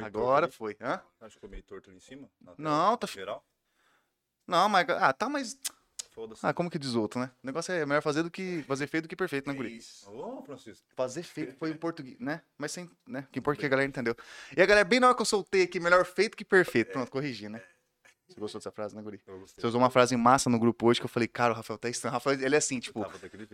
[0.00, 0.76] meio Agora torto foi.
[0.80, 1.00] Hã?
[1.20, 2.28] Acho que ficou meio torto ali em cima.
[2.58, 3.06] Não, tá.
[3.06, 3.44] Geral?
[4.46, 4.88] Não, mas.
[4.88, 5.58] Ah, tá, mas.
[6.12, 6.44] Foda-se.
[6.44, 7.30] Ah, como que diz outro, né?
[7.42, 8.62] O negócio é melhor fazer do que.
[8.64, 9.76] Fazer feio do que perfeito, né, guri?
[9.76, 10.10] Isso.
[10.10, 10.84] Ô, Francisco.
[10.96, 12.42] Fazer feito foi em português, né?
[12.58, 12.90] Mas sem.
[13.06, 13.26] né?
[13.30, 14.16] Que importa é que a galera entendeu.
[14.56, 16.92] E a galera, bem na hora que eu soltei aqui, melhor feito que perfeito.
[16.92, 17.62] Pronto, corrigi, né?
[18.28, 19.20] Você gostou dessa frase, né, guri?
[19.26, 19.60] Eu gostei.
[19.60, 21.78] Você usou uma frase em massa no grupo hoje que eu falei, cara, o Rafael
[21.78, 22.12] tá estranho.
[22.12, 23.04] O Rafael, ele é assim, tipo,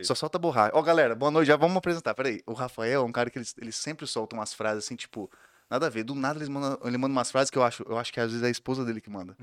[0.02, 0.72] só solta borracha.
[0.74, 2.14] Ó, galera, boa noite, já vamos apresentar.
[2.14, 5.30] Peraí, o Rafael é um cara que ele, ele sempre solta umas frases assim, tipo,
[5.70, 6.04] nada a ver.
[6.04, 8.30] Do nada ele manda, ele manda umas frases que eu acho, eu acho que às
[8.30, 9.36] vezes é a esposa dele que manda.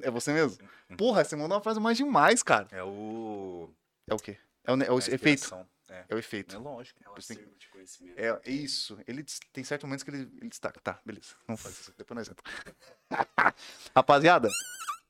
[0.00, 0.58] É você mesmo?
[0.96, 2.68] Porra, você mandou uma frase mais demais, cara.
[2.70, 3.70] É o.
[4.08, 4.36] É o quê?
[4.64, 5.54] É o, é o a efeito.
[5.88, 6.04] É.
[6.08, 6.56] É o efeito.
[6.56, 7.00] É lógico.
[7.04, 8.18] É Você tem- acervo de conhecimento.
[8.18, 8.98] É isso.
[9.06, 10.80] Ele tem certos momentos que ele, ele destaca.
[10.80, 11.34] Tá, beleza.
[11.46, 11.94] Vamos fazer isso.
[11.96, 12.74] Depois nós entramos.
[13.94, 14.48] Rapaziada,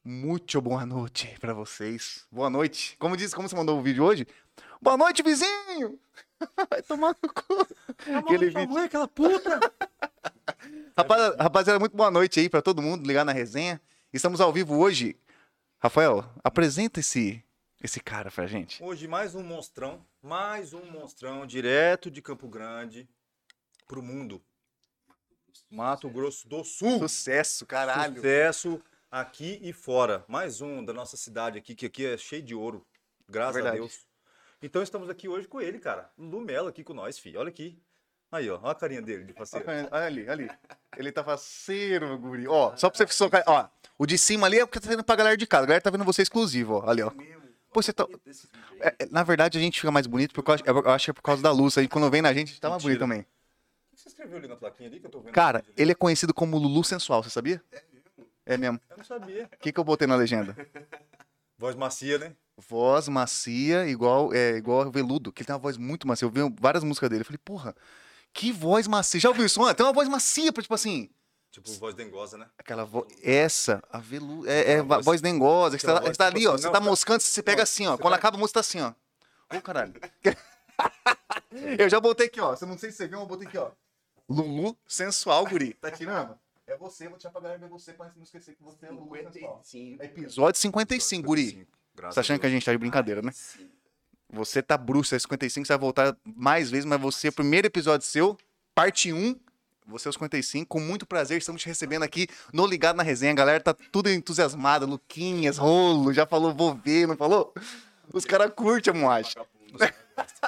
[0.05, 2.27] muito boa noite pra vocês.
[2.31, 2.95] Boa noite.
[2.99, 4.27] Como disse, como você mandou o vídeo hoje?
[4.81, 5.99] Boa noite, vizinho!
[6.71, 7.67] Vai tomar no cu.
[8.19, 8.69] Aquele vídeo.
[8.69, 9.61] mãe, aquela puta!
[10.97, 13.81] Rapaziada, rapaziada, muito boa noite aí pra todo mundo ligar na resenha.
[14.13, 15.15] Estamos ao vivo hoje.
[15.79, 17.45] Rafael, apresenta esse,
[17.83, 18.83] esse cara pra gente.
[18.83, 20.05] Hoje mais um monstrão.
[20.23, 23.07] Mais um monstrão direto de Campo Grande
[23.87, 24.43] pro mundo.
[25.71, 26.99] Mato Grosso do Sul.
[26.99, 28.17] Sucesso, caralho.
[28.17, 30.25] Sucesso aqui e fora.
[30.27, 32.87] Mais um da nossa cidade aqui, que aqui é cheio de ouro.
[33.29, 33.77] Graças Verdade.
[33.77, 34.06] a Deus.
[34.67, 36.11] Então estamos aqui hoje com ele, cara.
[36.19, 37.39] Lulu Melo aqui com nós, filho.
[37.39, 37.81] Olha aqui.
[38.33, 38.59] Aí, ó.
[38.61, 39.65] Olha a carinha dele de parceiro.
[39.69, 40.51] Olha ali, olha ali.
[40.97, 42.49] Ele tá faceiro, meu guri.
[42.49, 43.45] Ó, só pra você socar.
[43.47, 45.63] Ó, o de cima ali é porque tá vendo pra galera de casa.
[45.63, 46.91] A galera tá vendo você exclusivo, ó.
[46.91, 47.13] Ali, ó.
[47.13, 47.43] Mesmo.
[47.73, 48.09] Pô, você tá.
[48.81, 51.11] É, é, na verdade, a gente fica mais bonito porque eu acho, eu acho que
[51.13, 51.79] é por causa da luz.
[51.79, 53.21] Aí quando vem na gente, tá mais bonito também.
[53.21, 53.25] O
[53.95, 55.33] que você escreveu ali na plaquinha ali que eu tô vendo?
[55.33, 57.63] Cara, ele é conhecido como Lulu Sensual, você sabia?
[58.45, 58.81] É mesmo.
[58.91, 59.45] Eu não sabia.
[59.45, 60.57] O que, que eu botei na legenda?
[61.57, 62.35] Voz macia, né?
[62.59, 66.25] Voz macia, igual é igual veludo, que ele tem uma voz muito macia.
[66.27, 67.21] Eu vi várias músicas dele.
[67.21, 67.77] Eu falei, porra,
[68.33, 69.21] que voz macia.
[69.21, 69.61] Já ouviu isso?
[69.61, 69.75] Mano?
[69.75, 71.11] Tem uma voz macia, pra, tipo assim.
[71.51, 72.47] Tipo, voz dengosa, né?
[72.59, 73.07] Aquela voz.
[73.23, 74.49] Essa, a veludo.
[74.49, 75.77] É, é voz- voz dengosa.
[75.77, 76.51] Que você tá, voz você tá tipo ali, ó.
[76.53, 77.97] assim, Você não, tá tá- moscando, você pega não, assim, ó.
[77.99, 78.93] Quando tá- acaba a música, tá assim, ó.
[79.57, 79.93] Ô, caralho.
[81.79, 82.55] eu já botei aqui, ó.
[82.57, 83.71] Você não sei se você viu, mas eu botei aqui, ó.
[84.29, 85.75] Lulu sensual, guri.
[85.75, 86.39] Tá tirando?
[86.67, 89.15] É você, vou deixar pra galera ver você pra não esquecer que você é Lulu
[89.17, 89.61] sensual.
[89.63, 90.03] 55.
[90.03, 91.69] Episódio 55, guri.
[91.97, 93.33] 55, graças Você tá achando que a gente tá de brincadeira, né?
[93.33, 93.69] Sim.
[94.31, 98.37] Você tá bruxo, é 55, você vai voltar mais vezes, mas você, primeiro episódio seu,
[98.75, 99.37] parte 1,
[99.87, 103.31] você é os 55, com muito prazer, estamos te recebendo aqui no Ligado na Resenha,
[103.33, 107.55] a galera tá tudo entusiasmada, Luquinhas, Rolo, já falou, vou ver, não falou?
[108.13, 109.33] Os caras curtem a moagem.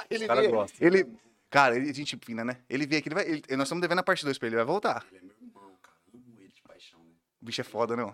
[0.09, 0.87] Ele, caras vê- gostam.
[0.87, 1.07] ele,
[1.49, 2.57] cara, ele é gente fina, né?
[2.69, 4.63] Ele veio aqui, ele vai, ele- nós estamos devendo a parte 2 pra ele, ele
[4.63, 5.05] vai voltar.
[5.11, 5.95] Ele é meu irmão, cara.
[6.13, 7.11] Amo ele de paixão, né?
[7.41, 8.03] O bicho é foda, né?
[8.03, 8.13] O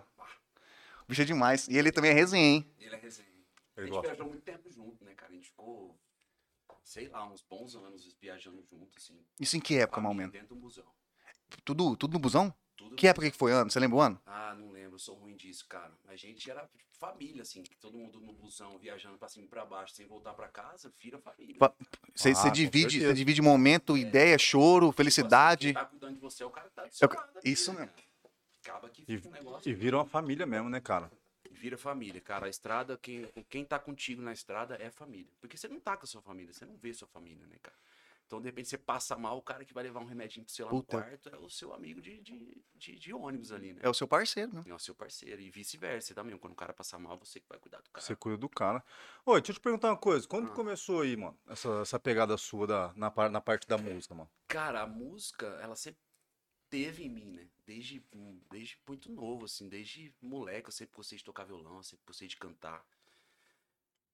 [1.07, 1.67] bicho é demais.
[1.67, 2.66] E ele também é resenha, hein?
[2.79, 3.24] Ele é resenha.
[3.75, 4.07] A Ele gente gosta.
[4.07, 5.31] viajou muito tempo junto, né, cara?
[5.31, 5.99] A gente ficou,
[6.83, 9.19] sei lá, uns bons anos viajando junto, assim.
[9.39, 10.31] Isso em que época, Família Malmeno?
[10.31, 10.85] Dentro do busão.
[11.63, 12.53] Tudo, tudo no busão?
[12.77, 13.69] Tudo Que época que foi ano?
[13.71, 14.21] Você lembra o ano?
[14.25, 15.93] Ah, não lembro, eu sou ruim disso, cara.
[16.07, 19.65] A gente era tipo, família, assim, todo mundo no busão, viajando pra cima e pra
[19.65, 21.57] baixo, sem voltar pra casa, vira família.
[22.13, 25.73] Você, Ah, divide, você divide momento, ideia, choro, Quem felicidade.
[25.73, 27.37] tá cuidando de você é o cara que tá do seu É o ca- lado.
[27.37, 27.93] aqui, isso né, mesmo.
[27.93, 28.05] cara?
[28.61, 29.69] Acaba que E, fica um negócio.
[29.69, 31.09] e vira uma família mesmo, né, cara?
[31.55, 32.45] Vira família, cara.
[32.45, 35.31] A estrada, quem, quem tá contigo na estrada é família.
[35.39, 37.77] Porque você não tá com a sua família, você não vê sua família, né, cara?
[38.27, 40.66] Então, de repente, você passa mal, o cara que vai levar um remedinho pro seu
[40.66, 40.97] lá Puta.
[40.97, 43.81] no quarto é o seu amigo de, de, de, de ônibus ali, né?
[43.83, 44.63] É o seu parceiro, né?
[44.66, 45.39] É o seu parceiro.
[45.39, 46.35] E vice-versa também.
[46.38, 48.03] Quando o cara passar mal, você que vai cuidar do cara.
[48.03, 48.83] Você cuida do cara.
[49.27, 50.27] Oi, deixa eu te perguntar uma coisa.
[50.27, 50.55] Quando Ah.
[50.55, 54.29] começou aí, mano, essa, essa pegada sua da, na, na parte da música, mano?
[54.47, 56.01] Cara, a música, ela sempre
[56.75, 57.47] teve em mim, né?
[57.65, 58.03] Desde,
[58.51, 62.27] desde muito novo, assim, desde moleque, eu sempre gostei de tocar violão, eu sempre gostei
[62.27, 62.85] de cantar.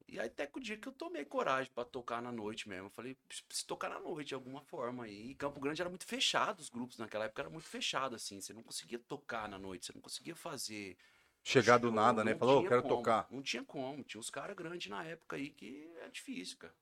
[0.08, 2.88] E aí até que o dia que eu tomei coragem pra tocar na noite mesmo,
[2.88, 3.16] eu falei,
[3.48, 5.08] preciso tocar na noite de alguma forma.
[5.08, 8.54] E Campo Grande era muito fechado, os grupos naquela época era muito fechado, assim, você
[8.54, 10.98] não conseguia tocar na noite, você não conseguia fazer.
[11.44, 12.34] Chegar do nada, né?
[12.34, 13.28] não Falou, "Ô, tinha quero como, tocar.
[13.32, 16.76] Não tinha como, tinha uns caras grandes na época aí que é difícil, cara.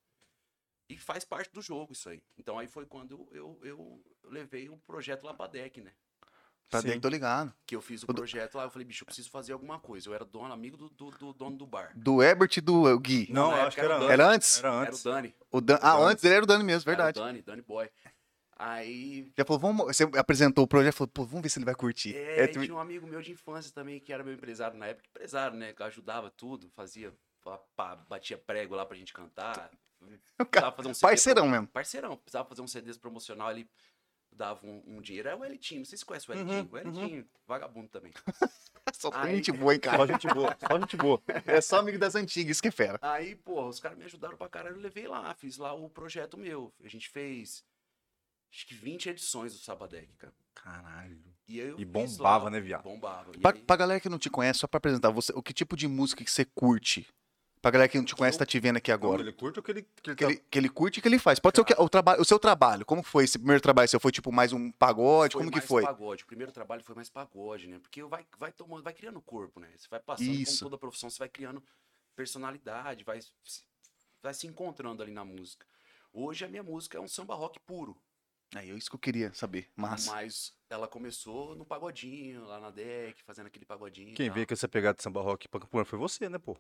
[0.90, 2.22] E faz parte do jogo isso aí.
[2.38, 5.92] Então aí foi quando eu, eu, eu levei o projeto lá pra DEC, né?
[6.68, 6.88] Tá Sim.
[6.88, 7.54] dentro, tô ligado.
[7.66, 9.80] Que eu fiz o O do- projeto lá, eu falei, bicho, eu preciso fazer alguma
[9.80, 10.08] coisa.
[10.10, 11.92] Eu era dono, amigo do, do, do dono do bar.
[11.96, 13.28] Do Herbert e do Gui.
[13.32, 14.58] Não, época acho que era era o antes.
[14.60, 15.06] Era antes?
[15.06, 15.22] Era Era o.
[15.22, 15.36] Dani.
[15.52, 15.80] O Dan...
[15.82, 17.18] Ah, antes ele era o Dani mesmo, verdade.
[17.20, 17.90] Era o Dani, Dani Boy.
[18.56, 19.32] Aí.
[19.38, 19.86] Já falou, vamos.
[19.88, 22.16] Você apresentou o projeto falou, pô, vamos ver se ele vai curtir.
[22.16, 24.88] É, É, tu- tinha um amigo meu de infância também, que era meu empresário na
[24.88, 25.74] época, empresário, né?
[25.74, 27.14] Que ajudava tudo, fazia.
[27.44, 29.72] pá, pá, batia prego lá pra gente cantar.
[30.40, 31.68] O cara- Precisava fazer um CD Parceirão pro- mesmo.
[31.68, 33.70] Parceirão, precisava fazer um CDs promocional ali.
[34.32, 35.28] Dava um, um dinheiro.
[35.28, 36.70] É o Elitinho, não sei se você conhece o Uhum, Elitinho.
[36.72, 38.14] o Elitinho, vagabundo também.
[38.94, 39.98] Só tem Aí- gente boa, hein, cara.
[39.98, 41.22] Só gente boa, só gente boa.
[41.46, 42.98] É só amigo das antigas, isso que é fera.
[43.02, 46.38] Aí, porra, os caras me ajudaram pra caralho, eu levei lá, fiz lá o projeto
[46.38, 46.74] meu.
[46.84, 47.64] A gente fez
[48.52, 50.34] acho que 20 edições do Sabadec, cara.
[50.56, 51.22] Caralho.
[51.48, 52.84] E, E bombava, lá, né, viado?
[52.84, 53.32] Bombava.
[53.34, 55.76] Pra, aí- pra galera que não te conhece, só pra apresentar, você, o que tipo
[55.76, 57.08] de música que você curte?
[57.62, 59.22] Pra galera que não te conhece, tá te vendo aqui agora.
[59.22, 61.08] Ele curte o que ele, que ele Que tá- ele, que ele curte e que
[61.10, 61.40] ele faz.
[61.40, 62.86] Pode ser o, que, o, traba, o seu trabalho.
[62.86, 63.90] Como foi esse primeiro trabalho?
[63.90, 65.34] Seu foi tipo mais um pagode?
[65.34, 65.84] foi Como que mais foi?
[65.84, 66.24] pagode.
[66.24, 67.80] O primeiro trabalho foi mais pagode, né?
[67.80, 69.68] Porque vai, vai tomando, vai criando corpo, né?
[69.78, 70.60] Você vai passando, Isso.
[70.60, 71.62] como toda profissão, você vai criando
[72.16, 73.64] personalidade, vai, se-
[74.22, 75.66] vai se encontrando ali na música.
[76.14, 77.98] Hoje a minha música é um samba rock puro.
[78.56, 79.70] Aí, é isso que eu queria saber.
[79.76, 80.10] Massa.
[80.12, 84.16] Mas ela começou no pagodinho, lá na deck, fazendo aquele pagodinho.
[84.16, 86.58] Quem veio com essa pegada de samba rock pra Campo foi você, né, pô?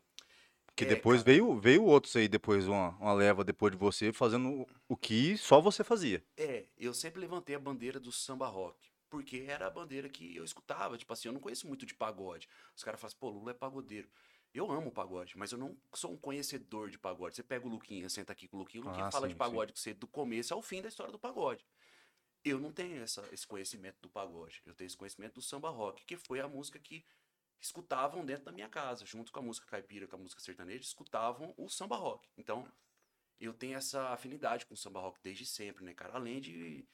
[0.80, 1.26] Porque É, depois cara.
[1.34, 5.60] veio, veio outros aí, depois uma, uma leva depois de você, fazendo o que só
[5.60, 6.24] você fazia.
[6.38, 8.90] É, eu sempre levantei a bandeira do samba rock.
[9.10, 10.98] Porque era a bandeira que eu escutava.
[10.98, 12.48] Tipo assim, eu não conheço muito de pagode.
[12.76, 14.08] Os caras falam, pô, Lula é pagodeiro.
[14.54, 17.36] Eu amo pagode, mas eu não sou um conhecedor de pagode.
[17.36, 19.36] Você pega o Luquinha, senta aqui com o Luquinha, o Luquinha Ah, fala sim, de
[19.36, 21.66] pagode com você do começo ao fim da história do pagode.
[22.44, 24.62] Eu não tenho essa, esse conhecimento do pagode.
[24.66, 27.04] Eu tenho esse conhecimento do samba rock, que foi a música que
[27.60, 31.54] escutavam dentro da minha casa, junto com a música caipira, com a música sertaneja, escutavam
[31.58, 32.28] o samba rock.
[32.38, 32.68] Então,
[33.40, 36.14] eu tenho essa afinidade com o samba rock desde sempre, né, cara?
[36.16, 36.86] Além de,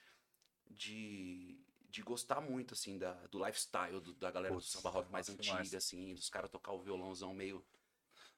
[0.69, 1.57] de,
[1.89, 5.27] de gostar muito, assim, da, do lifestyle do- da galera Putz, do samba rock mais
[5.27, 5.73] massa antiga, demais.
[5.75, 7.63] assim, dos caras tocar o violãozão meio,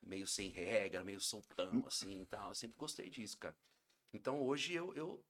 [0.02, 2.50] meio sem regra, meio soltão, assim, e tal.
[2.50, 3.56] Eu sempre gostei disso, cara.
[4.14, 5.24] Então, hoje eu, eu,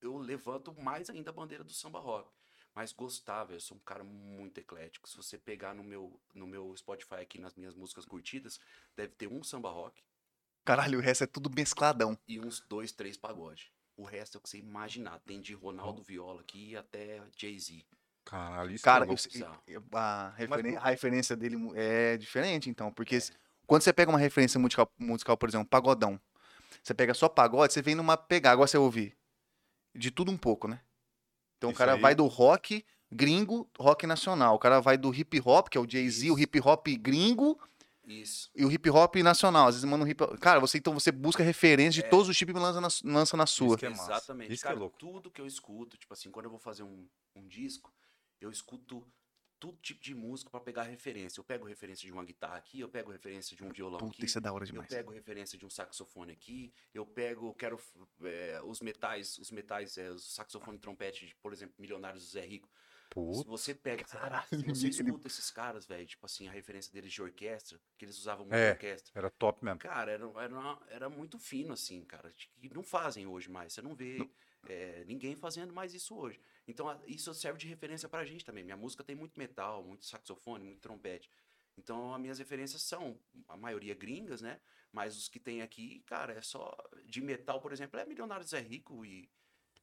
[0.00, 2.37] eu levanto mais ainda a bandeira do samba rock.
[2.78, 5.08] Mas gostava, eu sou um cara muito eclético.
[5.08, 8.60] Se você pegar no meu, no meu Spotify aqui nas minhas músicas curtidas,
[8.96, 10.00] deve ter um samba rock
[10.64, 12.16] Caralho, o resto é tudo mescladão.
[12.28, 13.72] e uns dois, três pagode.
[13.96, 15.18] O resto é o que você imaginar.
[15.26, 17.84] Tem de Ronaldo Viola aqui até Jay-Z.
[18.24, 19.08] Caralho, isso Cara, é
[19.66, 22.92] eu- a, referen- Mas- a referência dele é diferente, então.
[22.92, 23.32] Porque se-
[23.66, 26.20] quando você pega uma referência musical, musical, por exemplo, pagodão,
[26.80, 29.18] você pega só pagode, você vem numa pegada, agora você ouvir
[29.96, 30.80] de tudo um pouco, né?
[31.58, 32.00] Então o Isso cara aí.
[32.00, 34.54] vai do rock gringo, rock nacional.
[34.54, 36.42] O cara vai do hip hop, que é o Jay-Z, o Isso.
[36.42, 37.58] hip hop gringo
[38.06, 38.50] Isso.
[38.54, 39.68] e o hip hop nacional.
[39.68, 40.38] Às vezes manda um hip hop.
[40.38, 42.10] Cara, você então você busca referência de É.
[42.10, 43.76] todos os tipos e lança na, lança na sua.
[43.76, 44.12] que é massa.
[44.12, 44.52] Exatamente.
[44.52, 44.96] Isso que é Cara, louco.
[44.98, 47.92] tudo que eu escuto, tipo assim, quando eu vou fazer um, um disco,
[48.40, 49.04] eu escuto
[49.58, 51.40] todo tipo de música pra pegar referência.
[51.40, 54.24] Eu pego referência de uma guitarra aqui, eu pego referência de um violão Puta, aqui.
[54.26, 54.88] isso é da hora Eu demais.
[54.88, 57.78] pego referência de um saxofone aqui, eu pego, quero
[58.22, 62.30] é, os metais, os metais, é, os saxofone e trompete, de, por exemplo, Milionários do
[62.30, 62.68] Zé Rico.
[63.34, 66.92] Se você pega, Caralho, se você ele- escuta esses caras, velho, tipo assim, a referência
[66.92, 68.72] deles de orquestra, que eles usavam muito É.
[68.72, 69.10] orquestra.
[69.18, 69.78] era top mesmo.
[69.80, 72.30] Cara, era, era, uma- era muito fino, assim, cara.
[72.32, 73.72] Que não fazem hoje mais.
[73.72, 74.28] Você não vê
[74.68, 76.38] é, ninguém fazendo mais isso hoje.
[76.68, 78.62] Então, a- isso serve de referência pra gente também.
[78.62, 81.28] Minha música tem muito metal, muito saxofone, muito trompete.
[81.76, 83.18] Então, as minhas referências são,
[83.48, 84.60] a maioria gringas, né?
[84.92, 86.76] Mas os que tem aqui, cara, é só.
[87.04, 89.28] De metal, por exemplo, é Milionários é Rico e.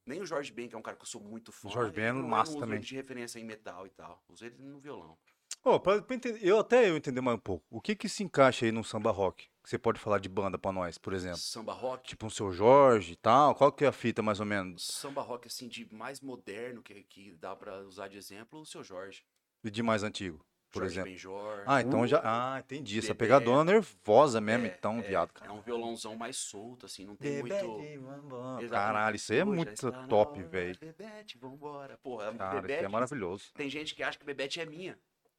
[0.06, 1.68] Nem o Jorge Ben, que é um cara que eu sou muito fã.
[1.70, 2.76] Jorge Ben é massa uso também.
[2.78, 4.24] ele de referência em metal e tal.
[4.30, 5.18] Uso ele no violão.
[5.64, 7.66] Ô, pra, pra entender- eu até eu entender mais um pouco.
[7.72, 9.50] O que que se encaixa aí num samba rock?
[9.66, 11.40] Que você pode falar de banda pra nós, por exemplo?
[11.40, 12.08] Samba rock.
[12.08, 13.56] Tipo um seu Jorge e tal.
[13.56, 14.86] Qual que é a fita, mais ou menos?
[14.86, 18.84] Samba rock, assim, de mais moderno que, que dá pra usar de exemplo, o seu
[18.84, 19.24] Jorge.
[19.64, 21.10] E de mais antigo, por Jorge exemplo?
[21.12, 21.64] Benjor.
[21.66, 22.22] Ah, então já.
[22.24, 23.00] Ah, entendi.
[23.00, 25.32] Essa pegadona nervosa mesmo, É, então, é, viado.
[25.42, 27.56] É um violãozão mais solto, assim, não tem muito.
[27.56, 28.70] Exatamente.
[28.70, 30.78] Caralho, isso aí é Hoje muito top, velho.
[30.80, 31.98] Bebete, vambora.
[32.04, 33.46] Porra, Cara, isso Bebete, é maravilhoso.
[33.56, 34.96] tem gente que acha que Bebete é minha.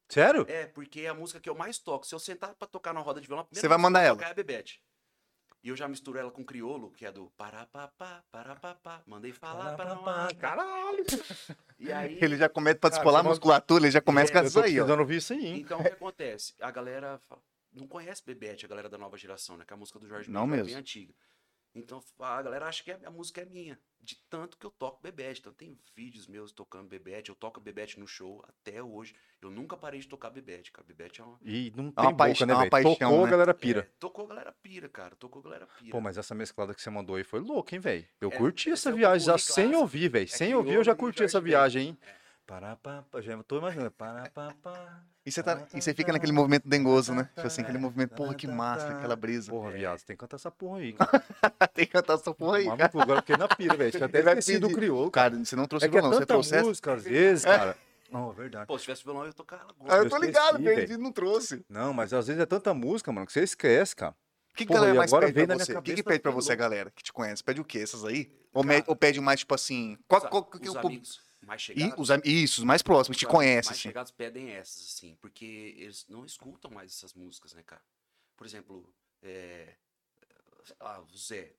[0.08, 0.44] Sério?
[0.48, 2.06] É, porque é a música que eu mais toco.
[2.06, 4.10] Se eu sentar pra tocar na roda de violão, Você vai mandar ela.
[4.10, 4.80] vou tocar É a Bebete.
[5.64, 9.02] E eu já misturo ela com criolo, que é do parapapá, parapapá.
[9.04, 10.04] Mandei falar para não
[10.38, 11.04] Caralho!
[11.78, 14.44] E aí, Ele já começa pra descolar a musculatura, ele já começa É, com Eu
[14.46, 14.84] isso aí, ó.
[14.84, 15.58] precisando ouvir isso aí, hein?
[15.58, 16.54] Então, o que acontece?
[16.60, 19.64] A galera fala- não conhece Bebete, a galera da nova geração, né?
[19.66, 20.70] Que a música do Jorge Não Ben já é mesmo.
[20.72, 21.12] bem antiga.
[21.78, 25.40] Então, a galera acha que a música é minha, de tanto que eu toco Bebete.
[25.40, 29.14] Então, tem vídeos meus tocando Bebete, eu toco Bebete no show até hoje.
[29.42, 30.86] Eu nunca parei de tocar Bebete, cara.
[30.86, 31.38] Bebete é uma...
[31.42, 33.24] E não uma tem boca, paixão- né, é uma paixão, Tocou, né?
[33.26, 33.80] a galera pira.
[33.80, 35.14] É, tocou a galera pira, cara.
[35.16, 35.90] Tocou a galera pira.
[35.90, 38.06] Pô, mas essa mesclada que você mandou aí foi louca, hein, velho?
[38.20, 40.24] Eu É, curti essa é viagem já sem ouvir, velho.
[40.24, 41.98] É sem ouvir, eu já curti essa viagem, hein?
[42.02, 42.25] É.
[42.46, 43.90] Pará, pá, pá, já tô imaginando.
[43.90, 45.02] Pará, pá, pá.
[45.24, 47.28] E você, tá, e você fica naquele movimento dengoso, né?
[47.34, 49.50] Tipo assim, aquele movimento, porra, que massa, aquela brisa.
[49.50, 49.72] Porra, É.
[49.72, 50.94] viado, você tem que cantar essa porra aí.
[51.74, 52.76] Tem que cantar essa porra aí, cara.
[52.76, 53.90] Maluco, agora eu fiquei na pira, velho.
[54.04, 55.36] Até vai esquecido do crioulo, cara.
[55.44, 57.76] Você não trouxe É é violão, você tanta trouxe música, às vezes, cara.
[58.12, 58.66] Não, é verdade.
[58.68, 59.92] Pô, se tivesse violão, eu ia tocar agora.
[59.94, 60.76] Ah, eu eu tô ligado, velho.
[60.76, 61.64] perdi, não trouxe.
[61.68, 64.12] Não, mas às vezes é tanta música, mano, que você esquece, cara.
[64.52, 65.76] O que, que Porra, galera mais agora pede pra na minha você?
[65.76, 66.60] O que, que pede pra você, louco.
[66.62, 67.42] galera que te conhece?
[67.42, 68.30] Pede o quê, essas aí?
[68.54, 69.98] Ou, me- Cara, ou pede mais, tipo assim...
[70.06, 71.98] Qual, Os, qual, a- que os o amigos mais E chegados.
[71.98, 73.88] os, am- isso, os mais próximos, os te conhecem, mais assim.
[73.88, 77.82] chegados pedem essas, assim, porque eles não escutam mais essas músicas, né, cara?
[78.36, 79.76] Por exemplo, é...
[80.80, 81.54] lá, o Zé.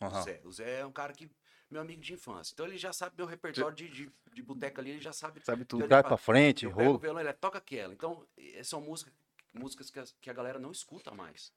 [0.00, 0.22] O Aham.
[0.22, 0.40] Zé.
[0.44, 1.30] O Zé é um cara que
[1.70, 2.52] meu amigo de infância.
[2.52, 5.40] Então ele já sabe meu repertório de, de, de boteca ali, ele já sabe.
[5.42, 5.88] Sabe tudo.
[5.88, 6.98] Fala, pra frente, o rolo.
[6.98, 7.92] violão, ele toca aquela.
[7.94, 9.14] Então, eh, são músicas,
[9.54, 11.52] músicas que, as- que a galera não escuta mais.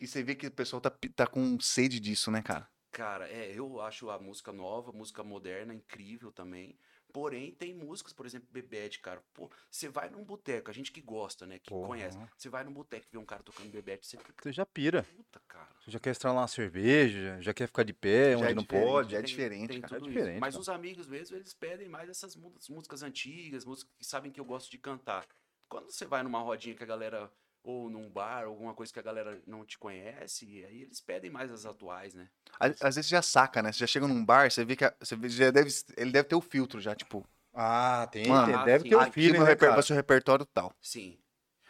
[0.00, 2.68] E você vê que o pessoal tá, tá com sede disso, né, cara?
[2.92, 6.78] Cara, é, eu acho a música nova, música moderna, incrível também.
[7.12, 9.22] Porém, tem músicas, por exemplo, Bebete, cara.
[9.32, 11.58] Pô, você vai num boteco, a gente que gosta, né?
[11.58, 11.88] Que Porra.
[11.88, 12.18] conhece.
[12.36, 15.02] Você vai num boteco e vê um cara tocando Bebete, você fica, Você já pira.
[15.16, 15.68] puta, cara.
[15.84, 18.64] Você já quer estralar uma cerveja, já quer ficar de pé, Já onde é não
[18.64, 19.12] pode.
[19.12, 19.96] já é diferente, tem cara.
[19.96, 20.40] É diferente, isso.
[20.40, 20.60] Mas cara.
[20.62, 24.70] os amigos mesmo, eles pedem mais essas músicas antigas, músicas que sabem que eu gosto
[24.70, 25.26] de cantar.
[25.68, 27.30] Quando você vai numa rodinha que a galera,
[27.62, 31.50] ou num bar, alguma coisa que a galera não te conhece, aí eles pedem mais
[31.50, 32.30] as atuais, né?
[32.58, 33.72] Às, às vezes você já saca, né?
[33.72, 36.28] Você já chega num bar, você vê que a- você vê, já deve, ele deve
[36.28, 38.88] ter o filtro já, tipo, Ah, tem, Mano, tem- deve sim.
[38.88, 40.72] ter o no né, vai ser o repertório tal.
[40.80, 41.18] Sim.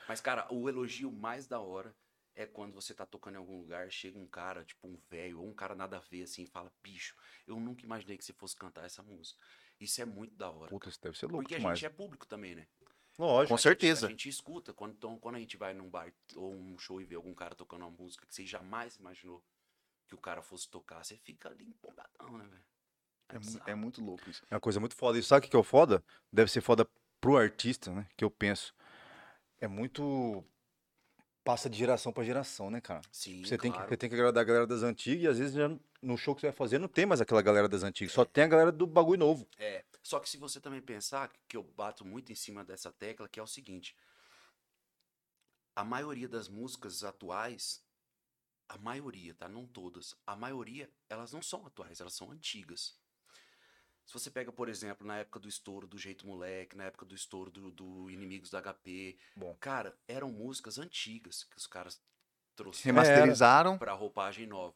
[0.09, 1.95] Mas, cara, o elogio mais da hora
[2.35, 5.49] é quando você tá tocando em algum lugar, chega um cara, tipo um velho, ou
[5.49, 7.15] um cara nada a ver, assim, e fala, bicho,
[7.47, 9.39] eu nunca imaginei que você fosse cantar essa música.
[9.81, 10.71] Isso é muito da hora.
[10.71, 11.79] Puta, isso deve ser louco Porque a demais.
[11.79, 12.67] gente é público também, né?
[13.19, 13.49] Lógico.
[13.49, 14.07] Com A gente- certeza.
[14.07, 14.73] a gente escuta.
[14.73, 17.55] Quando, então, quando a gente vai num bar ou um show e vê algum cara
[17.55, 19.43] tocando uma música que você jamais imaginou
[20.07, 22.65] que o cara fosse tocar, você fica ali empolgadão, né, velho?
[23.31, 23.71] É, mu- bizarro.
[23.71, 24.43] é muito louco isso.
[24.51, 25.19] É uma coisa muito foda.
[25.19, 26.03] E sabe o que é o foda?
[26.33, 26.89] Deve ser foda
[27.21, 28.07] pro artista, né?
[28.17, 28.75] Que eu penso.
[29.61, 30.43] É muito.
[31.45, 33.01] Passa de geração pra geração, né, cara?
[33.11, 33.89] Sim, Você tem, que, claro.
[33.91, 35.69] você tem que agradar a galera das antigas e às vezes já
[36.03, 38.45] no show que você vai fazer não tem mais aquela galera das antigas, só tem
[38.45, 39.49] a galera do bagulho novo.
[39.57, 43.29] É, só que se você também pensar, que eu bato muito em cima dessa tecla,
[43.29, 43.95] que é o seguinte:
[45.77, 47.85] a maioria das músicas atuais,
[48.71, 49.51] a maioria, tá?
[49.51, 52.99] Não todas, a maioria, elas não são atuais, elas são antigas.
[54.07, 57.15] Se você pega, por exemplo, na época do estouro do Jeito Moleque, na época do
[57.15, 59.55] estouro do, do Inimigos da HP, Bom.
[59.61, 62.01] cara, eram músicas antigas que os caras
[62.57, 63.77] trouxeram Remasterizaram.
[63.77, 64.75] pra roupagem nova.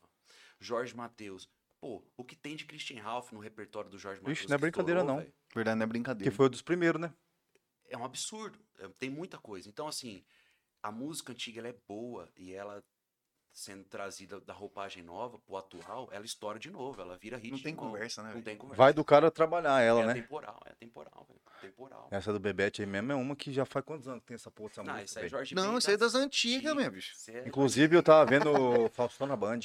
[0.60, 1.48] Jorge Mateus.
[1.82, 4.38] Pô, o que tem de Christian Ralph no repertório do Jorge Mateus?
[4.38, 5.24] Vixe, não é que brincadeira, estourou, não.
[5.24, 5.34] velho?
[5.52, 6.32] Verdade, não é Que brincadeira.
[6.32, 7.12] foi um dos primeiros, né?
[7.90, 8.56] é um absurdo.
[8.78, 9.68] É, Tem muita coisa.
[9.68, 10.24] Então, assim,
[10.80, 12.84] a música antiga ela é boa e ela
[13.52, 17.50] sendo trazida da roupagem nova pro atual, ela estoura de novo, ela vira hit.
[17.50, 18.32] Não tem conversa, né?
[18.32, 18.78] Não tem conversa.
[18.78, 20.14] Vai do cara trabalhar ela, é né?
[20.14, 21.40] temporal, é temporal, velho.
[21.60, 22.08] Temporal.
[22.10, 24.50] Essa do Bebete aí mesmo é uma que já faz quantos anos que tem essa
[24.50, 25.04] porra dessa Não, música?
[25.04, 25.28] isso aí é?
[25.28, 27.12] Jorge Não, Ben isso é das antigas, meu bicho.
[27.14, 29.60] Isso é Inclusive, eu tava vendo o Faustão na Band.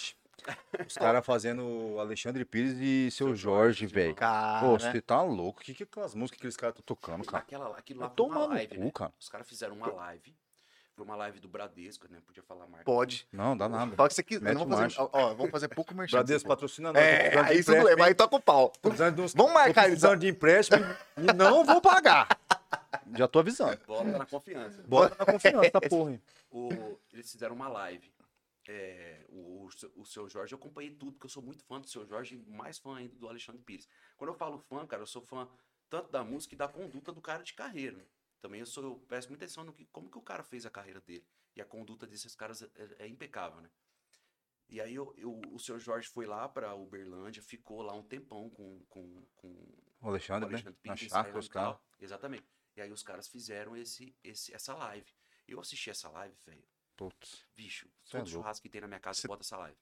[0.87, 4.15] Os caras fazendo Alexandre Pires e seu Seu Jorge, velho.
[4.15, 5.61] Cara, Pô, você tá louco?
[5.61, 7.43] O que, que é aquelas músicas que aqueles caras estão tocando, cara?
[7.43, 8.91] Aquela, lá- aquilo lá foi uma live, cu, né?
[8.93, 9.13] cara.
[9.19, 10.35] Os caras fizeram uma live.
[10.95, 12.17] Foi uma live do Bradesco, né?
[12.25, 12.83] Podia falar marca.
[12.85, 13.27] pode.
[13.31, 13.95] Não, dá nada.
[13.95, 14.53] Fala que você quiser.
[14.55, 16.17] Não vamos fazer, ó, vamos fazer pouco merchan.
[16.17, 16.99] Bradesco patrocina nós.
[17.03, 18.01] tô É, aí bem, hein?
[18.01, 18.73] aí toca o pau.
[18.83, 20.83] Uns- Vamos marcar precisando de empréstimo
[21.17, 22.27] e não vou pagar.
[23.15, 23.79] Já tô avisando.
[23.85, 24.83] Bota na confiança.
[24.87, 26.11] Bora na confiança, tá porra.
[26.13, 26.21] hein?
[26.51, 28.11] O- eles fizeram uma live.
[28.67, 32.05] É, o, o, seu- Jorge, eu acompanhei tudo, porque eu sou muito fã do seu
[32.05, 33.87] Jorge mais fã ainda do Alexandre Pires.
[34.17, 35.49] Quando eu falo fã, cara, eu sou fã
[35.89, 37.95] tanto da música e da conduta do cara de carreira.
[37.97, 38.05] né?
[38.41, 40.69] Também eu sou, eu presto muita atenção no que, como que o cara fez a
[40.69, 41.25] carreira dele.
[41.55, 43.69] E a conduta desses caras é, é- é impecável, né?
[44.69, 48.49] E aí eu, eu- o seu Jorge foi lá pra Uberlândia, ficou lá um tempão
[48.49, 49.47] com, com, com
[50.01, 50.55] O Alexandre, o né?
[50.57, 51.79] Alexandre Na Pires, chácara, ensaiando os caras.
[51.99, 52.47] Exatamente.
[52.75, 55.09] E aí os caras fizeram esse, esse, essa live.
[55.47, 56.67] Eu assisti essa live, velho.
[56.97, 57.45] Putz.
[57.55, 58.29] Bicho, Cê é todo louco.
[58.31, 59.77] churrasco que tem na minha casa, Cê- bota essa live.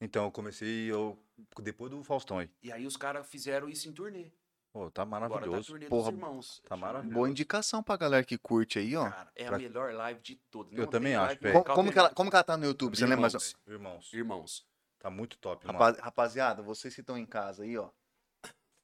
[0.00, 1.18] Então, eu comecei eu,
[1.60, 2.50] depois do Faustão aí.
[2.62, 4.32] E aí os caras fizeram isso em turnê.
[4.72, 5.66] Pô, tá Agora tá a maravilhoso.
[5.68, 6.62] turnê Porra, dos irmãos.
[6.66, 7.14] tá maravilhoso.
[7.14, 9.10] Boa indicação pra galera que curte aí, ó.
[9.10, 10.72] Cara, é Pra- a melhor live de todas.
[10.78, 11.62] Eu também acho, velho.
[11.62, 12.96] Como, como que ela, como que ela tá no YouTube?
[12.96, 13.20] Você lembra?
[13.30, 14.12] mais- Irmãos, irmãos.
[14.14, 14.66] Irmãos.
[14.98, 15.78] Tá muito top, mano.
[15.78, 17.90] Rapaz- rapaziada, vocês que estão em casa aí, ó.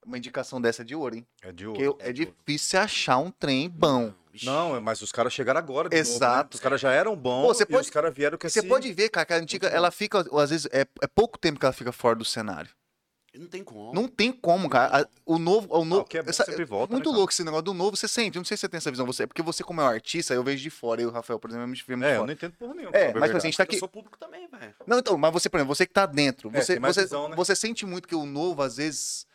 [0.09, 1.27] Uma indicação dessa é de ouro, hein?
[1.43, 1.99] É de Porque ouro.
[2.00, 4.15] é difícil achar um trem bom.
[4.43, 5.88] Não, é- mas os caras chegaram agora.
[5.91, 6.17] de novo, né?
[6.17, 6.55] Exato.
[6.57, 8.69] Os caras já eram bons Pô, você e pode- os caras vieram com Você esse...
[8.69, 11.67] pode ver, cara, que a antiga, ela fica, às vezes, é, é pouco tempo que
[11.67, 12.71] ela fica fora do cenário.
[13.35, 13.93] Não tem como.
[13.95, 15.07] Não tem como, cara.
[15.27, 15.69] O novo.
[15.71, 17.75] O novo o que é bom essa- sempre volta, Muito né, louco esse negócio do
[17.75, 18.37] novo, você sente.
[18.38, 19.05] Não sei se você tem essa visão.
[19.07, 21.03] Você, é porque você, como é um artista, eu vejo de fora.
[21.03, 22.97] Eu e o Rafael, por exemplo, vê muito É, eu não entendo porra nenhuma.
[22.97, 23.79] É, mas, tipo assim, a gente tá Eu aqui.
[23.79, 24.75] sou público também, velho.
[24.87, 27.03] Não, então, mas você, por exemplo, você que tá dentro, É, você, tem mais você,
[27.03, 27.37] visão, né?
[27.37, 29.27] você sente muito que o novo, às vezes,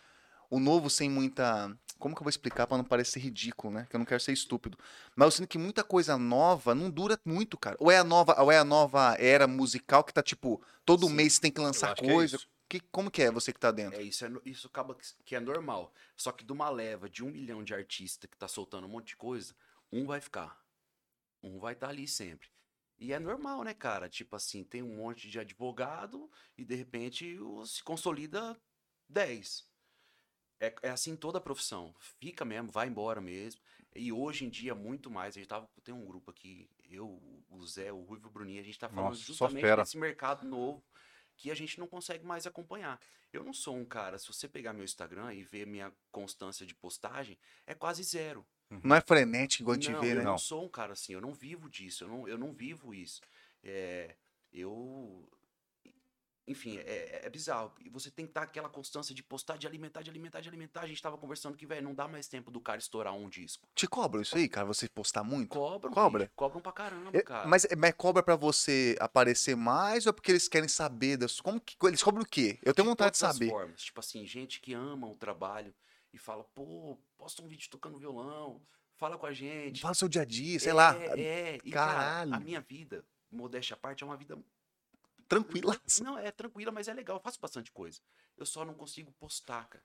[0.53, 1.75] o novo sem muita.
[1.99, 3.87] Como que eu vou explicar pra não parecer ridículo, né?
[3.89, 4.77] Que eu não quero ser estúpido.
[5.15, 7.77] Mas eu sinto que muita coisa nova não dura muito, cara.
[7.79, 11.13] Ou é a nova, ou é a nova era musical que tá, tipo, todo Sim,
[11.15, 12.39] mês tem que lançar acho que é coisa.
[12.69, 13.99] que, como que é você que tá dentro?
[13.99, 15.93] É, isso, é, isso acaba que, que é normal.
[16.17, 19.09] Só que de uma leva de um milhão de artistas que tá soltando um monte
[19.09, 19.55] de coisa,
[19.91, 20.61] um vai ficar.
[21.41, 22.49] Um vai estar ali sempre.
[22.97, 24.09] E é normal, né, cara?
[24.09, 28.59] Tipo assim, tem um monte de advogado e de repente se consolida
[29.09, 29.67] 10.
[30.63, 31.93] É, é assim toda a profissão.
[32.19, 33.61] Fica mesmo, vai embora mesmo.
[33.95, 35.35] E hoje em dia, muito mais.
[35.35, 35.69] A gente tava.
[35.83, 38.87] Tem um grupo aqui, eu, o Zé, o Ruivo e o Bruninho, a gente tá
[38.89, 40.83] falando Nossa, justamente desse mercado novo
[41.35, 42.99] que a gente não consegue mais acompanhar.
[43.31, 46.75] Eu não sou um cara, se você pegar meu Instagram e ver minha constância de
[46.75, 48.45] postagem, é quase zero.
[48.83, 50.23] Não é frenético igual a gente não, vê, eu né?
[50.23, 50.37] não Não.
[50.37, 53.21] sou um cara assim, eu não vivo disso, eu não, eu não vivo isso.
[53.63, 54.15] É,
[54.51, 55.27] eu.
[56.45, 57.71] Enfim, é, é bizarro.
[57.79, 60.81] E você tem que estar aquela constância de postar, de alimentar, de alimentar, de alimentar.
[60.81, 63.65] A gente tava conversando que, velho, não dá mais tempo do cara estourar um disco.
[63.73, 64.65] Te cobram isso aí, cara?
[64.67, 65.49] Você postar muito?
[65.49, 66.31] Cobram, Cobra?
[66.35, 67.47] cobram pra caramba, É, cara.
[67.47, 71.39] Mas, mas cobra pra você aparecer mais ou é porque eles querem saber das.
[71.39, 71.75] Como que.
[71.87, 72.59] Eles cobram o quê?
[72.61, 73.49] Eu tenho De vontade de saber.
[73.49, 73.81] formas.
[73.81, 75.73] Tipo assim, gente que ama o trabalho
[76.11, 78.61] e fala, pô, posta um vídeo tocando violão,
[78.95, 79.81] fala com a gente.
[79.81, 80.95] Fala seu dia a dia, sei é, lá.
[81.17, 82.35] É, e, cara, Caralho.
[82.35, 84.37] a minha vida, modéstia à parte, é uma vida
[85.27, 85.79] Tranquila.
[86.01, 87.17] Não, é tranquila, mas é legal.
[87.17, 87.99] Eu faço bastante coisa.
[88.37, 89.83] Eu só não consigo postar, cara.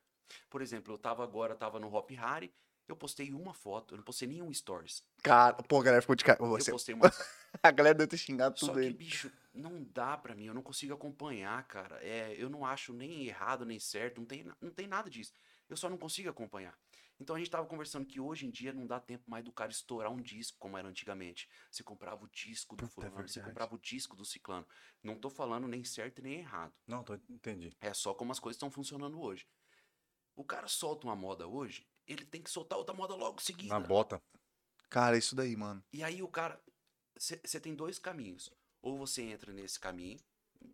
[0.50, 2.52] Por exemplo, eu tava agora, tava no Hop Harry,
[2.86, 5.02] eu postei uma foto, eu não postei nenhum stories.
[5.22, 6.42] Cara, pô, a galera ficou de cara.
[6.42, 6.70] Eu Você...
[6.70, 7.12] postei uma.
[7.62, 8.94] A galera deve ter xingado Só tudo que, ele.
[8.94, 11.98] bicho, não dá pra mim, eu não consigo acompanhar, cara.
[12.02, 15.32] É, eu não acho nem errado, nem certo, não tem, não tem nada disso.
[15.68, 16.74] Eu só não consigo acompanhar.
[17.20, 19.70] Então a gente tava conversando que hoje em dia não dá tempo mais do cara
[19.72, 21.48] estourar um disco como era antigamente.
[21.70, 23.46] Você comprava o disco do Puta, é fulano, você verdade.
[23.50, 24.66] comprava o disco do ciclano.
[25.02, 26.72] Não tô falando nem certo e nem errado.
[26.86, 27.76] Não, tô, entendi.
[27.80, 29.46] É só como as coisas estão funcionando hoje.
[30.36, 33.76] O cara solta uma moda hoje, ele tem que soltar outra moda logo seguida.
[33.78, 34.22] Na bota.
[34.88, 35.84] Cara, isso daí, mano.
[35.92, 36.62] E aí o cara.
[37.16, 38.48] Você tem dois caminhos.
[38.80, 40.20] Ou você entra nesse caminho,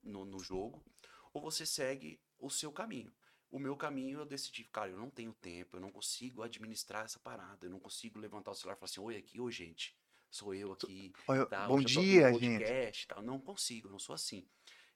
[0.03, 0.85] no, no jogo,
[1.33, 3.11] ou você segue o seu caminho.
[3.55, 7.21] O meu caminho eu decidi, cara, eu não tenho tempo, eu não consigo administrar essa
[7.21, 9.97] parada, eu não consigo levantar o celular e falar assim, oi aqui, oi gente,
[10.29, 11.13] sou eu aqui.
[11.49, 12.59] Tal, bom dia, gente.
[12.59, 13.23] podcast, tal.
[13.23, 14.45] Não consigo, não sou assim.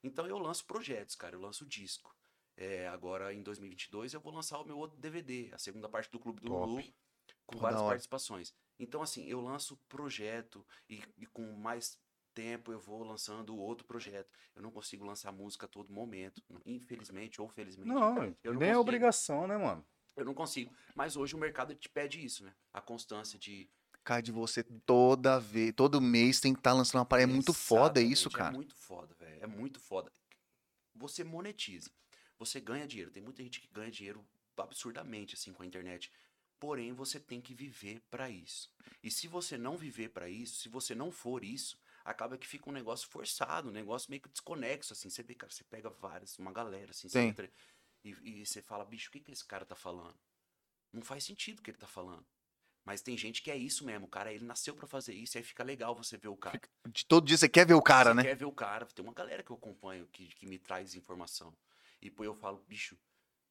[0.02, 2.12] Então eu lanço projetos, cara, eu lanço disco.
[2.56, 6.18] É, agora em 2022 eu vou lançar o meu outro DVD, a segunda parte do
[6.18, 6.66] Clube do Top.
[6.66, 6.82] Lulu,
[7.46, 8.52] com Pô, várias participações.
[8.76, 11.96] Então assim, eu lanço projeto e, e com mais
[12.38, 14.30] tempo eu vou lançando outro projeto.
[14.54, 17.88] Eu não consigo lançar música a todo momento, infelizmente ou felizmente.
[17.88, 19.84] Não, Eu não nem é obrigação, né, mano?
[20.16, 20.72] Eu não consigo.
[20.94, 22.54] Mas hoje o mercado te pede isso, né?
[22.72, 23.68] A constância de
[24.04, 27.28] Cara, de você toda vez, todo mês tem que estar lançando uma parada.
[27.28, 28.54] É muito foda isso, Exatamente, cara.
[28.54, 29.42] É muito foda, velho.
[29.42, 30.12] É muito foda.
[30.94, 31.90] Você monetiza.
[32.38, 33.10] Você ganha dinheiro.
[33.10, 34.24] Tem muita gente que ganha dinheiro
[34.56, 36.10] absurdamente assim com a internet.
[36.60, 38.70] Porém, você tem que viver pra isso.
[39.02, 42.68] E se você não viver pra isso, se você não for isso, acaba que fica
[42.68, 45.10] um negócio forçado, um negócio meio que desconexo assim.
[45.10, 47.50] Você vê, cara, você pega várias, uma galera assim, você entra
[48.04, 50.18] e, e você fala, bicho, o que que esse cara tá falando?
[50.92, 52.26] Não faz sentido o que ele tá falando.
[52.84, 55.44] Mas tem gente que é isso mesmo, o cara, ele nasceu pra fazer isso, aí
[55.44, 56.58] fica legal você ver o cara.
[56.88, 58.22] De todo dia você quer ver o cara, Você né?
[58.22, 58.86] quer ver o cara.
[58.86, 61.54] Tem uma galera que eu acompanho que, que me traz informação.
[62.00, 62.96] E pô, eu falo, bicho,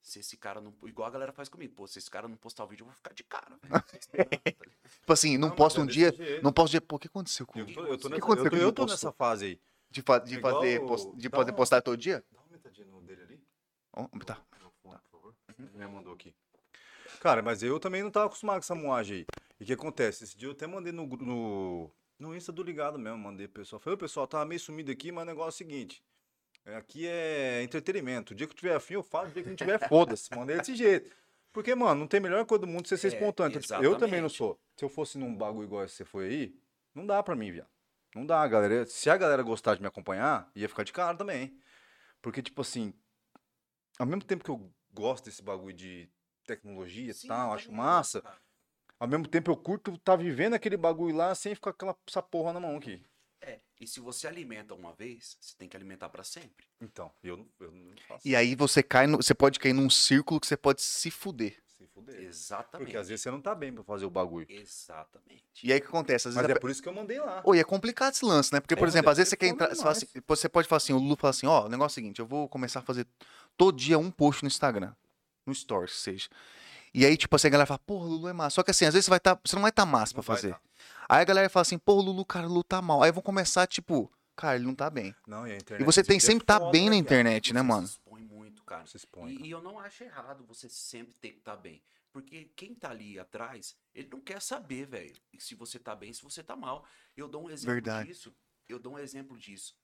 [0.07, 0.73] se esse cara não.
[0.85, 2.95] Igual a galera faz comigo, pô, se esse cara não postar o vídeo, eu vou
[2.95, 3.83] ficar de cara, velho.
[5.01, 6.13] Tipo assim, não, posta é um dia.
[6.15, 6.43] jeito.
[6.43, 8.23] Não posso dizer, pô, o que aconteceu com Eu tô, eu tô O que nessa,
[8.23, 9.61] aconteceu eu tô, eu nessa fase aí.
[9.89, 12.23] De, fa- de Igual fazer, o- post- de fazer um- postar todo dia?
[12.31, 13.41] Dá uma aumentadinha no dele ali.
[13.93, 14.41] Ó, tá.
[14.81, 15.35] Fone, por favor.
[15.73, 16.33] Me mandou aqui.
[17.21, 19.25] Cara, mas eu também não tava acostumado com essa moagem aí.
[19.59, 20.23] E o que acontece?
[20.23, 23.79] Esse dia eu até mandei no, no, no Insta do Ligado mesmo, mandei pro pessoal.
[23.79, 26.03] Falei, ô pessoal, tava meio sumido aqui, mas o negócio é o seguinte.
[26.67, 28.33] É, Aqui é entretenimento.
[28.33, 29.29] O dia que eu tiver afim, eu falo.
[29.29, 30.29] O dia que não tiver, foda-se.
[30.35, 31.11] Mandei desse jeito.
[31.51, 33.59] Porque, mano, não tem melhor coisa do mundo você ser É, espontâneo.
[33.59, 34.33] Tipo, eu também não exatamente.
[34.37, 34.59] sou.
[34.75, 36.55] Se eu fosse num bagulho igual esse que você foi aí,
[36.93, 37.69] não dá pra mim, viado.
[38.13, 38.85] Não dá, galera.
[38.85, 41.57] Se a galera gostar de me acompanhar, ia ficar de cara também.
[42.21, 42.93] Porque, tipo assim,
[43.97, 46.09] ao mesmo tempo que eu gosto desse bagulho de
[46.45, 48.23] tecnologia e tal, eu acho massa,
[48.99, 52.21] ao mesmo tempo eu curto tá vivendo aquele bagulho lá sem ficar com aquela essa
[52.21, 53.03] porra na mão aqui.
[53.79, 56.65] E se você alimenta uma vez, você tem que alimentar pra sempre.
[56.81, 58.27] Então, eu, não- eu não faço.
[58.27, 61.55] E aí você cai no, você pode cair num círculo que você pode se fuder.
[61.77, 62.19] Se fuder.
[62.23, 62.85] Exatamente.
[62.85, 64.47] Porque às vezes você não tá bem pra fazer o bagulho.
[64.49, 65.43] Exatamente.
[65.63, 66.27] E aí o que acontece?
[66.27, 67.41] Às vezes Mas a é por isso que eu mandei lá.
[67.45, 68.59] Oi, é complicado esse lance, né?
[68.59, 69.69] Porque, por É, exemplo, às vezes você quer entrar.
[69.75, 72.03] Você, assim- você pode falar assim, o Lulu fala assim, ó, o negócio é o
[72.03, 73.05] seguinte, eu vou começar a fazer
[73.55, 74.93] todo dia um post no Instagram.
[75.45, 76.29] No Stories, que seja.
[76.93, 78.55] E aí, tipo assim, a galera fala, porra, o Lulu é massa.
[78.55, 80.23] Só que assim, às vezes você vai tá, você não vai estar tá massa Não
[80.23, 80.53] pra fazer.
[80.53, 80.61] tá.
[81.09, 83.03] Aí a galera fala assim, pô, o Lulu, cara, o Lulu tá mal.
[83.03, 85.15] Aí vão começar, tipo, cara, ele não tá bem.
[85.27, 85.81] Não, e a internet.
[85.81, 87.87] E você tem dia sempre é tá bem né, na internet, né, Você mano?
[87.87, 88.85] se expõe muito, cara.
[88.85, 89.31] Você expõe.
[89.31, 89.47] E, cara.
[89.47, 91.81] e eu não acho errado você sempre ter que estar bem.
[92.11, 96.23] Porque quem tá ali atrás, ele não quer saber, velho, se você tá bem, se
[96.23, 96.85] você tá mal.
[97.15, 98.09] Eu dou um exemplo Verdade.
[98.09, 98.33] disso.
[98.67, 99.75] Eu dou um exemplo disso.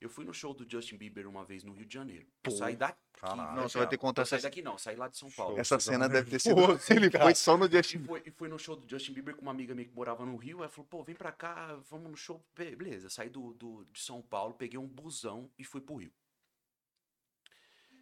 [0.00, 2.26] Eu fui no show do Justin Bieber uma vez no Rio de Janeiro.
[2.42, 2.98] Pô, Eu saí daqui.
[3.12, 3.54] caralho.
[3.54, 5.30] Não, você vai ter que contar Eu saí essa, daqui não, saí lá de São
[5.30, 5.52] Paulo.
[5.52, 5.60] Show.
[5.60, 6.56] essa cena deve ter sido.
[6.56, 7.24] nervoso, Ele cara.
[7.24, 9.74] foi só no Justin foi, e fui no show do Justin Bieber com uma amiga
[9.74, 10.60] minha que morava no Rio.
[10.60, 12.42] Ela falou, pô, vem pra cá, vamos no show.
[12.56, 16.12] Be- Beleza, saí do, do, de São Paulo, peguei um busão e fui pro Rio.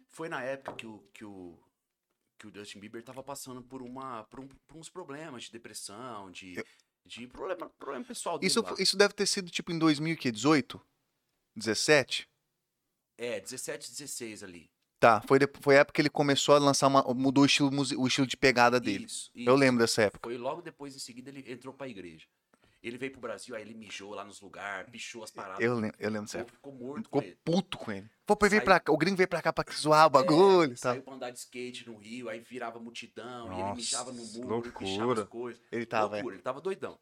[0.07, 1.59] Foi na época que o, que o,
[2.37, 6.31] que o Justin Bieber tava passando por, uma, por, um- por uns problemas de depressão,
[6.31, 6.63] de,
[7.05, 8.73] de problema, problema pessoal dele Isso, lá.
[8.79, 10.81] isso deve ter sido tipo em 2018?
[11.55, 12.27] 17?
[13.17, 14.69] É, 17, 16 ali.
[14.99, 17.01] Tá, foi, foi a época que ele começou a lançar uma.
[17.13, 19.05] mudou o estilo, o estilo de pegada dele.
[19.05, 19.55] Isso, Eu isso.
[19.55, 20.27] lembro dessa época.
[20.29, 22.25] Foi logo depois, em seguida, ele entrou pra igreja.
[22.81, 25.59] Ele veio pro Brasil, aí ele mijou lá nos lugares, pichou as paradas.
[25.61, 26.55] Eu lembro, eu lembro dessa época.
[26.55, 27.37] ficou morto Ficou com ele.
[27.43, 28.09] puto com ele.
[28.25, 30.77] Pô, veio pra cá, o gringo veio pra cá pra zoar o bagulho É, e
[30.77, 30.93] tal.
[30.93, 34.25] saiu pra andar de skate no Rio, aí virava multidão, e ele Nossa, mijava no
[34.25, 34.73] muro, loucura.
[34.79, 35.61] pichava as coisas.
[35.69, 36.19] Ele tava, é.
[36.19, 36.97] Loucura, ele tava doidão.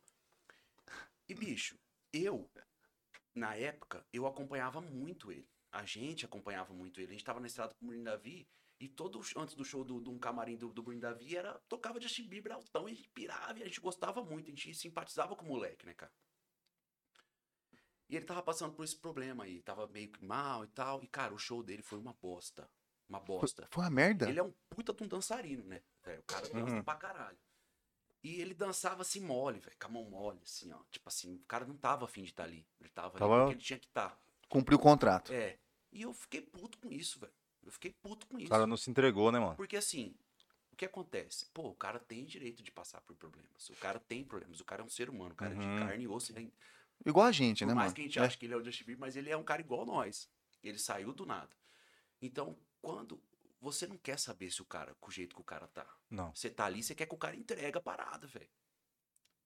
[1.29, 1.77] E, bicho,
[2.12, 2.49] eu,
[3.38, 5.47] na época, eu acompanhava muito ele.
[5.71, 7.10] A gente acompanhava muito ele.
[7.10, 8.47] A gente tava na estrada com o Bruno Davi,
[8.80, 12.00] e todo antes do show do, de um camarim do, do Bruno Davi, era, tocava
[12.00, 15.36] Justin Bieber altão, e a gente pirava, e a gente gostava muito, a gente simpatizava
[15.36, 16.12] com o moleque, né, cara?
[18.10, 21.08] E ele tava passando por esse problema aí, tava meio que mal e tal, e,
[21.08, 22.69] cara, o show dele foi uma bosta.
[23.10, 23.67] Uma bosta.
[23.71, 24.30] foi uma merda.
[24.30, 25.82] Ele é um puta de um dançarino, né?
[26.04, 26.19] velho?
[26.19, 26.84] O cara dança Uhum.
[26.84, 27.38] pra caralho.
[28.23, 30.80] E ele dançava assim mole, velho, com a mão mole, assim, ó.
[30.91, 32.65] Tipo assim, o cara não tava afim de estar ali.
[32.82, 34.19] Ele tava, ali Tava- porque ele tinha que estar.
[34.49, 35.32] Cumpriu o contrato.
[35.34, 35.58] É.
[35.91, 37.34] E eu fiquei puto com isso, velho.
[37.63, 38.49] Eu fiquei puto com O isso.
[38.49, 39.56] cara não se entregou, né, mano?
[39.56, 40.15] Porque assim,
[40.71, 41.45] o que acontece?
[41.53, 43.69] Pô, o cara tem direito de passar por problemas.
[43.69, 44.60] O cara tem problemas.
[44.60, 45.75] O cara é um ser humano, o cara é Uhum.
[45.75, 46.32] de carne e osso.
[46.34, 46.53] Ele-
[47.06, 47.95] Igual a gente, Por né, mais mano?
[47.95, 48.21] que a gente É.
[48.23, 50.30] ache que ele é o Justin Bieber, mas ele é um cara igual nós.
[50.63, 51.49] Ele saiu do nada.
[52.21, 53.21] Então, quando
[53.60, 56.34] você não quer saber se o cara, com o jeito que o cara tá, Não.
[56.36, 58.50] você tá ali, você quer que o cara entregue a parada, velho.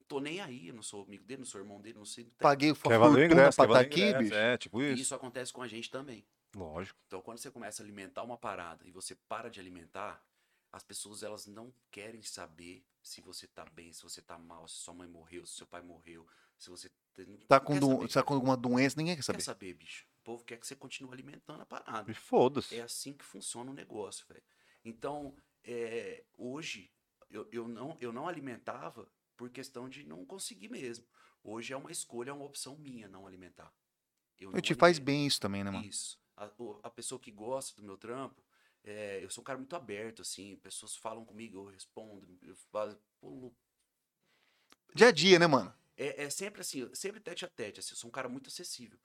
[0.08, 2.26] Tô nem aí, eu não sou amigo dele, não sou irmão dele, não sei.
[2.38, 4.20] Paguei o fortuna ingresso, pra o aqui, ingresso.
[4.24, 4.34] bicho.
[4.36, 5.02] É, tipo E isso.
[5.04, 6.26] isso acontece com a gente também.
[6.54, 7.00] Lógico.
[7.08, 10.22] Então, quando você começa a alimentar uma parada e você para de alimentar,
[10.70, 14.76] as pessoas elas não querem saber se você tá bem, se você tá mal, se
[14.76, 18.22] sua mãe morreu, se seu pai morreu, se você não- Tá não com, do- tá
[18.22, 19.38] com alguma doença, ninguém quer Não saber.
[19.38, 20.06] quer saber, bicho.
[20.22, 22.10] O povo quer que você continue alimentando a parada.
[22.12, 22.76] E foda-se.
[22.76, 24.44] É assim que funciona o negócio, velho.
[24.86, 26.92] Então, é, hoje,
[27.30, 31.08] eu, eu, não, eu não alimentava por questão de não conseguir mesmo.
[31.44, 33.74] Hoje é uma escolha, é uma opção minha não alimentar.
[34.38, 35.06] Eu te faz alimento.
[35.06, 35.86] bem isso também, né, mano?
[35.86, 36.20] Isso.
[36.38, 36.50] A,
[36.84, 38.44] a pessoa que gosta do meu trampo,
[38.84, 40.56] é, eu sou um cara muito aberto, assim.
[40.58, 42.38] Pessoas falam comigo, eu respondo.
[42.44, 43.52] Eu falo, pô,
[44.94, 45.74] Dia a dia, né, mano?
[46.02, 47.80] é, é sempre assim, sempre tete a tete.
[47.80, 49.00] Assim, eu sou um cara muito acessível.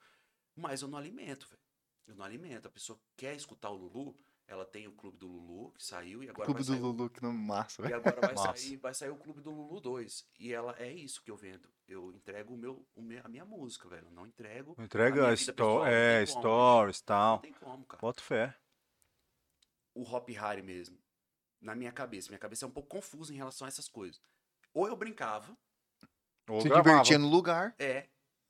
[0.57, 1.61] Mas eu não alimento, velho.
[2.07, 2.67] Eu não alimento.
[2.67, 4.17] A pessoa quer escutar o Lulu,
[4.47, 6.79] ela tem o clube do Lulu, que saiu, e agora Clube vai do sair.
[6.81, 7.95] o- Lulu, que não massa, E velho.
[7.97, 8.57] agora vai Massa.
[8.61, 10.25] sair, vai sair o Clube do Lulu 2.
[10.39, 11.69] E ela é isso que eu vendo.
[11.87, 14.07] Eu entrego o meu, o meu- a minha música, velho.
[14.07, 14.73] Eu não entrego.
[14.77, 17.39] a Entrega minha a vida pessoal, não é, tem como, stories e Não tal.
[17.39, 18.01] tem como, cara.
[18.01, 18.57] Bota fé.
[19.93, 20.97] o Hop Harry mesmo,
[21.59, 22.29] na minha cabeça.
[22.29, 24.21] Minha cabeça é um pouco confusa em relação a essas coisas.
[24.73, 25.57] Ou eu brincava,
[26.49, 26.89] Ou Se gravava.
[26.89, 27.75] divertia no lugar.
[27.79, 28.07] é,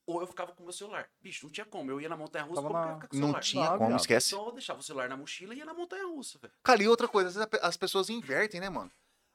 [0.07, 1.07] ou eu ficava com o meu celular.
[1.21, 1.91] Bicho, não tinha como.
[1.91, 3.41] Eu ia na montanha russa, como que eu na- ia ficar com o Não celular?
[3.43, 3.99] tinha Ah, como, viado.
[3.99, 4.33] esquece.
[4.33, 6.53] Então eu deixava o celular na mochila e ia na montanha russa, velho.
[6.63, 8.89] Cara, e outra coisa, às vezes as pessoas invertem, né, mano?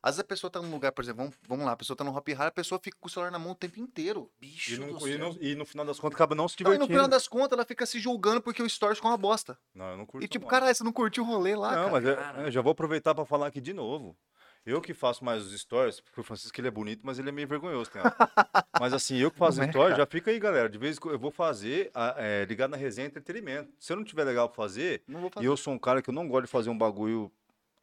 [0.05, 2.03] Às vezes a pessoa tá num lugar, por exemplo, vamos, vamos lá, a pessoa tá
[2.03, 4.29] no Hop Hard, a pessoa fica com o celular na mão o tempo inteiro.
[4.41, 6.75] Bicho E, não- e no, e no final das contas acaba não se Não, e
[6.75, 6.93] no divertindo.
[6.99, 9.57] final das contas, ela fica se julgando porque o stories ficou uma bosta.
[9.73, 10.51] Não, eu não curto E tipo, não.
[10.51, 11.91] caralho, você não curtiu o rolê lá, Não, cara?
[11.93, 12.43] mas eu, cara.
[12.43, 14.17] eu já vou aproveitar pra falar aqui de novo.
[14.65, 17.33] Eu que faço mais os stories, porque o Francisco ele é bonito, mas ele é
[17.33, 17.91] meio vergonhoso.
[17.91, 18.15] Tem hora.
[18.81, 20.69] mas assim, eu que faço Não é, stories, já fica aí, galera.
[20.69, 23.73] De vez em quando eu vou fazer, a- é, ligado na resenha entretenimento.
[23.81, 25.47] Se eu não tiver legal pra fazer, Não vou e fazer.
[25.49, 27.31] eu sou um cara que eu não gosto de fazer um bagulho.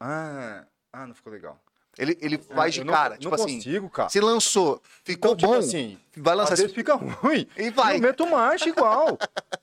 [0.00, 1.60] Ah, ah não ficou legal.
[1.98, 4.08] Ele, ele faz de Eu não- cara, não, tipo assim, consigo, cara.
[4.08, 7.46] se lançou, ficou Então, tipo bom, assim, vai lançar às vezes fica ruim.
[7.58, 7.96] e vai.
[7.96, 9.18] Eu meto marcha igual.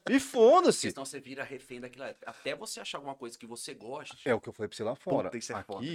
[0.09, 0.91] e foda-se.
[0.91, 2.03] Senão você vira refém daquilo.
[2.03, 2.15] ali.
[2.25, 4.17] Até você achar alguma coisa que você goste.
[4.29, 5.29] É o que eu falei pra você lá fora.
[5.29, 5.87] Puta, isso é aqui, foda.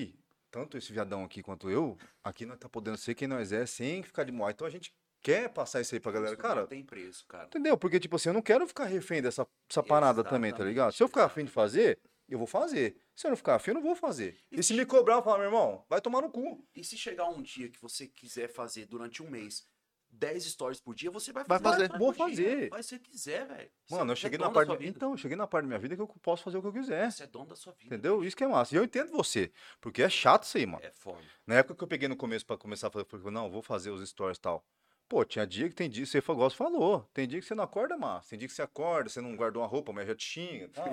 [0.53, 4.03] Tanto esse viadão aqui quanto eu, aqui nós tá podendo ser quem nós é sem
[4.03, 4.53] ficar de moai.
[4.53, 6.35] Então a gente quer passar isso aí pra galera.
[6.35, 7.47] Isso não Cara, tem preço, cara.
[7.47, 7.77] entendeu?
[7.77, 10.93] Porque, tipo assim, eu não quero ficar refém dessa, dessa parada também, tá ligado?
[10.93, 12.97] Se eu ficar afim de fazer, eu vou fazer.
[13.17, 14.39] Se eu não ficar afim, eu não vou fazer.
[14.51, 16.63] E se me cobrar, eu falo, meu irmão, vai tomar no cu.
[16.75, 19.67] E se chegar um dia que você quiser fazer durante um mês
[20.23, 21.89] 10 stories por dia, você vai Vai fazer.
[21.89, 21.99] fazer.
[21.99, 22.69] Vou fazer.
[22.71, 23.71] Faz se você quiser, velho.
[23.91, 24.77] Mano, eu você cheguei é na parte.
[24.77, 24.85] vida.
[24.97, 26.73] Então, eu cheguei na parte da minha vida que eu posso fazer o que eu
[26.73, 27.11] quiser.
[27.11, 27.87] Você é dono da sua vida.
[27.87, 28.25] Entendeu?
[28.25, 28.73] Isso que é massa.
[28.73, 29.51] E eu entendo você.
[29.81, 30.85] Porque é chato isso aí, mano.
[30.85, 31.19] É foda.
[31.45, 33.63] Na época que eu peguei no começo pra começar a fazer, eu falei, não, vou
[33.63, 34.65] fazer os stories e tal.
[35.09, 37.99] Pô, tinha dia que tem dia, você você falou, tem dia que você não acorda
[37.99, 40.69] mais, tem dia que você acorda, você não guardou uma roupa, mas já te xinga,
[40.73, 40.85] tá?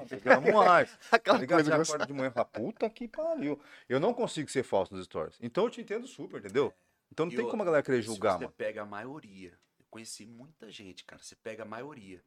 [0.42, 0.92] Vamos mais.
[1.10, 3.58] Tá Aquela coisa Você acorda de manhã e fala, puta que pariu.
[3.88, 5.38] Eu não consigo ser falso nos stories.
[5.40, 6.74] Então eu te entendo super, entendeu?
[7.12, 8.54] Então não E tem outra, como a galera querer Se julgar, você mano.
[8.56, 11.22] pega a maioria, eu conheci muita gente, cara.
[11.22, 12.24] Você pega a maioria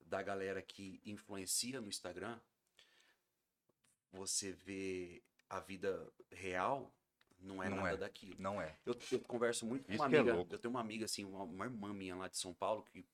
[0.00, 2.38] da galera que influencia no Instagram,
[4.12, 6.92] você vê a vida real,
[7.40, 7.96] não é Não nada é.
[7.96, 8.36] daquilo.
[8.38, 8.76] Não é.
[8.86, 10.34] Eu, eu converso muito com Isso uma que é amiga.
[10.36, 10.54] louco.
[10.54, 13.04] eu tenho uma amiga, assim, uma, uma irmã minha lá de São Paulo, que.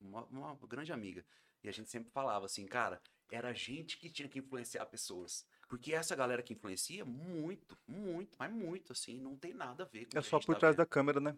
[0.00, 1.24] Uma, uma grande amiga.
[1.62, 5.46] E a gente sempre falava assim, cara, era a gente que tinha que influenciar pessoas.
[5.72, 10.04] Porque essa galera que influencia, muito, muito, mas muito, assim, não tem nada a ver
[10.04, 10.84] com o É só gente por tá trás vendo.
[10.84, 11.34] da câmera, né?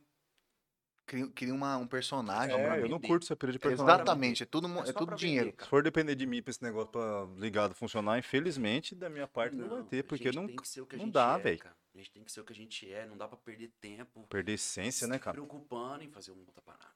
[1.07, 2.57] Cria, cria uma, um personagem.
[2.57, 3.95] É, eu não curto essa pira de personagem.
[4.03, 5.51] Exatamente, é tudo, É é tudo dinheiro.
[5.51, 9.29] vender, Se for depender de mim pra esse negócio pra ligado funcionar, infelizmente, da minha
[9.29, 11.09] parte não, vai ter, a porque gente não tem que ser o que a não
[11.09, 11.63] dá, é, velho.
[11.95, 14.27] A gente tem que ser o que a gente é, não dá pra perder tempo
[14.27, 15.35] perder essência, né, se cara?
[15.35, 16.91] preocupando em fazer uma outra parada.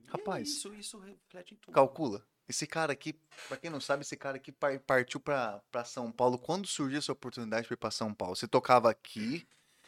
[0.00, 1.72] E é Rapaz, isso, isso reflete em tudo.
[1.72, 2.26] Calcula.
[2.48, 3.14] Esse cara aqui,
[3.48, 6.38] pra quem não sabe, esse cara aqui par- partiu pra, pra São Paulo.
[6.38, 8.36] Quando surgiu essa oportunidade pra ir pra São Paulo?
[8.36, 9.46] Você tocava aqui?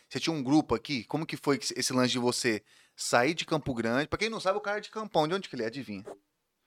[0.09, 1.05] Você tinha um grupo aqui?
[1.05, 2.62] Como que foi esse lance de você
[2.95, 4.09] sair de Campo Grande?
[4.09, 5.29] Pra quem não sabe, o cara é de Campão.
[5.29, 5.66] De onde que ele é?
[5.66, 6.05] Adivinha.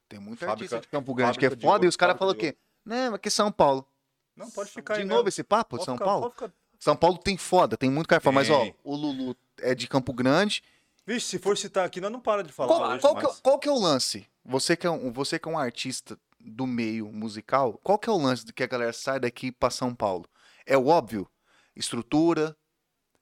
[0.07, 2.33] Tem muito Fábrica- artista de Campo Grande que é foda e ouro, os caras falam
[2.33, 2.55] o quê?
[2.85, 3.87] Não, aqui é São Paulo.
[4.35, 5.29] Não, pode ficar De aí novo mesmo.
[5.29, 6.33] esse papo de São ficar- Paulo?
[6.79, 8.33] São Paulo tem foda, tem muito cara foda.
[8.35, 10.63] Mas, ó, o Lulu é de Campo Grande.
[11.09, 12.67] Vixe, se for citar aqui, nós não para de falar.
[12.67, 14.27] Qual, hoje qual que, é- qual que é o lance?
[14.45, 18.11] Você que, é um, você que é um artista do meio musical, qual que é
[18.13, 20.29] o lance de que a galera sai daqui pra São Paulo?
[20.67, 21.27] É o óbvio?
[21.75, 22.55] Estrutura?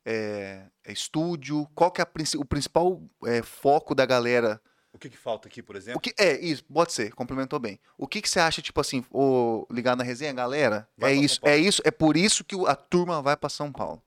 [0.05, 1.65] É, é estúdio?
[1.73, 4.61] Qual que é a o principal é, foco da galera?
[4.91, 6.01] O que, que falta aqui, por O exemplo?
[6.01, 7.79] que, é, isso, pode ser, complementou bem.
[7.97, 10.89] O que, que você acha, tipo assim, o, ligado na resenha, galera?
[10.97, 13.71] Vai é isso, é isso, é por isso que o- a turma vai pra São
[13.71, 14.03] Paulo.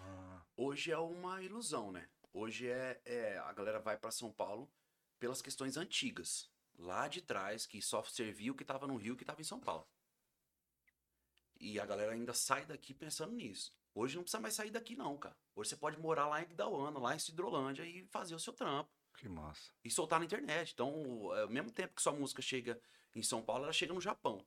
[0.00, 2.04] Ah, Hoje é uma ilusão, né?
[2.38, 4.70] Hoje é, é- a galera vai pra São Paulo
[5.18, 9.24] pelas questões antigas, lá de trás, que só servia o que tava no Rio, que
[9.24, 9.88] tava em São Paulo.
[11.58, 13.74] E a galera ainda sai daqui pensando nisso.
[13.94, 15.34] Hoje não precisa mais sair daqui não, cara.
[15.54, 18.90] Hoje você pode morar lá em Guidauana, lá em Cidrolândia e fazer o seu trampo
[19.16, 19.70] que massa.
[19.82, 20.72] e soltar na internet.
[20.74, 22.78] Então, é, ao mesmo tempo que sua música chega
[23.14, 24.44] em São Paulo, ela chega no Japão.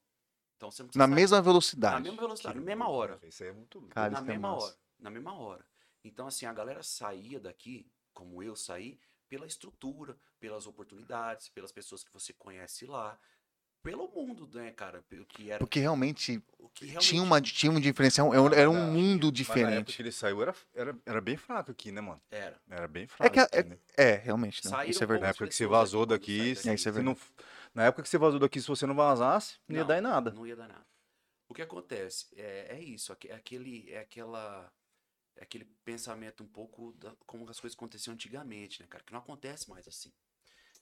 [0.57, 2.03] Então você não Na sair- mesma na velocidade.
[2.03, 3.95] mesma velocidade, na Que mesma loucura, hora Isso aí é muito louco.
[3.95, 4.65] Cara, na é mesma massa.
[4.67, 4.77] hora.
[4.99, 5.65] Na mesma hora.
[6.03, 12.03] Então, assim, a galera saía daqui, como eu saí, pela estrutura, pelas oportunidades, pelas pessoas
[12.03, 13.19] que você conhece lá,
[13.83, 15.03] pelo mundo, né, cara?
[15.11, 15.59] O que era.
[15.59, 18.91] Porque realmente o que realmente tinha, uma, tinha um diferencial, era um- era um Verdade.
[18.97, 19.95] mundo Mas na época diferente.
[19.95, 22.21] que ele saiu, era, era, era bem fraco aqui, né, mano?
[22.29, 22.59] era.
[22.69, 23.33] Era bem É fraco.
[23.33, 23.77] que a- aqui, né?
[23.97, 24.71] É, realmente, não.
[24.71, 25.31] Saíram isso é poucas Na verdade.
[25.35, 27.17] época que você vazou daqui, saí se- É, é não-
[27.73, 30.01] na época que você vazou daqui, se você não vazasse, não ia Não, dar em
[30.01, 30.31] nada.
[30.31, 30.85] Não ia dar nada.
[31.47, 34.71] O que acontece é, é isso, é aquele, é aquela,
[35.39, 39.03] é aquele pensamento um pouco da, como as coisas aconteciam antigamente, né, cara?
[39.03, 40.11] Que não acontece mais assim.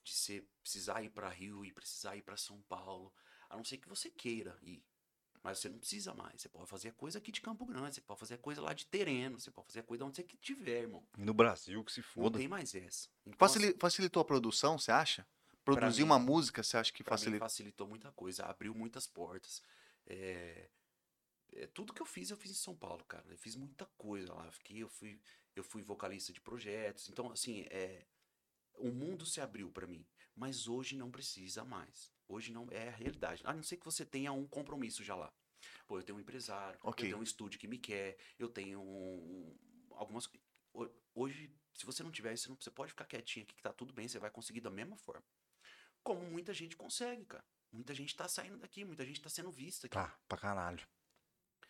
[0.02, 3.12] De você precisar ir para Rio e precisar ir para São Paulo,
[3.48, 4.82] a não ser que você queira ir.
[5.44, 6.42] Mas você não precisa mais.
[6.42, 8.72] Você pode fazer a coisa aqui de Campo Grande, você pode fazer a coisa lá
[8.74, 11.06] de Tereno, você pode fazer a coisa onde você tiver, irmão.
[11.16, 12.38] E no Brasil, que se Não foda.
[12.38, 13.08] tem mais essa.
[13.24, 15.24] Então, Facili- facilitou a produção, você acha?
[15.64, 17.46] Produzir mim- uma música, você acha que facilitou?
[17.46, 19.62] facilitou muita coisa, abriu muitas portas.
[20.06, 20.68] É,
[21.52, 23.24] é, tudo que eu fiz, eu fiz em São Paulo, cara.
[23.28, 24.44] Eu fiz muita coisa lá.
[24.46, 25.20] Eu Fiquei, eu fui,
[25.56, 27.08] eu fui vocalista de projetos.
[27.08, 28.06] Então, assim, é,
[28.74, 30.06] o mundo se abriu pra mim.
[30.34, 32.12] Mas hoje não precisa mais.
[32.28, 33.42] Hoje não é a realidade.
[33.44, 35.32] A não ser que você tenha um compromisso já lá.
[35.86, 37.04] Pô, eu tenho um empresário, Ok.
[37.04, 39.56] eu tenho um estúdio que me quer, eu tenho um-
[39.92, 40.28] algumas.
[40.72, 43.92] ho- Hoje, se você não tiver isso, você pode ficar quietinho aqui que tá tudo
[43.92, 45.24] bem, você vai conseguir da mesma forma.
[46.04, 47.44] Como muita gente consegue, cara.
[47.72, 49.94] Muita gente tá saindo daqui, muita gente tá sendo vista aqui.
[49.94, 50.86] Tá, pra caralho.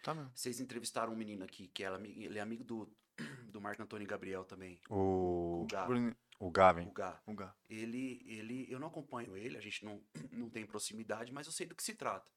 [0.03, 0.31] Tá mesmo.
[0.35, 2.89] Vocês entrevistaram um menino aqui, que ela, ami- ele é amigo do,
[3.51, 4.81] do Marco Antônio Gabriel também.
[4.89, 5.87] O, O Gá.
[6.41, 6.87] O Gavin.
[6.87, 7.21] O Gá.
[7.27, 7.55] o Gá.
[7.69, 10.01] Ele, ele, eu não acompanho ele, a gente não,
[10.33, 12.31] não tem proximidade, mas eu sei do que se trata.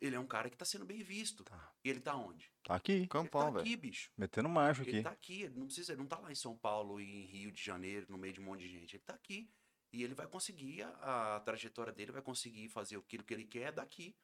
[0.00, 1.44] Ele é um cara que tá sendo bem visto.
[1.44, 1.72] Tá.
[1.84, 2.50] E ele tá onde?
[2.64, 3.60] Tá aqui, Ele Campão, tá velho.
[3.60, 4.10] aqui, bicho.
[4.16, 5.02] metendo marcha Ele aqui.
[5.02, 7.52] tá aqui, ele não precisa, ele não tá lá em São Paulo e em Rio
[7.52, 8.96] de Janeiro, no meio de um monte de gente.
[8.96, 9.50] Ele tá aqui.
[9.92, 13.72] E ele vai conseguir, a, a trajetória dele vai conseguir fazer aquilo que ele quer
[13.72, 14.16] daqui.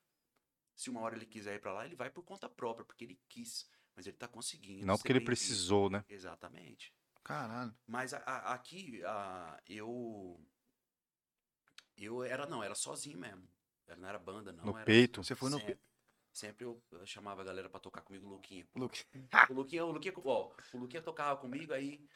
[0.76, 3.18] Se uma hora ele quiser ir pra lá, ele vai por conta própria, porque ele
[3.28, 3.68] quis.
[3.96, 4.84] Mas ele tá conseguindo.
[4.86, 6.04] Não porque ele precisou, né?
[6.08, 6.94] Exatamente.
[7.24, 7.74] Caralho.
[7.86, 10.38] Mas a- a- aqui, a- eu.
[11.96, 13.48] Eu era, não, era sozinho mesmo.
[13.86, 14.64] Eu não era banda, não.
[14.64, 15.24] No era- peito.
[15.24, 15.80] Você foi no sempre,
[16.32, 18.68] sempre eu, chamava a galera pra tocar comigo, o Luquinha.
[18.74, 19.04] Luke.
[19.50, 22.06] O Luquinha, o Luquinha, ó, o Luquinha tocava comigo, aí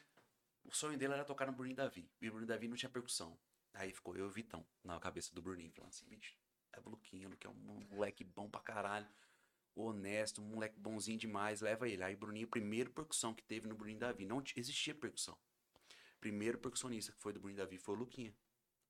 [0.63, 2.07] o sonho dele era tocar no Bruninho Davi.
[2.21, 3.37] E o Bruninho Davi não tinha percussão.
[3.73, 6.35] Aí ficou eu e o Vitão na cabeça do Bruninho, falando assim, bicho,
[6.75, 9.07] leva o Luquinha, Luquinha é um moleque bom pra caralho,
[9.75, 12.03] honesto, um moleque bonzinho demais, leva ele.
[12.03, 15.37] Aí o Bruninho, primeiro percussão que teve no Bruninho Davi, não existia percussão.
[16.19, 18.33] Primeiro percussionista que foi do Bruninho Davi foi o Luquinha.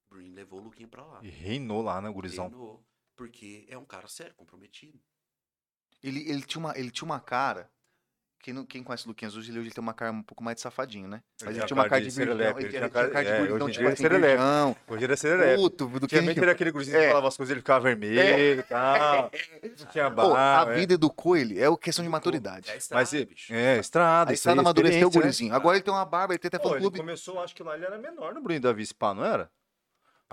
[0.08, 1.20] O Bruninho levou o Luquinha pra lá.
[1.24, 2.50] E reinou lá, né, gurizão?
[2.50, 5.00] Treinou, porque é um cara sério, comprometido.
[6.04, 7.72] Ele, ele, tinha uma, ele tinha uma cara.
[8.44, 10.44] Quem, não, quem conhece o Luquinhas hoje, ele, hoje ele tem uma cara um pouco
[10.44, 11.22] mais de safadinho, né?
[11.42, 12.58] Mas ele tinha tinha uma cara de virgão, virgão.
[12.58, 14.28] ele Ele tinha tinha cara de é, virgão, hoje em tipo assim, ele é serelepe.
[14.38, 14.76] virgão.
[14.88, 15.56] Hoje ele é serelepe.
[15.62, 17.08] Puto, do que Antigamente era aquele gurizinho que É.
[17.10, 19.32] falava as coisas, ele ficava vermelho e tal.
[19.80, 20.70] Não tinha Pô, barra.
[20.70, 20.76] a é.
[20.76, 22.72] vida do Coelho é questão de maturidade.
[22.72, 23.54] É estrada, Mas bicho.
[23.54, 24.32] é, estrada.
[24.32, 25.16] A estrada amadureceu o né?
[25.22, 25.54] gurizinho.
[25.54, 26.98] Agora ele tem uma barba, ele tem até Pô, fã ele clube.
[26.98, 29.52] começou, acho que lá ele era menor no Bruno Davi Spa, não era?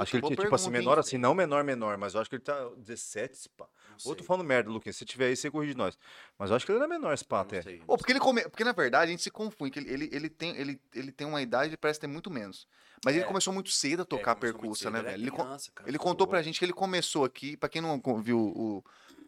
[0.03, 0.85] Acho que ele tinha, tipo assim, pergunta, hein?
[0.87, 3.67] menor assim, não menor, menor, mas eu acho que ele tá 17, se pá.
[4.05, 4.97] Ou tô falando merda, Luquinhas.
[4.97, 5.99] Se tiver aí, você corrige nós.
[6.39, 7.63] Mas eu acho que ele era menor, esse pá, não até.
[7.63, 8.43] sei, Ô, porque ele come...
[8.43, 11.27] porque na verdade a gente se confunde, que ele, ele, ele tem, ele, ele tem
[11.27, 12.67] uma idade e parece ter muito menos.
[13.05, 13.27] Mas ele É.
[13.27, 15.23] começou muito cedo a É, tocar começou muito percussa, cedo, né, velho?
[15.23, 15.89] Ele, criança, cara.
[15.89, 18.85] ele contou pra gente que ele começou aqui, pra quem não viu o,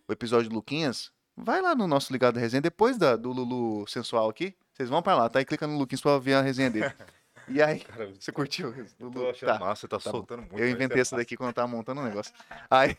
[0.08, 3.86] o episódio do Luquinhas, vai lá no nosso Ligado da Resenha, depois da, do Lulu
[3.88, 5.40] Sensual aqui, vocês vão pra lá, tá?
[5.40, 6.92] E clica no Luquinhas pra ver a resenha dele.
[7.50, 8.72] E aí, Cara, você curtiu?
[8.98, 9.58] eu tô achando Tá.
[9.58, 10.18] massa, você tá, tá bom.
[10.18, 10.58] soltando muito.
[10.58, 11.22] Eu inventei é essa massa.
[11.24, 12.32] daqui quando eu tava montando o negócio.
[12.70, 12.96] Aí,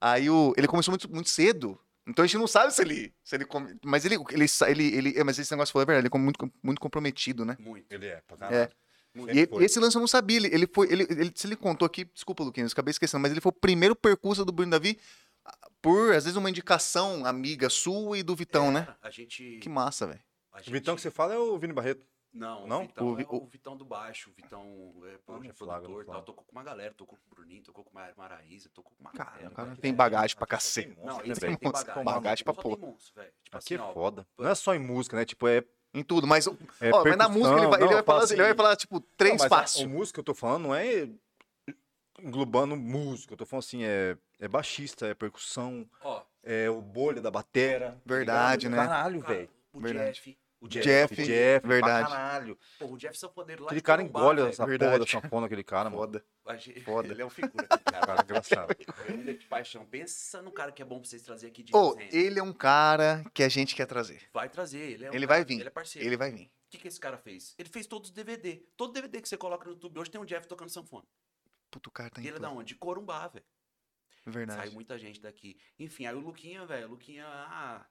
[0.00, 1.78] aí o, ele começou muito, muito cedo.
[2.06, 3.14] Então a gente não sabe se ele.
[3.22, 5.18] Se ele come- mas ele, ele, ele, ele.
[5.18, 7.56] é, Mas esse negócio foi verdade, ele é muito, muito comprometido, né?
[7.60, 7.90] Muito.
[7.92, 8.38] Ele é, pra É.
[8.38, 8.72] caralho.
[9.14, 9.64] E ele- foi.
[9.64, 10.36] esse lance eu não sabia.
[10.38, 10.90] Ele, ele foi.
[10.90, 13.52] Ele, ele, se ele contou aqui, desculpa, Luquinhas, eu acabei esquecendo, mas ele foi o
[13.52, 14.98] primeiro percurso do Bruno Davi
[15.44, 18.80] ah, por, às vezes, uma indicação amiga sua e do Vitão, né?
[18.80, 19.58] Era, A gente.
[19.60, 20.20] Que massa, velho.
[20.52, 22.06] a O Vitão que gente- você fala é o Vini Barreto.
[22.32, 22.82] Não, Não?
[22.82, 24.62] o Vitão O é o Vitão do baixo, o Vitão
[25.06, 26.22] é, pô, é produtor e tal.
[26.22, 29.12] Tocou com uma galera, tocou com o Bruninho, tocou com a Maraísa, tocou com uma
[29.12, 29.48] Cara, galera.
[29.48, 30.88] o cara tem bagagem pra cacete.
[30.98, 32.04] Não, monstro, né, tem bagagem.
[32.04, 33.32] bagagem pra velho.
[33.42, 34.26] Tipo Aqui é assim, ó, foda.
[34.38, 35.24] Não é só em música, né?
[35.24, 35.64] Tipo, é.
[35.94, 38.24] Em tudo, mas, é ó, mas na música ele vai, ele não, vai falar, fala
[38.30, 39.86] ele vai assim- falar, tipo, três Não, fácil.
[39.86, 41.08] O músico que eu tô falando não é
[42.20, 43.32] englobando música.
[43.32, 47.92] Eu tô falando assim, é, é baixista, é percussão, Ó, é o bolha da batera.
[47.92, 48.76] tá Verdade, né?
[48.76, 49.50] Caralho, cara, velho.
[49.72, 50.12] o Verdade.
[50.16, 50.38] Jeff.
[50.60, 52.08] O Jeff, O Jeff, verdade.
[52.08, 52.58] Caralho.
[52.80, 54.90] Pô, o Jeff Sanfoneiro lá Aquele de cara Corumbá, engole essa Verdade.
[54.90, 56.02] porra da sanfona, aquele cara, mano.
[56.02, 56.24] Foda.
[56.84, 57.08] Foda.
[57.08, 58.06] Ele é um figura, aquele cara.
[58.08, 58.76] Cara, engraçado.
[59.08, 59.84] Ele é de paixão.
[59.86, 62.10] Pensa no cara que é bom pra vocês trazer aqui de Ô, resenha.
[62.24, 64.22] ele é um cara que a gente quer trazer.
[64.32, 65.60] Vai trazer, ele é um Ele cara- vai vir.
[65.60, 66.08] Ele é parceiro.
[66.08, 66.46] Ele vai vir.
[66.46, 67.54] O que, que esse cara fez?
[67.58, 68.56] Ele fez todos os DVD.
[68.76, 71.04] Todo DVD que você coloca no YouTube hoje tem um Jeff tocando sanfona.
[71.70, 72.68] Puto, o cara tá em E ele é da onde?
[72.68, 73.44] De Corumbá, velho.
[74.26, 74.60] Verdade.
[74.60, 75.56] Saiu muita gente daqui.
[75.78, 77.86] Enfim, aí o Luquinha, velho, o Luquinha, ah,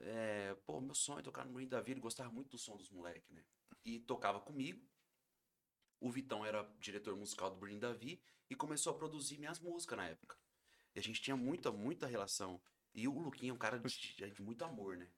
[0.00, 2.76] é, pô, meu sonho é tocar no Moinho da Vida, ele gostava muito do som
[2.76, 3.44] dos moleques, né?
[3.84, 4.86] E tocava comigo.
[6.00, 10.06] O Vitão era diretor musical do Bruninho Davi e começou a produzir minhas músicas na
[10.06, 10.36] época.
[10.94, 12.60] E a gente tinha muita, muita relação.
[12.94, 15.08] E o Luquinha é um cara de, de muito amor, né?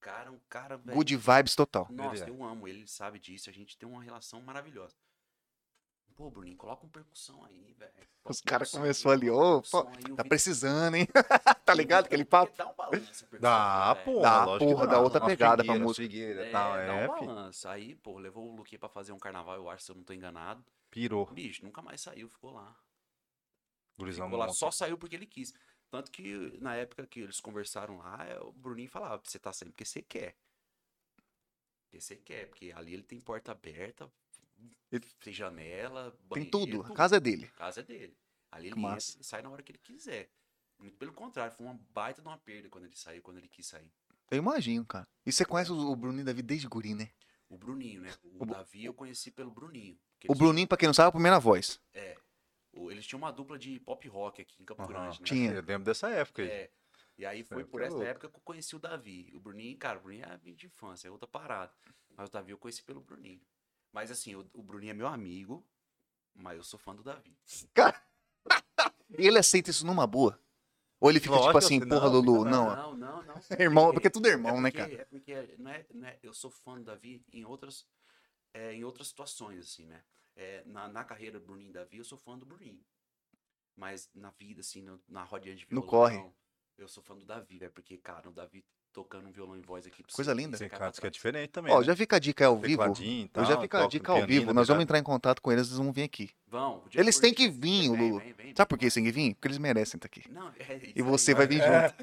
[0.00, 0.96] Cara, um cara, velho.
[0.96, 1.88] Good vibes total.
[1.90, 2.30] Nossa, é.
[2.30, 3.50] eu amo ele, ele sabe disso.
[3.50, 4.94] A gente tem uma relação maravilhosa.
[6.18, 7.92] Pô, Bruninho, coloca um percussão aí, velho.
[8.24, 9.84] Os caras aí, ali, ô, pô,
[10.16, 11.06] Tá precisando, hein?
[11.64, 12.52] tá ligado aquele papo?
[12.56, 14.14] Dá um balanço, Dá, pô.
[14.14, 14.22] velho?
[14.22, 16.04] Dá, porra, dá outra pegada pra música.
[16.04, 17.24] swingueira e É, tal, dá é, um fi.
[17.26, 17.68] balanço.
[17.68, 20.12] Aí, pô, levou o Luquinha pra fazer um carnaval, eu acho, se eu não tô
[20.12, 20.64] enganado.
[20.90, 21.26] Pirou.
[21.26, 22.76] Bicho, nunca mais saiu, ficou lá.
[23.96, 25.54] Gurizão Ficou lá, só saiu porque ele quis.
[25.88, 29.70] Tanto que na época que eles conversaram lá, é, o Bruninho falava, você tá saindo
[29.70, 30.36] porque você quer.
[31.84, 34.10] Porque você quer, porque ali ele tem porta aberta,
[35.20, 36.82] tem janela, Tem banheiro, tudo.
[36.82, 37.46] A casa é dele.
[37.56, 38.16] casa é dele.
[38.50, 40.30] Ali ele entra sai na hora que ele quiser.
[40.78, 43.66] Muito pelo contrário, foi uma baita de uma perda quando ele saiu, quando ele quis
[43.66, 43.90] sair.
[44.30, 45.06] Eu imagino, cara.
[45.26, 47.10] E você conhece o o Bruninho Davi desde guri, né?
[47.48, 48.14] O Bruninho, né?
[48.22, 49.94] O, O Davi eu conheci pelo Bruninho.
[49.94, 49.98] O
[50.32, 51.80] eles- Bruninho, pra quem não sabe, é a primeira voz.
[51.92, 52.16] É.
[52.72, 54.88] Eles tinham uma dupla de pop rock aqui em Campo Aham.
[54.92, 55.26] Grande, né?
[55.26, 55.50] Tinha.
[55.52, 56.48] Eu lembro dessa época aí.
[56.48, 56.70] É.
[57.16, 59.32] E aí foi É, por tá essa época que eu conheci o Davi.
[59.34, 61.72] O Bruninho, cara, o Bruninho é amigo de infância, é outra parada.
[62.16, 63.40] Mas o Davi eu conheci pelo Bruninho.
[63.98, 65.66] Mas assim, o, o Bruninho é meu amigo,
[66.32, 67.36] mas eu sou fã do Davi.
[69.18, 70.38] E ele aceita isso numa boa?
[71.00, 72.76] Ou ele fica tipo Lógico, assim, assim, porra, não, Lulu, não.
[72.76, 73.22] não, não.
[73.24, 73.34] não.
[73.58, 75.02] Irmão, porque tudo é irmão, é né, porque- cara?
[75.02, 77.84] É porque não é, não é- eu sou fã do Davi em outras,
[78.54, 80.04] é, em outras situações, assim, né?
[80.36, 82.84] É, na, na carreira do Bruninho e Davi, eu sou fã do Bruninho.
[83.74, 86.30] Mas na vida, assim, no- na rodinha de No violão, corre.
[86.76, 87.72] eu sou fã do Davi, velho.
[87.72, 90.04] Porque, cara, o Davi tocando um violão em voz aqui.
[90.12, 90.56] Coisa linda.
[90.56, 91.72] pra que é diferente também.
[91.72, 91.84] Ó, né?
[91.84, 92.82] já fica a dica ao vivo.
[93.00, 94.46] E Eu já tal, fica a dica no ao vivo.
[94.46, 96.30] tá Nós vamos entrar em contato com eles, eles vão vir aqui.
[96.50, 96.82] Vão.
[96.94, 98.22] Eles têm que vir, Lulu.
[98.56, 99.34] Sabe por que eles têm que vir?
[99.34, 100.22] Porque eles merecem estar aqui.
[100.30, 101.88] Não, é isso E você vai vir É.
[101.88, 101.94] junto.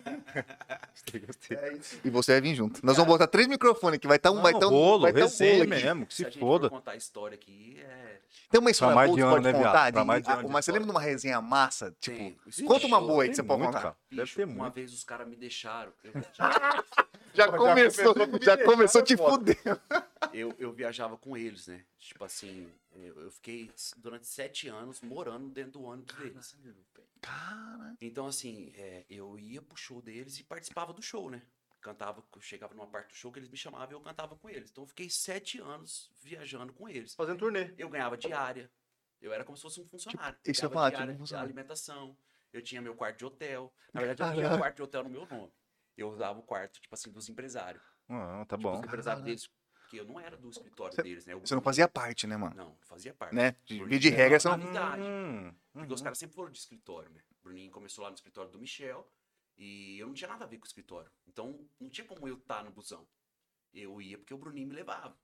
[0.91, 1.99] Gostei, gostei.
[2.03, 2.85] E você vai vir junto.
[2.85, 4.07] Nós vamos botar três microfones aqui.
[4.07, 5.67] Vai estar um, vai Não, ter um bolo, vai ter um bolo aqui.
[5.83, 6.69] mesmo, que Se se a gente foda.
[6.69, 8.14] for contar a história aqui, é...
[8.49, 9.89] Tem uma história mais boa que pode né, contar?
[9.91, 11.95] De- mais de ano mas você lembra de uma resenha massa?
[11.99, 12.65] Tipo, Tem.
[12.65, 13.81] conta uma boa aí que você pode muito, contar.
[13.83, 13.97] cara.
[14.09, 15.91] Deve bicho, ter uma vez os caras me deixaram.
[16.03, 16.13] Eu,
[17.33, 19.57] Já começou, começou com já me começou te fuder.
[20.31, 21.83] eu, eu viajava com eles, né?
[21.99, 26.55] Tipo assim, eu, eu fiquei durante sete anos morando dentro do ônibus deles.
[27.21, 31.41] Cara, Então, assim, é, eu ia pro show deles e participava do show, né?
[31.85, 34.49] Cantava, eu chegava numa parte do show que eles me chamavam e eu cantava com
[34.49, 34.71] eles.
[34.71, 37.13] Então, eu fiquei sete anos viajando com eles.
[37.13, 37.75] Fazendo turnê.
[37.77, 38.71] Eu ganhava diária.
[39.21, 40.35] Eu era como se fosse um funcionário.
[40.43, 41.47] isso eu falar, tipo diária funcionário.
[41.47, 42.17] alimentação.
[42.51, 43.71] Eu tinha meu quarto de hotel.
[43.93, 45.53] Na verdade, eu tinha um quarto de hotel no meu nome.
[45.95, 47.83] Eu usava o quarto, tipo assim, dos empresários.
[48.09, 48.79] Ah, tá Tipo, bom.
[48.79, 49.25] os empresários Caralho.
[49.25, 51.35] deles, porque eu não era do escritório Cê- deles, né?
[51.35, 52.55] Você não fazia parte, né, mano?
[52.55, 53.35] Não, fazia parte.
[53.35, 53.55] Né?
[53.69, 54.57] Bruninho de regra, você não...
[54.57, 56.03] Hum, Porque os uhum.
[56.03, 57.21] caras sempre foram de escritório, né?
[57.29, 59.07] O Bruninho começou lá no escritório do Michel
[59.57, 61.11] e eu não tinha nada a ver com o escritório.
[61.27, 63.07] Então não tinha como eu estar no busão.
[63.73, 65.17] Eu ia porque o Bruninho me levava.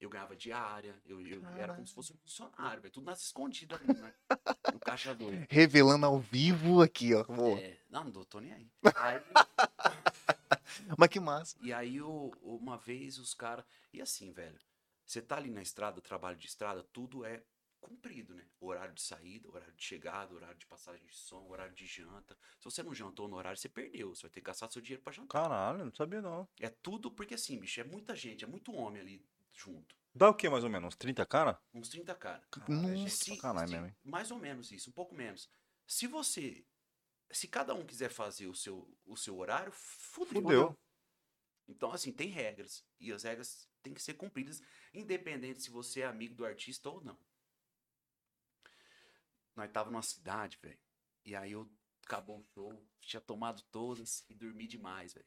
[0.00, 2.92] Eu ganhava diária, eu, eu era como se fosse um funcionário, velho.
[2.94, 4.14] Tudo nas escondidas ali, né?
[4.72, 5.46] No caixa dois.
[5.50, 7.24] Revelando ao vivo aqui, ó.
[7.58, 8.70] É, não, não tô nem aí.
[8.94, 9.22] Aí-
[10.96, 11.56] Mas que massa.
[11.60, 13.64] E aí, uma vez, os caras.
[13.92, 14.58] E assim, velho,
[15.04, 17.42] você tá ali na estrada, trabalho de estrada, tudo é
[17.80, 18.46] cumprido, né?
[18.60, 22.36] Horário de saída, horário de chegada, horário de passagem de som, horário de janta.
[22.58, 24.14] Se você não jantou no horário, você perdeu.
[24.14, 25.42] Você vai ter que gastar seu dinheiro pra jantar.
[25.42, 26.48] Caralho, não sabia não.
[26.60, 29.96] É tudo porque, assim, bicho, é muita gente, é muito homem ali junto.
[30.14, 30.88] Dá o que mais ou menos?
[30.88, 31.60] Uns 30 cara?
[31.72, 32.44] Uns 30 caras.
[32.50, 33.96] Caralho, é gente Nossa, pra Se- caralho mesmo, hein?
[34.02, 35.48] mais ou menos isso, um pouco menos.
[35.86, 36.64] Se você.
[37.30, 40.42] Se cada um quiser fazer o seu, o seu horário, fudeu.
[40.42, 40.78] Fudeu.
[41.68, 42.82] Então, assim, tem regras.
[42.98, 44.62] E as regras têm que ser cumpridas,
[44.94, 47.18] independente se você é amigo do artista ou não.
[49.58, 50.78] Nós tava numa cidade, velho.
[51.24, 51.68] E aí eu
[52.06, 55.26] acabou o show, tinha tomado todas e dormi demais, velho.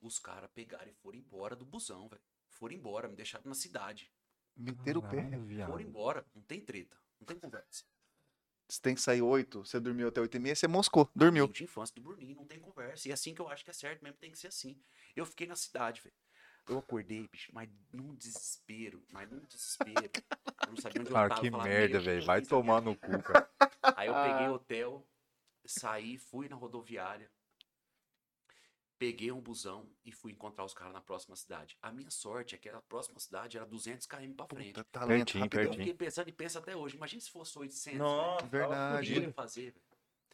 [0.00, 2.20] Os caras pegaram e foram embora do busão, velho.
[2.48, 4.12] Foram embora, me deixaram na cidade.
[4.56, 5.22] Meter o pé.
[5.38, 5.70] Viado.
[5.70, 7.84] Foram embora, não tem treta, não tem conversa.
[8.68, 11.46] Você tem que sair 8, você dormiu até 8 e meia, você moscou, dormiu.
[11.46, 13.06] De infância do Bruninho, não tem conversa.
[13.06, 14.82] E é assim que eu acho que é certo mesmo, tem que ser assim.
[15.14, 16.16] Eu fiquei na cidade, velho.
[16.68, 20.10] Eu acordei, bicho, mas num desespero, mas num desespero.
[20.66, 21.40] Eu não sabia onde eu Cara, tava.
[21.42, 22.24] que falava, merda, "Meu velho.
[22.24, 23.50] Vai tomar no cu, cara.
[23.96, 25.06] Aí eu peguei hotel,
[25.66, 27.30] saí, fui na rodoviária,
[28.98, 31.76] peguei um busão e fui encontrar os caras na próxima cidade.
[31.82, 34.72] A minha sorte é que a próxima cidade era 200 km pra frente.
[34.72, 35.62] Puta, talento, Pertinho, rapidão.
[35.64, 35.86] Eu pertinho.
[35.86, 36.96] fiquei pensando e penso até hoje.
[36.96, 37.98] Imagina se fosse 800.
[37.98, 38.50] Nossa, velho.
[38.68, 39.10] verdade.
[39.10, 39.84] O que eu ia fazer, velho?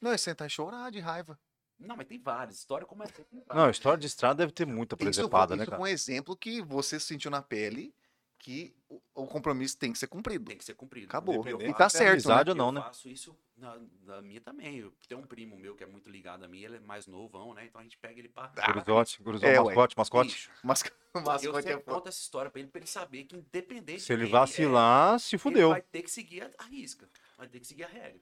[0.01, 1.37] Não, é sentar e chorar de raiva.
[1.81, 2.57] Não, mas tem várias.
[2.59, 3.13] História como essa.
[3.13, 3.57] Tem várias.
[3.57, 5.83] Não, história de estrada deve ter muita Isso, presepada, foi, né, isso cara?
[5.83, 7.95] foi um exemplo que você sentiu na pele
[8.41, 10.47] que o, o compromisso tem que ser cumprido.
[10.47, 11.07] Tem que ser cumprido.
[11.07, 11.47] Acabou.
[11.61, 12.43] E tá é certo, né?
[12.49, 12.81] ou não, eu né?
[12.81, 14.79] faço isso na, na minha também.
[14.79, 17.53] Eu tenho um primo meu que é muito ligado a mim, ele é mais novão,
[17.53, 17.67] né?
[17.67, 18.49] Então a gente pega ele pra.
[18.49, 19.67] Guruzote, guruzote, É, ué.
[19.67, 20.29] mascote, mascote.
[20.31, 21.97] Bicho, Mas, eu é sempre foda.
[21.97, 25.19] conto essa história pra ele, pra ele saber que independente Se ele quem é, vacilar,
[25.21, 25.69] se ele fudeu.
[25.71, 27.11] vai ter que seguir a, a risca.
[27.37, 28.21] Vai ter que seguir a regra.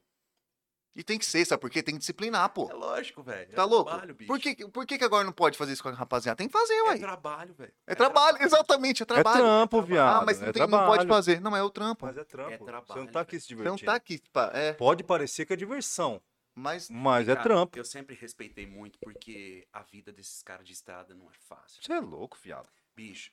[0.97, 1.80] E tem que ser, sabe por quê?
[1.82, 2.68] Tem que disciplinar, pô.
[2.68, 3.49] É lógico, velho.
[3.53, 3.91] Tá é louco?
[3.91, 4.26] Trabalho, bicho.
[4.26, 6.36] Por que, por que, que agora não pode fazer isso com a rapaziada?
[6.36, 6.99] Tem que fazer, É ué.
[6.99, 7.72] trabalho, velho.
[7.86, 9.39] É trabalho, exatamente, é É trabalho.
[9.39, 10.22] trampo, viado.
[10.22, 11.09] ah, mas não, é tem- não pode trabalho.
[11.09, 11.41] fazer.
[11.41, 12.05] Não, é o trampo.
[12.07, 12.59] Mas é trampo.
[12.59, 13.76] Você trabalho, não tá aqui se Você divertindo.
[13.86, 14.72] não tá aqui, pá, é.
[14.72, 16.20] Pode parecer que é diversão,
[16.55, 17.78] Mas mas é Cara, trampo.
[17.78, 21.80] Eu sempre respeitei muito porque a vida desses caras de estrada não é fácil.
[21.80, 22.68] Você é louco, viado.
[22.97, 23.30] Bicho,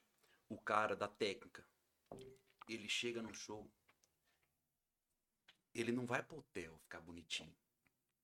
[0.47, 1.65] o cara da técnica,
[2.69, 3.67] ele chega no show,
[5.79, 7.53] ele não vai pro hotel ficar bonitinho.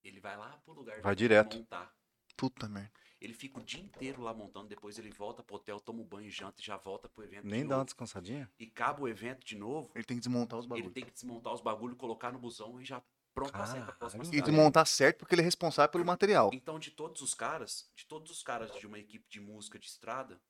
[0.04, 1.58] Ele vai lá pro lugar Vai direto.
[1.58, 1.94] montar.
[2.36, 2.92] puta merda.
[3.20, 6.28] Ele fica o dia inteiro lá montando, depois ele volta pro hotel, toma um banho,
[6.32, 7.86] janta e já volta pro evento Nem de dá uma novo.
[7.86, 8.50] descansadinha?
[8.60, 10.94] E acaba o evento de novo, Ele tem que desmontar os ele bagulhos.
[10.94, 13.00] tem que desmontar os bagulhos, colocar no busão e já
[13.32, 16.50] pronto pra sair pra próxima E desmontar certo porque ele é responsável pelo material.
[16.52, 19.86] Então, de todos os caras, de todos os caras de uma equipe de música de
[19.86, 20.42] estrada,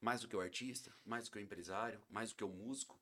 [0.00, 2.98] mais do que o artista, mais do que o empresário, mais do que o músico,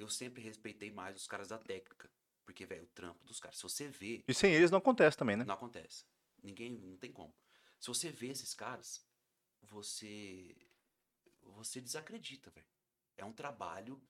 [0.00, 2.10] eu sempre respeitei mais os caras da técnica.
[2.44, 5.36] Porque, velho, o trampo dos caras, se você vê, E sem eles não acontece também,
[5.36, 5.44] né?
[5.44, 6.04] não acontece.
[6.42, 7.32] Ninguém, não tem como.
[7.78, 9.04] Se você vê esses caras,
[9.62, 10.56] você
[11.42, 12.66] você desacredita, velho.
[13.16, 14.00] É um trabalho,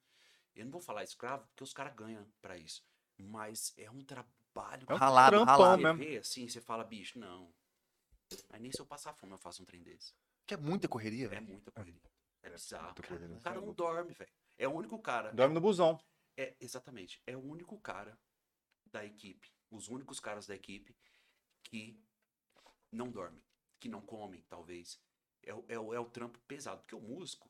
[0.55, 2.83] eu não vou falar escravo, porque os caras ganham pra isso,
[3.17, 5.81] mas é um trabalho É um Ralado, trampão ralado.
[5.81, 5.97] você mesmo.
[5.97, 7.53] vê assim, você fala, bicho, não.
[8.49, 10.13] Mas nem se eu passar fome eu faço um trem desse.
[10.45, 11.45] Que é muita correria, É velho.
[11.47, 12.01] muita correria.
[12.43, 12.85] É bizarro.
[12.85, 13.35] muita correria.
[13.35, 14.31] O cara não dorme, velho.
[14.57, 15.31] É o único cara.
[15.31, 15.99] Dorme no busão.
[16.37, 17.21] É, exatamente.
[17.27, 18.17] É o único cara
[18.87, 19.51] da equipe.
[19.69, 20.95] Os únicos caras da equipe
[21.63, 21.99] que
[22.91, 23.43] não dormem.
[23.79, 24.99] Que não comem, talvez.
[25.43, 26.81] É, o- é, o- é o trampo pesado.
[26.81, 27.49] Porque o músico.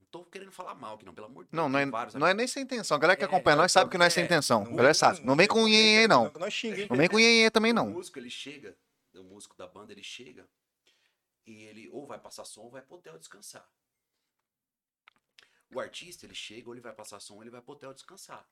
[0.00, 2.26] Não tô querendo falar mal aqui, não, pelo amor de Não, não é, vários não
[2.26, 2.96] é nem sem intenção.
[2.96, 4.64] A galera que É, acompanha nós sabe que não é sem é, intenção.
[4.64, 5.20] Não- galera sabe.
[5.20, 6.32] Não vem com nhenhen, não.
[6.50, 6.88] Xinguem.
[6.88, 7.90] Não vem com nhenhen também, O não.
[7.90, 8.76] músico, ele chega,
[9.14, 10.48] o músico da banda, ele chega
[11.46, 13.68] e ele ou vai passar som ou vai pro hotel descansar.
[15.72, 18.48] O artista, ele chega ou ele vai passar som ou ele vai pro hotel descansar.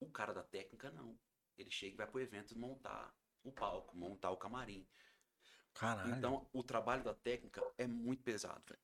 [0.00, 1.18] O cara da técnica, não.
[1.56, 3.12] Ele chega e vai pro evento montar
[3.42, 4.86] o palco, montar o camarim.
[5.74, 6.14] Caralho.
[6.14, 8.82] Então, o trabalho da técnica é muito pesado, velho.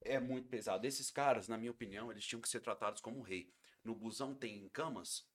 [0.00, 0.86] É muito pesado.
[0.86, 3.52] Esses caras, na minha opinião, eles tinham que ser tratados como rei.
[3.82, 5.26] No busão tem camas.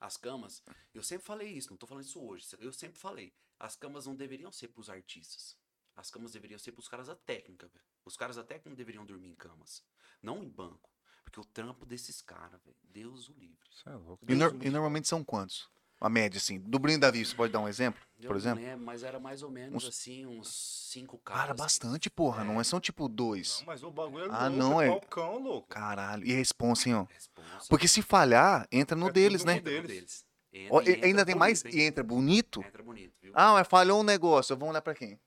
[0.00, 0.62] As camas,
[0.94, 2.48] eu sempre falei isso, não tô falando isso hoje.
[2.58, 3.34] Eu sempre falei.
[3.58, 5.59] As camas não deveriam ser pros artistas.
[6.00, 7.84] As camas deveriam ser pros caras da técnica, velho.
[8.06, 9.82] Os caras da técnica não deveriam dormir em camas.
[10.22, 10.88] Não em banco.
[11.22, 12.76] Porque o trampo desses caras, velho.
[12.82, 13.68] Deus o livre.
[13.70, 14.24] Isso é louco.
[14.26, 15.68] E, nor- e normalmente são quantos?
[16.00, 16.58] A média, assim.
[16.58, 18.00] Do e Davi, você pode dar um exemplo?
[18.18, 18.64] Eu Por exemplo?
[18.64, 21.42] lembro, mas era mais ou menos Uns- assim, uns cinco caras.
[21.42, 22.42] Cara, bastante, porra.
[22.42, 23.58] Não é são tipo dois.
[23.58, 25.68] Não, mas o bagulho é Ah, louco, não, é- Balcão, louco.
[25.68, 26.24] Caralho.
[26.26, 27.04] E responsa, hein, ó.
[27.04, 27.66] Responsa.
[27.68, 29.56] Porque se falhar, entra no É deles, né?
[29.56, 29.86] no deles.
[29.90, 30.26] deles.
[30.70, 31.62] Ó, Entra- e- e ainda entra tem mais.
[31.62, 31.82] bonito, hein?
[31.82, 32.60] E entra bonito.
[32.62, 33.32] Entra bonito, viu?
[33.36, 34.56] Ah, mas falhou um negócio.
[34.56, 35.20] Vamos olhar pra quem?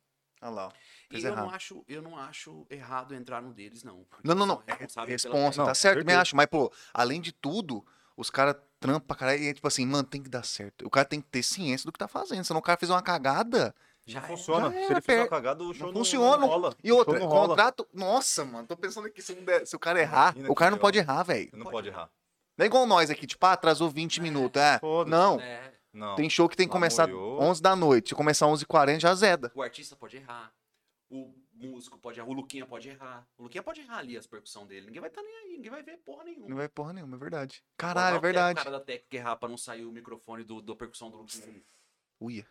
[0.44, 0.68] Olha lá.
[0.68, 0.72] ó.
[1.12, 4.06] E eu não, acho, eu não acho errado entrar no deles, não.
[4.24, 4.64] Não, não, não.
[4.68, 6.22] É pela responsa, Não, tá certo, também certeza.
[6.22, 6.36] acho.
[6.36, 7.86] Mas, pô, além de tudo,
[8.18, 9.42] os caras trampam pra caralho.
[9.44, 10.86] E é tipo assim, mano, tem que dar certo.
[10.86, 12.44] O cara tem que ter ciência do que tá fazendo.
[12.44, 13.74] Senão o cara fez uma cagada.
[14.06, 14.30] Já Não é.
[14.32, 14.66] funciona.
[14.66, 16.38] já Se era, ele fizer uma per- cagada, o show não, funciona.
[16.38, 16.76] não rola.
[16.84, 17.48] E O outra, show não rola.
[17.50, 17.88] contrato.
[17.94, 20.32] Nossa, mano, tô pensando aqui se, der- se o cara errar.
[20.34, 21.50] Imagina O cara não pode errar, velho.
[21.54, 22.10] Não pode errar.
[22.58, 24.62] Não é igual nós aqui, tipo, ah, atrasou 20 minutos.
[24.62, 24.80] É.
[25.08, 25.40] Não.
[25.40, 26.16] É, Não.
[26.16, 27.42] Tem show que tem que começar Lamoriou.
[27.42, 28.10] 11 da noite.
[28.10, 29.52] Se começar 11h40, já zeda.
[29.54, 30.52] o artista pode errar.
[31.10, 32.28] O músico pode errar.
[32.28, 33.28] O Luquinha pode errar.
[33.38, 34.88] O Luquinha pode errar ali as percussões dele.
[34.88, 35.54] Ninguém vai estar nem aí.
[35.58, 36.50] Ninguém vai ver porra nenhuma.
[36.50, 37.64] Não vai porra nenhuma, é verdade.
[37.78, 38.58] Caralho, é o verdade.
[38.58, 41.62] cara da técnica errar pra não sair o microfone do, do percussão do Luquinha.
[42.20, 42.48] Uia.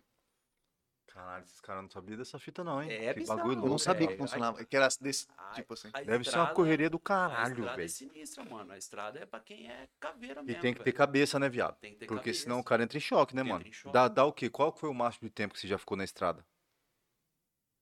[1.13, 2.91] Caralho, esses caras não sabiam dessa fita, não, hein?
[2.91, 3.69] É que bizarro, bagulho Eu louco.
[3.73, 4.65] não sabia que é, funcionava.
[4.65, 5.89] Que era desse A- tipo assim.
[5.93, 7.89] a Deve ser uma estrada- correria do A caralho, estrada é velho.
[7.91, 8.73] sinistra, mano.
[8.73, 10.63] A estrada é pra quem é caveira E mesmo.
[10.63, 10.97] tem que ter velho.
[10.97, 11.79] cabeça, né, viado?
[11.81, 12.43] Tem que ter Porque cabeça.
[12.45, 13.73] senão o cara entra em choque, né, Entra mano?
[13.75, 13.93] choque.
[13.93, 14.49] Dá, dá o quê?
[14.49, 16.47] Qual foi o máximo de tempo que você já ficou na estrada?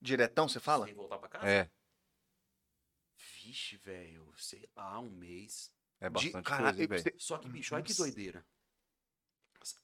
[0.00, 0.86] Diretão, você fala?
[0.86, 1.46] Sem voltar pra casa?
[1.48, 1.70] É,
[3.42, 4.32] Vixe, velho.
[4.36, 5.72] Sei lá, um mês.
[6.00, 7.02] é De- bastante caralho, coisa, hein, velho.
[7.02, 8.44] você- Só que, bicho, olha que doideira.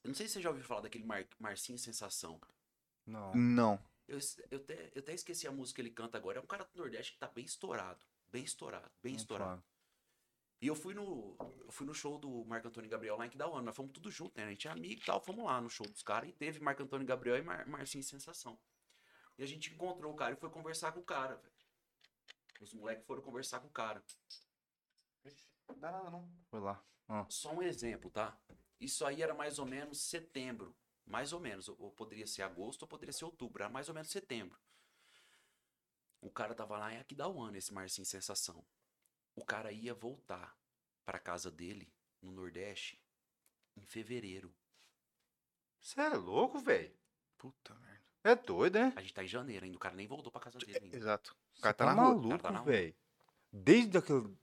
[0.03, 1.25] Eu não sei se você já ouviu falar daquele Mar...
[1.39, 2.41] Marcinho Sensação.
[3.07, 3.35] Não.
[3.35, 3.81] Não.
[4.09, 4.19] Eu,
[4.51, 6.39] eu, até, eu até esqueci a música que ele canta agora.
[6.39, 8.05] É um cara do Nordeste que tá bem estourado.
[8.29, 9.51] Bem estourado, bem Não estourado.
[9.63, 9.65] fala.
[10.61, 11.37] E eu fui no.
[11.61, 13.63] Eu fui no show do Marco Antônio e Gabriel lá em Quidauana.
[13.63, 14.47] Nós fomos tudo junto, né?
[14.47, 15.21] A gente é amigo e tal.
[15.21, 16.31] Fomos lá no show dos caras.
[16.31, 18.59] E teve Marco Antônio e Gabriel e Mar Marcinho Sensação.
[19.39, 21.55] E a gente encontrou o cara e foi conversar com o cara, velho.
[22.61, 24.03] Os moleques foram conversar com o cara.
[25.69, 26.31] Não dá nada, não.
[26.49, 26.83] Foi lá.
[27.29, 28.37] Só um exemplo, tá?
[28.81, 30.75] Isso aí era mais ou menos setembro.
[31.07, 31.69] Mais ou menos.
[31.69, 33.63] Ou poderia ser agosto ou poderia ser outubro.
[33.63, 34.59] Era mais ou menos setembro.
[36.21, 38.65] O cara tava lá em Aquidauana, esse Marcinho Sensação.
[39.35, 40.57] O cara ia voltar
[41.05, 43.01] pra casa dele, no Nordeste,
[43.77, 44.53] em fevereiro.
[45.81, 46.93] Você é louco, velho?
[47.39, 48.03] Puta merda.
[48.25, 48.93] É doido, né?
[48.97, 49.77] A gente tá em janeiro ainda.
[49.77, 50.97] O cara nem voltou pra casa dele ainda.
[50.97, 51.37] Exato.
[51.59, 52.95] O cara tá, tá maluco, tá velho.
[53.53, 54.37] Desde aquele.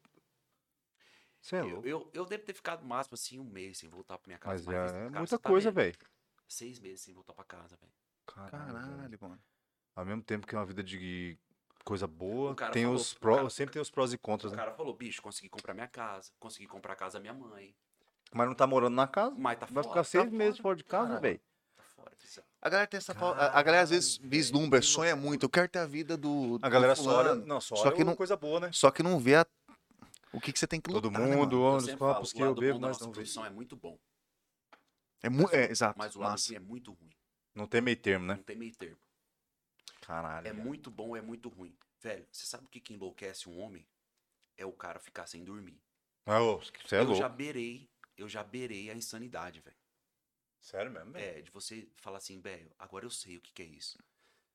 [1.41, 1.87] Você é Eu, louco.
[1.87, 4.53] eu, eu devo ter ficado máximo assim um mês sem voltar pra minha casa.
[4.53, 5.75] Mas esse é cara, muita tá coisa, vendo?
[5.83, 5.97] velho.
[6.47, 7.91] Seis meses sem voltar pra casa, velho.
[8.25, 9.39] Caralho, mano.
[9.95, 11.37] Ao mesmo tempo que é uma vida de
[11.83, 14.61] coisa boa, tem falou- os pró, cara- sempre tem os prós e contras, O né?
[14.61, 17.75] cara falou, bicho, consegui comprar minha casa, consegui comprar a casa da minha mãe.
[18.33, 20.63] Mas não tá morando na casa, Mas tá vai fora, ficar tá seis meses fora.
[20.63, 21.21] fora de casa, Caralho.
[21.21, 21.41] velho.
[21.75, 22.47] Tá fora, bizarro.
[22.61, 23.41] A galera tem essa falta.
[23.41, 25.43] A a galera às vezes Caralho, vislumbra, sonha muito.
[25.45, 26.55] Eu quero ter a vida do.
[26.61, 28.69] A do galera só olha, não, só, Só olha que uma não- coisa boa, né?
[28.71, 29.45] Só que não vê a-
[30.31, 31.21] o que, que você tem que Todo lutar.
[31.21, 31.51] né, mundo, mano?
[31.53, 33.99] Eu ônibus, sempre falo, copos que eu bebo, mas nossa não profissão é muito bom.
[35.23, 35.97] É, mu- é, exato.
[35.97, 36.55] Mas o lado massa.
[36.55, 37.13] é muito ruim.
[37.55, 38.35] Não tem meio termo, né?
[38.35, 38.97] Não tem meio termo.
[40.01, 40.47] Caralho.
[40.47, 40.63] É velho.
[40.63, 41.75] muito bom, é muito ruim.
[42.01, 43.85] Velho, você sabe o que, que enlouquece um homem?
[44.57, 45.81] É o cara ficar sem dormir.
[46.25, 47.19] Ah, ô, Você é eu louco.
[47.19, 49.75] já beirei, eu já beirei a insanidade, velho.
[50.59, 51.17] Sério mesmo?
[51.17, 53.97] É, de você falar assim, velho, agora eu sei o que, que é isso.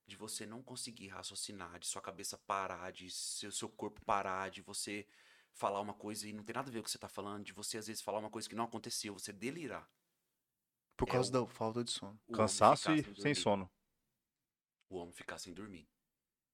[0.06, 4.62] De você não conseguir raciocinar, de sua cabeça parar, de seu, seu corpo parar, de
[4.62, 5.06] você
[5.52, 7.44] falar uma coisa e não tem nada a ver com o que você tá falando,
[7.44, 9.86] de você às vezes falar uma coisa que não aconteceu, você delirar.
[10.98, 12.20] Por é causa o- da falta de sono.
[12.34, 13.34] Cansaço e sem dormir.
[13.36, 13.70] sono.
[14.90, 15.88] O homem ficar sem dormir.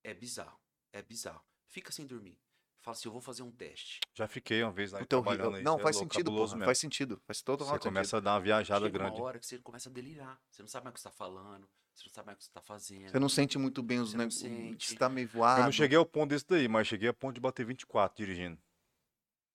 [0.04, 0.60] É bizarro,
[0.92, 1.42] é bizarro.
[1.66, 2.38] Fica sem dormir.
[2.82, 4.00] Fala assim, eu vou fazer um teste.
[4.12, 5.62] Já fiquei uma vez lá Puta, é trabalhando aí.
[5.62, 6.64] Não, é faz louco, sentido, porra.
[6.66, 7.22] Faz sentido.
[7.26, 9.16] Faz todo Você começa a dar uma viajada Chega grande.
[9.18, 10.38] uma hora que você começa a delirar.
[10.50, 12.44] Você não sabe mais o que você tá falando, você não sabe mais o que
[12.44, 13.10] você tá fazendo.
[13.10, 14.42] Você não sente muito bem os negócios.
[14.78, 15.60] Você tá meio voado.
[15.62, 18.60] Eu não cheguei ao ponto desse daí, mas cheguei a ponto de bater 24 dirigindo.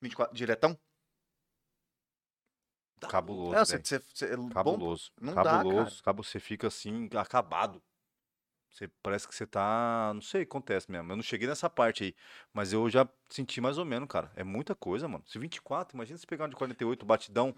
[0.02, 0.80] 24, diretão?
[3.00, 3.86] Dá Cabuloso, É, você, velho.
[3.86, 5.12] você, você- é bom- Cabuloso.
[5.22, 6.04] não dá, Cabuloso.
[6.04, 7.82] Cabo, você fica assim, acabado.
[8.72, 10.12] Você parece que você tá.
[10.14, 11.12] Não sei o que acontece mesmo.
[11.12, 12.16] Eu não cheguei nessa parte aí.
[12.54, 14.32] Mas eu já senti mais ou menos, cara.
[14.36, 15.24] É muita coisa, mano.
[15.28, 17.56] Se 24, imagina se pegar um de 48, batidão.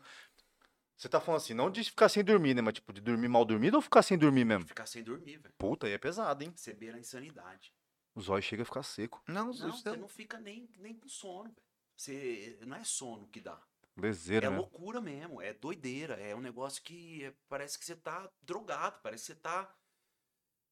[0.95, 2.61] Você tá falando assim, não de ficar sem dormir, né?
[2.61, 4.67] Mas tipo, de dormir mal dormido ou ficar sem dormir mesmo?
[4.67, 5.53] Ficar sem dormir, velho.
[5.57, 6.53] Puta, aí é pesado, hein?
[6.55, 7.73] Você beira a insanidade.
[8.15, 9.21] Os olhos chegam a ficar seco.
[9.27, 11.55] Não, Não, você é- não fica nem, nem com sono, velho.
[11.97, 13.61] Você, não é sono que dá.
[14.01, 14.57] Lezeira, é né?
[14.57, 16.15] loucura mesmo, é doideira.
[16.15, 19.75] É um negócio que é- parece que você tá drogado, parece que você tá.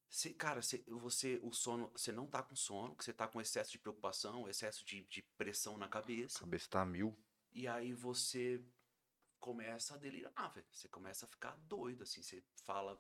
[0.10, 3.40] Você, cara, você, você, o sono, você não tá com sono, que você tá com
[3.40, 6.40] excesso de preocupação, excesso de, de pressão na cabeça.
[6.40, 7.16] Cabeça tá a mil.
[7.52, 8.60] E aí você
[9.40, 10.66] começa a delirar, velho.
[10.72, 12.24] Você começa a ficar doido, assim.
[12.24, 13.00] Você fala,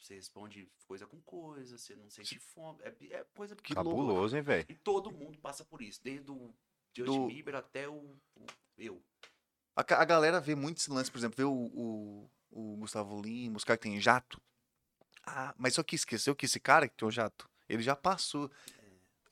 [0.00, 2.82] você responde coisa com coisa, você não sente fome.
[2.82, 3.72] É, é coisa Que.
[3.74, 4.66] Cabuloso, hein, velho?
[4.68, 6.56] E todo mundo passa por isso, desde o Do-
[7.06, 9.00] Justin Bieber até o, o eu.
[9.80, 13.56] A, a galera vê muito esse lance, por exemplo, vê o, o, o Gustavo Lima,
[13.56, 14.40] os caras que tem jato.
[15.24, 18.50] Ah, mas só que esqueceu que esse cara que tem o jato, ele já passou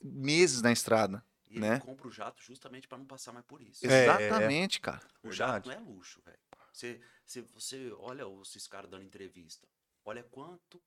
[0.01, 1.24] meses na estrada.
[1.49, 1.72] E Né?
[1.76, 3.86] ele compra o jato justamente pra não passar mais por isso.
[3.86, 5.01] É, Exatamente, cara.
[5.22, 5.36] O Verdade.
[5.36, 6.38] jato não é luxo, velho.
[6.72, 9.66] Você, você, você olha os- esses caras dando entrevista.
[10.05, 10.82] Olha quanto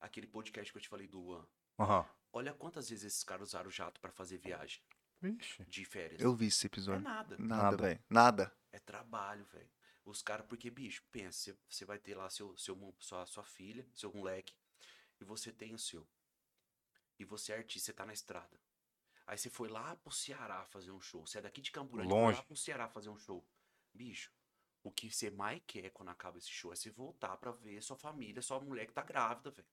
[0.00, 1.46] aquele podcast que eu te falei do Luan.
[1.78, 2.06] Aham.
[2.32, 4.80] olha quantas vezes esses caras usaram o jato pra fazer viagem
[5.20, 5.64] Vixe.
[5.64, 6.20] de férias.
[6.20, 7.02] Eu vi esse É episódio.
[7.02, 7.36] nada.
[7.38, 7.76] Nada, Nada.
[7.76, 8.04] velho.
[8.08, 8.56] Nada.
[8.72, 9.70] É trabalho, velho.
[10.04, 14.12] Os caras, porque, bicho, pensa, você- vai ter lá seu, seu, sua, sua filha, seu
[14.12, 14.54] moleque,
[15.20, 16.06] e você tem o seu.
[17.18, 18.60] E você é artista, você tá na estrada.
[19.26, 21.26] Aí você foi lá pro Ceará fazer um show.
[21.26, 22.36] Você é daqui de Camburante, foi Longe.
[22.38, 23.44] lá pro Ceará fazer um show.
[23.92, 24.30] Bicho,
[24.84, 27.96] o que você mais quer quando acaba esse show é você voltar pra ver sua
[27.96, 29.66] família, sua mulher que tá grávida, velho.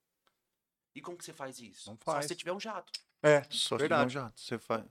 [0.96, 1.89] E como que você faz isso?
[1.89, 2.26] Não Só faz.
[2.26, 2.91] se você tiver um jato.
[3.22, 4.00] É, Só Verdade.
[4.10, 4.39] que não jato.
[4.39, 4.86] Você faz.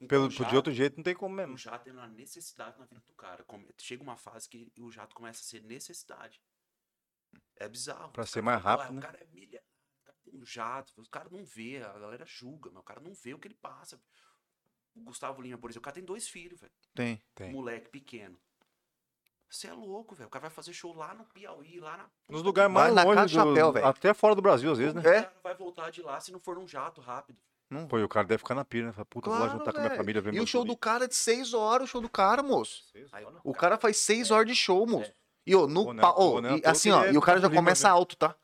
[0.00, 1.56] Então, pelo, o de jato- outro jeito não tem como O mesmo.
[1.58, 3.44] jato é uma necessidade na vida do cara.
[3.78, 6.40] Chega uma fase que o jato começa a ser necessidade.
[7.56, 8.12] É bizarro.
[8.12, 9.62] Pra ser mais rápido, "Ah, né?" O cara é milha.
[10.02, 10.92] O cara tem um jato.
[10.96, 13.54] Os caras não vê, a galera julga, mas o cara não vê o que ele
[13.56, 14.00] passa.
[14.94, 16.72] O Gustavo Lima, por exemplo, o cara tem dois filhos, velho.
[16.94, 17.20] Tem.
[17.34, 17.50] Tem.
[17.52, 18.38] Moleque pequeno.
[19.50, 20.28] Você é louco, velho.
[20.28, 22.10] O cara vai fazer show lá no Piauí, lá na.
[22.28, 23.86] Nos lugares mais na longe, Casa do- Chapéu, velho.
[23.86, 25.00] até fora do Brasil, às vezes, né?
[25.02, 25.20] É.
[25.20, 27.40] o cara vai voltar de lá se não for num jato rápido?
[27.70, 28.92] Não Pô, e o cara deve ficar na pira, né?
[28.92, 30.76] Fala, Puta, vou lá Claro, juntar com a minha família, ver E o show do
[30.76, 32.84] cara é de 6 horas, o show do cara, moço.
[33.12, 35.12] Aí, O cara faz 6 horas de show, moço.
[35.46, 36.02] E, ô, no Pô, né?
[36.02, 36.56] pa- Pô, ô, né?
[36.56, 37.96] e assim, ó, é e o cara já começa mesmo.
[37.98, 38.34] alto, tá?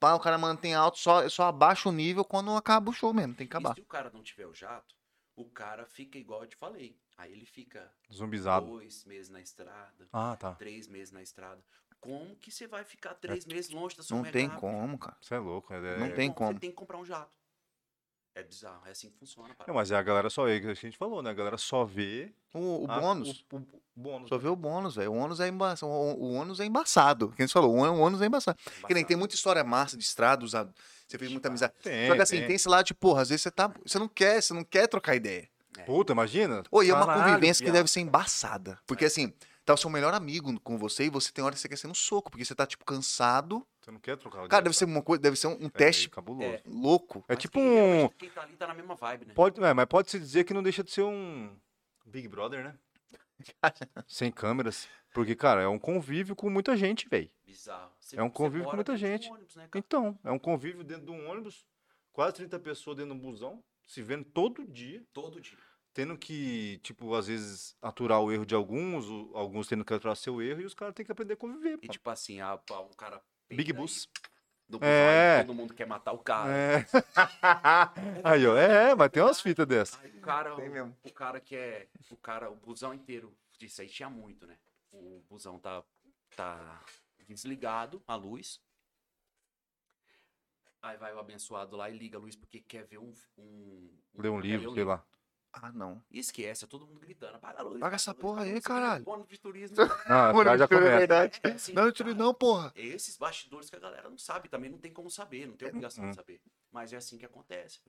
[0.00, 3.34] Pá, o cara mantém alto, só, só abaixa o nível quando acaba o show mesmo,
[3.34, 3.74] tem que E acabar.
[3.74, 4.94] se o cara não tiver o jato,
[5.34, 6.96] o cara fica igual eu te falei.
[7.16, 8.66] Aí ele fica Zumbizado.
[8.66, 10.52] dois meses na estrada, Ah, tá.
[10.54, 11.60] três meses na estrada.
[12.00, 15.16] Como que você vai ficar três meses longe da sua Não tem como, cara.
[15.20, 15.74] Você é louco.
[15.74, 16.52] É, Não é- tem como.
[16.52, 17.36] Você tem que comprar um jato.
[18.34, 19.48] É bizarro, é assim que funciona.
[19.48, 19.72] Não, parada.
[19.74, 21.30] mas é a galera só vê, que a gente falou, né?
[21.30, 23.44] A galera só vê O, o a- bônus.
[23.52, 24.28] O, o- o bônus.
[24.28, 25.10] Só vê o bônus, velho.
[25.12, 25.90] O ônus é embaçado.
[25.90, 27.32] O, o ônus é embaçado.
[27.36, 28.56] Quem você falou, o ônus- o ônus é embaçado.
[28.86, 30.72] Que nem tem muita história massa de estrada, usado.
[31.06, 31.72] Você fez muita amizade.
[31.82, 32.46] Tem, Só que assim, tem.
[32.46, 33.72] tem esse lado de, porra, às vezes você tá.
[33.84, 35.48] Você não quer, você não quer trocar ideia.
[35.84, 36.62] Puta, imagina.
[36.82, 37.74] E é uma Caralho, convivência que viado.
[37.76, 38.78] deve ser embaçada.
[38.86, 39.32] Porque assim,
[39.68, 41.86] tá o seu melhor amigo com você e você tem hora que você quer ser
[41.88, 43.66] no soco, porque você tá, tipo, cansado.
[43.80, 45.70] Você não quer trocar o Cara, deve ser uma coisa, deve ser um, um É
[45.70, 46.10] teste.
[46.42, 46.62] É.
[46.66, 47.18] louco.
[47.28, 47.74] É Mas tipo quem- um.
[47.74, 49.34] geralmente Quem tá ali tá na mesma vibe, né?
[49.34, 51.54] Pode, é, mas pode-se dizer que não deixa de ser um
[52.06, 52.78] Big Brother, né?
[54.06, 54.88] Sem câmeras.
[55.14, 57.30] Porque, cara, é um convívio com muita gente, velho.
[57.46, 57.90] Bizarro.
[58.00, 59.30] Você- É um convívio com muita dentro de um gente.
[59.32, 59.68] ônibus, né?
[59.74, 61.66] Então, é um convívio dentro de um ônibus,
[62.12, 65.56] quase 30 pessoas dentro de um busão, se vendo todo dia, Todo dia.
[65.98, 70.14] Tendo que, tipo, às vezes, aturar o erro de alguns, o- alguns tendo que aturar
[70.14, 71.72] seu erro, e os caras têm que aprender a conviver.
[71.82, 71.92] E pô.
[71.92, 73.20] tipo assim, a, a- um cara.
[73.50, 74.08] Big Bus.
[74.68, 75.42] Do busão, É.
[75.42, 76.52] todo mundo quer matar o cara.
[76.52, 76.86] É.
[78.22, 79.98] Aí, ó, é, mas tem umas fitas dessas.
[80.00, 80.96] Aí o cara, Tem o, mesmo.
[81.02, 81.88] o cara que é.
[82.12, 83.36] O cara, o busão inteiro.
[83.60, 84.56] Isso aí tinha muito, né?
[84.92, 85.82] O busão tá,
[86.36, 86.80] tá
[87.26, 88.60] desligado, a luz.
[90.80, 93.12] Aí vai o abençoado lá e liga a luz porque quer ver um.
[93.36, 95.04] um Ler um quer livro, ler sei lá.
[95.60, 96.02] Ah, não.
[96.10, 97.36] E esquece, é todo mundo gritando.
[97.36, 97.80] Apaga a luz.
[97.80, 99.04] Paga essa luz, porra aí, caralho.
[99.04, 99.76] Bônus de turismo.
[100.08, 101.40] Não, isso é verdade.
[101.42, 101.84] É assim, Não,
[102.14, 102.72] não, porra.
[102.74, 106.04] Esses bastidores que a galera não sabe, também não tem como saber, não tem obrigação
[106.04, 106.10] Hum.
[106.10, 106.40] de saber.
[106.70, 107.80] Mas é assim que acontece.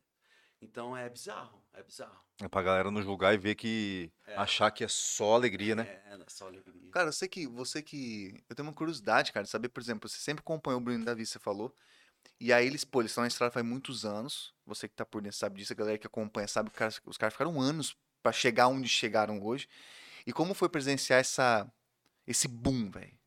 [0.61, 2.19] Então é bizarro, é bizarro.
[2.41, 4.11] É pra galera não julgar e ver que.
[4.27, 4.35] É.
[4.35, 5.83] achar que é só alegria, né?
[6.05, 6.91] É, é só alegria.
[6.91, 8.33] Cara, eu sei que você que.
[8.49, 11.25] Eu tenho uma curiosidade, cara, de saber, por exemplo, você sempre acompanhou o Bruno Davi,
[11.25, 11.73] você falou.
[12.39, 14.53] E aí eles, pô, eles estão na estrada faz muitos anos.
[14.65, 17.01] Você que tá por dentro sabe disso, a galera que acompanha sabe que os caras-
[17.05, 19.67] os caras ficaram anos pra chegar onde chegaram hoje.
[20.25, 21.69] E como foi presenciar essa,
[22.27, 23.17] esse boom, velho?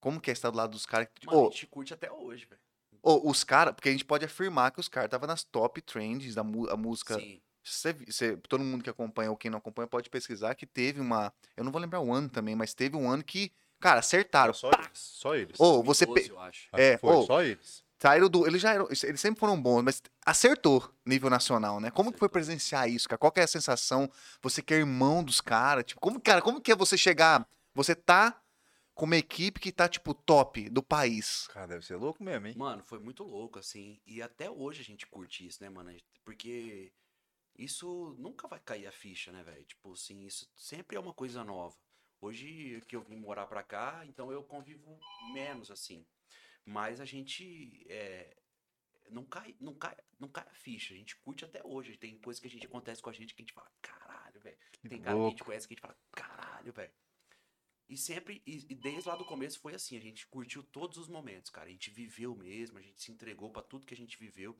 [0.00, 1.08] Como que é estar do lado dos caras?
[1.14, 2.60] que- Mano, Ô, a gente curte até hoje, velho.
[3.02, 6.34] ô, os caras, porque a gente pode afirmar que os caras estavam nas top trends
[6.34, 7.18] da mu- a música.
[7.18, 7.40] Sim.
[8.48, 11.32] Todo mundo que acompanha ou quem não acompanha pode pesquisar que teve uma.
[11.54, 14.52] Eu não vou lembrar o ano também, mas teve um ano que, cara, acertaram.
[14.54, 14.90] Só eles.
[14.94, 15.58] Só eles.
[15.58, 16.68] Ô, você 2012, pe- eu acho.
[16.72, 17.84] Acho é, que foi só eles.
[17.98, 18.46] Saíram do.
[18.46, 18.86] Eles já eram.
[18.86, 21.90] Eles sempre foram bons, mas acertou nível nacional, né?
[21.90, 22.32] Como que foi Acertou.
[22.32, 23.18] presenciar isso, cara?
[23.18, 24.10] Qual que é a sensação?
[24.42, 25.84] Você que é irmão dos caras.
[25.84, 27.46] Tipo, como, cara, como que é você chegar.
[27.74, 28.40] Você tá
[28.94, 31.46] com uma equipe que tá, tipo, top do país.
[31.48, 32.54] Cara, deve ser louco mesmo, hein?
[32.56, 33.98] Mano, foi muito louco, assim.
[34.06, 35.94] E até hoje a gente curte isso, né, mano?
[36.24, 36.92] Porque
[37.58, 39.64] isso nunca vai cair a ficha, né, velho?
[39.64, 41.76] Tipo assim, isso sempre é uma coisa nova.
[42.20, 44.98] Hoje que eu vim morar pra cá, então eu convivo
[45.32, 46.06] menos, assim.
[46.64, 48.36] Mas a gente é,
[49.08, 50.92] não, cai, não, cai, não cai a ficha.
[50.94, 51.96] A gente curte até hoje.
[51.96, 54.58] Tem coisa que a gente acontece com a gente que a gente fala, caralho, velho.
[54.88, 56.92] Tem cara que a gente conhece que a gente fala, caralho, velho.
[57.88, 61.08] E sempre, e, e desde lá do começo foi assim, a gente curtiu todos os
[61.08, 61.68] momentos, cara.
[61.68, 64.56] A gente viveu mesmo, a gente se entregou pra tudo que a gente viveu.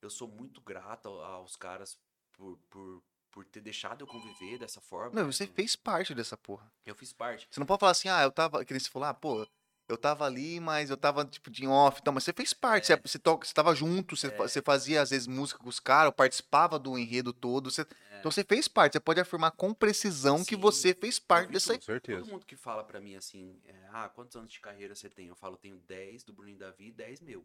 [0.00, 2.00] Eu sou muito grato ao- aos caras
[2.32, 5.10] por, por, por ter deixado eu conviver dessa forma.
[5.14, 5.32] Não, né?
[5.32, 6.70] você fez parte dessa porra.
[6.86, 7.48] Eu fiz parte.
[7.50, 8.64] Você não pode falar assim, ah, eu tava.
[8.64, 9.44] Que nem você falou, ah, pô,
[9.88, 11.98] eu tava ali, mas eu tava, tipo, de off.
[12.00, 12.96] Então, mas você fez parte, É.
[12.96, 15.80] você, você, toca, você tava junto, você, fa- você fazia, às vezes, música com os
[15.80, 17.70] caras, participava do enredo todo.
[17.70, 17.86] você-
[18.20, 20.56] Então você fez parte, você pode afirmar com precisão que É.
[20.56, 21.74] Sim, você fez parte vi dessa.
[21.74, 22.20] Com certeza.
[22.20, 25.26] Todo mundo que fala pra mim assim, é, ah, quantos anos de carreira você tem?
[25.26, 27.44] Eu falo, tenho 10 do Bruno e Davi e 10 meu.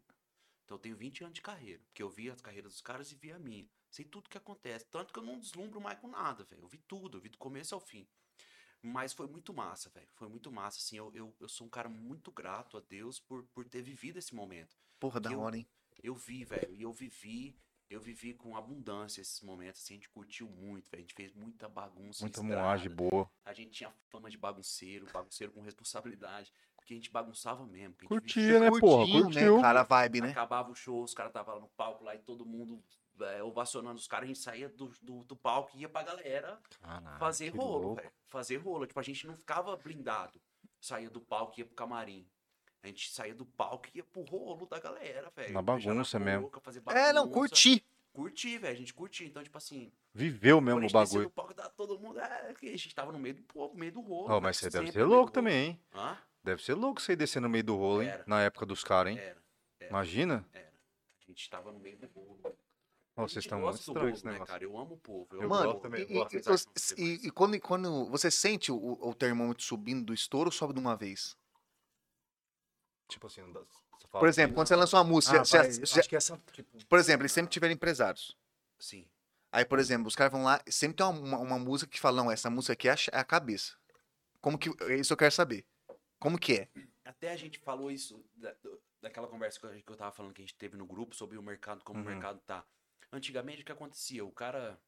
[0.64, 1.80] Então eu tenho 20 anos de carreira.
[1.88, 3.66] Porque eu vi as carreiras dos caras e vi a minha.
[3.90, 4.86] Sei tudo que acontece.
[4.86, 6.62] Tanto que eu não deslumbro mais com nada, velho.
[6.62, 8.06] Eu vi tudo, eu vi do começo ao fim.
[8.80, 10.08] Mas foi muito massa, velho.
[10.14, 10.78] Foi muito massa.
[10.78, 14.18] Assim, eu, eu, eu sou um cara muito grato a Deus por, por ter vivido
[14.18, 14.76] esse momento.
[15.00, 15.66] Porra, da eu- hora, hein?
[16.02, 16.74] Eu vi, velho.
[16.74, 17.58] E eu vivi.
[17.90, 20.98] Eu vivi com abundância esses momentos, assim, a gente curtiu muito, velho.
[20.98, 22.22] A gente fez muita bagunça.
[22.22, 23.30] Muita moagem boa.
[23.46, 26.52] A gente tinha fama de bagunceiro, bagunceiro com responsabilidade.
[26.76, 27.94] Porque a gente bagunçava mesmo.
[27.94, 29.06] que Curtia, né, porra?
[29.06, 29.60] Curtiu.
[29.62, 30.30] Cara, a vibe, né?
[30.32, 32.84] Acabava o show, os caras estavam lá no palco lá e todo mundo
[33.20, 34.24] é, ovacionando os caras.
[34.24, 38.10] A gente saía do, do, do palco e ia pra galera Caralho, fazer rolo, velho.
[38.26, 38.86] Fazer rolo.
[38.86, 40.40] Tipo, a gente não ficava blindado.
[40.80, 42.26] Saía do palco e ia pro camarim.
[42.82, 45.52] A gente saía do palco e ia pro rolo da galera, velho.
[45.52, 46.42] Na bagunça mesmo.
[46.42, 47.34] boca, fazer É, não, bagunça.
[47.50, 47.84] curti.
[48.12, 48.72] Curti, velho.
[48.72, 49.26] A gente curtia.
[49.26, 51.24] Então, tipo assim, Viveu mesmo a o bagulho.
[51.24, 52.18] no palco, tava todo mundo.
[52.20, 54.28] É, a gente tava no meio do povo, no meio do rolo.
[54.30, 55.80] Ó, né, mas você deve ser louco do também, hein?
[55.94, 56.16] Hã?
[56.42, 58.08] Deve ser louco você ir descer no meio do rolo, hein?
[58.08, 58.24] Era.
[58.26, 59.18] Na época dos caras, hein?
[59.18, 59.36] Era.
[59.80, 59.90] era.
[59.90, 60.44] Imagina?
[60.54, 62.56] A gente tava no meio do rolo.
[63.22, 64.62] Vocês estão muito estranhos povo, né, cara?
[64.64, 65.26] Eu amo o povo.
[65.32, 65.80] Eu Mano, o gosto povo.
[65.82, 66.70] também, e, eu gosto.
[66.96, 70.52] e- e- e- e quando, quando você sente o, o termômetro subindo do estouro ou
[70.52, 71.36] sobe de uma vez?
[73.08, 75.44] Tipo assim, não dá- você fala Por exemplo, assim, quando você lança uma música, ah,
[75.44, 78.36] você- vai, você- acho que essa, tipo, por exemplo, eles sempre tiveram empresários.
[78.78, 79.06] Sim.
[79.50, 82.30] Aí, por exemplo, os caras vão lá, sempre tem uma, uma- música que fala, não,
[82.30, 83.74] essa música aqui é a, é a cabeça.
[84.40, 84.68] Como que.
[84.94, 85.64] Isso eu quero saber.
[86.18, 86.68] Como que é?
[87.04, 88.54] Até a gente falou isso da-
[89.00, 91.38] daquela conversa que eu, que eu tava falando que a gente teve no grupo sobre
[91.38, 92.04] o mercado, como Uhum.
[92.04, 92.64] o mercado tá.
[93.12, 94.24] Antigamente, o que acontecia?
[94.24, 94.78] O cara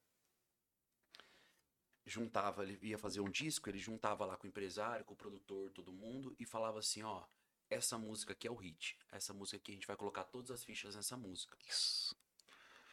[2.07, 5.71] juntava, ele ia fazer um disco, ele juntava lá com o empresário, com o produtor,
[5.71, 7.23] todo mundo, e falava assim, ó,
[7.69, 8.99] essa música aqui é o hit.
[9.13, 11.57] Essa música aqui a gente vai colocar todas as fichas nessa música.
[11.69, 12.17] Isso.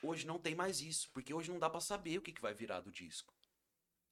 [0.03, 2.53] Hoje não tem mais isso, porque hoje não dá pra saber o que, que vai
[2.53, 3.33] virar do disco.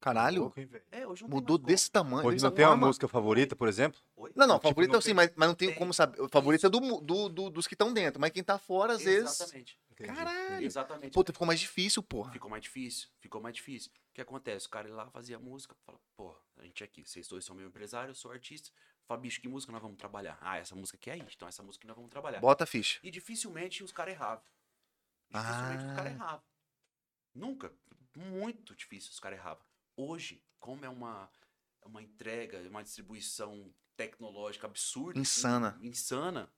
[0.01, 0.51] Caralho?
[0.91, 2.27] É, hoje não mudou desse tamanho.
[2.27, 3.99] Hoje não tem uma música favorita, por exemplo?
[4.15, 4.31] Oi?
[4.35, 5.77] Não, não, Tipo, favorito não sim, tem- mas, mas não tem Tem.
[5.77, 6.19] como saber.
[6.21, 9.03] O favorito é do, do, do- dos que estão dentro, mas quem tá fora, às
[9.03, 9.39] vezes.
[9.39, 9.79] Exatamente.
[9.95, 10.65] Caralho.
[10.65, 11.13] Exatamente.
[11.13, 12.31] Puta, ficou mais difícil, porra.
[12.33, 13.91] Ficou mais difícil, ficou mais difícil.
[14.09, 14.67] O que acontece?
[14.67, 17.67] O cara ia lá fazia música, fala, pô, a gente aqui, vocês dois são meu
[17.67, 18.69] empresário, eu sou artista.
[19.07, 20.37] Fala, bicho, que música nós vamos trabalhar?
[20.41, 22.39] Ah, essa música aqui é isso, então essa música nós vamos trabalhar.
[22.39, 22.99] Bota a ficha.
[23.03, 24.43] E dificilmente os caras erravam.
[25.29, 25.95] Dificilmente os Ah.
[25.95, 26.43] caras erravam.
[27.33, 27.73] Nunca.
[28.15, 29.63] Muito difícil os caras erravam.
[29.95, 31.29] Hoje, como é uma,
[31.83, 35.19] uma entrega, uma distribuição tecnológica absurda.
[35.19, 35.77] Insana.
[35.81, 36.51] in- insana.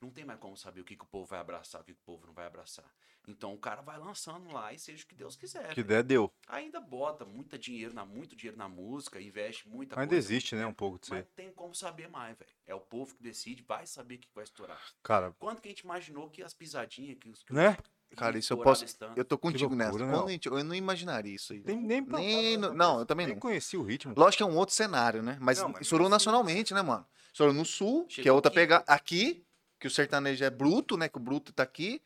[0.00, 2.00] Não tem mais como saber o que, que o povo vai abraçar, o que, que
[2.00, 2.84] o povo não vai abraçar.
[3.28, 5.68] Então o cara vai lançando lá e seja o que Deus quiser.
[5.74, 5.88] Que velho.
[5.88, 6.32] der, deu.
[6.48, 10.26] Ainda bota muito dinheiro, na, muito dinheiro na música, investe muita Ainda coisa.
[10.26, 11.26] existe, né, um pouco disso Mas aí.
[11.28, 12.50] não tem como saber mais, velho.
[12.66, 14.80] É o povo que decide, vai saber o que vai estourar.
[15.02, 17.42] Cara, Quanto que a gente imaginou que as pisadinhas, que os.
[17.42, 17.76] Que né?
[18.16, 18.84] Cara, isso eu posso-?
[19.14, 20.18] Eu tô contigo loucura, nessa.
[20.22, 21.62] né, a gente- eu não imaginaria isso aí.
[21.64, 23.40] Nem, nem, Nem no- não, eu também nem não.
[23.40, 24.14] conheci o ritmo.
[24.16, 25.36] Lógico que é um outro cenário, né?
[25.40, 26.24] Mas Não, mas estourou não é assim.
[26.26, 27.06] nacionalmente, né, mano?
[27.32, 28.56] Estourou no sul, que é Chegou outra aqui.
[28.56, 28.84] pegada.
[28.88, 29.44] Aqui,
[29.80, 31.08] que o sertanejo é bruto, né?
[31.08, 32.00] Que o bruto tá aqui.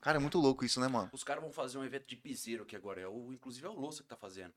[0.00, 1.08] Cara, é muito louco isso, né, mano?
[1.12, 3.00] Os caras vão fazer um evento de piseiro aqui agora.
[3.00, 4.52] É o, inclusive é o Louça que tá fazendo.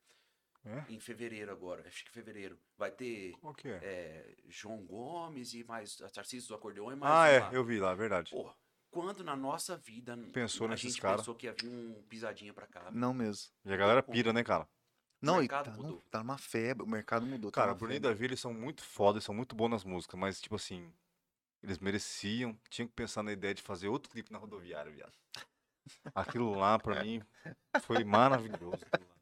[0.65, 0.85] É?
[0.89, 1.85] Em fevereiro agora.
[1.87, 2.57] Acho que fevereiro.
[2.77, 3.79] Vai ter Qual que é?
[3.83, 7.53] é, João Gomes e mais artistas do acordeão e mais Ah, é, lá.
[7.53, 8.31] eu vi lá, verdade.
[8.31, 8.53] Porra,
[8.89, 11.17] quando na nossa vida Pensou a nesses gente cara?
[11.17, 12.89] pensou que ia vir um pisadinha pra cá.
[12.91, 13.51] Não mesmo.
[13.65, 14.65] E a galera pira, né, cara?
[15.21, 16.03] Não, e mercado tá, no- mudou.
[16.09, 17.51] tá numa febre, o mercado mudou.
[17.51, 17.99] tá Cara, o numa Bruno e.
[17.99, 20.89] Davi, eles são muito foda, eles são muito bons nas músicas, mas, tipo assim,
[21.63, 25.13] eles mereciam, tinham que pensar na ideia de fazer outro clipe na rodoviária, viado.
[26.13, 27.21] Aquilo lá, pra mim,
[27.81, 28.79] foi maravilhoso.
[28.91, 29.13] aquilo lá.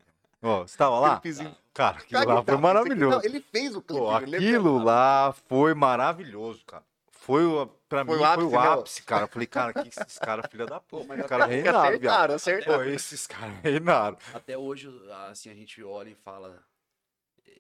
[0.44, 1.10] Ó, você tava lá?
[1.20, 1.56] Clipezinho.
[1.74, 3.18] Cara, aquilo Cara, lá foi aqui- maravilhoso.
[3.18, 4.36] não, ele fez o clipe.
[4.36, 6.84] Aquilo lá foi maravilhoso, cara.
[7.12, 8.68] Foi, o- pra Foi mim, o foi ápice, o né?
[8.68, 9.24] ápice, cara.
[9.26, 11.06] Eu falei, cara, que esses caras, filha da puta.
[11.08, 12.32] mas Os até- caras Que reinaram, viado.
[12.32, 12.78] acertaram, acertaram.
[12.80, 14.18] Pô, esses caras reinaram.
[14.34, 14.90] Até hoje,
[15.30, 16.60] assim, a gente olha e fala.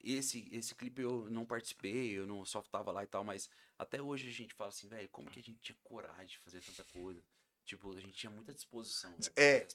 [0.03, 4.01] Esse, esse clipe eu não participei, eu não só tava lá e tal, mas até
[4.01, 6.83] hoje a gente fala assim, velho, como que a gente tinha coragem de fazer tanta
[6.91, 7.21] coisa?
[7.63, 9.11] Tipo, a gente tinha muita disposição.
[9.13, 9.67] pra É, hein?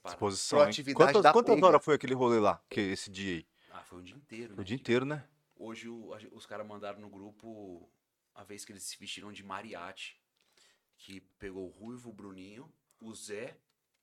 [0.49, 3.47] Proatividade Quantas, quantas horas foi aquele rolê lá, que esse dia aí?
[3.71, 4.55] Ah, foi o dia inteiro.
[4.55, 4.65] O né?
[4.65, 5.29] dia Tipo, inteiro, né?
[5.55, 7.89] Hoje o- a os caras mandaram no grupo
[8.35, 10.17] a vez que eles se vestiram de mariachi.
[10.99, 13.57] Que pegou o Ruivo, o Bruninho, o Zé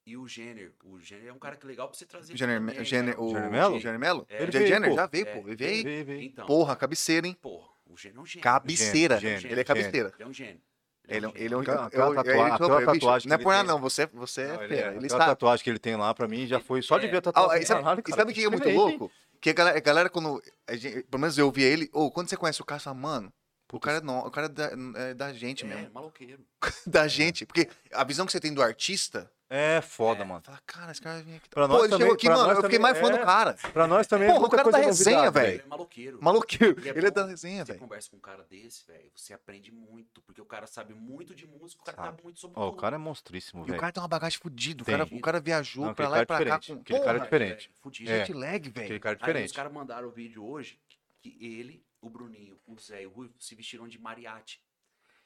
[0.05, 0.71] e o Jenner.
[0.83, 2.35] O Jenner é um cara que é legal pra você trazer.
[2.35, 3.25] Jenner, também, Jenner, cara.
[3.25, 3.79] o Jenner Mello?
[3.79, 4.25] Jenner Mello?
[4.29, 4.43] É.
[4.43, 4.95] Ele veio, Jenner pô.
[4.95, 5.47] já veio, É, pô.
[5.47, 5.83] Ele veio aí.
[5.83, 6.21] Veio, veio.
[6.23, 7.37] Então, Porra, cabeceira, hein?
[7.41, 8.43] porra, o Jenner é um gênio.
[8.43, 9.19] Cabeceira.
[9.23, 10.13] Ele é cabeceira.
[10.15, 10.61] Ele é um gênio.
[11.05, 11.59] Ele é, um ele é um.
[11.61, 13.79] Aquela- eu- eu- ele- bicho, tatuagem que Não é ele por nada, não.
[13.81, 14.93] Você, você é Não, ele fera.
[14.93, 15.25] é- Ele está.
[15.25, 17.09] tatuagem que ele tem lá, pra mim, já foi só de É.
[17.09, 17.63] ver a Ah, tatuagem.
[17.63, 19.11] e sabe, cara, sabe o que é muito louco?
[19.41, 20.41] Que a galera, a galera quando.
[20.65, 21.89] a gente- pelo menos eu via ele.
[21.91, 23.33] Ou quando você conhece o cara, você fala, mano,
[23.73, 24.71] o cara, é no- o cara é da,
[25.09, 25.91] é da gente É, mesmo.
[25.93, 26.41] maloqueiro.
[26.87, 27.45] Da gente.
[27.45, 30.25] Porque a visão que você tem do artista É foda, É.
[30.25, 30.41] mano.
[30.41, 31.47] Fala, cara, esse cara vem aqui.
[31.49, 32.41] Pra Pô, nós ele também- chegou aqui, mano.
[32.41, 33.11] Eu fiquei também mais fã é.
[33.17, 33.53] do cara.
[33.71, 35.53] Pra nós também Porra, é o cara coisa da resenha, novidade, velho.
[35.55, 36.19] Ele é maloqueiro.
[36.23, 36.75] Maluquinho.
[36.79, 37.79] E é Ele é da resenha, Você velho.
[37.79, 41.45] conversa com um cara desse, velho, você aprende muito, porque o cara sabe muito de
[41.45, 42.07] música, o cara Sabe.
[42.09, 42.81] sabe muito sobre Ó, o tudo.
[42.81, 43.79] cara é monstríssimo, E o velho.
[43.79, 44.81] cara tem uma bagagem fodida.
[44.81, 46.75] O cara, o cara viajou Não, pra aquele lá e cara pra cá diferente.
[46.77, 46.81] com.
[46.81, 47.67] Aquele cara é diferente.
[47.67, 48.11] velho, fudido.
[48.11, 48.17] É.
[48.25, 48.99] Jet lag, Aquele velho.
[48.99, 49.53] cara é Aí os diferente.
[49.53, 50.79] caras mandaram o vídeo hoje
[51.21, 54.59] que ele, o Bruninho, o Zé e o Rui se vestiram de mariachi.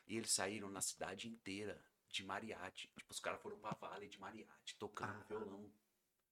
[0.06, 1.80] E eles saíram na cidade inteira
[2.18, 2.90] de mariachi.
[2.98, 5.26] Tipo, os caras foram pra Vale de mariachi, tocando Ah.
[5.28, 5.70] violão.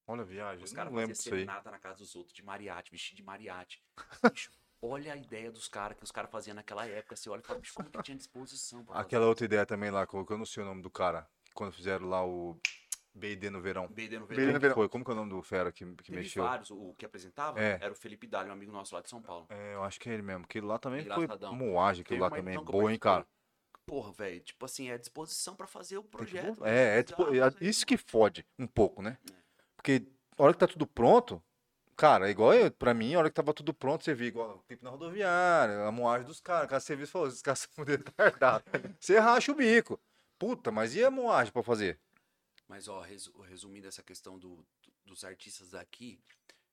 [0.08, 3.24] Olha a viagem, Os caras faziam serenata na casa dos outros de mariachi, vestido de
[3.24, 3.82] mariachi.
[4.36, 7.16] Bicho, olha a ideia dos caras que os caras faziam naquela época.
[7.16, 10.14] Você olha e fala, bicho, como que tinha disposição Aquela outra ideia também lá, que
[10.16, 12.56] eu não sei o nome do cara, quando fizeram lá o
[13.16, 13.88] BD no verão.
[13.88, 14.54] BD no BD verão.
[14.54, 14.76] no verão.
[14.76, 16.44] Foi, como que é o nome do fera que, que Teve mexeu?
[16.44, 16.70] vários.
[16.70, 17.80] O que apresentava É.
[17.82, 19.48] era o Felipe Dali, um amigo nosso lá de São Paulo.
[19.50, 20.44] É, eu acho que é ele mesmo.
[20.44, 21.56] Aquele lá também foi Engraçadão.
[21.56, 22.54] moagem, aquele Teve lá também.
[22.54, 23.26] que eu Boa, hein, cara?
[23.86, 26.66] Porra, velho, tipo assim, é disposição pra fazer o projeto.
[26.66, 27.58] É, é, Bizarro, é velho.
[27.62, 29.18] isso que fode um pouco, né?
[29.32, 29.36] É.
[29.76, 30.04] Porque
[30.38, 31.42] a hora que tá tudo pronto,
[31.96, 34.58] cara, é igual eu, pra mim, a hora que tava tudo pronto, você via igual
[34.58, 37.84] o tempo na rodoviária, a moagem dos caras, cara, viu e falou, esses caras são
[37.86, 38.66] retardados.
[39.00, 40.00] Você racha o bico.
[40.40, 42.00] Puta, mas e a moagem pra fazer?
[42.68, 44.66] Mas, ó, resu- resumindo essa questão do-
[45.06, 46.20] dos artistas daqui,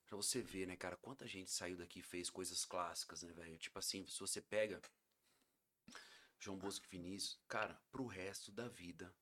[0.06, 3.58] pra você ver, né, cara, quanta gente saiu daqui e fez coisas clássicas, né, velho?
[3.58, 4.80] Tipo assim, se você pega
[6.42, 9.14] João Bosco e Vinícius, cara, pro resto da vida,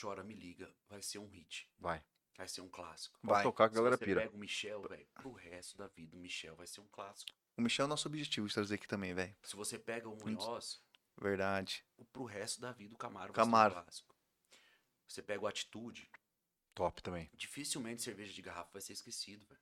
[0.00, 2.02] Chora Me Liga vai ser um hit, Vai.
[2.34, 3.18] vai ser um clássico.
[3.22, 3.42] Vai Vai.
[3.42, 4.20] tocar que a Se galera você pira.
[4.22, 7.30] pega o Michel, velho, pro resto da vida, o Michel vai ser um clássico.
[7.56, 9.36] O Michel é o nosso objetivo de trazer aqui também, velho.
[9.42, 10.82] Se você pega o Munhoz,
[11.20, 11.84] Verdade.
[11.98, 13.74] o- pro resto da vida, o Camaro, Camaro.
[13.74, 14.16] vai ser um clássico.
[15.06, 16.10] Você pega o Atitude,
[16.74, 17.28] Top também.
[17.34, 19.60] dificilmente cerveja de garrafa vai ser esquecido, velho.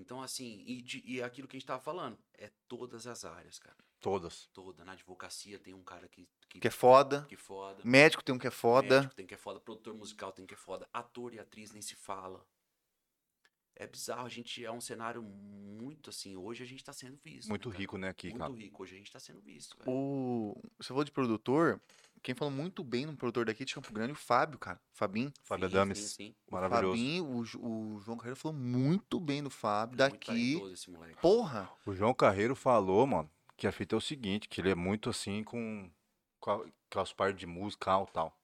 [0.00, 3.58] Então, assim, e, de- e aquilo que a gente tava falando, é todas as áreas,
[3.58, 3.76] cara.
[4.00, 4.46] Todas.
[4.54, 4.82] Toda.
[4.84, 6.26] Na advocacia tem um cara que.
[6.48, 7.26] Que, Que é foda.
[7.28, 7.80] que foda.
[7.84, 8.96] Médico tem um que é foda.
[8.96, 9.60] Médico tem que é foda.
[9.60, 10.88] Produtor musical tem que é foda.
[10.92, 12.44] Ator e atriz nem se fala.
[13.76, 14.26] É bizarro.
[14.26, 16.36] A gente é um cenário muito assim.
[16.36, 17.48] Hoje a gente tá sendo visto.
[17.48, 17.80] Muito né, cara?
[17.80, 18.52] rico, né, aqui, Muito cara.
[18.54, 18.82] rico.
[18.82, 19.90] Hoje a gente tá sendo visto, velho.
[19.90, 20.60] O...
[20.78, 21.80] Você falou de produtor.
[22.22, 24.78] Quem falou muito bem no produtor daqui de Campo Grande, o Fábio, cara.
[24.92, 25.32] Fabinho.
[25.42, 25.98] Fábio Sim, Adames.
[25.98, 26.34] sim, sim.
[26.46, 26.96] O Maravilhoso.
[26.96, 29.94] Fabinho, o, o João Carreiro falou muito bem do Fábio.
[29.94, 30.26] É daqui.
[30.26, 31.20] talentoso esse moleque.
[31.20, 31.70] Porra!
[31.86, 35.08] O João Carreiro falou, mano, que a fita é o seguinte, que ele é muito
[35.08, 35.90] assim com,
[36.38, 38.36] com, a- com as partes de musical e tal.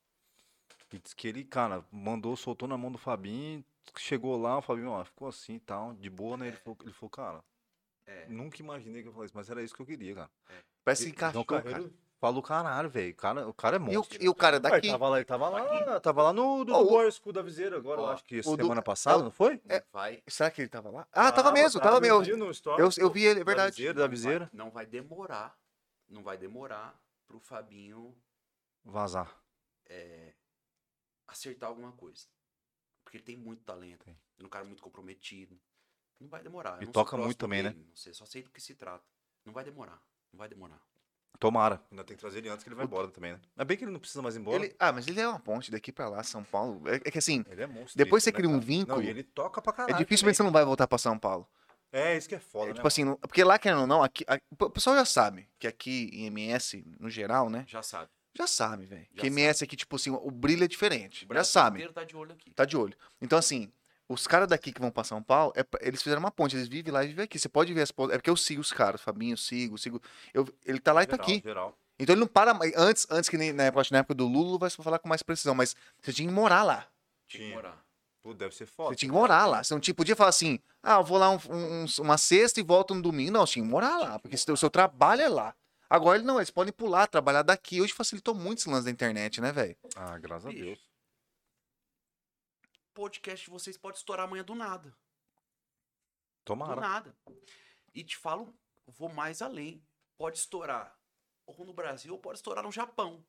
[0.92, 3.62] E diz que ele, cara, mandou, soltou na mão do Fabinho,
[3.98, 6.48] chegou lá, o Fabinho, ó, ficou assim e tal, de boa, né?
[6.48, 7.44] Ele falou, ele falou, cara,
[8.06, 8.26] É.
[8.28, 10.30] nunca imaginei que eu falasse, mas era isso que eu queria, cara.
[10.84, 11.90] Parece que encaixou, João cara.
[12.18, 14.22] Falou, caralho, velho, cara, o cara é E o, monstro.
[14.24, 14.86] e o cara é Ué, daqui.
[14.86, 18.00] Ele tava lá, ele tava lá, tava lá no do, Ó, do da Viseira agora,
[18.00, 19.60] eu Ó, acho que o do- semana passada, é não foi?
[19.64, 20.22] Não vai.
[20.26, 21.06] Será que ele tava lá?
[21.12, 22.24] Ah, tava mesmo, tava mesmo.
[22.78, 23.76] Eu, eu vi ele, é Da verdade.
[23.76, 24.50] Viseira, da não vai- Viseira.
[24.52, 25.58] Não vai demorar.
[26.08, 28.16] Não vai demorar pro Fabinho
[28.82, 29.36] Vazar.
[29.86, 30.32] é,
[31.26, 32.26] acertar alguma coisa.
[33.04, 34.04] Porque ele tem muito talento.
[34.04, 34.18] Tem.
[34.40, 35.60] É um cara muito comprometido.
[36.18, 36.82] Não vai demorar.
[36.82, 37.70] E toca muito também, né?
[37.70, 39.04] dele, Não sei, só sei do que se trata.
[39.44, 40.00] Não vai demorar.
[40.32, 40.80] Não vai demorar.
[41.38, 41.80] Tomara.
[41.90, 43.40] Ainda tem que trazer ele antes que ele vai embora também, né?
[43.56, 44.64] É bem que ele não precisa mais ir embora.
[44.64, 46.82] Ele, ah, mas ele é uma ponte daqui pra lá, São Paulo.
[46.88, 47.96] É, é que assim, Ele é monstro.
[47.96, 48.64] Depois você né, cria um cara?
[48.64, 49.96] vínculo, Não, e ele toca pra é caralho.
[49.98, 51.46] dificilmente você não vai voltar pra São Paulo.
[51.90, 52.06] também.
[52.06, 52.74] É, isso que é foda, É, né?
[52.74, 55.66] tipo assim, não- porque lá, querendo ou não, aqui, a- o pessoal já sabe que
[55.66, 57.64] aqui em MS, no geral, né?
[57.68, 58.10] Já sabe.
[58.36, 59.06] Já sabe, velho.
[59.16, 61.26] Que MS aqui, tipo assim, o brilho é diferente.
[61.30, 62.50] O Já inteiro tá de olho aqui.
[62.50, 62.94] Tá de olho.
[63.22, 63.72] Então, assim,
[64.08, 66.92] os caras daqui que vão pra São Paulo, é eles fizeram uma ponte, eles vivem
[66.92, 67.38] lá e vivem aqui.
[67.38, 68.14] Você pode ver as pontes.
[68.14, 70.00] É porque eu sigo os caras, Fabinho, eu sigo, sigo.
[70.32, 71.42] Eu, ele tá lá e tá Geral, aqui.
[71.44, 71.78] Geral.
[71.98, 72.72] Então ele não para mais.
[72.76, 75.54] Antes, antes que nem na época, na época do Lula, vai falar com mais precisão,
[75.54, 76.86] mas você tinha que morar lá.
[77.26, 77.84] Tinha que morar.
[78.22, 78.90] Pô, deve ser foda.
[78.90, 79.62] Você tinha que morar lá.
[79.64, 82.62] Você não tinha, podia falar assim, ah, eu vou lá um- um- uma sexta e
[82.62, 83.30] volto no domingo.
[83.32, 85.54] Não, você tinha que morar lá, porque o seu trabalho é lá.
[85.88, 87.80] Agora ele não, eles podem pular, trabalhar daqui.
[87.80, 89.76] Hoje facilitou muito esse lance da internet, né, velho?
[89.94, 90.50] Ah, graças a.
[90.50, 90.80] Deus.
[92.96, 94.88] Podcast de vocês pode estourar amanhã do nada.
[94.88, 94.94] Do
[96.46, 96.80] Tomara.
[96.80, 97.14] nada.
[97.94, 98.54] E te falo,
[98.86, 99.82] vou mais além.
[100.16, 100.96] Pode estourar
[101.46, 103.22] ou no Brasil ou pode estourar no Japão.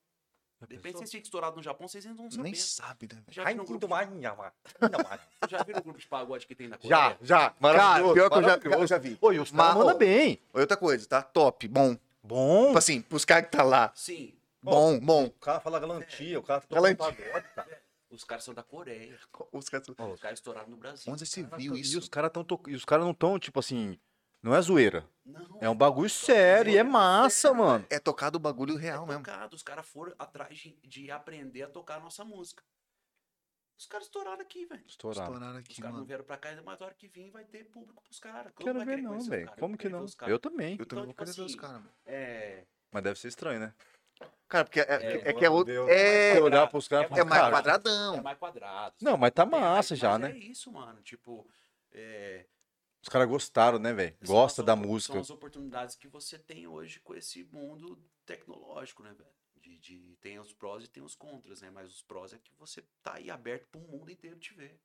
[0.62, 2.46] Depende se vocês ficam estourados no Japão, vocês ainda não sabem.
[2.46, 3.22] Nem sabe, né?
[3.28, 3.88] Já viram, um grupo,
[5.50, 7.18] já viram o grupo de pagode que tem na Já, Coreia?
[7.22, 7.50] já.
[7.52, 8.82] Cara, pior que eu já, maravilhoso.
[8.84, 9.18] eu já vi.
[9.22, 10.42] Oi, os Mas, caras mandam bem.
[10.54, 11.22] Outra coisa, tá?
[11.22, 11.98] Top, bom.
[12.24, 12.68] Bom.
[12.68, 13.92] Tipo assim, pros caras que tá lá.
[13.94, 14.34] Sim.
[14.62, 15.26] Bom, bom.
[15.26, 17.06] O cara fala galantia, o cara toca Galantia.
[17.26, 17.82] pagode, cara.
[18.10, 19.20] Os caras são da Coreia.
[19.52, 19.88] Os caras...
[19.90, 21.12] Os caras estouraram no Brasil.
[21.12, 21.96] Onde você Cara, viu isso?
[21.96, 22.62] E os caras to...
[22.68, 24.00] e os caras não tão tipo assim,
[24.42, 25.06] não é zoeira.
[25.26, 25.60] Não.
[25.62, 27.86] É um bagulho sério e é massa, mano.
[27.90, 29.24] É tocado o bagulho é real mesmo.
[29.24, 29.56] tocado.
[29.56, 32.64] Os caras foram atrás de, de aprender a tocar a nossa música.
[33.78, 34.84] Os caras estouraram aqui, velho.
[34.88, 37.66] Estouraram Os aqui, caras não vieram pra cá, mas a hora que vir vai ter
[37.66, 38.52] público pros caras.
[38.58, 39.52] Quero vai ver não, os velho.
[39.60, 40.04] Como que não?
[40.04, 40.16] os.
[40.26, 40.78] Eu também.
[40.80, 41.92] Eu também Então, vou tipo querer ver os assim, caras, mano.
[42.06, 43.74] É, Mas deve ser estranho, né?
[44.48, 45.74] Cara, porque é, É, é que é outro.
[45.74, 45.90] Deus.
[45.90, 48.24] É, Se olhar pros caras É é mais cara, É quadradão.
[48.24, 48.96] mais quadrado.
[49.02, 50.32] Não, mas tá massa mas- já, mas né?
[50.32, 51.02] É isso, mano.
[51.02, 51.48] Tipo,
[51.92, 52.46] é,
[53.02, 54.16] Os caras gostaram, né, velho?
[54.26, 55.14] Gosta da música.
[55.14, 59.30] São as oportunidades que você tem hoje com esse mundo tecnológico, né, velho?
[59.62, 61.70] De, de- tem os prós e tem os contras, né?
[61.70, 64.80] Mas os prós é que você tá aí aberto pro mundo inteiro te ver.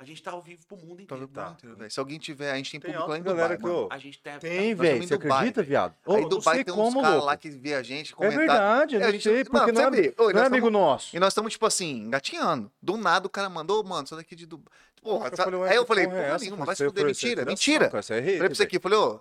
[0.00, 1.28] A gente tá ao vivo pro mundo Tá inteiro.
[1.34, 1.90] mano, velho?
[1.90, 3.88] Se alguém tiver, a gente tem Tem público lá em Dubai, que eu...
[3.90, 5.02] A gente tá, Tem, nós velho.
[5.06, 5.94] Você Dubai, acredita, viado?
[6.06, 8.38] Ô, Aí não Dubai tem uns como, caras lá que vê a gente É comentar.
[8.38, 9.84] verdade, eu É, a não gente- sei, porque não você é,
[10.18, 11.14] não é nós amigo nosso.
[11.14, 12.72] E nós estamos, tipo assim, engatinhando.
[12.80, 14.72] Do nada o cara mandou, mano, isso daqui de Dubai.
[15.02, 17.44] Porra, Eu falei, aí eu falei, porra é essa, nenhuma, vai se fuder, é mentira,
[17.44, 17.84] mentira.
[17.86, 19.20] é Falei pra você aqui, falei, ô,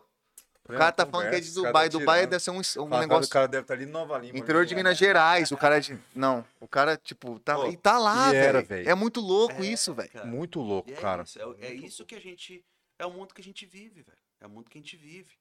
[0.70, 2.90] o cara tá Conversa, falando que é de Dubai, tá Dubai deve ser um, um
[2.90, 4.38] cara, negócio O cara deve estar ali em Nova Lima.
[4.38, 4.84] interior de ali.
[4.84, 6.00] Minas Gerais, o cara de...
[6.14, 8.90] Não, o cara, tipo, tá, Pô, e tá lá, velho.
[8.90, 10.10] É muito louco É, isso, velho.
[10.26, 11.24] Muito louco, é cara.
[11.24, 12.64] Isso, é, é isso que a gente.
[12.98, 14.18] É o mundo que a gente vive, velho.
[14.40, 15.38] É o mundo que a gente vive.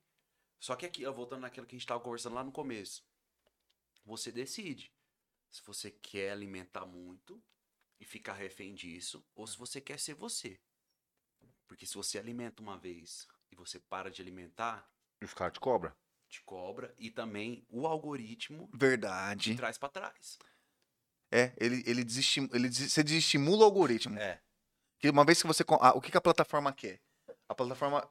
[0.60, 3.04] Só que aqui, ó, voltando naquilo que a gente tava conversando lá no começo.
[4.04, 4.92] Você decide
[5.50, 7.42] se você quer alimentar muito
[8.00, 10.58] e ficar refém disso, ou se você quer ser você.
[11.66, 14.88] Porque se você alimenta uma vez e você para de alimentar,
[15.24, 15.92] os caras te cobram.
[16.28, 19.54] te cobra e também o algoritmo te Verdade.
[19.56, 20.38] traz pra trás.
[21.30, 24.18] É, ele, ele, desestim, ele des- você desestimula o algoritmo.
[24.18, 24.40] É.
[24.98, 25.62] Que uma vez que você.
[25.80, 27.00] ah, o que, que a plataforma quer?
[27.48, 28.06] A plataforma.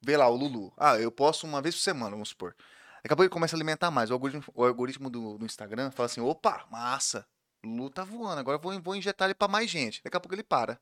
[0.00, 0.72] Vê lá, o Lulu.
[0.76, 2.54] Ah, eu posto uma vez por semana, vamos supor.
[3.02, 4.10] Daqui a pouco ele começa a alimentar mais.
[4.10, 7.26] O algoritmo, o algoritmo do, do Instagram fala assim: opa, massa.
[7.64, 10.02] Lulu tá voando, agora eu vou, vou injetar ele pra mais gente.
[10.02, 10.80] Daqui a pouco ele para.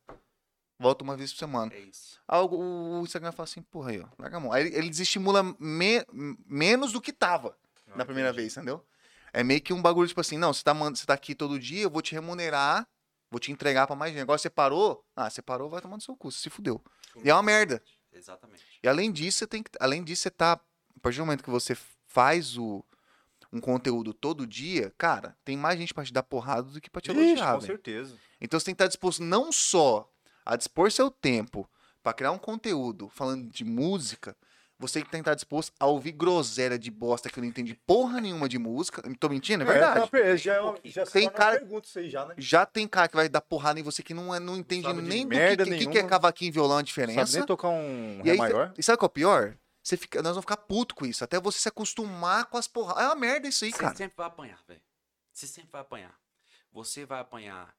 [0.81, 1.72] Volta uma vez por semana.
[1.74, 2.18] É isso.
[2.26, 4.51] Aí o, Instagram fala assim: porra aí, ó, larga a mão.
[4.51, 6.05] Aí ele, ele desestimula me-
[6.47, 7.55] menos do que tava
[7.95, 8.83] na primeira vez, entendeu?
[9.31, 11.83] É meio que um bagulho, tipo assim, não, você tá, você tá aqui todo dia,
[11.83, 12.89] eu vou te remunerar,
[13.31, 14.22] vou te entregar pra mais gente.
[14.22, 16.83] Agora você parou, ah, você parou, vai tomar no seu cu, você se fudeu.
[17.22, 17.83] E é uma merda.
[18.12, 18.64] Exatamente.
[18.83, 19.70] E além disso, você tem que.
[19.78, 20.53] Além disso, você tá.
[20.53, 21.76] A partir do momento que você
[22.07, 22.83] faz o,
[23.53, 27.01] um conteúdo todo dia, cara, tem mais gente pra te dar porrada do que pra
[27.03, 27.72] te Ixi, elogiar, com velho.
[27.72, 28.16] certeza.
[28.41, 30.11] Então você tem que estar disposto não só
[30.45, 31.68] a dispor seu tempo
[32.03, 34.36] pra criar um conteúdo falando de música,
[34.78, 38.18] você tem que estar disposto a ouvir groselha de bosta que eu não entendi porra
[38.18, 39.03] nenhuma de música.
[39.20, 39.62] Tô mentindo?
[39.62, 40.09] É verdade.
[40.16, 41.62] É, já, é uma- já se Tem cara-
[41.97, 42.34] aí já, né?
[42.38, 45.03] Já tem cara que vai dar porrada em você que não, é, não entende sabe
[45.03, 47.36] de nem do que, merda que, que, é cavaquinho e violão a Sabe diferença.
[47.36, 48.72] nem tocar um E Ré aí, maior?
[48.78, 49.57] e sabe qual é o pior?
[49.82, 53.03] Você fica, nós vamos ficar puto com isso, até você se acostumar com as porradas.
[53.03, 53.95] É uma merda isso aí, Você cara.
[53.95, 54.80] sempre vai apanhar, velho.
[55.32, 56.14] Você sempre vai apanhar.
[56.72, 57.74] Você vai apanhar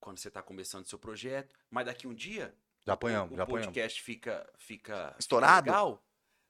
[0.00, 2.54] quando você tá começando seu projeto, mas daqui um dia
[2.86, 3.66] Já o, apanhamos, o já apanhamos.
[3.66, 5.66] podcast fica, fica Estourado?
[5.66, 6.02] legal.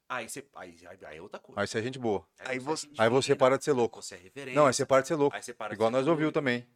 [0.09, 1.61] Aí você aí, aí, aí é outra coisa.
[1.61, 2.26] Aí você é gente boa.
[2.40, 4.03] Aí você- é Aí você para de ser louco.
[4.03, 4.57] Você é reverente.
[4.57, 5.36] Não, aí você para de ser louco.
[5.36, 6.66] Aí você para de Igual nós ouviu também.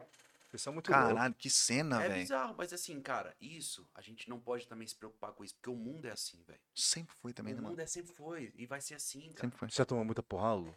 [0.51, 0.89] Vocês são muito.
[0.89, 2.21] Caralho, que cena, É velho.
[2.21, 5.69] bizarro, mas assim, cara, isso a gente não pode também se preocupar com isso, porque
[5.69, 6.61] o mundo é assim, velho.
[6.73, 7.71] Sempre foi também, O né, mano?
[7.73, 9.41] mundo é sempre foi e vai ser assim, cara.
[9.41, 9.69] Sempre foi.
[9.69, 10.75] Você já tomou muita porrada, Lu?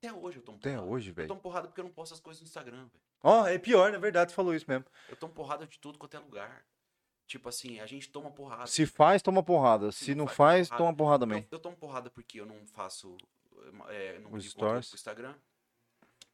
[0.00, 0.90] Até hoje eu tomo Até porrada.
[0.92, 1.28] hoje, Eu velho.
[1.28, 3.04] tomo porrada porque eu não posto as coisas no Instagram, velho.
[3.22, 4.84] Ó, é pior, na verdade, você falou isso mesmo.
[5.08, 6.64] Eu tomo porrada de tudo quanto é lugar.
[7.26, 8.66] Tipo assim, a gente toma porrada.
[8.66, 9.92] Se faz, toma porrada.
[9.92, 11.42] Se não faz, toma porrada também.
[11.42, 13.16] Eu, eu tomo porrada porque eu não faço.
[13.88, 14.94] É, não Os stories.
[14.94, 15.34] Instagram.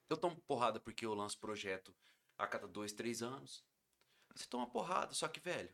[0.08, 1.92] Eu tomo porrada porque eu lanço projeto
[2.38, 3.64] a cada dois, três anos.
[4.34, 5.70] Você toma porrada, só que, velho,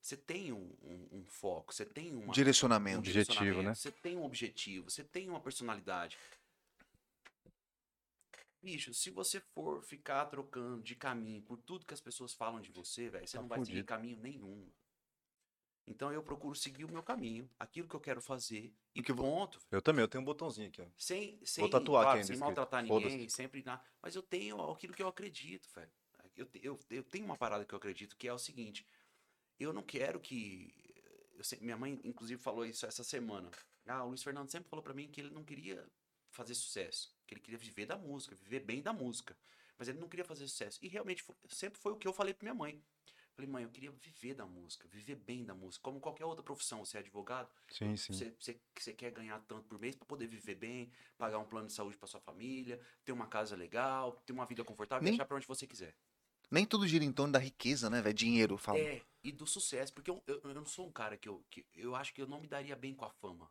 [0.00, 2.98] você tem um, um- um foco, você tem uma, um Direcionamento.
[2.98, 3.74] Objetivo, direcionamento, né?
[3.74, 6.16] Você tem um objetivo, você tem uma personalidade.
[8.62, 12.70] Bicho, se você for ficar trocando de caminho por tudo que as pessoas falam de
[12.70, 13.86] você, velho, você Tá não vai seguir fudido.
[13.86, 14.70] caminho nenhum.
[15.86, 19.16] Então eu procuro seguir o meu caminho, aquilo que eu quero fazer e que eu
[19.16, 19.58] vou- ponto.
[19.70, 20.86] Eu também, eu tenho um botãozinho aqui, ó.
[20.96, 23.82] Sem, sem, tatuar aqui claro, ainda sem maltratar ninguém, sempre na...
[24.00, 25.90] Mas eu tenho aquilo que eu acredito, velho.
[26.36, 28.86] Eu, eu, eu tenho uma parada que eu acredito que é o seguinte:
[29.58, 30.72] eu não quero que.
[31.34, 33.50] eu se- minha mãe, inclusive, falou isso essa semana.
[33.86, 35.84] Ah, o Luiz Fernando sempre falou pra mim que ele não queria
[36.30, 39.36] fazer sucesso, que ele queria viver da música, viver bem da música.
[39.78, 40.78] Mas ele não queria fazer sucesso.
[40.82, 42.82] E realmente fo- sempre foi o que eu falei pra minha mãe.
[43.32, 45.82] Falei, mãe, eu queria viver da música, viver bem da música.
[45.82, 48.12] Como qualquer outra profissão, você é advogado, Sim, sim.
[48.12, 51.68] você, você, você quer ganhar tanto por mês para poder viver bem, pagar um plano
[51.68, 55.24] de saúde para sua família, ter uma casa legal, ter uma vida confortável, Nem- viajar
[55.24, 55.94] para onde você quiser.
[56.50, 58.14] Nem tudo gira em torno da riqueza, né, velho?
[58.14, 58.80] Dinheiro, fala.
[58.80, 61.64] É, e do sucesso, porque eu, eu, eu não sou um cara que eu, que
[61.76, 63.48] eu acho que eu não me daria bem com a fama.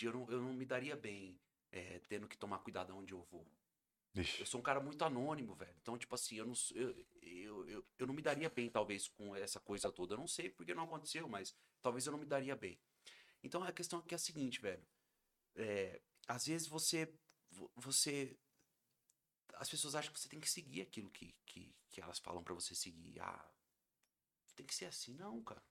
[0.00, 1.38] Eu não, eu não me daria bem
[1.72, 3.46] é, tendo que tomar cuidado onde eu vou.
[4.14, 4.44] Eu Ixi.
[4.46, 5.74] sou um cara muito anônimo, velho.
[5.80, 9.34] Então, tipo assim, eu não, eu, eu, eu, eu não me daria bem, talvez, com
[9.34, 10.14] essa coisa toda.
[10.14, 12.78] Eu não sei porque não aconteceu, mas talvez eu não me daria bem.
[13.42, 14.86] Então, a questão aqui é a seguinte, velho.
[15.56, 17.12] É, às vezes você,
[17.50, 18.38] vo- você...
[19.54, 22.54] As pessoas acham que você tem que seguir aquilo que, que, que elas falam pra
[22.54, 23.18] você seguir.
[23.20, 23.50] Ah,
[24.54, 25.14] tem que ser assim.
[25.14, 25.62] Não, cara.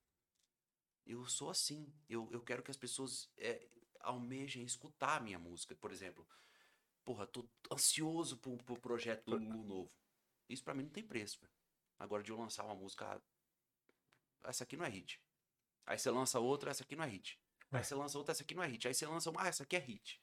[1.05, 1.93] Eu sou assim.
[2.09, 3.67] Eu, eu quero que as pessoas é,
[4.03, 5.75] almejem escutar a minha música.
[5.75, 6.27] Por exemplo,
[7.03, 9.91] porra, tô ansioso pro, pro projeto do Lulu novo.
[10.49, 11.53] Isso pra mim não tem preço, velho.
[11.97, 13.21] Agora de eu lançar uma música,
[14.43, 15.21] essa aqui não é hit.
[15.85, 17.39] Aí você lança outra, essa aqui não é hit.
[17.71, 18.87] Aí você lança outra, essa aqui não é hit.
[18.87, 20.21] Aí você lança uma, ah, essa aqui é hit.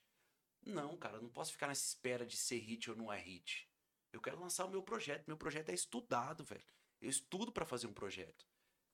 [0.66, 3.68] Não, cara, eu não posso ficar nessa espera de ser hit ou não é hit.
[4.12, 5.26] Eu quero lançar o meu projeto.
[5.26, 6.64] Meu projeto é estudado, velho.
[7.00, 8.46] Eu estudo pra fazer um projeto.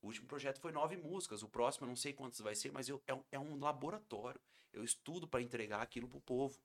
[0.05, 1.43] O último projeto foi nove músicas.
[1.43, 4.39] O próximo eu não sei quantas vai ser, mas eu, é, um, é um laboratório.
[4.71, 6.61] Eu estudo pra entregar aquilo pro povo.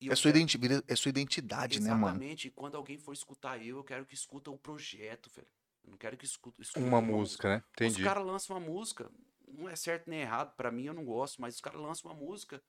[0.00, 0.58] E É sua, quero- identi
[0.88, 2.06] é sua identidade, né, mano?
[2.06, 2.48] Exatamente.
[2.48, 5.48] E quando alguém for escutar eu, eu quero que escuta o projeto, velho.
[5.84, 7.56] Eu não quero que escuta, escuta Uma uma música, né?
[7.58, 8.02] Os Entendi.
[8.02, 9.10] caras lançam uma música,
[9.46, 12.16] não é certo nem errado, pra mim eu não gosto, mas os caras lançam uma
[12.18, 12.62] música.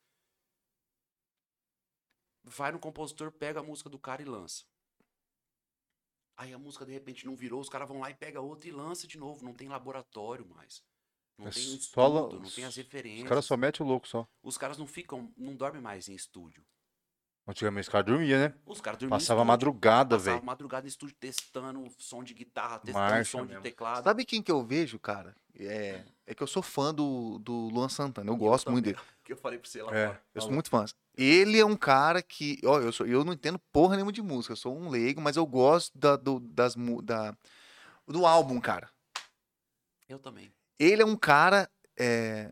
[2.44, 4.66] Vai no compositor, pega a música do cara e lança.
[6.38, 8.72] Aí a música de repente não virou, os caras vão lá e pega outra e
[8.72, 9.44] lança de novo.
[9.44, 10.84] Não tem laboratório mais.
[11.38, 13.24] Não É tem um só estudo, não tem as referências.
[13.24, 14.28] Os caras só metem o louco só.
[14.44, 16.64] Os caras não ficam, não dormem mais em estúdio.
[17.50, 18.54] Antigamente os caras dormiam, né?
[18.66, 19.48] Os caras dormiam em Passava estúdio.
[19.48, 20.46] madrugada, Passava velho.
[20.46, 23.64] madrugada no estúdio testando som de guitarra, testando Marcha som de mesmo.
[23.64, 24.04] teclado.
[24.04, 25.34] Sabe quem que eu vejo, cara?
[25.56, 28.30] É, é que eu sou fã do, do Luan Santana.
[28.30, 29.08] Eu E gosto muito também, dele.
[29.24, 30.24] Que eu falei pra você lá É, fora.
[30.36, 30.86] Eu sou muito fã.
[31.18, 32.60] Ele é um cara que.
[32.64, 34.54] Ó, eu, sou, eu não entendo porra nenhuma de música.
[34.54, 37.36] Eu sou um leigo, mas eu gosto da, do, das, da,
[38.08, 38.90] do álbum, cara.
[40.08, 40.54] Eu também.
[40.80, 42.52] Ele é um cara é,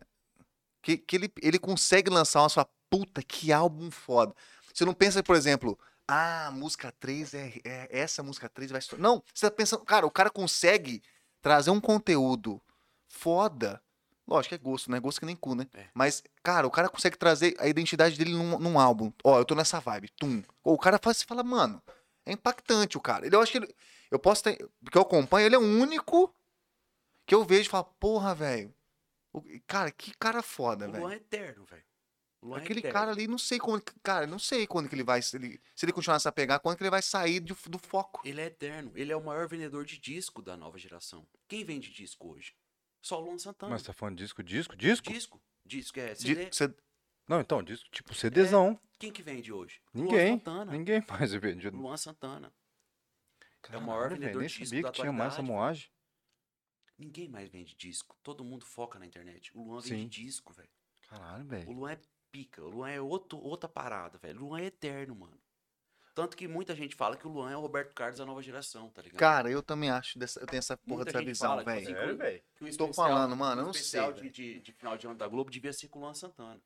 [0.82, 4.34] que, que ele, ele consegue lançar uma sua puta, que álbum foda.
[4.74, 9.04] Você não pensa, por exemplo, ah, música 3 é, é- essa música 3 vai estourar.
[9.04, 11.02] Não, você tá pensando, cara, o cara consegue
[11.42, 12.62] trazer um conteúdo
[13.08, 13.82] foda.
[14.28, 15.00] Lógico que é gosto, né?
[15.00, 15.68] Gosto que nem cu, né?
[15.74, 15.88] É.
[15.94, 19.12] Mas, cara, o cara consegue trazer a identidade dele num, num álbum.
[19.24, 20.10] Ó, eu tô nessa vibe.
[20.18, 20.44] Tum.
[20.64, 21.82] O cara faz, você fala, mano,
[22.26, 23.26] é impactante o cara.
[23.26, 23.76] Ele, eu acho que ele.
[24.10, 24.58] Eu posso ter.
[24.84, 26.34] Porque eu acompanho, ele é o único
[27.26, 28.74] que eu vejo e falo, porra, velho.
[29.32, 31.04] o- Cara, que cara foda, O velho.
[31.04, 31.84] Luan é eterno, velho.
[32.42, 32.94] O é Aquele eterno.
[32.94, 33.84] cara ali, não sei quando.
[34.04, 35.22] Cara, não sei quando que ele vai.
[35.22, 38.22] Se ele, se ele continuar a pegar, quando que ele vai sair do, do foco.
[38.26, 38.92] Ele é eterno.
[38.96, 41.28] Ele é o maior vendedor de disco da nova geração.
[41.48, 42.56] Quem vende disco hoje?
[43.06, 43.72] Só o Luan Santana.
[43.72, 45.12] Mas tá falando disco, disco, disco?
[45.12, 45.40] Disco.
[45.64, 46.52] Disco é CD.
[46.52, 46.74] cê-
[47.28, 48.80] Não, então, disco, tipo CDzão.
[48.98, 49.80] Quem que vende hoje?
[49.94, 50.30] Ninguém.
[50.30, 50.72] Luan Santana.
[50.72, 51.78] Ninguém mais é vendido.
[51.78, 52.52] Luan Santana.
[53.70, 55.88] é o maior vendedor de disco da que tinha mais moagem.
[56.98, 58.18] Ninguém mais vende disco.
[58.24, 59.56] Todo mundo foca na internet.
[59.56, 59.90] O Luan Sim.
[59.98, 60.70] vende disco, velho.
[61.08, 61.72] Caralho, O velho.
[61.72, 62.00] Luan é
[62.32, 62.64] pica.
[62.64, 64.42] O Luan é outro, outra parada, velho.
[64.42, 65.40] O Luan é eterno, mano.
[66.16, 68.90] Tanto que muita gente fala que o Luan é o Roberto Carlos da nova geração,
[68.90, 69.20] tá ligado?
[69.20, 70.18] Cara, eu também acho.
[70.18, 71.70] Dessa, eu tenho essa porra Muita dessa gente visão, velho.
[71.84, 72.40] assim, Sério, velho?
[72.56, 74.32] que o Tô especial- falando, mano, o eu não sei, especial de, velho.
[74.34, 76.62] de, de final de ano da Globo devia ser com o Luan Santana.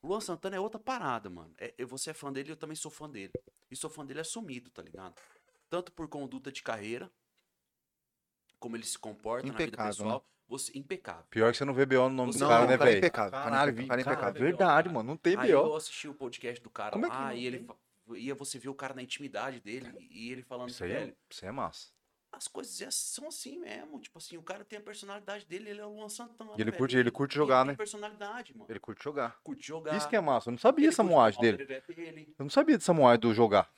[0.00, 1.52] O Luan Santana é outra parada, mano.
[1.58, 3.32] É, eu- você é fã dele, eu também sou fã dele.
[3.70, 5.14] E sou fã dele assumido, tá ligado?
[5.68, 7.10] Tanto por conduta de carreira,
[8.60, 9.96] como ele se comporta na vida Impecável, né?
[10.12, 10.26] pessoal.
[10.48, 11.24] Você, impecável.
[11.30, 12.92] Pior que você não vê BO no nome do Não, cara, o né, cara é
[12.92, 12.98] velho?
[12.98, 14.42] impecável, o cara é Caralho, cara é cara, impecável.
[14.42, 15.08] verdade, mano.
[15.08, 15.54] Não tem Aí BO.
[15.58, 17.66] eu assisti o podcast do cara Como é que lá não e ele
[18.16, 21.16] ia você ver o cara na intimidade dele e ele falando Isso aí velho, é,
[21.30, 21.88] isso aí é massa.
[22.32, 24.00] as coisas é- são assim mesmo.
[24.00, 26.52] Tipo assim, o cara tem a personalidade dele, ele é o Luan Santana.
[26.52, 26.76] E ele velho.
[26.78, 27.76] curte- ele curte jogar, tem né?
[27.76, 28.70] personalidade, mano.
[28.70, 29.40] Ele curte jogar.
[29.42, 29.96] curte jogar.
[29.96, 30.48] Isso que é massa.
[30.48, 31.62] Eu não sabia ele essa moagem dele.
[31.62, 32.34] ele é dele.
[32.38, 33.72] Eu não sabia dessa moagem do jogar.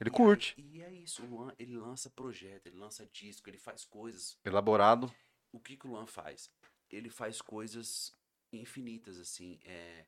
[0.00, 0.54] Ele E curte.
[0.58, 4.38] aí- e é isso, o Luan, ele lança projeto, ele lança disco, ele faz coisas.
[4.44, 5.12] Elaborado.
[5.52, 6.50] O que, que o Luan faz?
[6.88, 8.12] Ele faz coisas
[8.52, 10.06] infinitas, assim, é,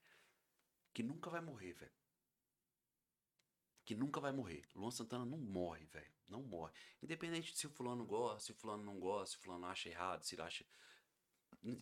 [0.95, 1.93] que nunca vai morrer, velho.
[3.85, 4.65] Que nunca vai morrer.
[4.75, 6.13] Luan Santana não morre, velho.
[6.29, 6.73] Não morre.
[7.03, 9.89] Independente de se o fulano gosta, se o fulano não gosta, se o fulano acha
[9.89, 10.65] errado, se ele acha.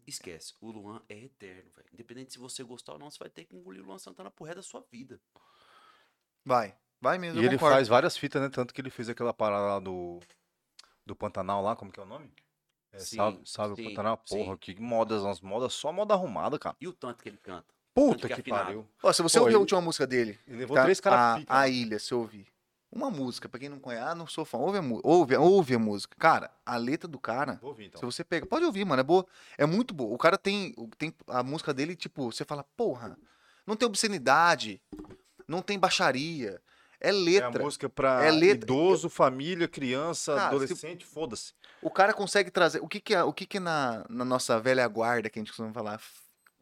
[0.06, 0.54] Esquece.
[0.60, 1.88] O Luan é eterno, velho.
[1.92, 4.44] Independente se você gostar ou não, você vai ter que engolir o Luan Santana pro
[4.44, 5.20] resto da sua vida.
[6.44, 6.76] Vai.
[7.00, 7.40] Vai mesmo.
[7.40, 7.76] E ele concordo.
[7.76, 8.48] faz várias fitas, né?
[8.50, 10.20] Tanto que ele fez aquela parada lá do.
[11.06, 12.30] Do Pantanal lá, como que é o nome?
[12.92, 14.58] É, Sim, salve, salve sim, o Pantanal, porra, sim.
[14.58, 16.76] que modas, umas modas, só moda arrumada, cara.
[16.80, 17.72] E o tanto que ele canta?
[17.94, 18.64] Puta que é que afinado.
[18.64, 18.88] pariu.
[19.02, 20.82] Ó, se você Pô, ouvir a ele- última música dele, Ele levou tá?
[20.84, 21.54] três caras a, pica.
[21.54, 21.70] a né?
[21.70, 22.46] Ilha, se ouvir.
[22.92, 25.78] Uma música, pra quem não conhece, ah, não sou fã, ouve a, ouve, ouve a
[25.78, 26.16] música.
[26.18, 28.00] Cara, a letra do cara, Vou ouvir, então.
[28.00, 29.24] se você pega, pode ouvir, mano, é boa,
[29.56, 30.12] é muito boa.
[30.12, 33.16] O cara tem, o- tem a música dele, tipo, você fala, porra,
[33.64, 34.80] não tem obscenidade,
[35.46, 36.60] não tem baixaria,
[37.00, 37.62] é É a letra.
[37.62, 41.52] música pra É letra- idoso, família, criança, Cara, adolescente, foda-se.
[41.80, 42.80] O cara consegue trazer.
[42.82, 45.40] O que que é, o que que é na, na nossa velha guarda que a
[45.40, 46.00] gente costuma falar?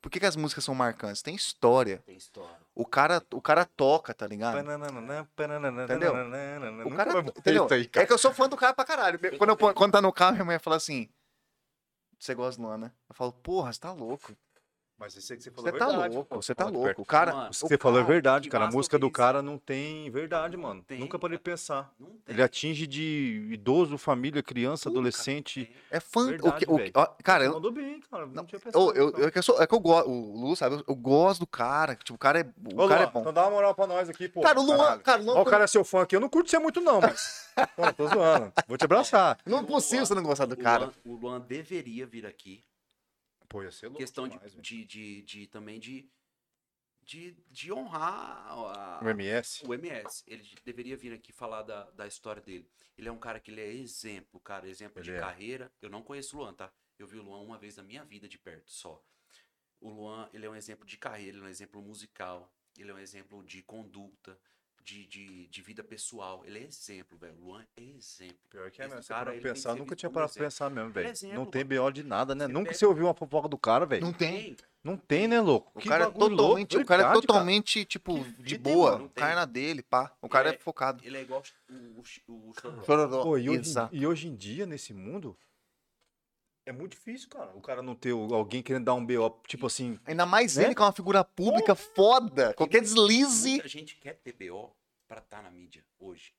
[0.01, 1.23] Por que, que as músicas são marcantes?
[1.23, 2.03] Tem história.
[2.07, 2.57] Tem história.
[2.75, 4.55] O cara, o cara toca, tá ligado?
[5.85, 6.13] Entendeu?
[6.71, 6.87] Entendeu?
[6.87, 7.67] O cara, entendeu?
[8.03, 9.19] É que eu sou fã do cara pra caralho.
[9.37, 11.09] Quando, eu, quando tá no carro, minha mãe fala assim:
[12.19, 12.93] Você gosta do Luan, né?
[13.09, 14.33] Eu falo, porra, você tá louco.
[14.99, 16.15] Mas que você falou Você é tá verdade.
[16.17, 16.43] louco, pô.
[16.43, 16.83] você tá louco.
[16.87, 17.03] perto.
[17.03, 17.33] O cara.
[17.33, 18.65] Mano, que o você falou é verdade, cara.
[18.65, 20.83] A música que do cara não tem verdade, mano.
[20.83, 21.93] tem, Nunca parei de pensar.
[22.01, 22.35] Não tem.
[22.35, 25.67] Ele atinge de idoso, família, criança, cara, adolescente.
[25.67, 25.75] tem.
[25.89, 26.23] É fã.
[26.23, 28.27] o Verdade, que- o, ó, cara, Você eu, mandou bem, cara.
[28.27, 28.93] Não, Não, tinha pensado.
[28.97, 29.19] eu, não.
[29.21, 30.11] eu, eu sou, é que eu gosto.
[30.11, 30.75] O Lu, sabe?
[30.75, 31.95] Eu, eu gosto do cara.
[31.95, 33.21] Tipo, o cara é, o Ô, cara Luan, é bom.
[33.21, 34.41] Então dá uma moral pra nós aqui, pô.
[34.41, 36.17] cara, o Luan, cara, o Luan Ó, o cara é seu fã aqui.
[36.17, 37.47] Eu não curto você muito, não, mas.
[37.77, 38.53] Pô, tô zoando.
[38.67, 39.39] Vou te abraçar.
[39.47, 40.91] não é possível você não gostar do O cara.
[41.05, 42.63] O Luan deveria vir aqui.
[43.49, 43.99] Pô, ia ser louco.
[43.99, 44.63] questão de, demais, velho.
[44.63, 46.09] de, de, de- também de,
[47.03, 49.65] de, de honrar a- O MS.
[49.67, 50.23] o MS.
[50.27, 52.71] Ele deveria vir aqui falar da, da história dele.
[52.97, 55.21] Ele é um cara que ele é exemplo, cara, exemplo de Ele é.
[55.21, 55.73] carreira.
[55.81, 56.73] Eu não conheço o Luan, tá?
[56.99, 59.03] Eu vi o Luan uma vez na minha vida de perto só.
[59.81, 62.95] O Luan, ele é um exemplo de carreira, ele é um exemplo musical, ele é
[62.95, 64.39] um exemplo de conduta,
[64.85, 66.43] de, de, de vida pessoal.
[66.45, 67.35] Ele é exemplo, velho.
[67.41, 68.37] O Luan é exemplo.
[68.51, 69.03] Pior que é mesmo.
[69.03, 71.09] Você cara, que pensar, nunca tinha parado pra pensar mesmo, é velho.
[71.09, 71.65] exemplo, Não tem.
[71.65, 72.47] BO de nada, né?
[72.47, 74.03] Você Nunca pega- você ouviu uma fofoca do cara, velho.
[74.05, 74.57] Não tem.
[74.83, 75.73] Não tem, né, louco?
[75.75, 79.03] O Que cara é totalmente, louco, o cara é totalmente, tipo, Que de boa.
[79.03, 80.15] O cara é na dele, pá.
[80.23, 81.05] O cara é, é- focado.
[81.05, 83.23] Ele é igual o, o, o, o Chororó.
[83.23, 85.37] Pô, e hoje, e hoje em dia, nesse mundo,
[86.69, 87.51] é muito difícil, cara.
[87.57, 89.99] O cara não ter alguém querendo dar um BO, tipo assim.
[90.05, 90.65] Ainda mais Né?
[90.65, 92.53] ele, que é uma figura pública foda.
[92.55, 93.51] Qualquer deslize.
[93.53, 94.75] Muita gente quer ter BO
[95.07, 96.33] pra estar na mídia hoje.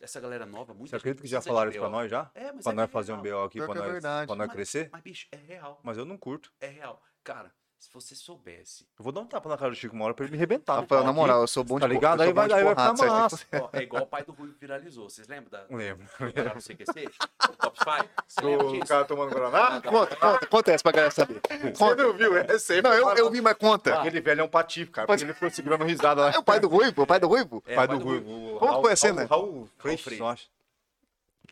[0.00, 2.30] Essa galera nova, muita Você acredita que já falaram isso pra nós já?
[2.34, 3.40] É, mas Pra é nós é fazer um real.
[3.40, 4.26] BO aqui, Pior pra é nós, verdade.
[4.28, 4.88] pra nós Mas- crescer?
[4.92, 5.80] Mas, bicho, é real.
[5.82, 6.52] Mas eu não curto.
[6.60, 7.02] É real.
[7.24, 8.84] Cara, se você soubesse.
[8.98, 10.82] Eu vou dar um tapa na cara do Chico uma hora pra ele me arrebentar.
[10.84, 12.20] pau na moral, eu sou bom Tá de ligado?
[12.20, 13.46] Aí vai- aí vai ficar massa.
[13.54, 15.08] Ó, é igual o pai do Rui viralizou.
[15.08, 15.64] Vocês lembram da.
[15.76, 16.04] Lembro.
[16.20, 17.08] Lá no CQC?
[17.48, 18.08] O Top 5?
[18.26, 18.86] Você lembra disso?
[18.86, 19.80] cara tomando Guaraná?
[19.80, 21.40] Conta, conta, conta essa pra galera saber.
[21.74, 22.36] Você não viu?
[22.36, 22.82] É sempre.
[22.82, 23.98] Não, eu, eu vi, mas conta.
[24.00, 25.06] Aquele velho é um patife, cara.
[25.06, 26.30] Porque ele ficou segurando risada lá.
[26.32, 27.62] É o pai do Ruivo, o pai do Ruivo?
[27.64, 28.18] É, pai o do Rui.
[28.18, 29.24] o Como Raul- foi a cena?
[29.26, 30.20] Raul, Raul Freixas, Freixas.
[30.20, 30.48] eu acho.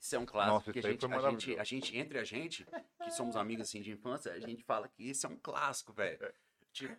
[0.06, 0.54] Isso é um clássico.
[0.54, 2.64] Nossa, que isso a gente, a, gente, a gente, entre a gente,
[3.02, 6.18] que somos amigos assim de infância, a gente fala que esse é um clássico, velho.
[6.72, 6.96] Tipo,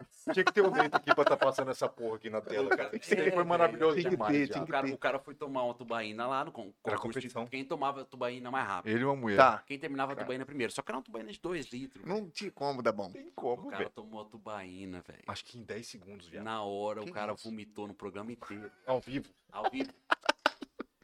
[0.32, 2.94] Tinha que ter um dentro aqui pra estar passando essa porra aqui na tela, cara.
[2.96, 4.48] Isso aqui É, foi maravilhoso que demais.
[4.48, 7.28] ter, o cara, o cara foi tomar uma tubaína lá no con- Era concurso de
[7.28, 7.46] competição.
[7.46, 8.92] quem tomava a tubaína mais rápido.
[8.92, 9.36] Ele e uma mulher.
[9.38, 9.62] Tá.
[9.66, 10.72] Quem terminava a tubaína primeiro.
[10.72, 12.04] Só que era uma tubaína de 2 litros.
[12.06, 13.10] Não tinha como dar bom.
[13.10, 13.90] Tem O como, cara velho.
[13.90, 15.22] tomou a tubaína, velho.
[15.26, 16.44] Acho que em 10 segundos, viado.
[16.44, 17.44] Na hora, Que o cara isso?
[17.48, 18.70] vomitou no programa inteiro.
[18.86, 19.28] Ao vivo.
[19.52, 19.90] Ao vivo.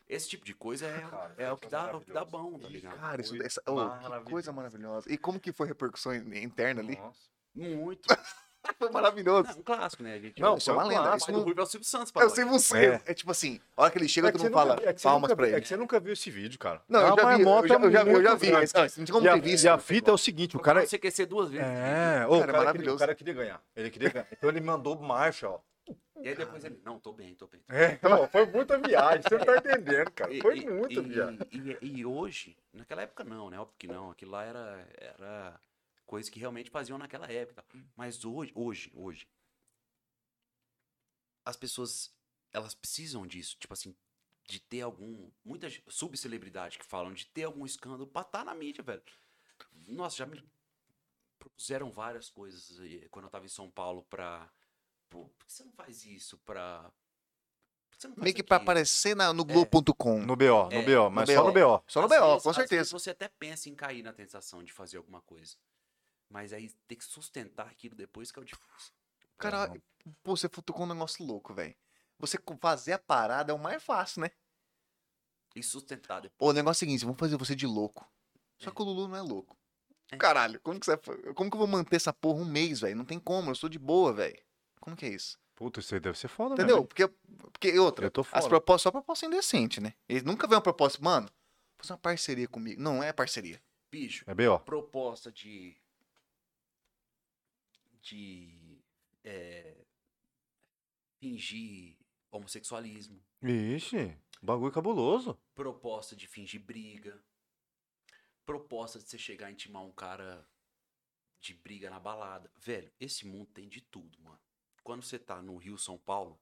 [0.09, 2.69] Esse tipo de coisa é, Cara, é o que dá, o que dá bom, tá
[2.69, 2.97] ligado?
[2.99, 3.89] Cara, isso, Foi essa, oh,
[4.25, 5.13] que coisa maravilhosa.
[5.13, 6.97] E como que foi a repercussão interna ali?
[6.97, 7.19] Nossa.
[7.55, 8.07] Muito.
[8.81, 9.49] Foi maravilhoso.
[9.53, 10.15] Não, um clássico, né?
[10.15, 11.03] A gente, Não, isso é uma um lenda.
[11.03, 11.31] clássico.
[11.31, 12.31] Isso não- Ruivo é o Silvio Santos, Eu papai.
[12.31, 12.79] sei você.
[12.87, 13.03] É.
[13.07, 13.15] É.
[13.15, 14.93] tipo assim, a hora que ele chega, É tu que não você fala nunca- é
[14.93, 15.61] palmas nunca- pra É ele.
[15.61, 16.83] que você nunca viu esse vídeo, cara.
[16.89, 18.51] Não, É eu já vi, eu já, eu já, eu já vi.
[18.51, 19.65] Mas, não, não tem como E a, ter visto.
[19.65, 20.85] e a fita é o seguinte, o cara...
[20.85, 21.65] Você CQC duas vezes.
[21.65, 22.97] É, é o, cara queria, maravilhoso.
[22.97, 23.63] o cara queria ganhar.
[23.77, 24.27] Ele queria ganhar.
[24.33, 25.61] Então ele mandou marcha, ó.
[26.23, 26.81] E aí depois ele.
[26.85, 27.63] Não, tô bem, tô bem.
[27.69, 30.41] É, não, foi muita viagem, você não tá entendendo, cara.
[30.41, 31.39] Foi e- muita e, viagem.
[31.53, 33.59] E, e hoje, naquela época não, né?
[33.59, 34.11] Óbvio que não.
[34.11, 35.61] Aquilo lá era, era
[36.05, 37.65] coisa que realmente faziam naquela época.
[37.95, 39.29] Mas hoje, hoje, hoje,
[41.45, 42.13] as pessoas,
[42.53, 43.57] elas precisam disso.
[43.59, 43.95] Tipo assim,
[44.49, 45.31] de ter algum...
[45.45, 49.03] Muitas subcelebridades que falam de ter algum escândalo pra estar na mídia, velho.
[49.87, 50.43] Nossa, já me
[51.39, 54.51] propuseram várias coisas aí, quando eu tava em São Paulo pra...
[55.09, 56.91] Pô, por que você não faz isso pra...
[58.17, 60.21] Meio que pra aparecer na- no Globo.com.
[60.21, 61.83] No BO, no É, BO, mas no só no BO.
[61.87, 62.91] Só no BO, vezes- com às vezes certeza.
[62.91, 65.57] você até pensa em cair na tentação de fazer alguma coisa.
[66.29, 68.93] Mas aí ter que sustentar aquilo depois que é o difícil.
[69.39, 69.73] Cara,
[70.23, 71.75] pô, você tocou um negócio louco, velho.
[72.19, 74.31] Você fazer a parada é o mais fácil, né?
[75.55, 76.51] E sustentar depois.
[76.51, 78.07] O negócio é o seguinte, vamos fazer você de louco.
[78.59, 78.75] Só É.
[78.75, 79.57] que o Lulu não é louco.
[80.11, 80.17] É.
[80.19, 80.97] Caralho, como que, você,
[81.35, 82.97] como que eu vou manter essa porra um mês, velho?
[82.97, 84.39] Não tem como, eu sou de boa, velho.
[84.81, 85.39] Como que é isso?
[85.55, 86.77] Puta, isso aí deve ser foda, Entendeu?
[86.77, 86.89] mesmo.
[86.89, 87.09] Porque,
[87.53, 89.95] porque outra, Eu tô as propostas, só proposta indecente, né?
[90.09, 91.31] Eles nunca vê uma proposta, mano,
[91.79, 92.81] fazer uma parceria comigo.
[92.81, 93.63] Não é parceria.
[93.91, 94.59] Bicho, É BO.
[94.61, 95.77] proposta de.
[98.03, 98.83] de.
[99.25, 99.77] é,
[101.19, 101.97] fingir
[102.31, 103.21] homossexualismo.
[103.43, 105.39] Ixi, bagulho cabuloso.
[105.55, 107.19] Proposta de fingir briga.
[108.45, 110.47] Proposta de você chegar e intimar um cara
[111.41, 112.51] de briga na balada.
[112.59, 114.39] Velho, esse mundo tem de tudo, mano.
[114.87, 116.41] Quando você tá no Rio, São Paulo,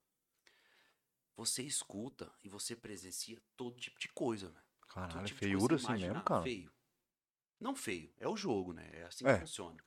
[1.35, 4.51] você escuta e você presencia todo tipo de coisa.
[4.51, 6.43] Todo Caralho, tipo de feiura assim mesmo, cara.
[6.43, 6.71] Feio.
[7.59, 8.87] Não feio, é o jogo, né?
[8.93, 9.33] É assim É.
[9.33, 9.83] que funciona.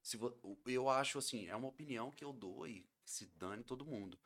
[0.00, 0.18] Se
[0.64, 4.18] Eu acho assim, é uma opinião que eu dou e se dane todo mundo.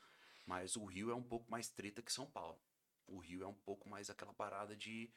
[0.46, 2.62] Mas o Rio é um pouco mais treta que São Paulo.
[3.08, 5.12] O Rio é um pouco mais aquela parada de.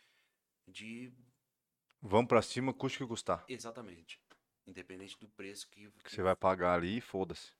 [0.67, 1.13] de.
[2.01, 3.45] Vamos pra cima, custe o que custar.
[3.47, 4.19] Exatamente.
[4.65, 5.91] Independente do preço que.
[6.03, 7.53] Que você vai pagar ali foda-se.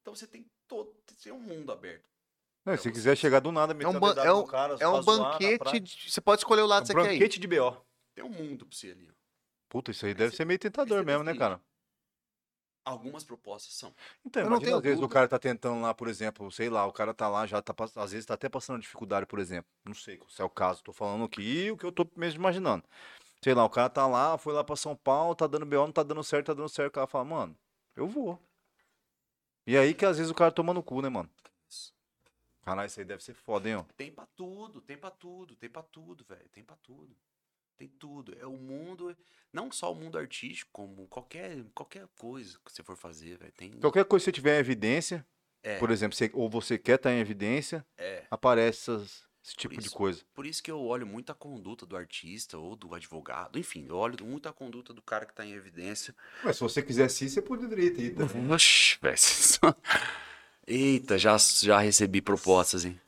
[0.00, 0.94] Então você tem todo.
[1.22, 2.08] Tem um mundo aberto.
[2.66, 4.46] É, É, se você- quiser chegar do nada, É meter um, ban- dedada é um,
[4.46, 7.40] cara, é um banquete, de- você pode escolher o lado Um que você quer banquete
[7.40, 7.76] de BO.
[8.14, 9.08] Tem um mundo pra você ali.
[9.10, 9.14] ó.
[9.68, 11.60] Puta, isso aí Aí deve você- ser meio tentador mesmo, né, cara?
[12.84, 13.94] Algumas propostas são.
[14.24, 15.14] Então, Eu não imagina, tenho às vezes o dúvida.
[15.14, 18.10] cara tá tentando lá, por exemplo, sei lá, o cara tá lá, já tá, às
[18.12, 19.70] vezes tá até passando dificuldade, por exemplo.
[19.84, 22.82] Não sei se é o caso, tô falando aqui o que eu tô mesmo imaginando.
[23.44, 25.92] Sei lá, o cara tá lá, foi lá pra São Paulo, tá dando BO, não
[25.92, 26.88] tá dando certo, tá dando certo.
[26.88, 27.56] O cara fala, mano,
[27.94, 28.38] eu vou.
[29.70, 31.30] E aí que às vezes o cara toma no cu, né, mano?
[32.64, 33.84] Caralho, isso aí deve ser foda, hein, ó.
[33.96, 36.48] Tem pra tudo, tem pra tudo, tem pra tudo, velho.
[36.50, 37.16] Tem pra tudo.
[37.76, 38.36] Tem tudo.
[38.40, 39.16] É o mundo,
[39.52, 43.52] não só o mundo artístico, como qualquer, qualquer coisa que você for fazer, velho.
[43.52, 43.70] Tem.
[43.70, 45.24] Qualquer coisa que você tiver em evidência,
[45.62, 48.26] É, por exemplo, você- ou você quer estar em evidência, é.
[48.28, 49.96] aparece essas- esse tipo de isso.
[49.96, 50.22] coisa.
[50.34, 53.58] Por isso que eu olho muito a conduta do artista ou do advogado.
[53.58, 56.14] Enfim, eu olho muito a conduta do cara que tá em evidência.
[56.44, 58.24] Mas se você quisesse ir, você poderia ter ido.
[58.52, 59.16] Oxi, velho.
[60.66, 63.00] Eita, já, já recebi propostas, hein?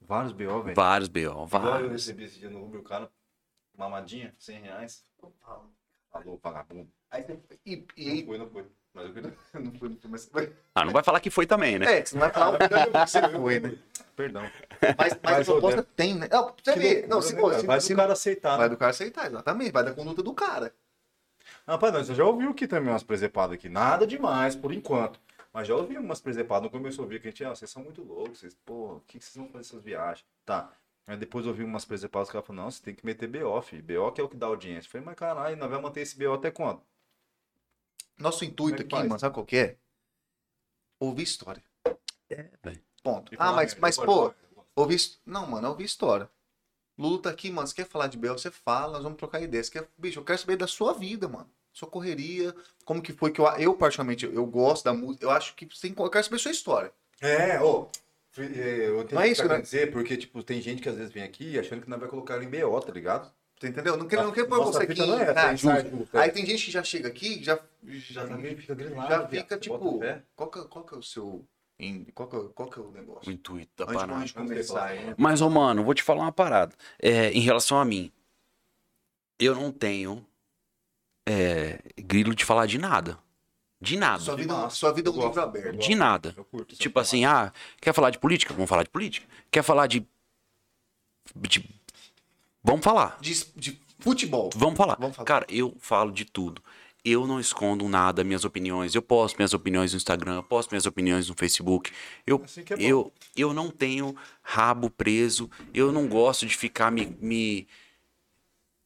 [0.00, 0.74] Vários BO, velho.
[0.76, 1.92] Vários BO, Igual eu vários.
[1.92, 3.10] recebi esse dia no Uber, o cara,
[3.76, 5.04] mamadinha, 100 reais.
[6.10, 6.90] Falou, vagabundo.
[7.10, 8.66] Aí você- e, e Não foi, não foi.
[8.94, 9.22] Mas eu
[9.60, 10.30] não foi, não foi, mas,
[10.74, 11.98] Ah, não vai falar que foi também, né?
[12.00, 13.78] é, você não vai falar o que você foi, né?
[14.14, 14.42] Perdão.
[14.82, 16.28] Mas, mas, Mas, a proposta tem, né?
[16.30, 17.62] Não, você Que vê, não, se, né, cara?
[17.62, 18.56] Vai se- se o cara aceitar.
[18.56, 18.74] vai né?
[18.74, 20.74] do cara aceitar, exatamente, vai da conduta do cara.
[21.66, 23.68] Ah, Rapaz, não, você já ouviu aqui também umas presepadas aqui.
[23.68, 25.18] Nada demais, por enquanto.
[25.52, 26.64] Mas já ouvi umas presepadas.
[26.64, 28.38] No começo eu ouvi que a gente, ah, vocês são muito loucos.
[28.40, 30.24] Vocês, pô, o que, que vocês vão fazer essas viagens?
[30.44, 30.70] Tá.
[31.06, 33.60] Aí depois eu ouvi umas presepadas que ela falou, não, você tem que meter BO,
[33.62, 33.82] filho.
[33.82, 34.86] BO que é o que dá audiência.
[34.88, 36.80] Eu falei, mas caralho, nós vamos manter esse BO até quando?
[38.22, 39.08] Nosso intuito é que aqui, faz?
[39.08, 39.76] mano, sabe qual que é?
[41.00, 41.62] Ouvir história.
[42.30, 42.80] É, velho.
[43.02, 43.32] Ponto.
[43.36, 44.32] Ah, mas, mas pô,
[44.88, 46.30] his- Não, mano, é ouvir história.
[46.96, 47.66] Lulu tá aqui, mano.
[47.66, 48.38] Você quer falar de Bel?
[48.38, 49.66] Você fala, nós vamos trocar ideias.
[49.66, 49.88] Você quer...
[49.98, 51.50] Bicho, eu quero saber da sua vida, mano.
[51.72, 52.54] Sua correria.
[52.84, 55.24] Como que foi que eu, eu particularmente, eu, gosto da música.
[55.24, 55.94] Eu acho que tem...
[55.98, 56.92] eu quero saber sua história.
[57.20, 57.88] É, ô.
[58.36, 58.42] é,
[58.88, 59.60] Eu entendi Não é o que isso, você tá né?
[59.62, 62.34] dizer, porque, tipo, tem gente que às vezes vem aqui achando que nós vai colocar
[62.34, 63.32] ela em BO, tá ligado?
[63.62, 63.96] Você entendeu?
[63.96, 64.98] Não quero, não quero pôr você aqui.
[65.06, 66.20] não é ah, é é.
[66.20, 69.56] Aí tem gente que já chega aqui, que já, já, Já fica grilado, já fica
[69.56, 70.00] tipo.
[70.34, 71.46] Qual que, é- qual que é o seu.
[72.12, 73.30] Qual que é, qual que é o O negócio?
[73.30, 74.32] intuito da Antes de parada.
[74.48, 74.90] começar.
[75.16, 76.74] Mas, ô, mano, vou te falar uma parada.
[77.00, 78.10] É, em relação a mim,
[79.38, 80.26] eu não tenho
[81.28, 83.16] é, grilo de falar de nada.
[83.80, 84.18] De nada.
[84.24, 84.74] Sua vida, massa.
[84.76, 85.78] sua vida é um livro aberto.
[85.78, 86.34] De nada.
[86.66, 88.52] Tipo assim, ah, quer falar de política?
[88.54, 89.26] Vamos falar de política.
[89.52, 90.04] Quer falar de.
[91.36, 91.81] de-
[92.62, 93.18] Vamos falar.
[93.20, 94.50] De, de futebol.
[94.54, 94.96] Vamos falar.
[94.98, 95.26] Vamos falar.
[95.26, 96.62] Cara, eu falo de tudo.
[97.04, 98.94] Eu não escondo nada, minhas opiniões.
[98.94, 101.90] Eu posto minhas opiniões no Instagram, eu posto minhas opiniões no Facebook.
[102.24, 105.50] Eu, Assim que é eu, eu não tenho rabo preso.
[105.74, 107.16] Eu não gosto de ficar me.
[107.20, 107.66] me...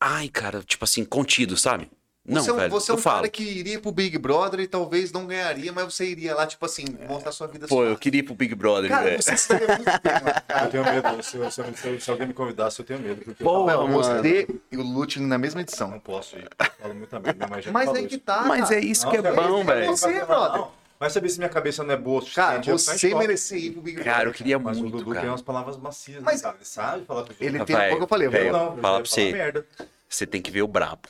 [0.01, 1.91] Ai, cara, tipo assim, contido, sabe?
[2.27, 3.17] Não, você é um, velho, você é eu um falo.
[3.19, 6.65] cara que iria pro Big Brother e talvez não ganharia, mas você iria lá, tipo
[6.67, 8.01] assim, mostrar sua vida Pô, eu suave.
[8.01, 9.23] queria ir pro Big Brother, Cara, velho.
[9.23, 10.13] você muito bem.
[10.63, 11.23] Eu tenho medo.
[11.23, 13.17] Se, se- se- se alguém me convidasse, eu tenho medo.
[13.25, 13.89] Porque eu Pô, mano.
[13.93, 15.89] Você e o Lute na mesma edição.
[15.91, 16.45] não posso ir.
[16.59, 18.25] Eu falo muita merda, mas já Mas falou aí que isso.
[18.25, 18.43] tá.
[18.47, 19.87] Mas é isso Não, que é bom, esse é velho.
[19.89, 20.59] você, Não, brother.
[20.61, 20.71] não.
[20.99, 23.83] Vai saber se minha cabeça não é boa o Cara, eu você merecia ir pro
[23.83, 24.13] Big Brother.
[24.15, 26.57] Cara, eu queria Mas o muito, Dudu tem umas palavras macias, Mas- né, cara?
[26.57, 29.03] Ele sabe falar com Ele tem um pouco eu falei, velho, eu não, fala eu
[29.03, 29.31] pra você.
[29.33, 29.67] merda.
[30.09, 31.03] Você tem que ver o brabo.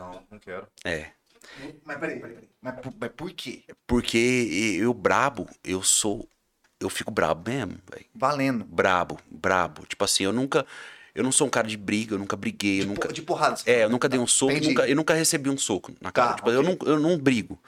[0.00, 0.66] Não, não quero.
[0.84, 1.06] É.
[1.84, 2.50] Mas peraí, peraí, peraí.
[2.60, 3.62] Mas, por- mas por quê?
[3.86, 6.28] Porque eu brabo, eu sou.
[6.78, 8.06] Eu fico brabo mesmo, velho.
[8.14, 8.64] Valendo.
[8.64, 9.84] Brabo, brabo.
[9.86, 10.64] Tipo assim, eu nunca.
[11.14, 13.08] Eu não sou um cara de briga, eu nunca briguei, eu De, nunca.
[13.08, 13.56] po- de porrada.
[13.56, 13.84] você É, fala.
[13.86, 14.68] eu nunca dei um soco, Entendi.
[14.68, 16.28] nunca, eu nunca recebi um soco na cara.
[16.30, 16.78] Tá, tipo, eu, ok.
[16.86, 17.58] não, eu não brigo.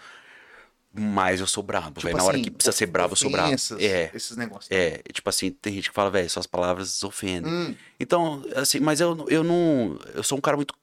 [0.95, 2.19] Mas eu sou brabo, Tipo velho.
[2.19, 4.11] Na hora assim, que precisa ser bravo, eu sou ofensas, É.
[4.15, 4.71] Esses negócios.
[4.71, 7.51] É, tipo assim, tem gente que fala, velho, suas palavras ofendem.
[7.51, 9.99] Hum, Então, assim, mas eu, eu não.
[10.15, 10.75] Eu sou um cara muito.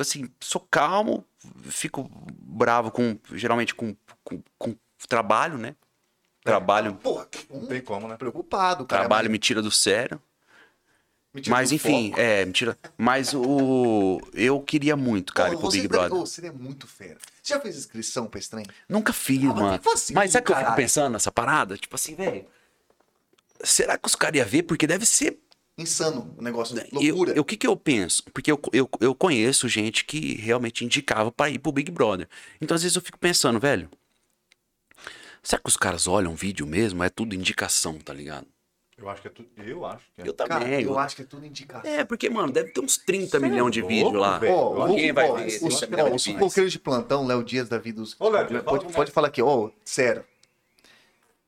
[0.00, 1.24] Assim, sou calmo,
[1.64, 2.08] fico
[2.40, 3.18] bravo com.
[3.32, 4.74] Geralmente com, com, com
[5.08, 5.74] trabalho, né?
[6.44, 8.16] Trabalho, porra, que Não tem como, né?
[8.16, 9.02] Preocupado, cara.
[9.02, 10.20] trabalho me tira do sério.
[11.34, 12.20] Me tira Mas do enfim, foco.
[12.20, 12.78] é, me tira.
[12.96, 14.18] Mas o.
[14.32, 16.22] Eu queria muito, cara, ir Pô, pro você Big deve- Brother.
[16.22, 17.18] ô, seria muito fera.
[17.42, 18.64] Você já fez inscrição pra esse trem?
[18.88, 19.78] Nunca fiz, Ah, mas mano.
[19.78, 21.76] que facinho, Mas sabe o que eu fico pensando nessa parada?
[21.76, 22.46] Tipo assim, velho.
[23.62, 24.62] Será que os caras iam ver?
[24.62, 25.38] Porque deve ser
[25.78, 26.76] Insano o negócio.
[26.76, 27.32] Eu, Loucura.
[27.34, 28.24] eu- o que que eu penso?
[28.34, 32.28] Porque eu, eu, eu conheço gente que realmente indicava pra ir pro Big Brother.
[32.60, 33.88] Então, às vezes, eu fico pensando, velho.
[35.42, 37.02] Será que os caras olham vídeo mesmo?
[37.04, 38.46] É tudo indicação, tá ligado?
[38.96, 39.48] Eu acho que é tudo.
[39.56, 40.28] Eu acho que é.
[40.28, 40.82] Eu Cara, também.
[40.82, 41.88] eu eu- acho que é tudo indicação.
[41.88, 44.40] É, porque, mano, deve ter uns 30 Cê é milhões de vídeos lá.
[44.42, 45.86] Ó, Eu Quem o- vai ver os, esse os, ó,
[46.56, 48.16] de os plantão, Léo Dias da vida dos.
[48.18, 49.14] Ô, Léo, pode, pode é.
[49.14, 50.24] falar aqui, ó, sério.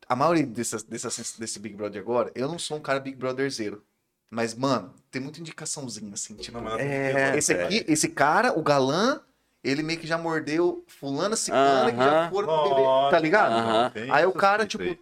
[0.08, 3.50] A maioria dessas, dessas, desse Big Brother agora, eu não sou um cara Big Brother
[3.50, 3.82] zero.
[4.30, 6.56] Mas, mano, tem muita indicaçãozinha, assim, tipo.
[6.78, 9.20] É, esse aqui, esse cara, o galã,
[9.62, 13.52] ele meio que já mordeu fulana, ciclana, que já foram pro bebê, tá ligado?
[13.52, 13.90] Aham.
[13.90, 14.98] tem Aí o cara, tipo, aí.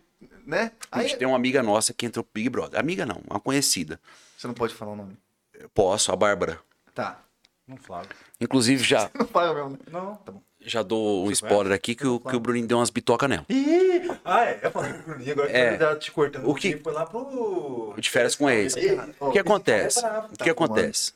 [0.46, 0.72] né?
[0.90, 2.80] A Aí, gente tem uma amiga nossa que entrou pro Big Brother.
[2.80, 4.00] Amiga não, uma conhecida.
[4.36, 5.18] você não pode falar o nome.
[5.52, 6.58] Eu posso, a Bárbara.
[6.94, 7.20] Tá.
[7.66, 8.08] Não falo.
[8.40, 9.10] Inclusive já.
[9.14, 9.78] Não fala mesmo, né?
[9.92, 10.14] Não.
[10.16, 10.40] Tá bom.
[10.68, 13.44] Já dou um Você spoiler aqui que o, que o Bruninho deu umas bitocas nela.
[13.48, 14.08] Ih!
[14.24, 14.60] Ah, é.
[14.62, 15.72] Eu falei pro Bruninho, agora É.
[15.72, 16.48] que tá te cortando.
[16.48, 17.94] O que- foi lá pro.
[17.98, 18.74] De férias com ex.
[19.18, 20.00] O que acontece?
[20.00, 21.12] cara é bravo, O tá que acontece?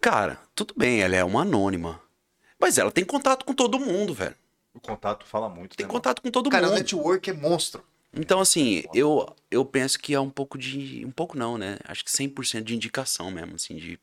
[0.00, 2.00] Cara, tudo bem, ela é uma anônima.
[2.60, 4.34] Mas ela tem contato com todo mundo, velho.
[4.74, 5.76] O contato fala muito.
[5.76, 6.78] Tem né, contato com todo Cara, o mundo.
[6.78, 7.82] network é monstro.
[8.12, 11.04] Então, assim, eu, eu penso que é um pouco de.
[11.04, 11.78] Um pouco não, né?
[11.84, 13.98] Acho que 100% de indicação mesmo, assim, de.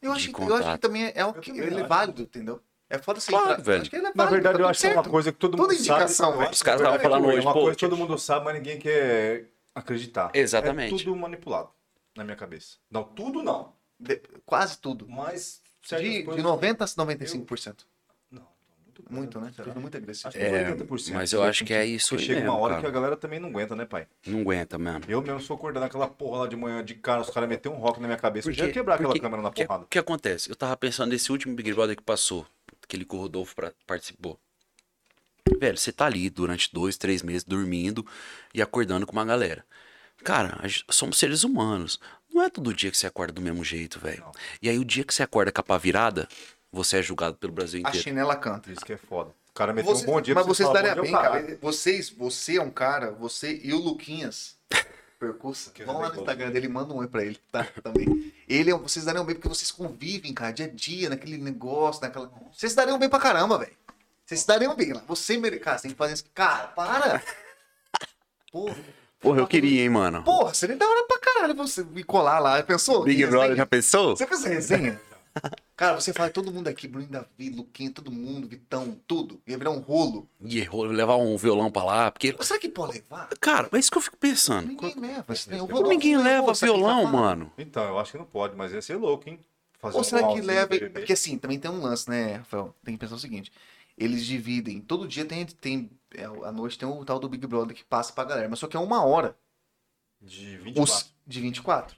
[0.00, 2.60] Eu De acho, que- eu acho que também é, o que, é válido, entendeu?
[2.90, 3.30] É foda assim.
[3.32, 3.80] Claro, pra- velho.
[3.82, 5.56] Acho que ele é Na verdade, tá eu acho que é uma coisa que todo
[5.56, 6.38] Toda mundo indicação, sabe.
[6.38, 6.50] velho.
[6.52, 8.78] Os caras estavam falando é hoje, uma pô, coisa que todo mundo sabe, mas ninguém
[8.78, 9.44] quer
[9.74, 10.30] acreditar.
[10.34, 10.94] Exatamente.
[10.94, 11.68] É tudo manipulado
[12.16, 12.76] na minha cabeça.
[12.90, 13.72] Não, tudo não.
[14.00, 15.06] De- quase tudo.
[15.08, 15.60] Mas.
[15.88, 17.86] De, de coisas- 90% a 95%.
[18.30, 18.46] Não,
[19.10, 19.50] muito, né?
[19.56, 20.28] Tudo muito agressivo.
[20.28, 21.14] Acho que É, 80%.
[21.14, 22.82] mas eu acho que é isso Porque aí chega mesmo, uma hora cara.
[22.82, 24.06] que a galera também não aguenta, né, pai?
[24.26, 25.02] Não aguenta mesmo.
[25.08, 27.78] Eu mesmo sou acordando aquela porra lá de manhã de cara, os caras meteram um
[27.78, 28.48] rock na minha cabeça.
[28.48, 29.86] Eu Porque- já ia quebrar aquela porque- câmera na O que, porrada.
[29.88, 30.50] que acontece?
[30.50, 32.44] Eu tava pensando nesse último Big Brother que passou,
[32.88, 34.40] aquele que o Rodolfo pra- participou.
[35.58, 38.04] Velho, você tá ali durante dois, três meses dormindo
[38.54, 39.64] e acordando com uma galera.
[40.24, 42.00] Cara, a somos seres humanos.
[42.32, 44.24] Não é todo dia que você acorda do mesmo jeito, velho.
[44.60, 46.28] E aí o dia que você acorda com a pá virada,
[46.72, 47.98] você é julgado pelo Brasil A inteiro.
[48.04, 48.70] chinela canta.
[48.72, 49.30] Isso que é foda.
[49.50, 51.58] O cara meteu Você- um bom dia mas pra você vocês daria bem, cara.
[51.60, 54.56] Vocês, você é um cara, você e o Luquinhas,
[55.18, 56.16] percurso, Que vão lá no.
[56.20, 57.64] Instagram dele, manda um oi pra ele, tá?
[57.82, 58.32] Também.
[58.48, 62.00] Ele é, um- vocês dariam bem porque vocês convivem, cara, dia a dia, naquele negócio,
[62.02, 62.30] naquela...
[62.52, 63.72] Vocês dariam bem pra caramba, velho.
[64.24, 65.02] Vocês dariam bem lá.
[65.08, 66.24] Você, mere- cara, você tem que fazer isso.
[66.34, 67.22] Cara, para!
[68.52, 68.76] Porra.
[69.20, 70.22] Porra, eu queria, hein, mano.
[70.22, 72.62] Porra, seria da hora pra caralho você me colar lá.
[72.62, 73.02] Pensou?
[73.02, 74.16] Big Brother, já pensou?
[74.16, 75.00] Você fez resenha?
[75.76, 79.40] Cara, você fala todo mundo aqui, Bruno Davi, Luquinha, todo mundo, Vitão, tudo.
[79.46, 80.28] Ia virar um rolo.
[80.40, 82.36] E errou, levar um violão pra lá, porque.
[82.40, 83.28] Será que pode levar?
[83.40, 84.66] Cara, é isso que eu fico pensando.
[84.66, 85.32] Ninguém leva.
[85.32, 87.52] esse Como Rodolfo Ninguém leva que violão, mano.
[87.56, 89.38] Então, eu acho que não pode, mas ia ser louco, hein?
[89.78, 90.90] Fazer Ou um será que roundzinho leva.
[90.90, 92.74] Porque assim, também tem um lance, né, Rafael?
[92.84, 93.52] Tem que pensar o seguinte:
[93.96, 94.80] eles dividem.
[94.80, 95.46] Todo dia tem.
[95.46, 98.58] tem é, à noite tem o tal do Big Brother que passa pra galera, mas
[98.58, 99.36] só que é uma hora.
[100.20, 100.82] De 24.
[100.82, 101.96] Os, de 24.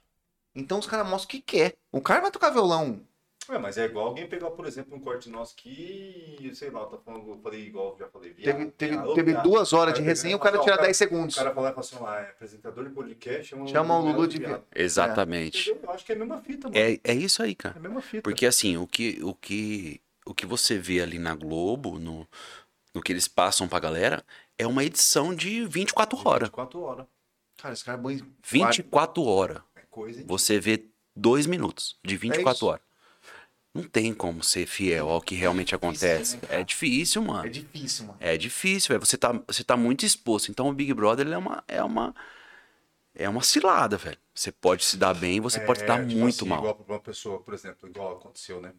[0.53, 1.75] Então os caras mostram o que quer.
[1.91, 3.01] O cara vai tocar violão.
[3.49, 6.97] Ué, mas é igual alguém pegar, por exemplo, um corte nosso que, sei lá, tá
[6.97, 8.31] falando, eu falei igual, já falei.
[8.33, 9.43] viado, Teve, teve, viado, teve viado.
[9.43, 11.35] duas horas de resenha, o pegar- cara tira cara- 10 segundos.
[11.35, 14.37] O cara falar e assim, ah, é apresentador de podcast, chama, Chama o Lulu de
[14.37, 14.49] viado.
[14.49, 14.63] viado.
[14.75, 15.69] Exatamente.
[15.71, 15.83] Entendeu?
[15.89, 16.79] Eu acho que é a mesma fita, mano.
[16.79, 17.75] É, é isso aí, cara.
[17.75, 18.21] É a mesma fita.
[18.21, 22.27] Porque assim, o que, o que, o que você vê ali na Globo, no,
[22.93, 24.23] no que eles passam pra galera,
[24.57, 26.47] é uma edição de 24 horas.
[26.49, 27.05] 24 horas.
[27.57, 28.11] Cara, esse cara é bom.
[28.11, 29.61] em- 24 horas.
[29.75, 30.25] É coisa, hein?
[30.27, 30.85] Você vê
[31.15, 32.65] dois minutos de 24 isso.
[32.67, 32.90] horas.
[33.73, 36.35] Não tem como ser fiel ao que realmente acontece.
[36.37, 36.41] né?
[36.49, 37.49] É difícil, É mano.
[37.49, 38.17] difícil, mano.
[38.19, 39.05] É difícil, velho.
[39.05, 40.51] Você tá, você tá muito exposto.
[40.51, 41.63] Então o Big Brother ele é uma.
[41.67, 42.13] É uma
[43.13, 44.17] é uma cilada, velho.
[44.33, 46.59] Você pode se dar bem, você pode se dar tipo muito assim, mal.
[46.59, 48.73] Igual pra uma pessoa, por exemplo, igual aconteceu, né?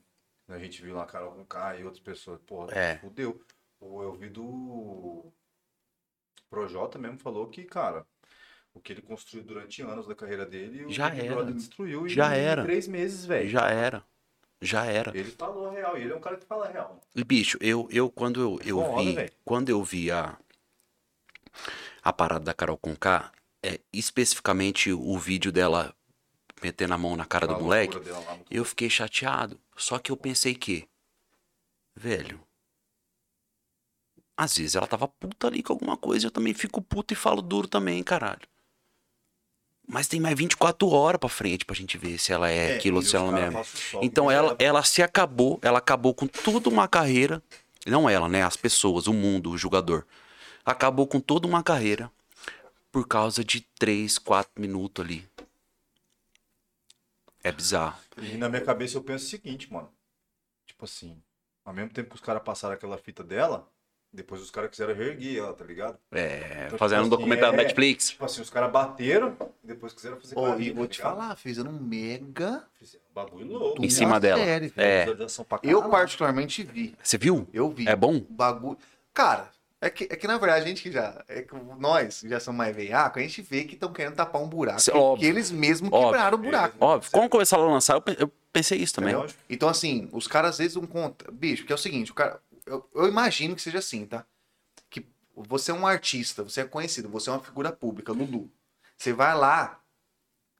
[0.48, 2.96] A gente viu lá Carol com K e outras pessoas, porra, É.
[2.98, 3.40] fudeu.
[3.80, 5.30] Ou eu vi do
[6.50, 8.06] Projota mesmo falou que, cara,
[8.74, 11.34] o que ele construiu durante anos da carreira dele, o Já Big era.
[11.34, 12.62] Brother destruiu Já em era.
[12.62, 13.48] três meses, velho.
[13.48, 14.02] Já era.
[14.62, 15.10] Já era.
[15.14, 17.00] Ele falou real, ele é um cara que fala real.
[17.16, 19.14] E, bicho, eu, eu quando eu, eu Foda, vi.
[19.14, 19.32] velho.
[19.44, 20.38] Quando eu vi a,
[22.00, 25.92] a parada da Carol Conká, é, especificamente o vídeo dela
[26.62, 29.60] metendo a mão na cara A do moleque, dela eu fiquei chateado.
[29.76, 30.88] Só que eu pensei que,
[31.96, 32.40] velho,
[34.36, 37.42] às vezes ela tava puta ali com alguma coisa, eu também fico puto e falo
[37.42, 38.46] duro também, caralho.
[39.86, 43.02] Mas tem mais 24 horas pra frente pra gente ver se ela é, aquilo ou
[43.02, 43.58] se ela cara mesmo.
[43.58, 47.42] passam o sol, Então ela, ela se acabou, ela acabou com toda uma carreira,
[47.86, 48.42] não ela, né?
[48.42, 50.06] As pessoas, o mundo, o jogador.
[50.64, 52.10] Acabou com toda uma carreira
[52.92, 55.28] por causa de 3, 4 minutos ali.
[57.42, 57.98] É bizarro.
[58.18, 59.90] E na minha cabeça eu penso o seguinte, mano.
[60.64, 61.20] Tipo assim,
[61.64, 63.68] ao mesmo tempo que os caras passaram aquela fita dela,
[64.12, 65.96] depois os caras quiseram reerguer ela, tá ligado?
[66.12, 68.10] É, Então, fazendo um tipo assim, documentário é- Netflix.
[68.10, 71.16] Tipo assim, os caras bateram e depois quiseram fazer Ô, e vou tá te ligado?
[71.16, 72.64] falar, fizeram um mega.
[72.78, 73.84] Fizeram um bagulho louco.
[73.84, 74.38] Em cima dela.
[74.44, 74.72] série.
[74.76, 75.06] É.
[75.62, 76.94] Eu particularmente vi.
[77.02, 77.48] Você viu?
[77.52, 77.88] Eu vi.
[77.88, 78.16] É bom?
[78.16, 78.78] O bagulho.
[79.14, 79.48] Cara,
[79.80, 81.24] é que, é que na verdade a gente que já.
[81.28, 84.40] É que nós que já somos mais veiaco, a gente vê que estão querendo tapar
[84.42, 84.80] um buraco.
[84.80, 85.28] Cê- que- óbvio.
[85.28, 86.10] eles mesmos Óbvio.
[86.12, 86.76] quebraram o buraco.
[86.80, 89.14] Óbvio, quando começaram a lançar, eu eu pensei isso também.
[89.14, 89.34] Entendeu?
[89.48, 91.32] Então, assim, os caras às vezes não contam.
[91.32, 92.38] Bicho, que é o seguinte, o cara.
[92.66, 94.24] Eu, eu imagino que seja assim, tá?
[94.90, 98.50] Que você é um artista, você é conhecido, você é uma figura pública, Lulu.
[98.96, 99.82] Você vai lá,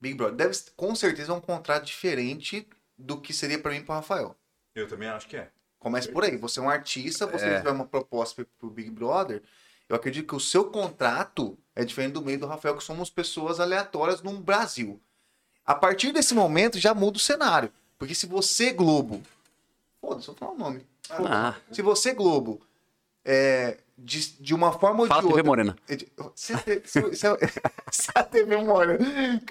[0.01, 2.67] Big Brother, deve com certeza é um contrato diferente
[2.99, 4.37] do que seria pra mim e pro Rafael.
[4.75, 5.51] Eu também acho que é.
[5.79, 6.37] Começa por aí.
[6.37, 7.59] Você é um artista, você É.
[7.59, 9.43] tiver uma proposta pro- Big Brother.
[9.89, 13.61] Eu acredito que o seu contrato é diferente do meio do Rafael, que somos pessoas
[13.61, 15.01] aleatórias no Brasil.
[15.65, 17.73] A partir desse momento já muda o cenário.
[17.99, 19.23] Porque se você, Globo.
[20.01, 20.87] Foda-se, eu vou falar o nome.
[21.17, 21.57] For- Ah.
[21.71, 22.61] Se você, Globo,
[23.25, 25.49] é, de, de uma forma ou Fala de TV outra.
[25.51, 25.77] Morena.
[26.35, 27.27] Se, se, se, se,
[27.93, 28.99] se a TV Morena.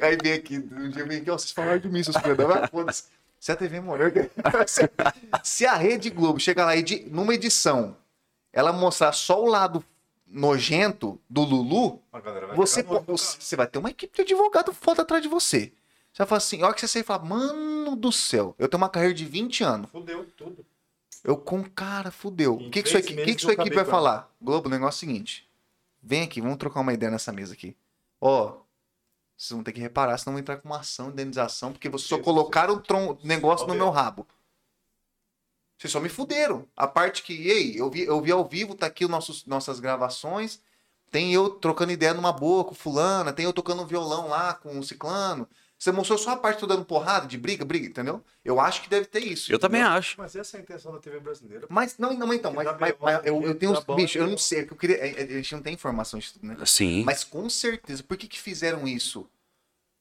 [0.02, 2.70] Aí vem aqui, um dia vem aqui, ó, vocês falaram de mim, seus filhos da.
[3.40, 4.12] Se a TV Morena.
[4.68, 4.82] Se,
[5.44, 7.96] se a Rede Globo chega lá e de- numa edição,
[8.54, 9.84] ela mostrar só o lado
[10.28, 12.22] nojento do Lulu, vai
[12.56, 15.72] você, pô- você vai ter uma equipe de advogado foda atrás de você.
[16.14, 18.68] Você vai falar assim, a hora que você sair e falar, mano do céu, eu
[18.68, 19.90] tenho uma carreira de 20 anos.
[19.90, 20.66] Fudeu tudo.
[21.24, 22.56] Eu com cara, fudeu.
[22.56, 24.32] O que, que, sua, três equi- que, que sua equipe vai falar?
[24.42, 25.48] Globo, o negócio é o seguinte.
[26.02, 27.76] Vem aqui, vamos trocar uma ideia nessa mesa aqui.
[28.20, 28.58] Ó,
[29.38, 32.18] vocês vão ter que reparar, senão vão entrar com uma ação, indenização, porque vocês só
[32.20, 34.26] colocaram o tron- negócio no meu rabo.
[35.78, 36.68] Vocês só me fuderam.
[36.76, 39.80] A parte que, ei, eu vi, eu vi ao vivo, tá aqui os nossos, nossas
[39.80, 40.60] gravações.
[41.10, 44.78] Tem eu trocando ideia numa boa com fulana, tem eu tocando um violão lá com
[44.80, 45.48] o ciclano.
[45.82, 48.24] Você mostrou só a parte que eu dando porrada, de briga, briga, entendeu?
[48.46, 49.52] Eu acho que deve ter isso.
[49.52, 49.98] Eu também entendeu?
[49.98, 50.16] acho.
[50.16, 51.66] Mas essa é a intenção da TV brasileira.
[51.72, 53.84] Mas, não, não, então, mas, mas- mas eu, eu tenho uns.
[53.96, 54.38] bicho, eu não B.O.
[54.38, 54.98] sei, é eu queria.
[55.04, 56.58] A a gente não tem informação disso, tudo, né?
[56.68, 57.04] Sim.
[57.04, 59.28] Mas com certeza, por que, que fizeram isso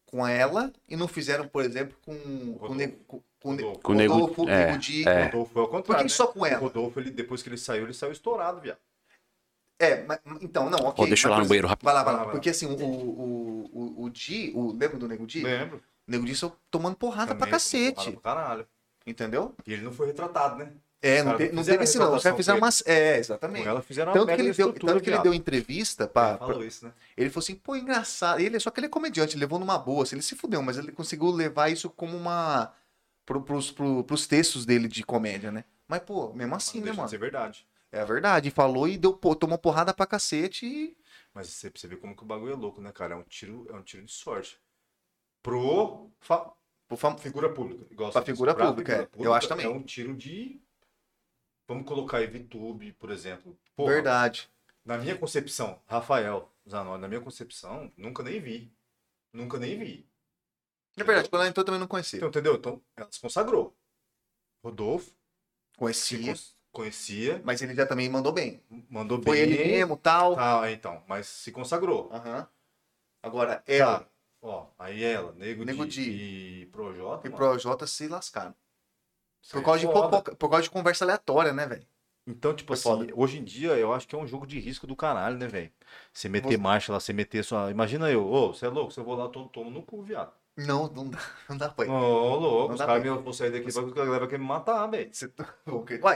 [0.05, 2.15] com ela e não fizeram, por exemplo, com,
[2.59, 3.81] com, o com, com, o Rodolfo.
[3.81, 4.63] Com o Nego- Rodolfo, é,
[5.07, 5.25] é.
[5.25, 6.05] Rodolfo foi ao Por contrário.
[6.05, 6.15] que né?
[6.15, 6.59] só com O ela?
[6.59, 8.79] Rodolfo, ele, depois que ele saiu, ele saiu estourado, viado.
[9.81, 11.05] É, mas, então, não, ok.
[11.05, 11.85] Ó, deixa eu ir mas, lá no banheiro rápido.
[11.85, 12.27] Vai lá, vai lá.
[12.27, 15.43] Porque assim, o, o, o, o Di, o, lembra do Nego Di?
[15.43, 15.79] Lembro.
[16.07, 17.95] O Nego Di só tomando porrada pra Também, cacete.
[17.95, 18.67] porrada pra Caralho.
[19.07, 19.55] Entendeu?
[19.67, 20.71] E ele não foi retratado, né?
[21.03, 22.15] É, não, te- não teve esse não.
[22.15, 22.83] Os caras fizeram umas.
[22.87, 23.67] É, Com exatamente.
[23.67, 26.65] ela fizeram uma Tanto que, ele deu, tanto que ele deu entrevista pra, Ele falou
[26.65, 26.93] isso, né?
[27.17, 28.39] Ele falou assim, pô, engraçado.
[28.39, 30.77] Ele, só que ele é comediante, ele levou numa boa, assim, ele se fudeu, mas
[30.77, 32.71] ele conseguiu levar isso como uma.
[33.25, 35.65] Pro, pros, pro, pros textos dele de comédia, né?
[35.89, 37.09] Mas, pô, mesmo assim, Não né, mano?
[37.09, 37.67] ser verdade.
[37.93, 38.51] É verdade.
[38.51, 40.97] Falou e deu, tomou porrada pra cacete e.
[41.35, 43.15] Mas você, você vê como que o bagulho é louco, né, cara?
[43.15, 44.61] É um tiro, é um tiro de sorte.
[45.43, 46.53] Pro fa-
[46.89, 47.87] Pô, fam- figura pública.
[47.91, 49.09] Igual Pra figura pra pública, é.
[49.25, 49.67] Eu acho também.
[49.67, 50.61] É um tiro de.
[51.69, 53.57] Vamos colocar aí VTube, por exemplo.
[53.77, 54.51] Porra, Verdade.
[54.85, 58.73] Na minha concepção, Rafael Zanoni, na minha concepção, nunca nem vi.
[59.33, 60.09] Nunca nem vi.
[60.97, 62.17] É verdade, quando ela entrou também não conhecia.
[62.17, 62.55] Então, entendeu?
[62.57, 63.77] Então, ela se consagrou.
[64.65, 65.13] Rodolfo,
[65.77, 66.27] Conhecia.
[66.33, 68.63] cons- conhecia, Mas ele já também mandou bem.
[68.89, 69.51] mandou Foi bem.
[69.51, 70.35] ele mesmo, tal.
[70.35, 72.09] Tá, então, mas se consagrou.
[72.13, 72.47] Aham.
[73.23, 74.07] Agora, ela Tá.
[74.43, 76.11] Ó, aí ela, Nego, Nego Di Di.
[76.63, 77.27] e Projota.
[77.27, 78.55] e mano, Projota se lascaram.
[79.43, 81.87] isso Por aí causa, de é fofoca- por causa de conversa aleatória, né, velho?
[82.27, 83.13] Então, tipo Foi assim, foda.
[83.21, 85.71] hoje em dia eu acho que é um jogo de risco do caralho, né, velho?
[86.13, 87.71] Você meter Você- marcha lá, você meter sua.
[87.71, 90.33] Imagina eu, ô, você é louco, você eu vou lá, todo tomo no cu, viado.
[90.67, 91.19] Não, não dá,
[91.49, 91.89] não dá pra ir.
[91.91, 94.47] Ô, louco, Não os caras me vão sair daqui, vai que a galera querer me
[94.47, 95.09] matar, velho.
[95.13, 95.45] Você tá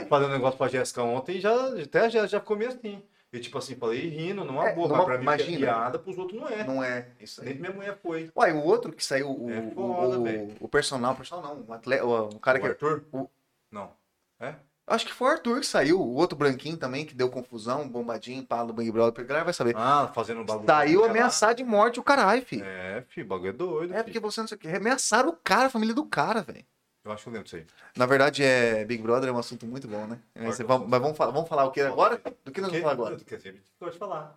[0.07, 3.01] Fazendo um negócio pra Jéssica ontem, já, até já, já ficou meio assim.
[3.33, 5.57] E tipo assim, falei rindo, numa É, boa, numa- mas pra mim que é imagina.
[5.57, 6.63] piada, pros outros não é.
[6.63, 7.49] não é isso aí.
[7.49, 8.31] Nem minha mulher foi.
[8.33, 10.55] Uai, o outro que saiu, o, É o- foda, o, velho.
[10.61, 12.67] o personal, o personal não, o, atleta, o, o cara o que.
[12.67, 13.03] Arthur?
[13.11, 13.29] o-
[13.69, 13.91] Não.
[14.39, 14.55] É?
[14.87, 18.45] Acho que foi o Arthur que saiu, o outro branquinho também, que deu confusão, bombadinho,
[18.45, 19.75] pá, do Bang Brother, a galera vai saber.
[19.75, 20.67] Ah, fazendo um bagulho.
[20.67, 22.63] Saiu ameaçar de morte o caralho, filho.
[22.63, 23.91] É, filho, o bagulho é doido.
[23.91, 24.03] É, filho.
[24.05, 24.67] porque você não sei o que.
[24.67, 26.63] Ameaçaram o cara, a família do cara, velho.
[27.03, 27.65] Eu acho que eu lembro disso aí.
[27.95, 30.19] Na verdade, é Big Brother é um assunto muito bom, né?
[30.35, 32.21] Mas, vamos, mas vamos, falar, vamos falar o que agora?
[32.43, 33.17] Do que nós vamos falar agora?
[33.17, 34.35] Quer dizer, pode falar.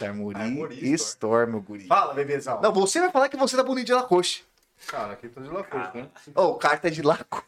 [0.00, 1.86] Armory, Armory Store, meu guri.
[1.86, 2.60] Fala, bebezão.
[2.60, 4.46] Não, você vai falar que você tá bonito de Lacoste.
[4.88, 6.10] Cara, aqui tá de lacoste, né?
[6.34, 7.46] Ô, o cara tá de Lacoste.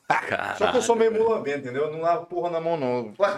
[0.59, 1.85] Só que eu sou meio mulambento, entendeu?
[1.85, 3.15] Eu não lavo porra na mão, não.
[3.19, 3.35] Ué,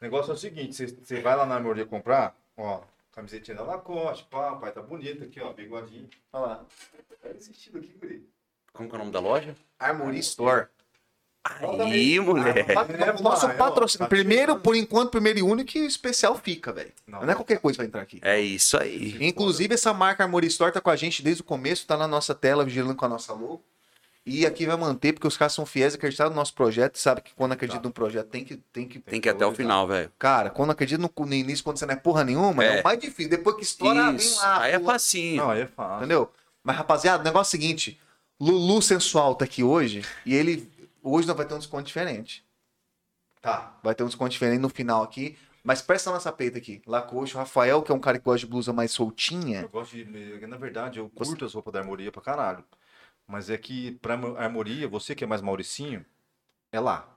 [0.00, 2.80] O negócio é o seguinte, você- você vai lá na Armoria comprar, ó,
[3.12, 6.08] camisetinha da Lacoste, pá, pai tá bonito aqui, ó, bigodinho.
[6.32, 6.64] olha lá.
[7.24, 8.28] É esse estilo aqui, guri.
[8.72, 9.54] Como que é o nome da loja?
[9.78, 10.68] Armory Store.
[11.84, 12.72] Aí, moleque.
[13.18, 16.92] O nosso tá primeiro, por enquanto, primeiro e único que o especial fica, velho.
[17.06, 17.20] Não.
[17.22, 18.18] Não, é qualquer coisa que vai entrar aqui.
[18.22, 19.16] É isso aí.
[19.20, 22.34] Inclusive, essa marca Armory Store tá com a gente desde o começo, tá na nossa
[22.34, 23.62] tela, vigilando com a nossa logo.
[24.26, 27.32] E aqui vai manter, porque os caras são fiéis, acreditaram no nosso projeto, sabe que
[27.34, 27.88] quando acredita Tá.
[27.88, 30.12] no projeto tem que, tem que Tem que ir até o final, velho.
[30.18, 32.80] Cara, quando acredita no, no início, quando você não é porra nenhuma, é, É.
[32.80, 33.30] o mais difícil.
[33.30, 34.38] Depois que estoura, vem Isso.
[34.42, 34.60] lá.
[34.64, 35.36] Aí é facinho.
[35.38, 35.96] Não, aí é fácil.
[35.98, 36.30] Entendeu?
[36.62, 37.98] Mas, rapaziada, o negócio é o seguinte:
[38.38, 40.70] Lulu Sensual tá aqui hoje e ele.
[41.08, 42.44] Hoje nós vai ter um desconto diferente.
[43.40, 43.78] Tá.
[43.82, 45.38] Vai ter um desconto diferente no final aqui.
[45.62, 46.80] Mas presta nossa peita aqui.
[46.86, 49.62] Lacoste, o Rafael, que é um cara que gosta de blusa mais soltinha.
[49.62, 50.46] Eu gosto de.
[50.46, 52.64] Na verdade, eu curto as roupas da Armoria pra caralho.
[53.26, 56.04] Mas é que pra Armoria, você que é mais Mauricinho,
[56.72, 57.14] é lá.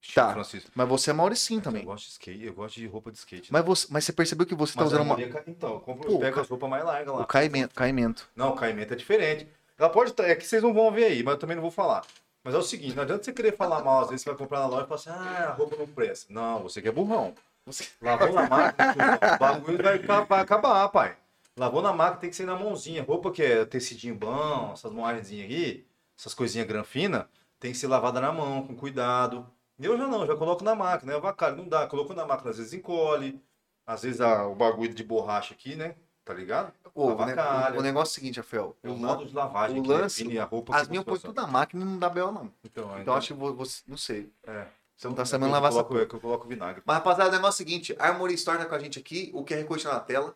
[0.00, 0.32] Chico Tá.
[0.34, 0.70] Francisco.
[0.74, 1.84] Mas você é Mauricinho Eu também.
[1.84, 3.50] gosto de skate, eu gosto de roupa de skate.
[3.52, 5.80] Mas você, mas você percebeu que você tá Mas a usando uma, ca- Então, eu,
[5.80, 7.22] compro, Pô, eu pego ca- as roupas mais largas lá.
[7.22, 8.28] o caimento, caimento.
[8.36, 9.48] Não, o caimento é diferente.
[9.78, 10.24] Ela pode estar.
[10.28, 12.04] É que vocês não vão ver aí, mas eu também não vou falar.
[12.44, 14.60] Mas é o seguinte, não adianta você querer falar mal, às vezes você vai comprar
[14.60, 16.32] na loja e fala assim, ah, a roupa não presta.
[16.32, 17.34] Não, você que é burrão.
[17.64, 18.94] Você- Lavou na máquina,
[19.34, 21.16] o bagulho vai, vai acabar, pai.
[21.56, 23.02] Lavou na máquina, tem que ser na mãozinha.
[23.02, 25.86] Roupa que é tecidinho bom, essas moagenzinhas aí,
[26.18, 29.46] essas coisinhas granfina, tem que ser lavada na mão, com cuidado.
[29.80, 31.86] Eu já não, já coloco na máquina, é avacalho, não dá.
[31.86, 33.40] Colocou na máquina, às vezes encolhe,
[33.86, 35.94] às vezes a- o bagulho de borracha aqui, né?
[36.24, 36.72] Tá ligado?
[36.94, 37.78] Ô, o, ne- Avacalha.
[37.78, 38.74] o negócio é o seguinte, Rafael.
[38.82, 40.74] O o modo de lavagem o lance- a roupa.
[40.74, 41.26] As minhas você põe usa.
[41.28, 42.50] tudo na máquina e não dá bel, não.
[42.64, 43.54] Então, Então acho que vou-
[43.86, 44.32] não sei.
[44.46, 44.66] É.
[44.96, 46.82] Você não tá sabendo lavar eu essa é que eu coloco vinagre.
[46.86, 49.30] Mas, rapaziada, o negócio é o seguinte: a Armory Store tá com a gente aqui,
[49.34, 50.34] o QR Code tá na tela.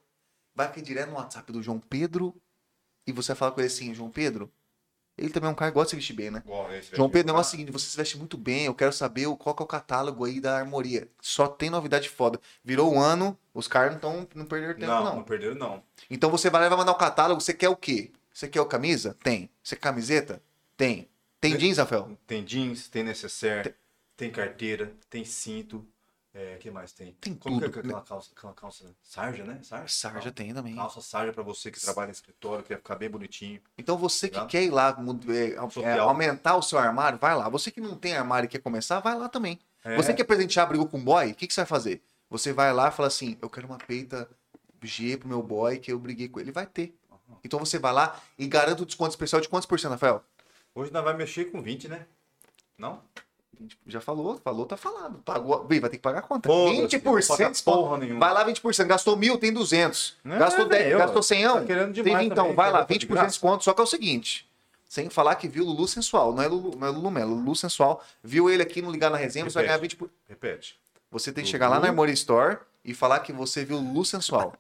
[0.55, 2.35] Vai aqui direto no WhatsApp do João Pedro.
[3.06, 4.51] E você vai falar com ele assim, João Pedro.
[5.18, 6.42] Ele também é um cara que gosta de se vestir bem, né?
[6.94, 7.10] João.
[7.10, 9.62] Pedro, é o seguinte, você se veste muito bem, eu quero saber o- qual que
[9.62, 11.08] é o catálogo aí da Armoria.
[11.20, 12.40] Só tem novidade foda.
[12.64, 15.16] Virou um ano, os caras não, tão, não perderam tempo, Não, não.
[15.16, 15.82] não perderam, não.
[16.08, 18.12] Então você vai lá e vai mandar o catálogo, você quer o quê?
[18.32, 19.16] Você quer o camisa?
[19.22, 19.50] Tem.
[19.62, 20.40] Você quer camiseta?
[20.76, 21.08] Tem.
[21.40, 21.56] Tem Tem.
[21.60, 22.16] jeans, Rafael?
[22.26, 23.74] Tem jeans, tem necessaire,
[24.16, 25.84] tem carteira, tem cinto.
[26.39, 27.16] É, que mais tem?
[27.20, 29.59] Tem Como tudo, que é aquela calça, aquela calça sarja, né?
[29.60, 29.89] Sarja?
[29.89, 30.77] Sarja tem também.
[30.77, 33.60] Calça sarja pra você que trabalha em escritório, quer ficar bem bonitinho.
[33.77, 34.47] Então você que Legal.
[34.47, 34.97] quer ir lá
[35.31, 36.09] é, é, Social.
[36.09, 37.48] aumentar o seu armário, vai lá.
[37.48, 39.59] Você que não tem armário e quer começar, vai lá também.
[39.82, 39.97] É.
[39.97, 42.05] Você quer presentear brigou com boy, o que, que você vai fazer?
[42.31, 44.31] Você vai lá e fala assim, eu quero uma peita
[44.81, 46.52] G pro meu boy que eu briguei com ele.
[46.52, 46.97] Vai ter.
[47.43, 50.23] Então você vai lá e garanta o desconto especial de quantos por cento, Rafael?
[50.73, 52.06] Hoje nós vai mexer com 20, né?
[52.78, 53.02] Não?
[53.86, 55.18] Já falou, falou, tá falado.
[55.24, 56.48] Pagou, Bem, vai ter que pagar a conta.
[56.48, 57.78] Foda-se, 20% não paga desconto.
[57.78, 58.20] porra nenhuma.
[58.20, 58.86] Vai lá 20%.
[58.86, 60.16] Gastou mil, tem 200.
[60.24, 62.70] Não, gastou é, 10, velho, gastou 100, tá querendo tem demais 20, também, então vai
[62.70, 63.64] lá, roupa de 20% de desconto.
[63.64, 64.48] Só que é o seguinte,
[64.89, 68.02] sem falar que viu Lulu Sensual, não é Lulu, não é Lulu Melo, Lulu Sensual.
[68.22, 69.97] Viu ele aqui no Ligar na Resenha, você vai ganhar 20%.
[69.97, 70.78] por- Repete.
[71.10, 71.52] Você tem que Lulu?
[71.52, 74.52] chegar lá na Armory Store e falar que você viu Lulu Sensual.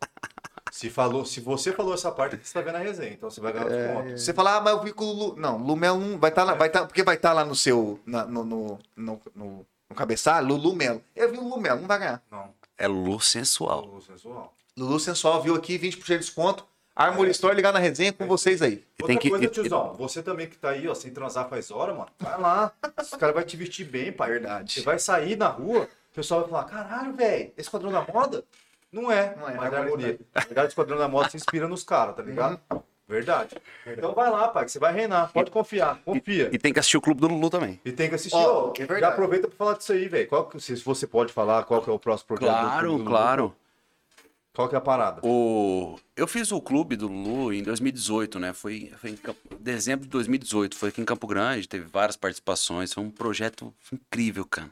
[0.78, 3.52] Se, falou, se você falou essa parte, você tá vendo a resenha, então você vai
[3.52, 4.10] ganhar É, desconto.
[4.16, 5.34] Você fala, ah, mas eu vi com o Lulu.
[5.36, 7.98] Não, Lulu Melo não vai estar lá, vai tá, porque vai estar lá no seu,
[8.06, 11.02] na- no, no, no, no, no cabeçalho, Lulu Melo.
[11.16, 12.22] Eu vi o Lulu Melo, não vai ganhar.
[12.30, 13.82] Não, É Lu sensual.
[13.82, 14.54] falou sensual.
[14.76, 16.64] Lulu Sensual viu aqui 20% de desconto.
[16.94, 18.84] Armory Store ligar na resenha com vocês aí.
[19.00, 21.72] Outra tem que- coisa, e- tiozão, você também que tá aí, ó, sem transar faz
[21.72, 22.72] hora, mano, vai lá.
[23.02, 24.30] Os caras vão te vestir bem, pai.
[24.30, 24.74] Verdade.
[24.74, 28.44] Você vai sair na rua, o pessoal vai falar, caralho, velho, esse quadrão da moda?
[28.90, 30.20] Não é, Não é, mas é é harmonia.
[30.34, 32.60] Na verdade, o esquadrão da moda se inspira nos caras, tá ligado?
[33.06, 33.56] Verdade.
[33.86, 35.32] Então vai lá, pai, que você vai reinar.
[35.32, 36.50] Pode confiar, confia.
[36.52, 37.80] E tem que assistir o Clube do Lulu também.
[37.84, 38.36] E tem que assistir.
[38.36, 40.28] Ó, ó, é já aproveita pra falar disso aí, velho.
[40.58, 43.56] Se você pode falar qual que é o próximo projeto do Claro, claro.
[44.52, 45.20] Qual que é a parada?
[45.24, 45.98] O...
[46.16, 48.52] Eu fiz o clube do Lulu em 2018, né?
[48.52, 50.76] Foi, foi em Campo- dezembro de 2018.
[50.76, 52.92] Foi aqui em Campo Grande, teve várias participações.
[52.92, 54.70] Foi um projeto incrível, cara.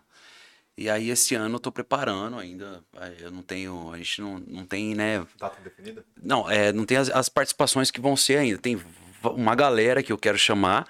[0.79, 2.83] E aí, esse ano eu tô preparando ainda.
[3.19, 3.91] Eu não tenho.
[3.93, 5.27] A gente não, não tem, né?
[5.39, 6.05] Data definida?
[6.23, 8.59] Não, é, não tem as, as participações que vão ser ainda.
[8.59, 8.79] Tem
[9.25, 10.87] uma galera que eu quero chamar,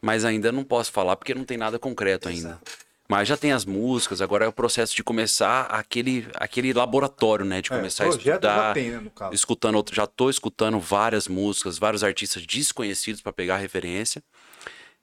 [0.00, 2.58] mas ainda não posso falar porque não tem nada concreto ainda.
[3.06, 7.60] Mas já tem as músicas, agora é o processo de começar aquele, aquele laboratório, né?
[7.60, 8.68] De começar a É, projeto estudar.
[8.68, 9.34] já tem, né, no caso.
[9.34, 14.22] Escutando outro, já tô escutando várias músicas, vários artistas desconhecidos para pegar referência.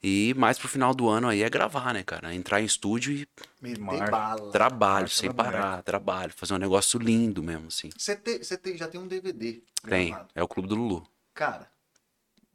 [0.01, 2.33] E mais pro final do ano aí é gravar, né, cara?
[2.33, 3.27] Entrar em estúdio e
[3.59, 4.51] Meter bala.
[4.51, 7.89] trabalho, Marcha sem parar, trabalho, fazer um negócio lindo mesmo, assim.
[7.97, 9.61] Você, tem, você tem, já tem um DVD.
[9.87, 10.29] Tem, gravado.
[10.35, 11.07] é o Clube do Lulu.
[11.33, 11.67] Cara,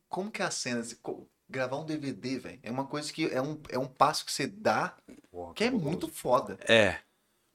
[0.08, 0.84] como que é a cena?
[1.50, 4.46] Gravar um DVD, velho, é uma coisa que é um, é um passo que você
[4.46, 4.94] dá
[5.30, 6.58] Porra, que é muito foda.
[6.66, 6.96] É,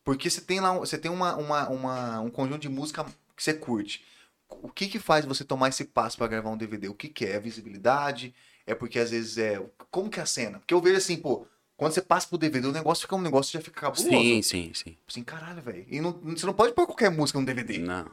[0.03, 3.03] Porque você tem lá um- você tem uma, uma, uma- um conjunto de música
[3.35, 4.05] que você curte.
[4.49, 6.87] O que que faz você tomar esse passo pra gravar um DVD?
[6.89, 7.31] O que que é?
[7.31, 8.33] É visibilidade?
[8.67, 9.65] É porque às vezes é.
[9.89, 10.59] Como que é a cena?
[10.59, 13.51] Porque eu vejo assim, pô, quando você passa pro DVD, o negócio fica um negócio
[13.51, 14.09] que já fica cabuloso.
[14.09, 14.97] sim, sim, sim.
[15.07, 15.85] Assim, caralho, velho.
[15.89, 17.77] E não, você não pode pôr qualquer música no DVD.
[17.77, 18.11] Não.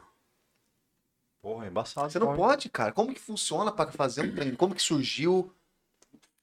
[1.41, 2.09] Porra, é embaçado.
[2.09, 2.39] Você não pode.
[2.39, 2.91] pode, cara.
[2.93, 4.55] Como que funciona pra fazer um trem?
[4.55, 5.53] Como que surgiu?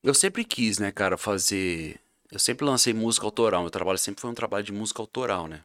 [0.03, 1.99] Eu sempre quis, né, cara, fazer.
[2.31, 3.63] Eu sempre lancei música autoral.
[3.63, 5.65] Meu trabalho sempre foi um trabalho de música autoral, né?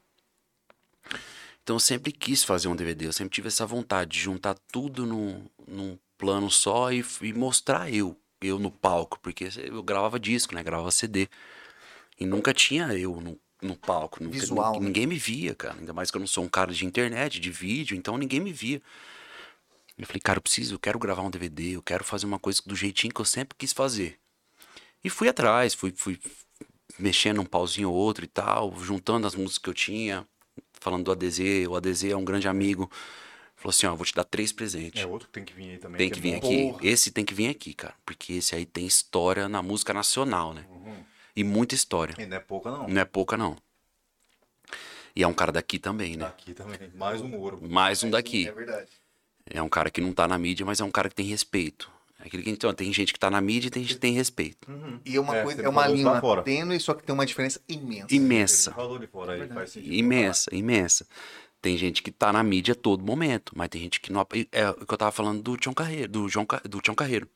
[1.64, 3.08] Então eu sempre quis fazer um DVD.
[3.08, 7.92] Eu sempre tive essa vontade de juntar tudo num, num plano só e, e mostrar
[7.94, 9.20] eu, eu no palco.
[9.20, 10.64] Porque eu gravava disco, né?
[10.64, 11.28] Gravava CD.
[12.20, 14.24] E nunca tinha eu no, no palco.
[14.24, 14.86] Nunca, Visual, né?
[14.86, 15.76] Ninguém me via, cara.
[15.80, 18.52] Ainda mais que eu não sou um cara de internet, de vídeo, então ninguém me
[18.52, 18.82] via.
[19.98, 22.62] Eu falei, cara, eu preciso, eu quero gravar um DVD, eu quero fazer uma coisa
[22.66, 24.20] do jeitinho que eu sempre quis fazer.
[25.04, 26.20] E fui atrás, fui, fui
[27.00, 30.28] mexendo um pauzinho ou outro e tal, juntando as músicas que eu tinha,
[30.74, 32.92] falando do ADZ, o ADZ é um grande amigo.
[33.58, 35.02] Falou assim, ó, eu vou te dar três presentes.
[35.02, 35.98] É outro que tem que vir aí também.
[35.98, 36.48] tem que é vir bom.
[36.48, 36.72] aqui.
[36.72, 36.80] Porra.
[36.88, 37.96] Esse tem que vir aqui, cara.
[38.06, 40.64] Porque esse aí tem história na música nacional, né?
[41.36, 42.16] E muita história.
[42.20, 42.88] E não é pouca, não.
[42.88, 43.58] Não é pouca, não.
[45.16, 46.26] E é um cara daqui também, né?
[46.26, 46.78] Daqui também.
[46.94, 47.60] Mais um ouro.
[47.68, 48.48] Mais um daqui.
[48.48, 48.92] É verdade.
[49.50, 51.90] É um cara que não tá na mídia, mas é um cara que tem respeito.
[52.20, 54.14] É aquele que então, tem gente que tá na mídia e tem gente que tem
[54.14, 54.68] respeito.
[55.06, 56.44] E é uma É, coisa, é uma linha fora.
[56.44, 58.08] tênue, só que tem uma diferença imensa.
[58.14, 58.70] Imensa.
[58.72, 59.94] Ele falou de fora aí, faz sentido.
[59.94, 61.08] Imensa, imensa.
[61.68, 64.26] Tem gente que tá na mídia a todo momento, mas tem gente que não.
[64.54, 67.28] É o que eu tava falando do Tião Carreiro, do João do Tião Carreiro.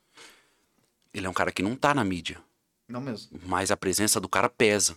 [1.14, 2.38] Ele é um cara que não tá na mídia,
[2.88, 3.38] Não mesmo.
[3.45, 4.95] mas a presença do cara pesa.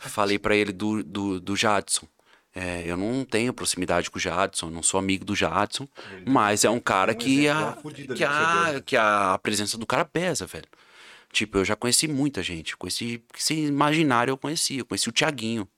[0.00, 2.08] Falei pra ele do, do, do Jadson.
[2.52, 5.86] É, eu não tenho proximidade com o Jadson, não sou amigo do Jadson,
[6.26, 8.82] mas é um cara um que, a, fudida que, você a, ver.
[8.82, 10.66] que a presença do cara pesa, velho.
[11.32, 12.76] Tipo, eu já conheci muita gente.
[12.76, 14.78] Conheci, se imaginário eu conheci.
[14.78, 15.68] Eu conheci o Thiaguinho.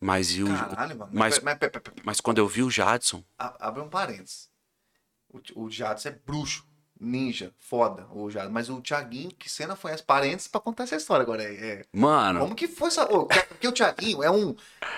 [0.00, 1.10] Mas, eu, Caralho, mano.
[1.14, 1.72] mas- Mas, mas,
[2.04, 4.48] mas, quando eu vi o Jadson, abre um parênteses.
[5.28, 6.66] O, o Jadson é bruxo,
[7.00, 8.50] ninja, foda, o Jadson.
[8.52, 10.02] Mas o Thiaguinho, que cena foi essa?
[10.02, 11.42] Parênteses pra contar essa história agora.
[11.42, 13.04] É, é- mano, Como que foi essa.
[13.04, 14.54] ô, Porque o Thiaguinho é um.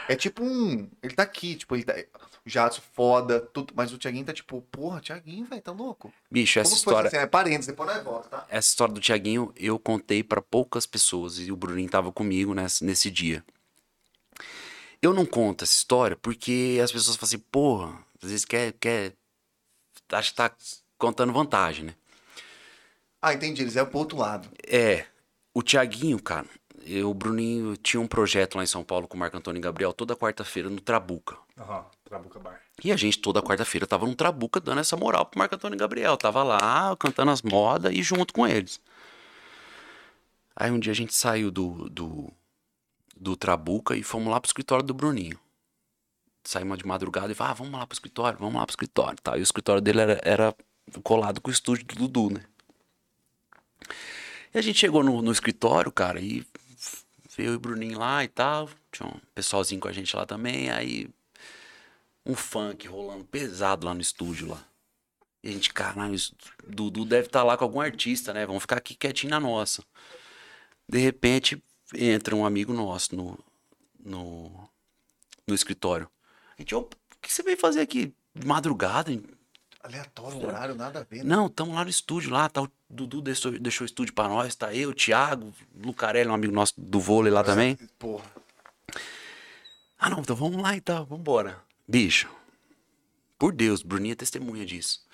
[0.08, 0.90] É tipo um.
[1.02, 1.94] Ele tá aqui, tipo, ele tá.
[2.44, 6.12] O Jadson foda, tudo, mas o Thiaguinho tá tipo, porra, Thiaguinho, velho, tá louco.
[6.30, 7.06] bicho, essa Como foi história.
[7.08, 7.22] essa cena?
[7.24, 8.46] É parênteses, depois nós volta, tá?
[8.48, 12.82] essa história do Tiaguinho eu contei pra poucas pessoas e o Bruninho tava comigo nesse,
[12.84, 13.44] nesse dia.
[15.00, 19.12] Eu não conto essa história porque as pessoas falam assim, porra, às vezes quer, quer,
[20.12, 20.50] acha que tá
[20.98, 21.94] contando vantagem, né?
[23.22, 24.48] Ah, entendi, eles é pro outro lado.
[24.66, 25.04] É,
[25.54, 26.46] o Tiaguinho, cara,
[26.84, 29.62] eu, o Bruninho tinha um projeto lá em São Paulo com o Marco Antônio e
[29.62, 31.36] Gabriel toda quarta-feira no Trabuca.
[31.58, 32.60] Aham, Trabuca Bar.
[32.82, 35.78] E a gente toda quarta-feira tava no Trabuca dando essa moral pro Marco Antônio e
[35.78, 36.16] Gabriel.
[36.16, 38.80] Tava lá cantando as modas e junto com eles.
[40.54, 42.32] Aí um dia a gente saiu do, do,
[43.18, 45.38] do Trabuca e fomos lá pro escritório do Bruninho.
[46.44, 49.18] Saímos de madrugada e falamos, ah, vamos lá pro escritório, vamos lá pro escritório.
[49.20, 49.36] Tá?
[49.36, 50.56] E o escritório dele era, era
[51.02, 52.44] colado com o estúdio do Dudu, né?
[54.54, 56.46] E a gente chegou no, no escritório, cara, e
[57.36, 58.70] veio o Bruninho lá e tal.
[58.90, 60.70] Tinha um pessoalzinho com a gente lá também.
[60.70, 61.10] Aí
[62.24, 64.64] um funk rolando pesado lá no estúdio lá.
[65.42, 66.16] E a gente, caralho,
[66.66, 68.44] Dudu deve estar lá com algum artista, né?
[68.46, 69.82] Vamos ficar aqui quietinho na nossa.
[70.88, 71.62] De repente,
[71.94, 73.38] entra um amigo nosso no,
[74.04, 74.68] no,
[75.46, 76.08] no escritório.
[76.56, 76.88] A gente, o
[77.20, 79.10] que você veio fazer aqui de madrugada?
[79.82, 81.18] Aleatório, horário, nada a ver.
[81.18, 81.24] né?
[81.24, 84.54] Não, estamos lá no estúdio, lá, tá o Dudu deixou, deixou o estúdio pra nós,
[84.54, 87.76] tá eu, o Thiago, Lucarelli, um amigo nosso do vôlei lá também.
[87.98, 88.24] Porra.
[89.98, 91.60] Ah, não, então vamos lá então, vambora.
[91.86, 92.28] Bicho,
[93.38, 95.06] por Deus, Bruninha é testemunha disso.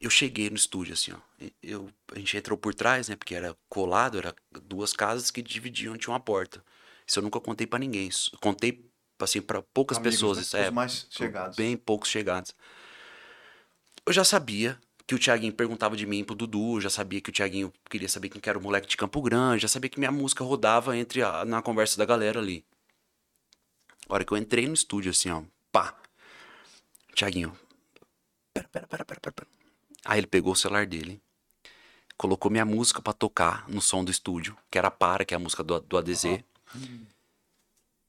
[0.00, 1.18] Eu cheguei no estúdio, assim, ó.
[1.60, 3.16] Eu, a gente entrou por trás, né?
[3.16, 6.64] Porque era colado, era duas casas que dividiam, tinha uma porta.
[7.04, 8.08] Isso eu nunca contei pra ninguém.
[8.40, 8.84] Contei,
[9.18, 10.36] assim, pra poucas Amigos, pessoas.
[10.36, 10.42] né?
[10.42, 11.56] Isso é, mais chegados.
[11.56, 12.54] Bem poucos chegados.
[14.06, 17.32] Eu já sabia que o Thiaguinho perguntava de mim pro Dudu, já sabia que o
[17.32, 20.12] Thiaguinho queria saber quem que era o moleque de Campo Grande, já sabia que minha
[20.12, 22.64] música rodava entre a, na conversa da galera ali.
[24.08, 25.42] A hora que eu entrei no estúdio, assim, ó,
[25.72, 25.96] pá.
[27.16, 27.58] Thiaguinho,
[28.52, 29.32] pera, pera, pera, pera, pera.
[29.32, 29.57] pera.
[30.08, 31.20] Aí ele pegou o celular dele,
[32.16, 35.38] colocou minha música pra tocar no som do estúdio, que era Para, que é a
[35.38, 36.24] música do, do ADZ.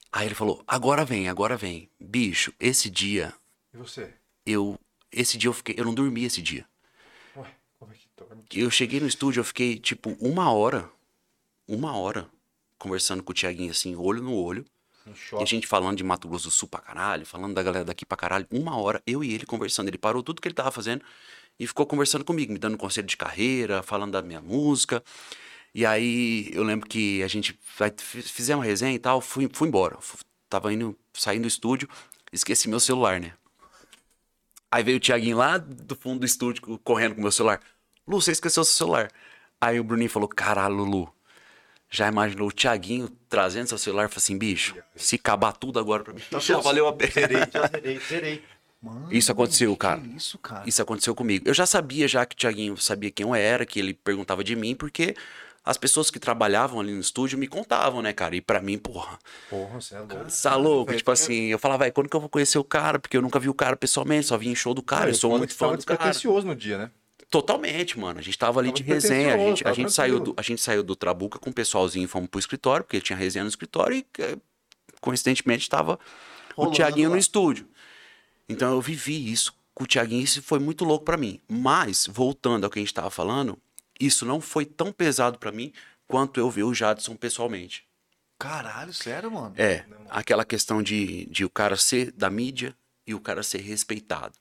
[0.10, 1.90] Aí ele falou, agora vem, agora vem.
[2.00, 3.34] Bicho, esse dia,
[3.74, 4.14] E você?
[4.46, 4.80] eu.
[5.12, 5.76] Esse dia eu fiquei.
[5.78, 6.66] Eu não dormi esse dia.
[7.36, 8.44] Ué, como é que dorme?
[8.54, 10.90] Eu cheguei no estúdio, eu fiquei, tipo, uma hora.
[11.68, 12.30] Uma hora.
[12.78, 14.66] Conversando com o Thiaguinho, assim, olho no olho.
[15.06, 17.84] Em E a gente falando de Mato Grosso do Sul pra caralho, falando da galera
[17.84, 18.48] daqui pra caralho.
[18.50, 19.90] Uma hora, eu e ele conversando.
[19.90, 21.04] Ele parou tudo que ele tava fazendo
[21.60, 25.03] e ficou conversando comigo, me dando conselho de carreira, falando da minha música.
[25.76, 27.57] E aí eu lembro que a gente
[28.23, 29.98] fizemos uma resenha e tal, fui, fui embora.
[29.99, 30.18] Fu-
[30.49, 31.88] Tava indo, saindo do estúdio,
[32.31, 33.34] esqueci meu celular, né?
[34.72, 37.60] Aí veio o Thiaguinho lá do fundo do estúdio, co- correndo com meu celular.
[38.07, 39.11] Lu, você esqueceu seu celular.
[39.61, 41.14] Aí o Bruninho falou, caralho, Lulu.
[41.91, 46.03] Já imaginou o Thiaguinho trazendo seu celular e falou assim, bicho, se acabar tudo agora
[46.03, 47.11] pra mim, já valeu a pena.
[47.11, 48.44] Zerei, já zerei, zerei.
[48.82, 50.02] Mano, Isso aconteceu, cara.
[50.16, 50.64] Isso, cara.
[50.68, 51.48] Isso aconteceu comigo.
[51.48, 54.56] Eu já sabia já que o Thiaguinho sabia quem eu era, que ele perguntava de
[54.56, 55.16] mim, porque
[55.66, 58.36] as pessoas que trabalhavam ali no estúdio me contavam, né, cara?
[58.36, 59.20] E pra mim, porra,
[59.50, 60.26] Porra, você é louco.
[60.42, 60.96] tá louco?
[60.96, 62.98] Tipo assim, eu falava, vai, quando que eu vou conhecer o cara?
[62.98, 65.10] Porque eu nunca vi o cara pessoalmente, só vi em show do cara.
[65.10, 66.12] eu sou muito fã do cara.
[66.46, 66.92] no dia, né?
[67.30, 68.20] Totalmente, mano.
[68.20, 69.36] A gente tava ali Tava de resenha.
[69.36, 72.08] A gente, a, gente saiu do, a gente saiu do Trabuca com o pessoalzinho e
[72.08, 74.38] fomos pro escritório, porque tinha resenha no escritório e, eh,
[75.00, 76.00] coincidentemente, tava
[76.56, 77.16] o Rolando Tiaguinho lá.
[77.16, 77.68] no estúdio.
[78.50, 81.40] Então eu vivi isso com o Tiaguinho e isso foi muito louco pra mim.
[81.48, 83.58] Mas, voltando ao que a gente tava falando,
[84.00, 85.72] isso não foi tão pesado pra mim
[86.08, 87.86] quanto eu ver o Jadson pessoalmente.
[88.40, 89.54] Caralho, sério, mano?
[89.58, 94.34] É, aquela questão de, de o cara ser da mídia e o cara ser respeitado.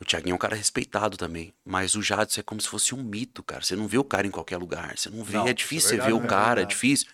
[0.00, 3.02] O Thiaguinho é um cara respeitado também, mas o Jadson é como se fosse um
[3.02, 3.62] mito, cara.
[3.62, 5.90] Você não vê o cara em qualquer lugar, você não vê, Não, é é difícil
[5.90, 6.70] verdade, você ver o é cara, é verdade.
[6.74, 7.08] difícil.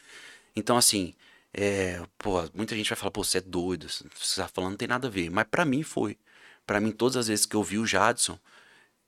[0.55, 1.13] Então, assim,
[1.59, 4.87] é, pô, muita gente vai falar, pô, você é doido, você tá falando não tem
[4.87, 5.31] nada a ver.
[5.31, 6.19] Mas pra mim foi.
[6.67, 8.39] Pra mim, todas as vezes que eu vi o Jadson,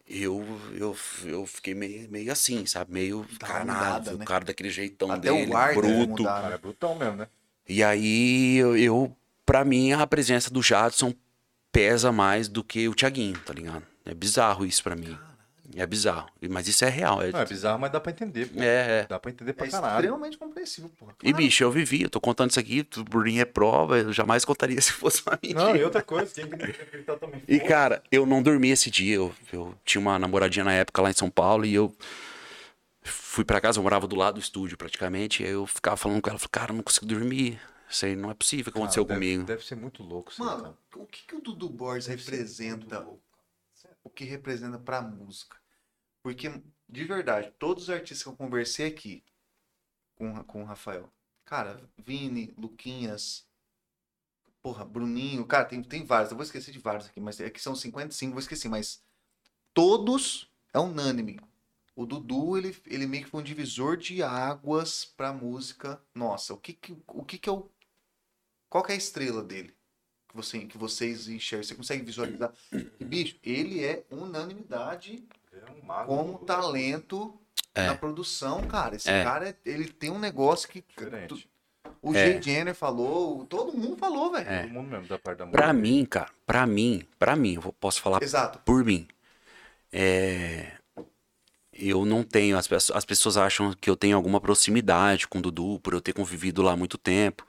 [0.07, 0.43] eu,
[0.73, 2.91] eu, eu fiquei meio, meio assim, sabe?
[2.93, 4.25] Meio, caralho, mudada, o né?
[4.25, 6.23] cara daquele jeitão Até dele, bruto.
[6.23, 6.55] mudar, Cara, né?
[6.55, 7.29] é brutão mesmo, né?
[7.69, 11.13] E aí, eu, eu para mim, a presença do Jadson
[11.71, 13.85] pesa mais do que o Thiaguinho, tá ligado?
[14.07, 15.19] É bizarro isso pra mim.
[15.77, 16.29] É bizarro.
[16.49, 17.21] Mas isso é real.
[17.23, 18.47] É, Não, é bizarro, mas dá pra entender.
[18.49, 18.61] pô.
[18.61, 19.07] é, é.
[19.07, 19.95] Dá pra entender pra É caralho.
[19.97, 21.15] extremamente compreensível, porra.
[21.23, 24.45] E, bicho, eu vivi, eu tô contando isso aqui, o Bruninho é prova, eu jamais
[24.45, 25.65] contaria se fosse uma mentira.
[25.65, 27.43] Não, e outra coisa, tem que acreditar também.
[27.47, 29.17] E, cara, eu não dormi esse dia.
[29.17, 31.95] Eu, eu tinha uma namoradinha na época lá em São Paulo e eu
[33.03, 35.43] fui pra casa, eu morava do lado do estúdio praticamente.
[35.43, 37.61] E aí eu ficava falando com ela, falei, cara, eu não consigo dormir.
[37.91, 39.47] Isso aí não é possível que aconteceu Cara, deve- comigo.
[39.47, 40.75] Deve ser muito louco Mano, cara.
[40.97, 43.07] o que, que o Dudu Borges representa?
[44.09, 45.59] O que representa pra música?
[46.23, 46.49] Porque,
[46.89, 49.23] de verdade, todos os artistas que eu conversei aqui
[50.15, 51.13] com, com o Rafael,
[51.45, 53.47] cara, Vini, Luquinhas,
[54.63, 57.75] porra, Bruninho, cara, tem, tem vários, eu vou esquecer de vários aqui, mas aqui são
[57.77, 59.05] 55, vou esquecer, mas
[59.75, 61.39] todos é unânime.
[61.95, 66.55] O Dudu, ele, ele meio que foi um divisor de águas pra música nossa.
[66.55, 67.71] O que que, o que, que é o.
[68.71, 69.77] Qual que é a estrela dele?
[70.29, 71.65] Que, você, que vocês enxergam?
[71.65, 72.53] Você consegue visualizar?
[73.01, 77.35] E, bicho, ele é unanimidade É um mago como talento
[77.75, 77.87] É.
[77.87, 78.97] na produção, cara.
[78.97, 79.25] Esse É.
[79.25, 80.85] cara, ele tem um negócio que.
[80.97, 81.49] diferente.
[82.03, 82.33] O É.
[82.33, 84.49] Jay Jenner falou, todo mundo falou, velho.
[84.49, 84.63] É.
[84.63, 85.83] Todo mundo mesmo, da parte da Pra música.
[85.89, 88.59] mim, cara, pra mim, pra mim, eu posso falar Exato.
[88.65, 89.09] por mim.
[89.93, 90.73] É,
[91.81, 95.79] Eu não tenho, as, as pessoas acham que eu tenho alguma proximidade com o Dudu,
[95.81, 97.47] por eu ter convivido lá há muito tempo.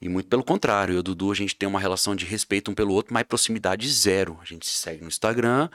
[0.00, 2.70] E muito pelo contrário, eu e o Dudu, a gente tem uma relação de respeito
[2.70, 4.38] um pelo outro, mas proximidade zero.
[4.40, 5.68] A gente se segue no Instagram,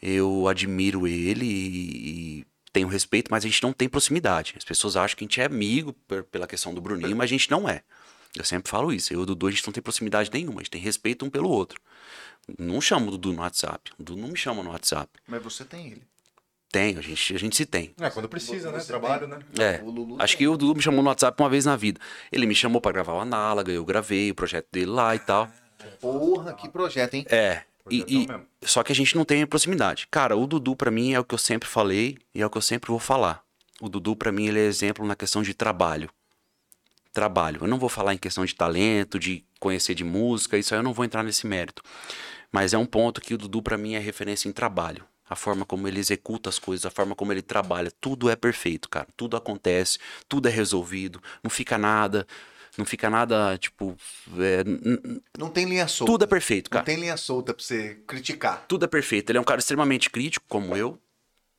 [0.00, 4.54] eu admiro ele e, e tenho respeito, mas a gente não tem proximidade.
[4.56, 5.94] As pessoas acham que a gente é amigo
[6.30, 7.82] pela questão do Bruninho, mas a gente não é.
[8.36, 9.12] Eu sempre falo isso.
[9.12, 11.30] Eu e o Dudu, a gente não tem proximidade nenhuma, a gente tem respeito um
[11.30, 11.80] pelo outro.
[12.58, 13.90] Não chamo o Dudu no WhatsApp.
[13.98, 15.10] O Dudu não me chama no WhatsApp.
[15.26, 16.02] Mas você tem ele.
[16.70, 17.94] Tem, a gente, a gente se tem.
[17.98, 18.78] É, quando precisa, né?
[18.78, 19.38] Você Trabalho, né?
[19.58, 19.80] É.
[19.82, 20.38] O Lulu Acho tem.
[20.38, 21.98] que o Dudu me chamou no WhatsApp uma vez na vida.
[22.30, 25.48] Ele me chamou pra gravar o Análoga, eu gravei o projeto dele lá e tal.
[26.00, 27.24] Porra, que projeto, hein?
[27.30, 27.62] É.
[27.90, 28.28] E, e-
[28.66, 30.06] só que a gente não tem proximidade.
[30.10, 32.58] Cara, o Dudu pra mim é o que eu sempre falei e é o que
[32.58, 33.42] eu sempre vou falar.
[33.80, 36.10] O Dudu pra mim ele é exemplo na questão de trabalho.
[37.14, 37.62] Trabalho.
[37.62, 40.84] Eu não vou falar em questão de talento, de conhecer de música, isso aí eu
[40.84, 41.82] não vou entrar nesse mérito.
[42.52, 45.04] Mas é um ponto que o Dudu pra mim é referência em trabalho.
[45.28, 48.88] A forma como ele executa as coisas, a forma como ele trabalha, tudo é perfeito,
[48.88, 49.06] cara.
[49.16, 49.98] Tudo acontece,
[50.28, 52.26] tudo é resolvido, não fica nada,
[52.76, 53.96] não fica nada, tipo,
[54.38, 54.64] é,
[55.36, 56.12] Não tem linha solta.
[56.12, 56.84] tudo é perfeito, Não cara.
[56.84, 58.64] tem linha solta pra você criticar.
[58.68, 59.30] Tudo é perfeito.
[59.30, 60.98] Ele é um cara extremamente crítico, como eu.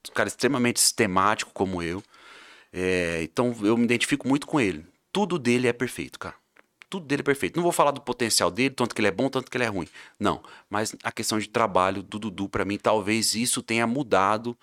[0.10, 2.02] Um cara extremamente sistemático, como eu.
[2.72, 4.86] É, então eu me identifico muito com ele.
[5.12, 6.36] Tudo dele é perfeito, cara.
[6.90, 7.56] Tudo dele é perfeito.
[7.56, 9.68] Não vou falar do potencial dele, tanto que ele é bom, tanto que ele é
[9.68, 9.88] ruim.
[10.20, 10.42] Não.
[10.70, 14.58] Mas a questão de trabalho do Dudu, pra mim, talvez isso tenha mudado.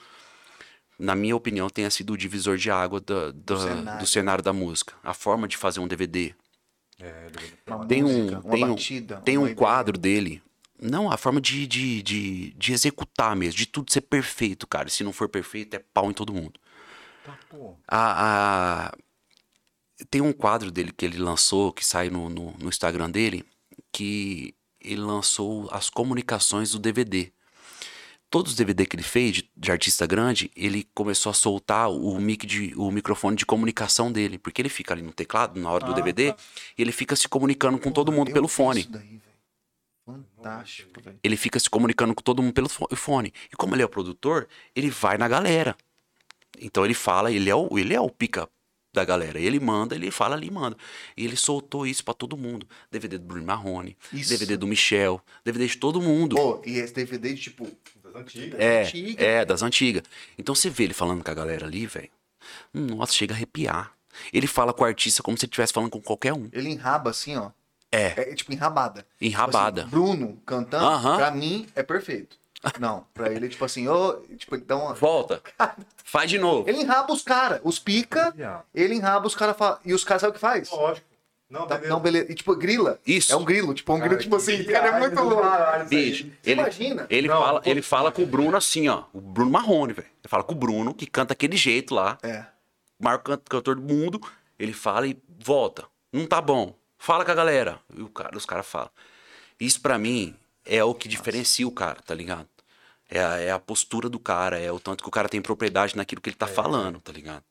[0.99, 4.01] Na minha opinião, tenha sido o divisor de água da- da- cenário.
[4.01, 4.95] do cenário da música.
[5.05, 6.35] A forma de fazer um DVD.
[6.99, 7.27] É,
[7.87, 9.17] Tem um- música, uma tem um- batida.
[9.19, 10.43] Tem uma um quadro dele.
[10.81, 14.89] Não, a forma de, de, de, de executar mesmo, de tudo ser perfeito, cara.
[14.89, 16.59] Se não for perfeito, é pau em todo mundo.
[17.25, 17.75] Tá, pô.
[17.87, 18.93] A, a-
[20.11, 23.45] Tem um quadro dele que ele lançou, que sai no, no, no Instagram dele,
[23.93, 27.33] que ele lançou as comunicações do DVD.
[28.29, 32.21] Todos os DVD que ele fez de, de artista grande, ele começou a soltar o,
[32.21, 34.37] mic de, o microfone de comunicação dele.
[34.37, 36.39] Porque ele fica ali no teclado, na hora do Ah, DVD, tá.
[36.77, 38.81] e ele fica se comunicando com todo mundo pelo fone.
[38.81, 39.21] Isso daí.
[40.05, 41.19] Fantástico, velho.
[41.23, 43.33] ele fica se comunicando com todo mundo pelo fo- fone.
[43.53, 45.77] E como ele é o produtor, ele vai na galera.
[46.61, 48.49] Então ele fala, ele é o, ele é o pica
[48.97, 49.39] da galera.
[49.39, 50.77] Ele manda, ele fala ali, manda.
[51.17, 52.67] E ele soltou isso pra todo mundo.
[52.91, 54.31] DVD do Bruno Marrone, Isso.
[54.31, 56.35] DVD do Michel, DVD de todo mundo.
[56.37, 57.69] Pô, e esse DVD, tipo,
[58.03, 58.59] Das antigas.
[58.61, 59.25] é, antiga.
[59.25, 60.03] é, das antigas.
[60.39, 62.11] Então você vê ele falando com a galera ali, velho.
[62.73, 63.93] Nossa, chega a arrepiar.
[64.33, 66.49] Ele fala com o artista como se ele estivesse falando com qualquer um.
[66.53, 67.51] ele enraba assim, ó.
[67.93, 69.07] É, É tipo enrabada.
[69.21, 69.85] enrabada.
[69.85, 71.17] Tipo assim, Bruno cantando, Aham.
[71.17, 72.37] pra mim, é perfeito.
[72.81, 74.95] Não, pra ele, tipo assim, ô, tipo, ele dá uma...
[74.95, 75.43] Volta.
[76.05, 76.69] Faz de novo.
[76.69, 78.35] Ele enraba os caras, os pica,
[78.75, 79.81] ele enraba os caras, fala...
[79.85, 80.71] e os caras sabem o que faz?
[80.71, 81.07] Lógico.
[81.49, 81.93] Não, Tá- beleza.
[81.95, 82.33] Não, beleza.
[82.33, 82.99] E tipo, grila.
[83.07, 83.33] Isso.
[83.33, 85.29] É um grilo, tipo, um grilo, Cara, tipo assim, que cara, é viagem muito do
[85.29, 85.43] louco.
[85.43, 86.11] caralho isso aí.
[86.11, 87.07] Bicho, ele, Imagina.
[87.09, 87.71] ele, Não, fala, pô.
[87.71, 89.05] ele fala com o Bruno assim, ó.
[89.13, 90.09] O Bruno Marrone, velho.
[90.09, 92.19] Ele fala com o Bruno, que canta aquele jeito lá.
[92.23, 92.45] É.
[92.99, 94.21] O maior can- cantor do mundo.
[94.59, 95.85] Ele fala e volta.
[96.13, 96.75] Não tá bom.
[96.99, 97.79] Fala com a galera.
[97.97, 98.91] E o cara, os caras falam.
[99.61, 100.35] Isso pra mim
[100.65, 102.49] é o que diferencia o cara, tá ligado?
[103.09, 105.97] É a, é a postura do cara, é o tanto que o cara tem propriedade
[105.97, 106.39] naquilo que ele É.
[106.39, 107.45] tá falando, tá ligado?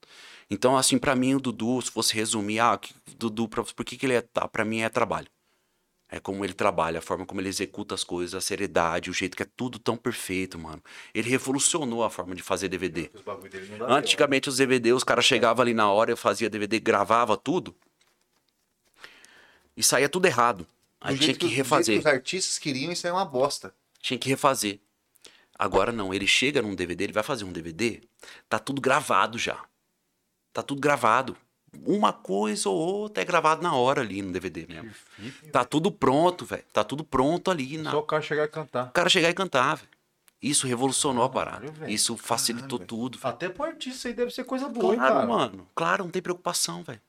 [0.49, 3.97] Então, assim, pra mim, o Dudu, se fosse resumir, ah, que- Dudu, pra, por que,
[3.97, 4.21] que ele é.
[4.21, 5.27] Tá, pra mim é trabalho.
[6.07, 9.35] É como ele trabalha, a forma como ele executa as coisas, a seriedade, o jeito
[9.35, 10.81] que é tudo tão perfeito, mano.
[11.15, 13.09] Ele revolucionou a forma de fazer DVD.
[13.13, 13.23] Os
[13.79, 17.75] dá Antigamente os DVD, os caras chegavam ali na hora, eu fazia DVD, gravava tudo.
[19.75, 20.65] E saía tudo errado.
[21.01, 21.95] Aí tinha que jeito refazer.
[21.95, 23.73] que os artistas queriam, isso é uma bosta.
[23.99, 24.79] Tinha que refazer.
[25.57, 28.01] Agora não, ele chega num DVD, ele vai fazer um DVD,
[28.49, 29.63] tá tudo gravado já.
[30.53, 31.35] Tá tudo gravado.
[31.85, 34.91] Uma coisa ou outra é gravado na hora ali no DVD mesmo.
[35.51, 36.63] Tá tudo pronto, velho.
[36.71, 37.77] Tá tudo pronto ali.
[37.77, 37.91] Na...
[37.91, 38.87] Só o cara chegar e cantar.
[38.87, 39.89] O cara chegar e cantar, velho.
[40.41, 41.69] Isso revolucionou a parada.
[41.71, 41.91] Velho.
[41.91, 43.33] Isso facilitou Caralho, tudo, velho.
[43.33, 45.27] Até pro artista aí deve ser coisa boa, hein, Claro, cara.
[45.27, 45.67] mano.
[45.75, 47.01] Claro, não tem preocupação, velho.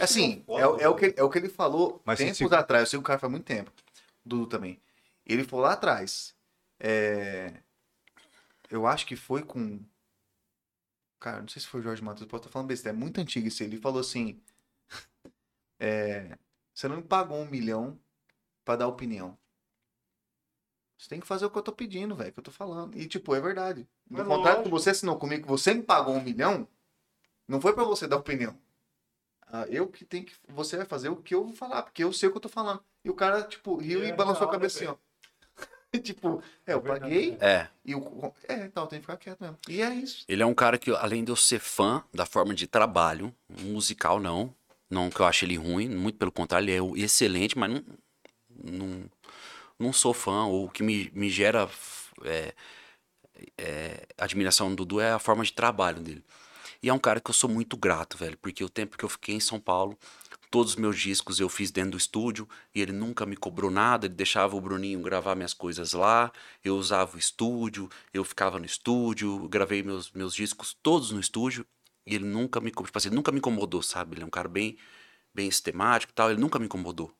[0.00, 2.82] Assim, é, é o que, é o que ele falou Mas tempos se- atrás.
[2.82, 3.70] Eu sei que o cara faz muito tempo.
[4.24, 4.80] Dudu também.
[5.26, 6.33] Ele falou lá atrás.
[6.84, 7.62] É,
[8.70, 9.80] Eu acho que foi com.
[11.18, 12.96] Cara, não sei se foi o Jorge Matheus, posso estar falando besteira.
[12.96, 13.62] É muito antigo isso.
[13.62, 13.68] aí.
[13.68, 14.40] Ele falou assim.
[15.78, 16.36] é,
[16.74, 17.98] Você não me pagou um milhão
[18.64, 19.38] pra dar opinião.
[20.98, 22.96] Você tem que fazer o que eu tô pedindo, velho, que eu tô falando.
[22.96, 23.86] E, tipo, é verdade.
[24.08, 26.68] No Mas contrato que você assinou comigo, que você me pagou um milhão,
[27.48, 28.58] não foi pra você dar opinião.
[29.46, 30.34] Ah, eu que tenho que.
[30.48, 32.48] Você vai fazer o que eu vou falar, porque eu sei o que eu tô
[32.48, 32.84] falando.
[33.04, 34.96] E o cara, tipo, riu É e balançou a cabeça assim, ó.
[36.02, 37.68] tipo, é, eu É verdade, paguei É.
[37.84, 38.32] e o.
[38.48, 39.58] É, tal, tem que ficar quieto mesmo.
[39.68, 40.24] E é isso.
[40.28, 44.20] Ele é um cara que, além de eu ser fã da forma de trabalho, musical
[44.20, 44.54] não,
[44.90, 47.84] não que eu acho ele ruim, muito pelo contrário, ele é excelente, mas não,
[48.64, 49.04] não,
[49.78, 50.44] não sou fã.
[50.44, 51.68] Ou o que me, me gera
[52.24, 52.54] é,
[53.58, 56.24] é, admiração do Dudu é a forma de trabalho dele.
[56.82, 59.08] E é um cara que eu sou muito grato, velho, porque o tempo que eu
[59.08, 59.98] fiquei em São Paulo,
[60.54, 64.06] todos os meus discos eu fiz dentro do estúdio e ele nunca me cobrou nada,
[64.06, 66.30] ele deixava o Bruninho gravar minhas coisas lá,
[66.64, 71.66] eu usava o estúdio, eu ficava no estúdio, gravei meus, meus discos todos no estúdio
[72.06, 74.14] e ele nunca me, tipo assim, nunca me incomodou, sabe?
[74.14, 74.78] Ele é um cara bem,
[75.34, 77.12] bem sistemático e tal, ele nunca me incomodou.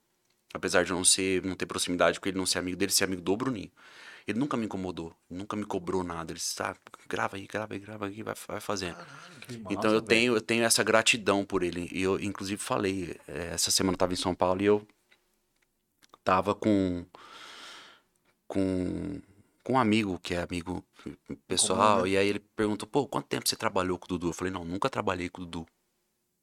[0.55, 3.21] Apesar de não ser, não ter proximidade com ele, não ser amigo dele, ser amigo
[3.21, 3.73] do Bruninho.
[4.27, 6.33] Ele nunca me incomodou, nunca me cobrou nada.
[6.33, 6.75] Ele disse, ah,
[7.07, 8.97] grava aí, grava aí, grava aí, vai, vai fazendo.
[9.47, 10.07] Que massa, Então eu velho.
[10.07, 11.89] tenho, eu tenho essa gratidão por ele.
[11.93, 14.87] E eu, inclusive, falei, eh, essa semana eu tava em São Paulo e eu
[16.23, 17.05] tava com.
[18.49, 19.21] com.
[19.63, 20.83] com um amigo, que é amigo
[21.47, 22.11] pessoal, Comum, né?
[22.11, 24.29] e aí ele perguntou, pô, quanto tempo você trabalhou com o Dudu?
[24.29, 25.67] Eu falei, não, nunca trabalhei com o Dudu.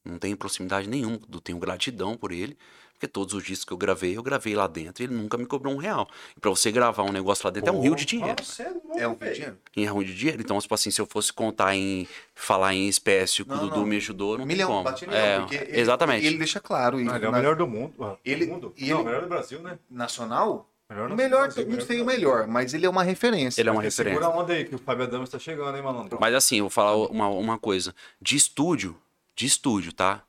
[0.05, 2.57] Não tenho proximidade nenhuma com o Dudu, tenho gratidão por ele,
[3.01, 5.47] porque todos os discos que eu gravei, eu gravei lá dentro e ele nunca me
[5.47, 6.07] cobrou um real.
[6.37, 8.45] E pra você gravar um negócio lá dentro é um rio de dinheiro.
[8.45, 9.33] Sério, É um velho?
[9.33, 9.57] dinheiro.
[9.75, 10.39] Em ruim de dinheiro.
[10.39, 12.07] Então, tipo assim, se eu fosse contar em.
[12.35, 13.85] falar em espécie o que o Não, Dudu não.
[13.87, 14.83] me ajudou, não milhão, tem como.
[14.83, 15.19] bate milhão.
[15.19, 16.23] é, porque ele- exatamente.
[16.23, 16.97] E ele deixa claro.
[16.97, 17.93] Ah, isso ele é o melhor do mundo.
[18.03, 18.73] ah, Ele- do mundo?
[18.77, 19.79] e Não, ele- o melhor do Brasil, né?
[19.89, 20.69] Nacional?
[20.87, 23.59] Melhor O do melhor, Brasil, não sei o do melhor, mas ele é uma referência.
[23.61, 24.19] Ele é uma referência.
[24.19, 26.19] Segura a onda aí, que o Fábio Adams tá chegando, hein, malandro?
[26.21, 27.95] Mas assim, eu vou falar uma, uma coisa.
[28.21, 28.95] De estúdio,
[29.35, 30.21] de estúdio, tá?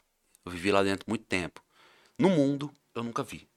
[0.47, 1.61] Eu vivi lá dentro muito tempo.
[2.23, 3.49] No mundo, eu nunca vi.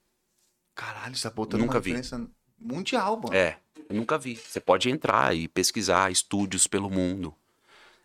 [0.74, 1.92] Caralho, você tá botando Nunca uma vi.
[1.92, 2.28] referência
[2.60, 3.34] mundial, mano.
[3.36, 4.36] É, eu nunca vi.
[4.36, 7.32] Você pode entrar e pesquisar estúdios pelo mundo.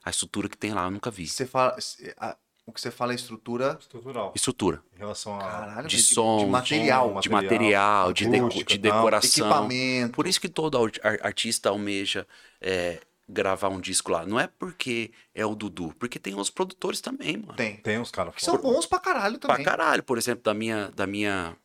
[0.05, 1.27] A estrutura que tem lá, eu nunca vi.
[1.27, 4.33] Você fala, se- a- o que você fala é estrutura Estrutural.
[4.37, 4.83] Estrutura.
[4.95, 5.39] Em relação a.
[5.41, 8.93] caralho, De mas som, de material, De material, de, acústica, de tal.
[8.99, 9.47] decoração.
[9.47, 10.13] equipamento.
[10.13, 12.27] Por isso que todo ar- ar- artista almeja
[12.61, 13.01] é,
[13.31, 14.27] gravar um disco lá.
[14.27, 17.55] Não é porque é o Dudu, porque tem os produtores também, mano.
[17.55, 17.77] Tem.
[17.77, 19.65] Tem uns caras Que são bons pra caralho Pra também.
[19.65, 21.57] caralho, por exemplo, da minha, da minha,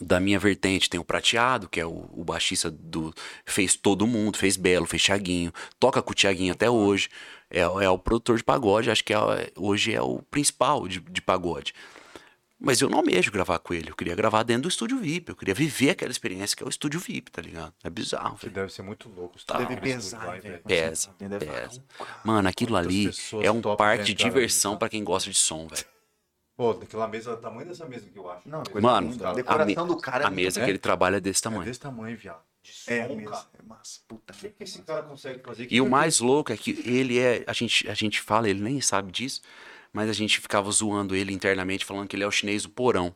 [0.00, 3.14] da minha vertente tem o Prateado, que é o, o baixista do.
[3.44, 7.08] Fez todo mundo, fez Belo, fez Thiaguinho, toca com o Thiaguinho até hoje.
[7.48, 11.22] É, é o produtor de pagode, acho que é- hoje é o principal de, de
[11.22, 11.72] pagode.
[12.58, 15.36] Mas eu não almejo gravar com ele, eu queria gravar dentro do estúdio VIP, eu
[15.36, 17.72] queria viver aquela experiência que é o estúdio VIP, tá ligado?
[17.84, 19.36] É bizarro, Que deve ser muito louco.
[19.44, 19.58] Tá.
[19.58, 20.62] Deve pesar, velho.
[20.62, 21.84] Pesa, Deve pesa.
[21.90, 22.86] falar, Mano, aquilo Quantas
[23.34, 25.84] ali é um top parque de diversão ali, pra quem gosta de som, velho.
[26.56, 28.48] Pô, daquela mesa, o tamanho dessa mesa que eu acho.
[28.48, 29.14] Não, Mano.
[29.22, 30.64] A a decoração me- do cara é A mesa né?
[30.64, 31.64] que ele trabalha é desse É tamanho.
[31.66, 32.40] desse tamanho, viado.
[32.62, 33.14] De som, É, cara.
[33.14, 33.34] mesmo.
[33.34, 34.00] É massa.
[34.08, 34.32] Puta.
[34.32, 35.64] O que, que esse cara consegue fazer?
[35.64, 37.44] E Que o que- mais louco é que ele é.
[37.46, 39.42] A gente, a gente fala, ele nem sabe disso,
[39.96, 43.14] mas a gente ficava zoando ele internamente, falando que ele é o chinês do porão.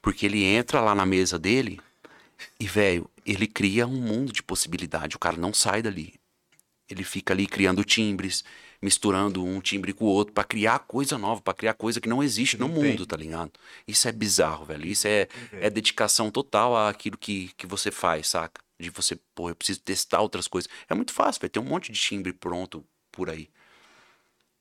[0.00, 1.78] Porque ele entra lá na mesa dele
[2.58, 5.16] e, velho, ele cria um mundo de possibilidade.
[5.16, 6.14] O cara não sai dali.
[6.88, 8.42] Ele fica ali criando timbres,
[8.80, 12.22] misturando um timbre com o outro pra criar coisa nova, pra criar coisa que não
[12.22, 12.82] existe no tem.
[12.82, 13.52] mundo, tá ligado?
[13.86, 14.86] Isso é bizarro, velho.
[14.86, 15.28] Isso é,
[15.60, 18.62] é dedicação total àquilo que, que você faz, saca?
[18.80, 20.70] De você, pô, eu preciso testar outras coisas.
[20.88, 22.82] É muito fácil, vai ter um monte de timbre pronto
[23.12, 23.50] por aí.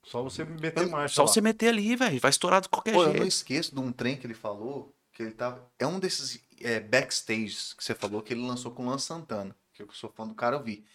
[0.03, 1.27] Só você meter marcha Só lá.
[1.27, 3.27] você meter ali, velho, vai estourar de qualquer Pô, eu não jeito.
[3.27, 5.65] esqueço de um trem que ele falou, que ele tava.
[5.79, 9.55] É um desses é, backstages que você falou que ele lançou com o Luan Santana.
[9.73, 10.85] Que eu sou fã do cara, eu vi.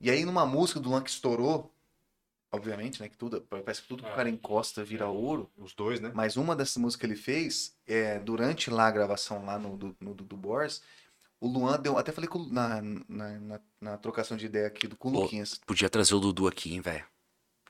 [0.00, 1.72] E aí, numa música do Luan que estourou,
[2.52, 3.08] obviamente, né?
[3.08, 5.50] Que tudo, parece que tudo que o cara encosta vira ouro.
[5.56, 6.10] Os dois, né?
[6.14, 9.96] Mas uma dessas músicas que ele fez, é, durante lá a gravação lá no, do,
[10.00, 10.82] no Dudu Bors,
[11.40, 11.98] o Luan deu.
[11.98, 15.12] Até falei com, o- na, na, na, na trocação de ideia aqui do, com o
[15.12, 15.20] Pô.
[15.22, 15.60] Luquinhas.
[15.66, 17.04] Podia trazer o Dudu aqui, hein, velho.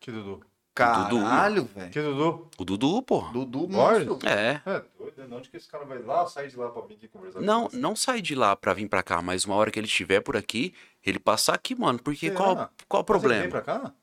[0.04, 0.40] Que Dudu.
[0.74, 1.90] Caralho, velho.
[1.90, 2.50] Que Dudu?
[2.58, 3.32] O Dudu, porra.
[3.32, 4.18] Dudu monstro.
[4.26, 4.60] É.
[4.66, 5.36] É, doido, né?
[5.36, 7.70] Onde que esse cara vai lá, sai de lá pra vir aqui conversar com Não,
[7.70, 7.76] você?
[7.76, 10.36] não sai de lá pra vir pra cá, mas uma hora que ele estiver por
[10.36, 10.74] aqui,
[11.04, 11.98] ele passar aqui, mano.
[12.02, 12.36] Porque Será?
[12.36, 13.50] qual, qual o Mas ele vem problema?
[13.50, 13.94] pra cá?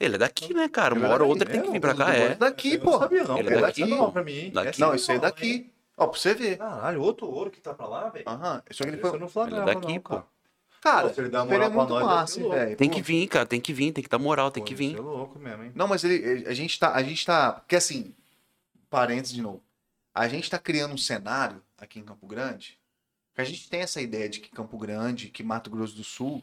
[0.00, 0.94] Ele é daqui, né, cara?
[0.94, 2.22] Uma é hora ou outra ele tem que é, vir pra cá, é.
[2.32, 2.90] É daqui, pô.
[2.92, 3.38] não sabia, não.
[3.38, 3.96] Ele é daqui, pô.
[3.96, 4.50] Não, pra mim.
[4.50, 4.80] Daqui.
[4.80, 5.72] Não, isso aí é não, daqui.
[5.96, 6.56] Ó, pra você ver.
[6.56, 8.24] Caralho, outro ouro que tá pra lá, velho.
[8.26, 8.62] Aham.
[8.70, 9.18] Só que ele Isso foi.
[9.18, 10.22] não flagrava, Ele é daqui, não, pô.
[10.80, 11.08] Cara.
[11.08, 12.54] Pô, se ele der ele é moral pra muito nós, massa, louco.
[12.56, 12.76] velho.
[12.76, 12.96] Tem Pô.
[12.96, 14.96] que vir, cara, tem que vir, tem que dar moral, tem Pô, que vir.
[14.96, 15.72] é louco mesmo, hein?
[15.74, 18.14] Não, mas ele, a gente tá, a gente tá, porque assim,
[18.88, 19.62] parênteses de novo,
[20.14, 22.78] a gente tá criando um cenário aqui em Campo Grande,
[23.34, 26.42] que a gente tem essa ideia de que Campo Grande, que Mato Grosso do Sul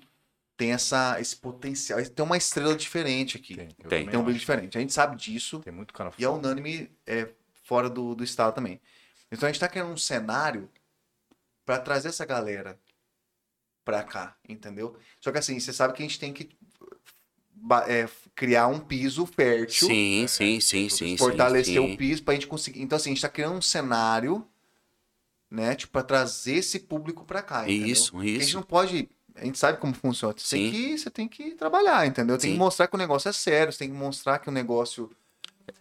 [0.55, 4.05] tem essa, esse potencial, tem uma estrela diferente aqui, tem, Tem.
[4.05, 4.77] também um brilho diferente.
[4.77, 7.29] A gente sabe disso Tem muito cara e é unânime é,
[7.63, 8.81] fora do, do estado também.
[9.31, 10.67] Então a gente tá criando um cenário
[11.63, 12.79] pra trazer essa galera
[13.87, 14.97] pra cá, entendeu?
[15.21, 16.49] Só que assim, você sabe que a gente tem que
[17.87, 18.05] é,
[18.35, 21.07] criar um piso fértil Sim, sim, sim, sim.
[21.07, 21.93] sim, fortalecer sim.
[21.93, 22.81] o piso pra gente conseguir.
[22.81, 24.45] Então, assim, a gente tá criando um cenário,
[25.49, 27.63] né, tipo, pra trazer esse público pra cá.
[27.63, 27.87] entendeu?
[27.87, 28.55] Isso, Porque A gente isso.
[28.57, 29.09] não pode.
[29.35, 30.33] A gente sabe como funciona.
[30.37, 30.71] Você tem Sim.
[30.71, 32.37] que, você tem que trabalhar, entendeu?
[32.37, 32.55] Tem Sim.
[32.55, 35.09] que mostrar que o negócio é sério, você tem que mostrar que o negócio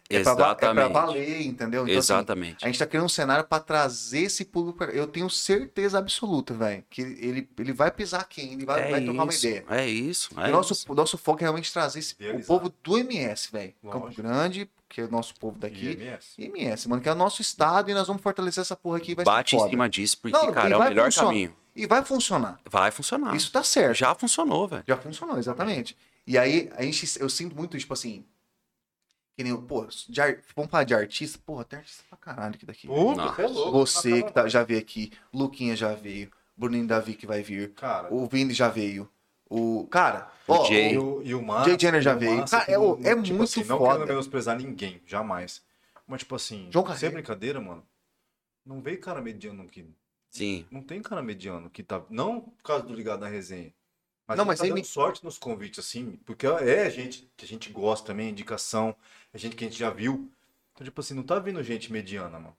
[0.08, 0.92] é pra, va- é pra Exatamente.
[0.92, 1.82] valer, entendeu?
[1.82, 2.64] Então, assim, Exatamente.
[2.64, 4.90] a gente tá criando um cenário pra trazer esse público pra.
[4.92, 8.52] Eu tenho certeza absoluta, velho, que ele, ele vai pisar quem?
[8.52, 9.64] Ele vai, É vai trocar uma isso, ideia.
[9.70, 10.30] É isso.
[10.36, 10.92] o, É nosso, isso.
[10.92, 13.74] o nosso foco é realmente trazer esse, o povo do MS, velho.
[13.90, 14.10] Campo.
[14.16, 15.86] Grande, que é o nosso povo daqui.
[15.92, 16.26] MS.
[16.38, 19.14] E MS, mano, que é o nosso estado e nós vamos fortalecer essa porra aqui.
[19.14, 21.28] Vai Bate ser em cima disso, porque, Não, cara, e é o melhor funcionar.
[21.28, 21.56] caminho.
[21.74, 22.58] E vai funcionar.
[22.70, 23.36] Vai funcionar.
[23.36, 23.94] Isso tá certo.
[23.94, 24.84] Já, Já funcionou, velho.
[25.02, 25.94] funcionou, exatamente.
[26.26, 28.24] E aí, a gente, eu sinto muito, tipo assim.
[29.36, 30.20] Que nem, pô, de
[30.54, 31.38] vamos falar de artista?
[31.44, 32.86] Porra, tem artista pra caralho aqui daqui.
[32.86, 33.34] Puta, Nossa.
[33.34, 33.72] você é louco.
[33.72, 38.12] Você que tá- já veio aqui, Luquinha já veio, Bruninho Davi que vai vir, Cara,
[38.12, 39.08] o Vini já veio.
[39.48, 39.86] O.
[39.90, 40.94] Cara, O ó, Jay.
[40.94, 42.38] E o- e o Massa, Jay Jenner já o veio.
[42.38, 43.92] Massa Cara, é não- o- é tipo muito assim, Não foda.
[43.92, 45.62] querendo menosprezar ninguém, jamais.
[46.06, 47.82] Mas, tipo assim, João sem brincadeira, mano.
[48.64, 49.84] Não veio cara mediano que.
[50.30, 50.66] Sim.
[50.70, 52.02] Não tem cara mediano que tá.
[52.10, 53.72] Não por causa do ligado na resenha.
[54.26, 56.18] Mas Não, não, mas tá dando sorte nos convites, assim.
[56.24, 58.96] Porque é gente que a gente gosta também, indicação.
[59.36, 60.32] É gente que a gente já viu.
[60.72, 62.56] Então, tipo assim, não tá vindo gente mediana, mano.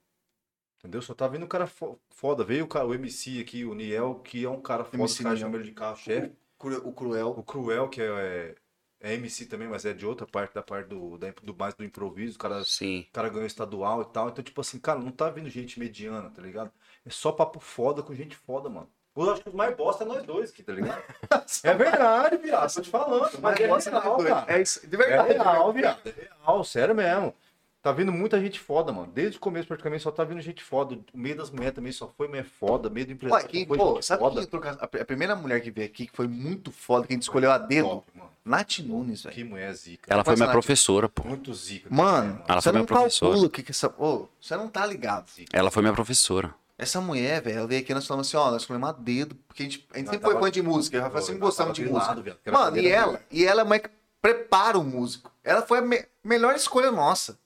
[0.77, 1.01] Entendeu?
[1.01, 2.43] Só tá vindo cara fo- foda.
[2.43, 5.37] Veio o, cara, o MC aqui, o Niel, que é um cara foda, MC Niel.
[5.37, 6.35] chamam ele de carro-chefe.
[6.59, 7.29] Cru- o Cruel.
[7.29, 8.55] O Cruel, que é,
[8.99, 11.83] é MC também, mas é de outra parte, da parte do, da- do mais do
[11.83, 12.35] improviso.
[12.35, 13.07] O cara, Sim.
[13.09, 14.29] o cara ganhou estadual e tal.
[14.29, 16.71] Então, tipo assim, cara, não tá vindo gente mediana, tá ligado?
[17.03, 18.87] É só papo foda com gente foda, mano.
[19.17, 21.01] Eu acho que os mais bosta é nós dois aqui, tá ligado?
[21.63, 22.73] é verdade, viado.
[22.73, 23.29] Tô te falando.
[23.41, 24.29] Mas é Nossa, real, doido.
[24.29, 24.53] cara.
[24.53, 25.33] É isso, de É verdade.
[25.33, 25.99] real, viado.
[26.05, 26.13] É
[26.45, 27.33] real, sério mesmo.
[27.81, 29.09] Tá vindo muita gente foda, mano.
[29.13, 30.99] Desde o começo, praticamente, só tá vindo gente foda.
[31.13, 32.89] O meio das mulheres também só foi mulher foda.
[32.89, 34.35] Meio do Ué, empresário quem, só foi pô, sabe foda.
[34.35, 37.15] quem entrou com a, primeira mulher que veio aqui, que foi muito foda, que a
[37.15, 37.87] gente escolheu a dedo?
[37.87, 38.11] Top.
[38.43, 39.35] Nath Nunes, velho.
[39.35, 40.13] Que mulher zica.
[40.13, 41.27] Ela foi minha professora, pô.
[41.27, 41.87] Muito zica.
[41.89, 43.31] Mano, Ela foi minha não professora.
[43.31, 43.87] calcula que que essa...
[43.97, 45.25] Ô, você não tá ligado.
[45.51, 46.53] Ela foi minha professora.
[46.77, 49.35] Essa mulher, velho, ela veio aqui e nós falamos assim, ó, nós escolhemos a dedo,
[49.47, 51.73] porque a gente, a gente sempre foi tava- fã de música, ela falou assim, gostamos
[51.73, 52.37] de música.
[52.45, 53.89] era a Mano, e ela, e ela é uma que
[54.21, 55.31] prepara o músico.
[55.43, 57.37] Ela foi a me- melhor escolha nossa.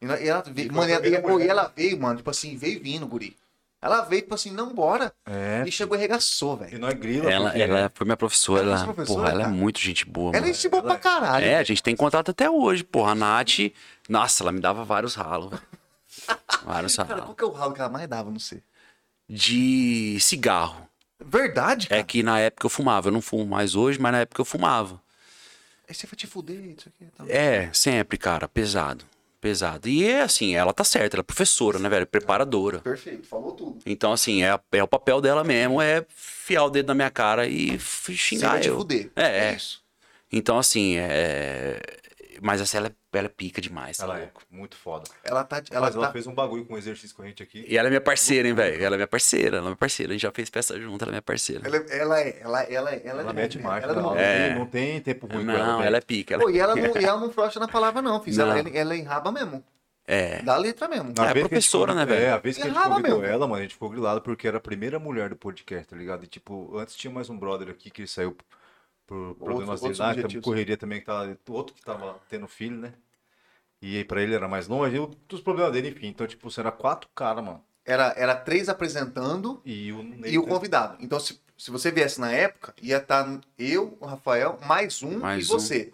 [0.00, 2.56] E, e ela veio, foi mano, e, ela- e- e ela veio, mano, tipo assim,
[2.56, 3.36] veio vindo, guri.
[3.82, 5.12] Ela veio, tipo assim, não, bora.
[5.26, 5.62] É.
[5.66, 6.78] E chegou e arregaçou, E velho.
[6.78, 7.30] nós grila.
[7.30, 8.62] Ela, porque- ela foi minha professora.
[8.62, 10.54] Ela é Ela, professora, porra, ela é muito gente boa, Ela é mano.
[10.54, 11.44] gente boa ela pra caralho.
[11.44, 13.12] É, a gente tem contato até hoje, porra.
[13.12, 13.58] A Nath,
[14.08, 15.62] nossa, ela me dava vários ralos, velho.
[16.64, 17.24] Vários Cara, ralos.
[17.26, 18.62] qual que é o ralo que ela mais dava, não sei.
[19.28, 20.88] De cigarro.
[21.24, 22.00] Verdade, cara.
[22.00, 23.08] É que na época eu fumava.
[23.08, 25.00] Eu não fumo mais hoje, mas na época eu fumava.
[25.88, 27.06] Aí você vai te fuder, isso aqui.
[27.16, 27.24] Tá.
[27.28, 29.04] É, sempre, cara, pesado.
[29.40, 29.88] Pesado.
[29.88, 32.06] E é assim, ela tá certa, ela é professora, né, velho?
[32.06, 32.78] Preparadora.
[32.80, 33.78] Perfeito, falou tudo.
[33.86, 37.46] Então, assim, é, é o papel dela mesmo, é fiar o dedo na minha cara
[37.46, 38.76] e f- Você xingar vai te eu.
[38.76, 39.10] fuder.
[39.14, 39.54] É, é.
[39.54, 39.82] isso.
[40.32, 41.80] Então, assim, é.
[42.42, 44.42] Mas essa ela, é- ela é pica demais, tá Ela é louco?
[44.50, 45.04] muito foda.
[45.24, 45.62] Ela tá.
[45.70, 46.12] Ela Mas ela tá...
[46.12, 47.64] fez um bagulho com um exercício com a gente aqui.
[47.68, 48.82] E ela é minha parceira, hein, velho?
[48.84, 50.12] Ela é minha parceira, ela é minha parceira.
[50.12, 51.66] A gente já fez peça junto, ela é minha parceira.
[51.66, 52.38] Ela, ela é.
[52.40, 53.88] Ela, ela, ela, Ela é- mete marcha.
[53.88, 54.48] Ela é não, não É.
[54.48, 55.86] tem- não tem tempo ruim com Não, velho.
[55.86, 56.34] ela é pica.
[56.34, 56.42] Ela...
[56.44, 58.38] Pô, e ela não, e ela não frouxa na palavra, não, fiz.
[58.38, 58.70] Ela, Não.
[58.74, 59.62] ela enraba mesmo.
[60.08, 60.40] É.
[60.42, 61.12] Dá letra mesmo.
[61.16, 62.26] Na É, vez que a gente professora, convidou- né, velho?
[62.28, 63.32] É, a vez que a gente Errava convidou mesmo.
[63.34, 66.22] ela, mano, a gente ficou grilado porque era a primeira mulher do podcast, tá ligado?
[66.22, 68.36] E tipo, antes tinha mais um brother aqui que ele saiu
[69.04, 72.92] por problemas outros dele lá, correria também, que tava, outro que tava tendo filho, né?
[73.82, 76.08] E aí pra ele era mais longe, e os problemas dele, enfim.
[76.08, 77.62] Então, tipo, era quatro caras, mano.
[77.84, 80.96] Era, era três apresentando E o e o convidado.
[81.00, 85.44] Então, se, se você viesse na época, ia estar eu, o Rafael, mais um Mais
[85.44, 85.58] e um.
[85.58, 85.92] você.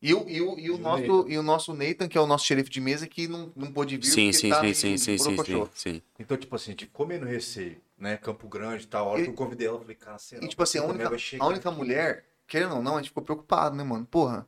[0.00, 2.20] E o, e o, e o, E o nosso, e o nosso Nathan, que é
[2.20, 4.74] o nosso xerife de mesa, que não, não pôde vir Sim, porque sim, tá sim,
[4.74, 6.02] meio sim, sim, sim, sim.
[6.18, 8.16] Então, tipo assim, a gente comendo receio, né?
[8.16, 9.08] Campo Grande e tal.
[9.08, 10.84] A hora E- que eu convidei ela, eu falei, cara, será E tipo assim, a
[10.84, 11.08] única,
[11.40, 11.78] a única aqui?
[11.78, 14.06] mulher, querendo ou não, a gente ficou preocupado, né, mano?
[14.06, 14.46] Porra,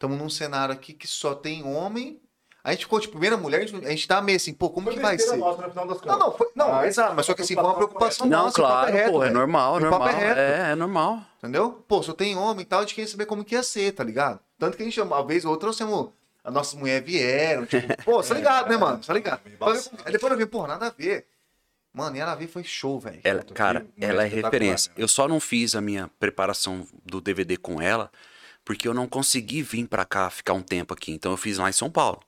[0.00, 2.18] estamos num cenário aqui que só tem homem.
[2.64, 4.90] A gente ficou, tipo, primeira mulher, a gente, a gente tá meio assim, pô, como
[4.90, 5.36] que vai ser?
[5.36, 8.60] Não, não, foi, não, Ah, exato, mas só que assim, foi uma preocupação Não, nossa,
[8.60, 10.08] o papo claro, é reto, pô, é normal, é é normal.
[10.08, 10.38] reto.
[10.40, 11.22] É, é normal.
[11.38, 11.84] Entendeu?
[11.88, 14.04] Pô, só tem homem e tal, a gente queria saber como que ia ser, tá
[14.04, 14.40] ligado?
[14.58, 16.10] Tanto que a gente, uma vez ou outra, trouxemos.
[16.42, 19.02] As nossas mulheres vieram, tipo, pô, você tá ligado, né, mano?
[19.02, 19.40] Você tá ligado?
[20.04, 21.26] Aí depois eu vi, pô, nada a ver.
[21.92, 23.20] Mano, e ela veio foi show, velho.
[23.54, 24.90] Cara, ela é referência.
[24.90, 25.02] né?
[25.02, 28.10] Eu só não fiz a minha preparação do DVD com ela,
[28.64, 31.12] porque eu não consegui vir pra cá ficar um tempo aqui.
[31.12, 32.20] Então eu fiz lá em São Paulo.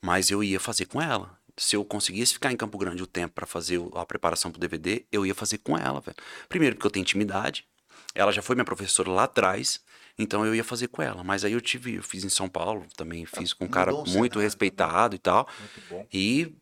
[0.00, 1.38] Mas eu ia fazer com ela.
[1.56, 5.04] Se eu conseguisse ficar em Campo Grande o tempo pra fazer a preparação pro DVD,
[5.12, 6.16] eu ia fazer com ela, velho.
[6.48, 7.64] Primeiro porque eu tenho intimidade.
[8.14, 9.80] Ela já foi minha professora lá atrás,
[10.18, 11.22] então eu ia fazer com ela.
[11.24, 14.10] Mas aí eu tive, eu fiz em São Paulo, também fiz com um cara muito
[14.10, 15.48] cenário respeitado e tal.
[15.58, 16.06] Muito bom.
[16.12, 16.54] E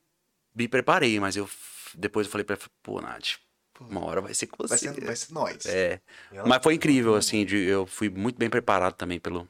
[0.54, 1.48] me preparei, mas eu
[1.94, 3.36] depois eu falei pra ela, pô, Nath,
[3.80, 4.92] uma hora vai ser com Vai você.
[4.92, 5.66] ser, vai ser nós.
[5.66, 6.00] É.
[6.46, 9.48] Mas foi incrível, assim, de, eu fui muito bem preparado também pelo,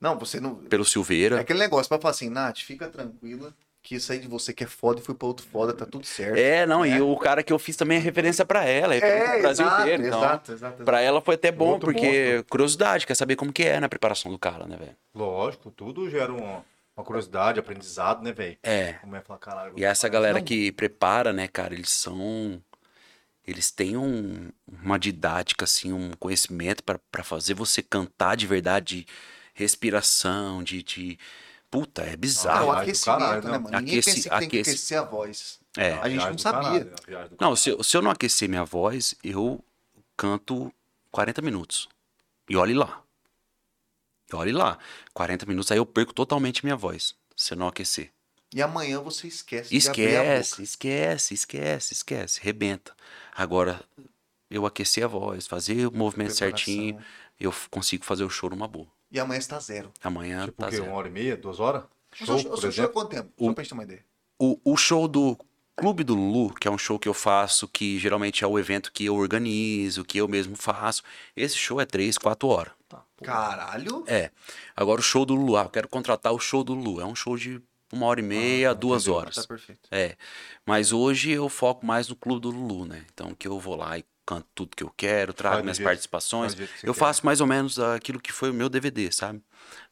[0.00, 0.54] Não, você não.
[0.56, 1.40] pelo É Silveira.
[1.40, 4.66] aquele negócio pra falar assim, Nath, fica tranquila, que isso aí de você que é
[4.68, 6.36] foda e fui pra outro foda, tá tudo certo.
[6.38, 9.32] É, não, e o cara que eu fiz também é referência pra ela, é referência
[9.32, 10.06] pro Brasil exato, inteiro.
[10.06, 10.84] Então, exato, exato, exato.
[10.84, 14.30] pra ela foi até bom, Outro porque curiosidade, quer saber como que é na preparação
[14.30, 14.96] do cara, né, velho?
[15.12, 16.64] Lógico, tudo gera uma,
[16.96, 18.56] uma curiosidade, aprendizado, né, velho?
[18.62, 18.92] É.
[19.00, 19.72] Como é falar, caralho.
[19.76, 22.62] E essa galera que prepara, né, cara, eles são.
[23.46, 24.50] Eles têm um-
[24.82, 29.06] uma didática, assim, um conhecimento pra pra fazer você cantar de verdade, de
[29.54, 30.82] respiração, de.
[30.82, 31.18] de...
[31.70, 32.66] Puta, é É bizarro.
[32.66, 33.78] o Ah, do aquecimento, caralho, né, mano?
[33.80, 35.58] Ninguém Aquece- pensa que tem que aquece- aquecer a voz.
[35.76, 35.92] É.
[35.94, 36.92] A gente não sabia.
[37.40, 39.64] Não, se, eu- se eu não aquecer minha voz, eu
[40.16, 40.72] canto
[41.10, 41.88] 40 minutos.
[42.48, 43.02] E olhe lá.
[44.30, 44.78] E olhe lá.
[45.14, 47.14] 40 minutos, aí eu perco totalmente minha voz.
[47.34, 48.10] Se eu não aquecer.
[48.54, 50.62] E amanhã você esquece de abrir a Esquece, boca.
[50.62, 52.40] esquece, esquece, esquece.
[52.42, 52.94] Rebenta.
[53.34, 53.80] Agora,
[54.50, 56.64] eu aquecer a voz, fazer o movimento Preparação.
[56.66, 56.98] certinho,
[57.40, 58.86] eu consigo fazer o show numa boa.
[59.10, 59.90] E amanhã está zero.
[60.02, 60.76] Amanhã Tipo tá o quê?
[60.76, 60.88] zero.
[60.88, 61.82] Uma hora e meia, duas horas?
[61.82, 61.88] O
[62.26, 63.30] Show, seu- o seu show é quanto tempo?
[63.38, 64.04] Só pra gente ter uma ideia.
[64.38, 65.36] O, o show do
[65.74, 68.92] Clube do Lulu, que é um show que eu faço, que geralmente é o evento
[68.92, 71.02] que eu organizo, que eu mesmo faço.
[71.34, 72.74] Esse show é três, quatro horas.
[73.22, 74.04] Caralho.
[74.06, 74.30] É.
[74.76, 77.00] Agora o show do Lulu, ah, eu quero contratar o show do Lulu.
[77.00, 77.62] É um show de
[77.92, 79.18] uma hora e meia, duas Entendeu?
[79.20, 79.34] horas.
[79.36, 79.88] Tá perfeito.
[79.90, 80.16] É.
[80.66, 83.04] Mas hoje eu foco mais no Clube do Lulu, né?
[83.12, 85.88] Então que eu vou lá e canto tudo que eu quero, trago Faz minhas jeito-
[85.88, 86.54] participações.
[86.54, 86.98] faz Eu quer.
[87.00, 89.42] faço mais ou menos aquilo que foi o meu DVD, sabe?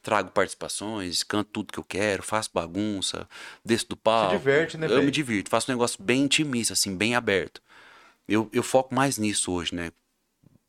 [0.03, 3.29] Trago participações, canto tudo que eu quero, faço bagunça,
[3.65, 4.37] desço do palco.
[4.39, 5.11] diverte, né, Eu me velho?
[5.11, 7.61] divirto, faço um negócio bem intimista, assim, bem aberto.
[8.29, 9.91] Eu, eu foco mais nisso hoje, né?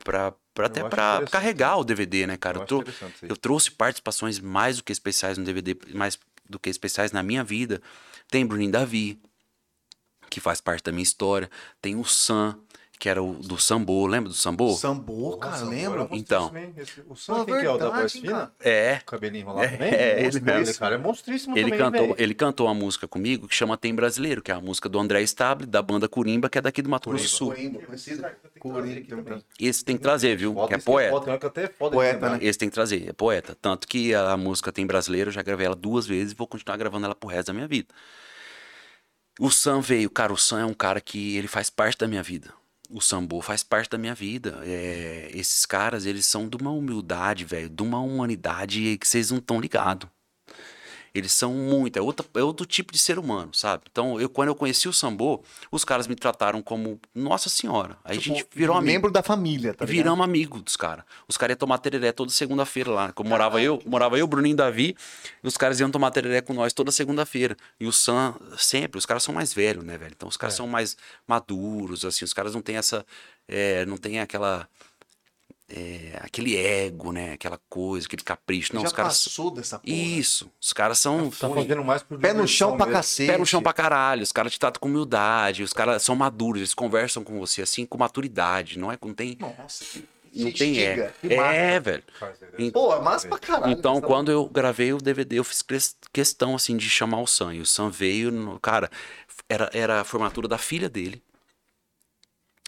[0.04, 1.80] Pra, pra até interessante, carregar né?
[1.80, 2.58] o DVD, né, cara?
[2.58, 2.84] Eu Eu, trou-
[3.22, 7.44] eu trouxe participações mais do que especiais no DVD, mais do que especiais na minha
[7.44, 7.80] vida.
[8.28, 9.20] Tem Bruninho Davi,
[10.30, 11.50] que faz parte da minha história.
[11.80, 12.58] Tem o Sam,
[13.02, 14.76] que era o do Sambô, lembra do Sambô?
[14.76, 16.06] Sambô, cara, Nossa, lembra?
[16.12, 16.52] Então.
[16.76, 18.52] Esse- O Sam, quem que é o da voz fina?
[18.60, 19.00] É.
[19.04, 19.92] Cabelinho enrolado É, também?
[19.92, 20.62] ele Monstro, mesmo.
[20.62, 22.14] Esse cara é monstríssimo Ele também, cantou, velho.
[22.16, 25.20] ele cantou uma música comigo que chama Tem Brasileiro, que é a música do André
[25.22, 27.48] Stable, da banda Curimba, que é daqui do Mato Grosso do Sul.
[27.48, 28.24] Corimba, conhecido.
[28.60, 29.42] Corimba.
[29.58, 30.54] Esse tem que trazer, viu?
[30.54, 31.10] Foda, Que é poeta.
[31.10, 32.38] foda, é Poeta, né?
[32.40, 33.56] Esse tem que trazer, é poeta.
[33.60, 36.76] Tanto que a música Tem Brasileiro, eu já gravei ela duas vezes e vou continuar
[36.76, 37.88] gravando ela pro resto da minha vida.
[39.40, 42.22] O Sam veio, cara, o Sam é um cara que ele faz parte da minha
[42.22, 42.54] vida.
[42.92, 44.60] O Sambo faz parte da minha vida.
[44.64, 49.38] É, esses caras, eles são de uma humildade, velho, de uma humanidade que vocês não
[49.38, 50.08] estão ligados.
[51.14, 53.84] Eles são muito, é, outra, é outro tipo de ser humano, sabe?
[53.90, 57.98] Então, eu, quando eu conheci o Sambo, os caras me trataram como Nossa Senhora.
[58.04, 58.92] Aí a gente virou amigo.
[58.92, 59.94] Membro da família, tá ligado?
[59.94, 61.04] Viramos amigos dos caras.
[61.28, 63.12] Os caras iam tomar tereré toda segunda-feira lá.
[63.12, 64.96] Como morava eu, morava eu, Bruninho e Davi,
[65.42, 67.56] e os caras iam tomar tereré com nós toda segunda-feira.
[67.78, 70.12] E o Sam, sempre, os caras são mais velhos, né, velho?
[70.16, 73.04] Então os caras são mais maduros, assim, os caras não têm essa.
[73.48, 74.68] é, não tem aquela.
[75.74, 77.32] É, aquele ego, né?
[77.32, 78.74] Aquela coisa, aquele capricho.
[78.74, 79.24] Não, Já os caras.
[79.24, 79.94] passou dessa porra.
[79.96, 80.50] Isso.
[80.60, 81.30] Os caras são.
[81.30, 82.98] Tá fazendo mais por Pé no chão pra mesmo.
[82.98, 83.30] cacete.
[83.32, 86.60] Pé no chão pra caralho, os caras te tratam com humildade, os caras são maduros,
[86.60, 88.98] eles conversam com você assim com maturidade, não é?
[89.02, 89.36] Não tem.
[89.40, 91.12] Nossa, que Não tem é.
[91.24, 92.02] É, velho.
[92.72, 93.72] Pô, é massa pra caralho.
[93.72, 97.54] Então, quando eu gravei o DVD, eu fiz ques- questão, assim, de chamar o Sam.
[97.54, 98.90] E o Sam veio, no- cara,
[99.48, 101.22] era, era a formatura da filha dele.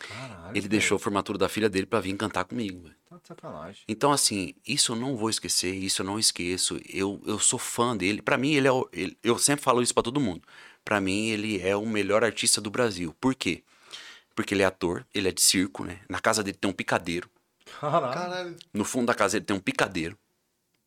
[0.09, 0.69] Caralho, Ele velho.
[0.69, 2.91] deixou a formatura da filha dele pra vir cantar comigo.
[3.09, 3.83] Tá de sacanagem.
[3.89, 6.81] Então, assim, isso eu não vou esquecer, isso eu não esqueço.
[6.89, 8.21] Eu, eu sou fã dele.
[8.23, 10.43] Pra mim, ele é o, ele- eu sempre falo isso pra todo mundo.
[10.85, 13.15] Pra mim, ele é o melhor artista do Brasil.
[13.21, 13.63] Por quê?
[14.35, 16.01] Porque ele é ator, ele é de circo, né?
[16.09, 17.31] Na casa dele tem um picadeiro.
[17.81, 18.13] Caralho.
[18.13, 18.57] Caralho.
[18.73, 20.19] No fundo da casa ele tem um picadeiro.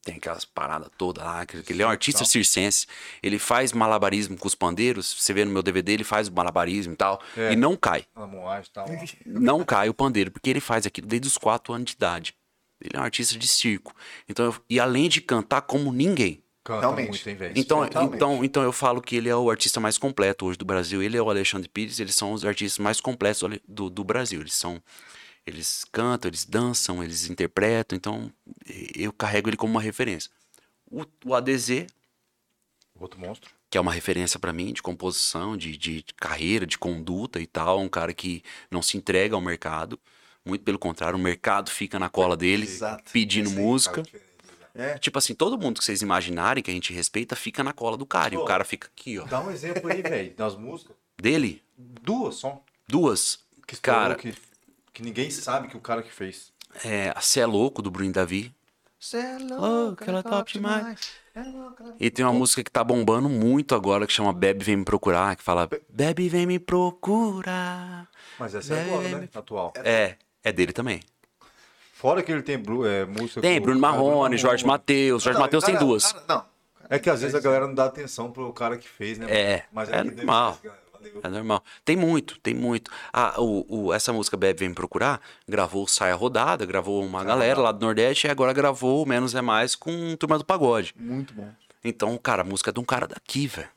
[0.08, 1.46] Tem aquelas paradas todas lá.
[1.46, 2.88] que Ele é um artista circense.
[3.22, 5.14] Ele faz malabarismo com os pandeiros.
[5.20, 7.22] Você vê no meu DVD, ele faz o malabarismo e tal.
[7.36, 7.52] É.
[7.52, 8.06] E não cai.
[8.16, 8.86] Moagem e tal.
[9.26, 12.34] Não cai o pandeiro, porque ele faz aquilo desde os 4 anos de idade.
[12.80, 13.94] Ele é um artista de circo.
[14.30, 16.42] Então, eu- e além de cantar como ninguém.
[16.64, 17.10] Canta Realmente.
[17.10, 17.54] muito, hein, velho?
[17.56, 21.02] Então, então, então eu falo que ele é o artista mais completo hoje do Brasil.
[21.02, 24.42] Ele é o Alexandre Pires, eles são os artistas mais completos do, do, do Brasil.
[24.42, 24.82] Eles são.
[25.48, 27.96] Eles cantam, eles dançam, eles interpretam.
[27.96, 28.32] Então,
[28.94, 30.30] eu carrego ele como uma referência.
[30.92, 31.88] O, o ADZ,
[33.00, 33.50] Outro monstro.
[33.70, 37.80] que é uma referência pra mim de composição, de, de carreira, de conduta e tal.
[37.80, 39.98] Um cara que não se entrega ao mercado.
[40.44, 43.12] Muito pelo contrário, o mercado fica na cola dele, Exato.
[43.12, 44.04] pedindo Esse música.
[44.74, 44.98] É.
[45.00, 48.06] Tipo assim, todo mundo que vocês imaginarem que a gente respeita fica na cola do
[48.06, 48.34] cara.
[48.34, 48.46] E o Pô.
[48.46, 49.26] cara fica aqui, ó.
[49.26, 50.96] Dá um exemplo aí, velho, das músicas.
[51.18, 52.62] Dele, Duas só.
[52.88, 53.40] duas.
[53.66, 54.34] Que Cara, que,
[54.98, 56.52] que ninguém sabe que o cara que fez.
[56.84, 58.52] é, a Cê é Louco, do Bruno Davi.
[59.00, 61.12] Cê é louco, ela é top demais.
[61.36, 64.64] É louco, ela- E tem uma música que tá bombando muito agora, que chama Bebe
[64.66, 68.08] Vem Me Procurar, que fala Bebe Vem Me Procurar.
[68.40, 69.30] Mas essa é agora, né?
[69.36, 69.72] Atual.
[69.84, 71.00] É, é dele também.
[71.94, 75.22] Fora que ele tem bru- é, música Tem com- Bruno Marrone, Jorge Matheus.
[75.22, 76.12] Jorge Matheus tem duas.
[76.12, 76.46] cara, não.
[76.90, 79.28] É que às vezes a galera não dá atenção pro cara que fez, né?
[79.30, 80.58] É, Mas é que deve- normal.
[80.64, 80.78] Valeu.
[81.24, 81.64] É normal.
[81.86, 82.90] Tem muito, tem muito.
[83.14, 87.72] Ah, o, o- essa música Bebe Vem Procurar gravou Saia Rodada, gravou uma galera lá
[87.72, 90.94] do Nordeste e agora gravou Menos é Mais com Turma do Pagode.
[90.98, 91.50] Muito bom.
[91.84, 93.70] Então, cara, a música é de um cara daqui, velho.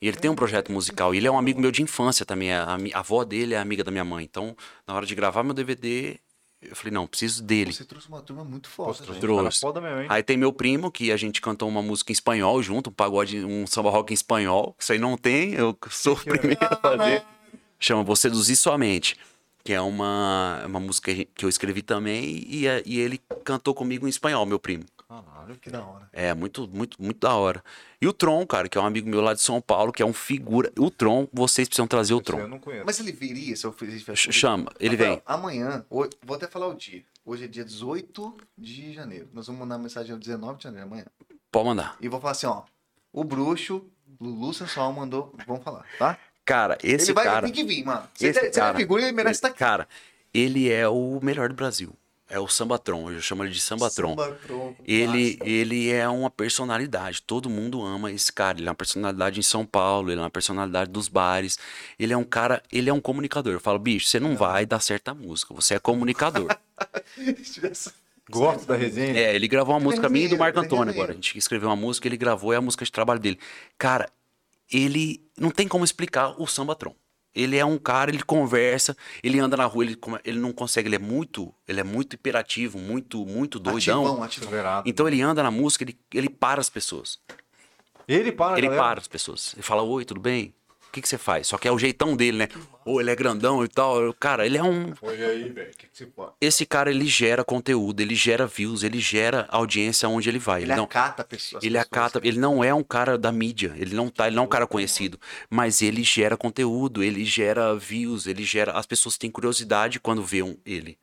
[0.00, 1.12] E ele tem um projeto musical.
[1.12, 2.52] E ele é um amigo meu de infância também.
[2.52, 4.24] A, a a avó dele é amiga da minha mãe.
[4.24, 6.18] Então, na hora de gravar meu DVD,
[6.60, 7.72] eu falei, não, preciso dele.
[7.72, 8.92] Você trouxe uma turma muito foda.
[8.92, 9.20] Poxa, né?
[9.20, 9.60] Trouxe.
[9.60, 10.06] foda mesmo, hein?
[10.10, 13.44] Aí tem meu primo, que a gente cantou uma música em espanhol junto, um pagode,
[13.44, 14.74] um samba rock em espanhol.
[14.78, 17.24] Isso aí não tem, eu sou o primeiro a fazer.
[17.78, 19.16] Chama Vou Seduzir Somente.
[19.62, 24.10] Que é uma, uma música que eu escrevi também e, e ele cantou comigo em
[24.10, 24.84] espanhol, meu primo.
[25.08, 26.06] Caralho, Que da hora.
[26.12, 27.64] É, muito, muito, muito da hora.
[28.00, 30.06] E o Tron, cara, que é um amigo meu lá de São Paulo, que é
[30.06, 30.70] um figura.
[30.78, 32.48] O Tron, vocês precisam trazer o Esse eu Tron.
[32.48, 32.84] não conheço.
[32.84, 34.14] Mas ele viria se eu fizesse.
[34.14, 35.22] Ch- Chama, ele Rafael, vem.
[35.24, 37.02] Amanhã, vou até falar o dia.
[37.24, 39.28] Hoje é dia 18 de janeiro.
[39.32, 41.06] Nós vamos mandar uma mensagem no 19 de janeiro amanhã.
[41.50, 41.96] Pode mandar.
[42.00, 42.62] E vou falar assim, ó.
[43.10, 43.86] O bruxo,
[44.20, 45.34] Lulu Sensual mandou.
[45.46, 46.18] Vamos falar, tá?
[46.44, 47.46] Cara, esse ele vai cara.
[47.46, 48.06] tem que vir, mano.
[48.14, 49.58] Você esse é cara, figura e ele merece estar aqui.
[49.58, 49.88] Cara,
[50.34, 51.94] ele é o melhor do Brasil.
[52.30, 54.10] É o Sambatron, eu chamo ele de Sambatron.
[54.10, 55.50] Sambatron, Ele, massa.
[55.50, 58.58] ele é uma personalidade, todo mundo ama esse cara.
[58.58, 61.58] Ele é uma personalidade em São Paulo, ele é uma personalidade dos bares.
[61.98, 63.54] Ele é um cara, ele é um comunicador.
[63.54, 66.48] Eu falo, bicho, você não vai dar certa música, você é comunicador.
[68.30, 69.18] Gosto da resenha.
[69.18, 71.12] É, ele gravou uma música minha e do Marco é Antônio agora.
[71.12, 73.38] A gente escreveu uma música, ele gravou, é a música de trabalho dele.
[73.78, 74.10] Cara,
[74.70, 76.94] ele não tem como explicar o Sambatron.
[77.34, 80.96] Ele é um cara, ele conversa, ele anda na rua, ele, ele não consegue, ele
[80.96, 84.00] é muito, ele é muito hiperativo, muito, muito doidão.
[84.02, 84.82] Ativão, ativão.
[84.84, 87.18] Então ele anda na música, ele, ele para as pessoas.
[88.08, 88.82] Ele para, ele galera.
[88.82, 89.52] para as pessoas.
[89.54, 90.54] Ele fala, oi, tudo bem?
[90.88, 91.46] O que, que você faz?
[91.46, 92.48] Só que é o jeitão dele, né?
[92.84, 94.12] Ou ele é grandão e tal.
[94.14, 94.94] Cara, ele é um.
[95.02, 95.70] Oi aí, velho.
[95.70, 96.08] O que, que?
[96.40, 100.62] Esse cara, ele gera conteúdo, ele gera views, ele gera audiência onde ele vai.
[100.62, 100.84] Ele não...
[100.84, 101.62] acata pessoas.
[101.62, 104.46] Ele acata, ele não é um cara da mídia, ele não tá, ele não é
[104.46, 105.20] um cara conhecido,
[105.50, 110.42] mas ele gera conteúdo, ele gera views, ele gera, as pessoas têm curiosidade quando vê
[110.42, 110.98] um, ele.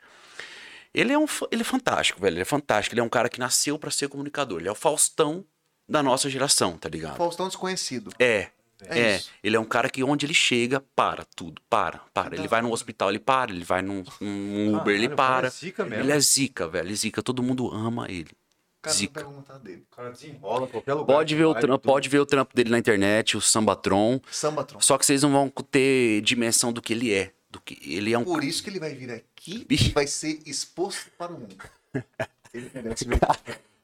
[0.93, 3.39] Ele é um, ele é fantástico, velho, ele é fantástico, ele é um cara que
[3.39, 5.45] nasceu pra ser comunicador, ele é o Faustão
[5.87, 7.17] da nossa geração, tá ligado?
[7.17, 8.11] Faustão desconhecido.
[8.19, 8.49] É.
[8.81, 12.35] É É, ele é um cara que onde ele chega, para tudo, para, para.
[12.35, 15.47] Ele vai num hospital, ele para, ele vai num, num Uber, ele para.
[15.47, 16.03] é zica mesmo.
[16.03, 18.31] Ele é zica, velho, ele é zica, todo mundo ama ele.
[18.89, 19.23] Zica.
[19.63, 19.83] dele.
[19.91, 21.15] O cara desenrola qualquer lugar.
[21.15, 24.19] Pode ver, o trampo, pode ver o trampo dele na internet, o Sambatron.
[24.29, 24.79] Sambatron.
[24.79, 27.33] Só que vocês não vão ter dimensão do que ele é.
[27.49, 28.23] Do que ele é um.
[28.23, 31.55] Por isso que ele vai vir aqui e vai ser exposto para o mundo.
[32.53, 33.05] Ele merece.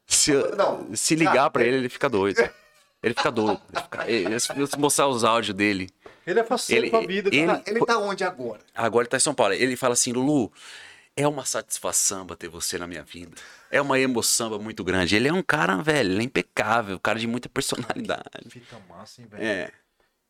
[0.07, 2.37] Se, Não, se ligar pra ele, ele fica doido.
[3.03, 3.59] Ele fica doido.
[3.73, 5.89] Ele fica- ele- se eu mostrar os áudios dele.
[6.25, 7.63] Ele é faceiro Ele- com a vida, ele- cara.
[7.65, 8.61] Ele tá onde agora?
[8.75, 9.53] Agora ele tá em São Paulo.
[9.53, 10.51] Ele fala assim, Lulu,
[11.15, 13.31] é uma satisfação ter você na minha vida.
[13.71, 15.15] É uma emoção muito grande.
[15.15, 18.49] Ele é um cara, velho, ele é impecável, um cara de muita personalidade.
[18.49, 19.43] Fita massa, hein, velho.
[19.43, 19.71] É.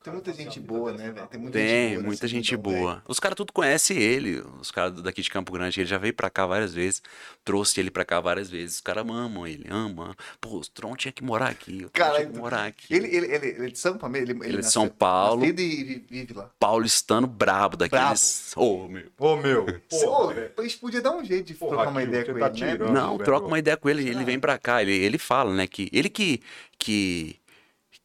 [0.04, 1.28] Tem muita gente boa, né, velho?
[1.28, 2.04] Tem muita Tem, gente boa.
[2.08, 2.62] muita gente velho.
[2.64, 3.04] boa.
[3.08, 5.80] Os caras tudo conhecem ele, os caras daqui de Campo Grande.
[5.80, 7.04] Ele já veio pra cá várias vezes,
[7.46, 8.78] trouxe ele pra cá várias vezes.
[8.78, 10.16] Os caras amam ele, amam.
[10.40, 12.92] Pô, o Tron tinha que morar aqui, o Tron Cara, tinha que morar aqui.
[12.94, 14.16] Ele, ele, ele, ele é de São Paulo?
[14.18, 15.42] Ele, Ele é de São Paulo.
[15.42, 16.50] nascido e vi- vive lá.
[16.60, 18.54] Paulistano brabo daqueles.
[18.58, 19.04] Ô, meu.
[19.20, 19.66] Ô, meu.
[19.66, 20.52] Ô, Porra, velho.
[20.58, 22.72] a gente podia dar um jeito de Porra, trocar uma ideia com tá ele, né?
[22.72, 22.92] tirando.
[22.92, 23.24] Não, velho.
[23.24, 24.82] troca uma ideia com ele, ele vem pra cá.
[24.82, 26.42] Ele, ele fala, né, que ele que,
[26.80, 27.36] que,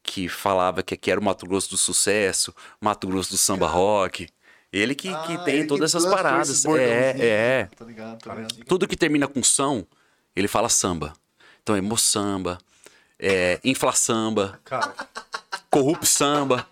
[0.07, 4.27] que falava que aqui era o Mato Grosso do sucesso, Mato Grosso do samba rock.
[4.71, 6.65] Ele que, que Ah, tem ele todas essas lançou paradas.
[6.65, 7.69] É, é.
[7.77, 8.65] Tô ligado, Cara, ligado.
[8.65, 9.85] Tudo que termina com são,
[10.35, 11.13] ele fala samba.
[11.61, 12.57] Então é moçamba,
[13.19, 14.59] é inflaçamba,
[15.69, 16.65] corrupt samba.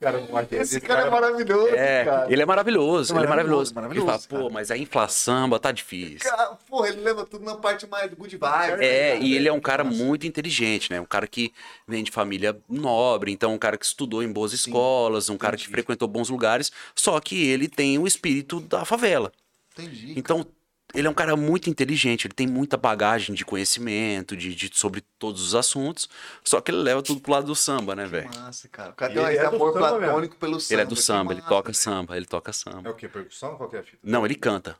[0.00, 2.32] Cara, não acho- Esse cara é maravilhoso, É, cara.
[2.32, 3.74] ele é maravilhoso, ele é maravilhoso.
[3.74, 4.54] Maravilhoso, ele fala, pô, cara.
[4.54, 6.20] mas a inflação tá difícil.
[6.30, 8.72] Cara, porra, ele leva tudo na parte mais good vibe.
[8.84, 9.82] É, né, e ele é um cara?
[9.82, 11.00] cara muito inteligente, né?
[11.00, 11.52] Um cara que
[11.86, 15.62] vem de família nobre, então um cara que estudou em boas escolas, um cara que
[15.64, 15.72] entendi.
[15.74, 19.32] frequentou bons lugares, só que ele tem o espírito da favela.
[19.76, 20.14] Entendi.
[20.16, 20.46] Então,
[20.94, 25.02] ele é um cara muito inteligente, ele tem muita bagagem de conhecimento, de, de- sobre
[25.18, 26.08] todos os assuntos,
[26.44, 28.28] só que ele leva tudo pro lado do samba, né, velho?
[28.34, 28.90] Massa, cara.
[28.90, 29.98] O tem ele é amor samba mesmo.
[29.98, 30.74] platônico pelo samba.
[30.74, 31.74] Ele é do que samba, ele massa, toca velho.
[31.76, 32.90] samba, ele toca É samba.
[32.90, 33.08] o quê?
[33.08, 33.56] Percussão?
[33.56, 33.98] Qual que é a fita?
[34.02, 34.76] Não, ele canta.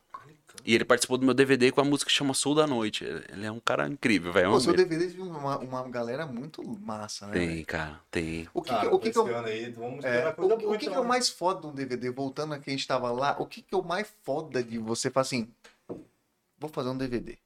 [0.64, 3.04] E ele participou do meu DVD com a música que chama Sul da Noite.
[3.04, 4.48] Ele é um cara incrível, velho.
[4.48, 4.74] Vamos seu.
[4.74, 7.32] DVD tem uma, uma galera muito massa, né?
[7.34, 7.66] Tem, velho?
[7.66, 8.48] cara, tem.
[8.52, 10.88] O que, Cara, que, o que, que eu, aí, vamos é, o, que- o que,
[10.90, 12.10] que é o mais foda de um DVD?
[12.10, 15.22] Voltando a quem estava lá, o que, que é o mais foda de você falar
[15.22, 15.48] assim:
[16.58, 17.36] vou fazer um DVD.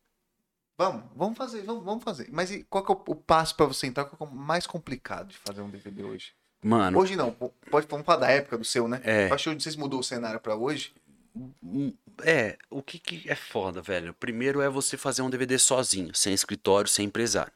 [0.78, 2.28] Vamos, vamos fazer, vamos, vamos fazer.
[2.32, 4.04] Mas e qual que é o, o passo pra você entrar?
[4.04, 6.32] Qual que é o mais complicado de fazer um DVD hoje?
[6.64, 9.00] Mano, Hoje não, pode vamos falar da época do seu, né?
[9.04, 9.28] É.
[9.28, 10.94] Eu achei que vocês mudou o cenário pra hoje.
[11.34, 14.14] hum, é, o que, que é foda, velho?
[14.14, 17.52] Primeiro é você fazer um DVD sozinho, sem escritório, sem empresário.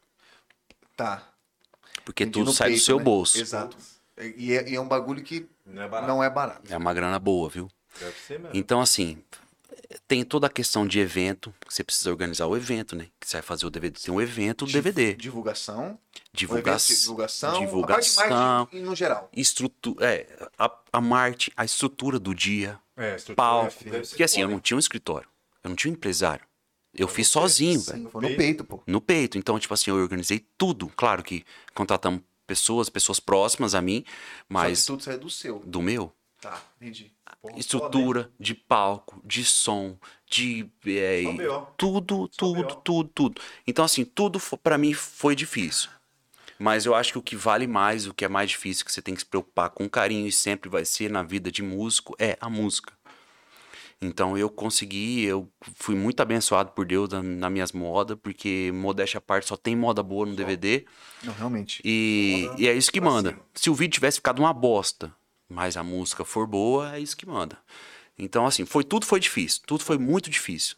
[0.97, 1.23] Tá.
[2.05, 3.05] Porque Entendi, tudo sai do peito, seu né?
[3.05, 3.39] bolso.
[3.41, 3.77] Exato.
[4.37, 6.09] E é, e é um bagulho que Não é barato.
[6.09, 6.73] não é barato.
[6.73, 7.69] É uma grana boa, viu?
[8.01, 8.57] Deve ser mesmo.
[8.57, 9.23] Então, assim,
[10.09, 13.07] tem toda a questão de evento, você precisa organizar o evento, né?
[13.21, 15.15] Que você vai fazer o DVD, tem um evento, o DVD.
[15.15, 15.99] Divulgação.
[16.33, 17.61] Divulga divulgação.
[17.61, 19.31] Divulgação, de- no geral.
[19.33, 23.73] estrutura, é, a, a Marte, a estrutura do dia, É, estrutura palco.
[23.73, 25.29] ser Porque assim, eu não tinha um escritório,
[25.63, 26.45] eu não tinha um empresário.
[26.95, 28.11] Eu fiz sozinho, Sim, velho.
[28.15, 28.83] no peito, pô.
[28.87, 29.37] No peito.
[29.37, 30.91] Então, tipo assim, eu organizei tudo.
[30.97, 31.45] Claro que
[31.75, 34.03] contratamos pessoas, pessoas próximas a mim,
[34.49, 35.59] Mas mas tudo sai do seu.
[35.59, 36.11] do meu.
[36.47, 37.13] Tá, entendi.
[37.43, 39.99] Foda, estrutura de palco, de som,
[40.31, 41.23] de é,
[41.77, 43.41] tudo, tudo, tudo, tudo.
[43.67, 45.91] Então assim, tudo pra mim foi difícil.
[46.57, 49.03] Mas eu acho que o que vale mais, o que é mais difícil, que você
[49.03, 52.39] tem que se preocupar com carinho e sempre vai ser na vida de músico, é
[52.41, 52.95] a música.
[54.01, 59.19] Então eu consegui, eu fui muito abençoado por Deus na, nas minhas modas, porque modéstia
[59.19, 60.87] à parte só tem moda boa no DVD.
[61.25, 61.83] Não, realmente.
[61.85, 63.37] E, e é isso que manda.
[63.53, 65.13] Se o vídeo tivesse ficado uma bosta,
[65.49, 67.59] mas a música for boa, é isso que manda.
[68.19, 69.63] Então, assim, foi tudo foi difícil.
[69.67, 70.77] Tudo foi muito difícil.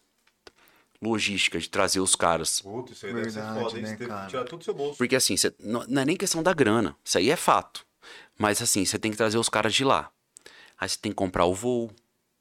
[1.00, 2.60] Logística de trazer os caras.
[2.60, 4.98] Puta, isso aí deve ser Verdade, foda, né, teve que tirar tudo do seu bolso.
[4.98, 6.96] Porque, assim, cê- não, não é nem questão da grana.
[7.04, 7.86] Isso aí é fato.
[8.36, 10.10] Mas, assim, você tem que trazer os caras de lá.
[10.76, 11.92] Aí você tem que comprar o voo.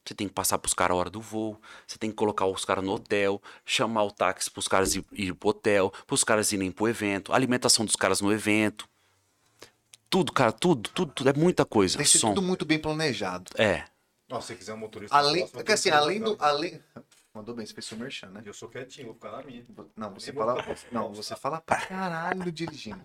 [0.04, 1.60] Você tem que passar pros caras a hora do voo.
[1.86, 3.40] Você tem que colocar os caras no hotel.
[3.64, 5.92] Chamar o táxi pros caras ir, ir pro hotel.
[6.06, 7.32] Pros caras irem pro evento.
[7.32, 8.88] Alimentação dos caras no evento.
[10.10, 11.28] Tudo, cara, tudo, tudo, tudo.
[11.28, 11.96] É muita coisa.
[11.96, 12.28] Tem que ser Som.
[12.34, 13.50] tudo muito bem planejado.
[13.56, 13.84] É.
[14.28, 15.16] Nossa, se você quiser um motorista...
[15.16, 16.30] Além, próximo, porque assim, além do.
[16.30, 16.48] lugar.
[16.48, 16.82] Além...
[17.34, 18.42] Mandou bem, você fez seu merchan, né?
[18.44, 19.64] Eu sou quietinho, vou ficar na minha.
[19.94, 20.64] Não, você Nem fala.
[20.90, 23.04] Não, você fala pra caralho dirigindo.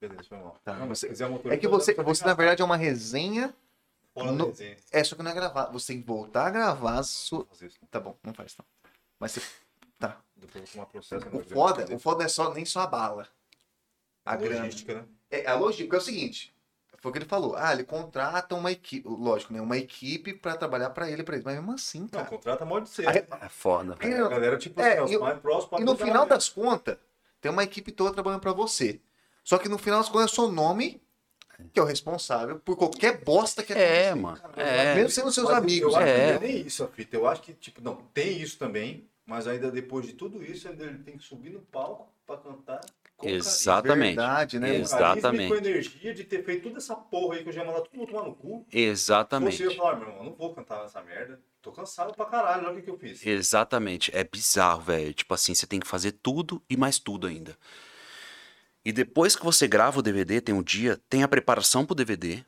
[0.00, 0.56] Beleza, foi mal.
[0.64, 0.74] Tá.
[0.74, 1.54] Não, mas se quiser um motorista...
[1.54, 3.54] É que você, você na verdade, é uma resenha.
[4.16, 4.76] No- resenha.
[4.90, 5.66] É, só que não é gravar.
[5.66, 7.02] Você tem que voltar a gravar.
[7.02, 7.46] Su...
[7.90, 8.64] Tá bom, não faz não.
[9.20, 9.42] Mas você.
[9.98, 10.20] Tá.
[10.36, 11.36] Depois eu vou tomar processo.
[11.36, 13.28] O foda, o foda é só, nem só a bala.
[14.24, 14.64] A grana.
[14.64, 15.04] logística, né?
[15.30, 16.54] É, a lógica é o seguinte.
[17.00, 17.54] Foi o que ele falou.
[17.56, 19.06] Ah, ele contrata uma equipe.
[19.08, 19.60] Lógico, né?
[19.60, 21.44] Uma equipe pra trabalhar pra ele, pra ele.
[21.44, 22.24] Mas mesmo assim, Não, cara.
[22.26, 23.08] contrata pode ser.
[23.08, 24.26] Aí- É foda, velho.
[24.26, 25.80] A galera, tipo É, assim, e os o- mais próximos...
[25.80, 26.96] E no final na das contas,
[27.40, 29.00] tem uma equipe toda trabalhando pra você.
[29.44, 31.00] Só que no final das contas é seu nome
[31.72, 34.14] que é o responsável por qualquer bosta que É, acontecer.
[34.22, 34.38] mano.
[34.40, 34.94] Cara, É.
[34.96, 35.92] Mesmo sendo seus Mas amigos.
[35.92, 36.14] Eu acho É.
[36.14, 37.16] que não é nem isso a fita.
[37.16, 40.98] Eu acho que, tipo, não, tem isso também, mas ainda depois de tudo isso, ele
[40.98, 42.80] tem que subir no palco pra cantar.
[43.18, 43.38] Com carinho.
[43.38, 44.16] Exatamente.
[44.16, 44.76] Verdade, né?
[44.76, 45.48] Exatamente.
[45.48, 47.98] Com energia de ter feito toda essa porra aí que eu já ia mandar todo
[47.98, 48.66] mundo tomar no cu.
[48.72, 49.56] Exatamente.
[49.56, 51.40] Você ia falar, meu irmão, eu não vou cantar essa merda.
[51.60, 53.26] Tô cansado pra caralho, olha o que, que eu fiz.
[53.26, 54.10] Exatamente.
[54.16, 55.12] É bizarro, velho.
[55.12, 57.56] Tipo assim, você tem que fazer tudo e mais tudo ainda.
[58.84, 62.44] E depois que você grava o DVD, tem um dia, tem a preparação pro DVD.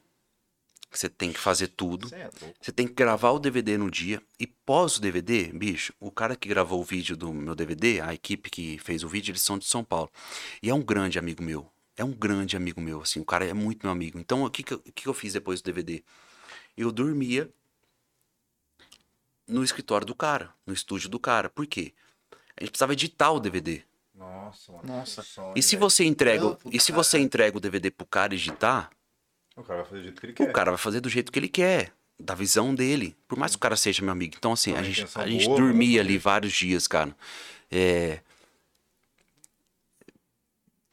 [0.91, 2.11] Que Você tem que fazer tudo.
[2.11, 2.55] Louco.
[2.61, 4.21] Você tem que gravar o DVD no dia.
[4.39, 8.12] E pós o DVD, bicho, o cara que gravou o vídeo do meu DVD, a
[8.12, 10.11] equipe que fez o vídeo, eles são de São Paulo.
[10.62, 11.71] E é um grande amigo meu.
[11.97, 13.21] É um grande amigo meu, assim.
[13.21, 14.19] O cara é muito meu amigo.
[14.19, 16.03] Então, o que, que, eu, o que eu fiz depois do DVD?
[16.77, 17.49] Eu dormia
[19.47, 21.51] no escritório do cara, no estúdio do cara.
[21.51, 21.93] Por quê?
[22.57, 23.83] A gente precisava editar o DVD.
[24.15, 24.85] Nossa, mano.
[24.87, 25.23] Nossa.
[25.23, 28.91] sonho, E se você entrega, e se você entrega o DVD pro cara editar,
[29.61, 30.53] O cara vai fazer do jeito que ele o quer.
[30.53, 33.16] cara vai fazer do jeito que ele quer, da visão dele.
[33.28, 34.35] Por mais que o cara seja meu amigo.
[34.37, 36.09] Então, assim, Uma a gente, a gente boa, dormia né?
[36.09, 37.15] ali vários dias, cara.
[37.70, 38.20] É...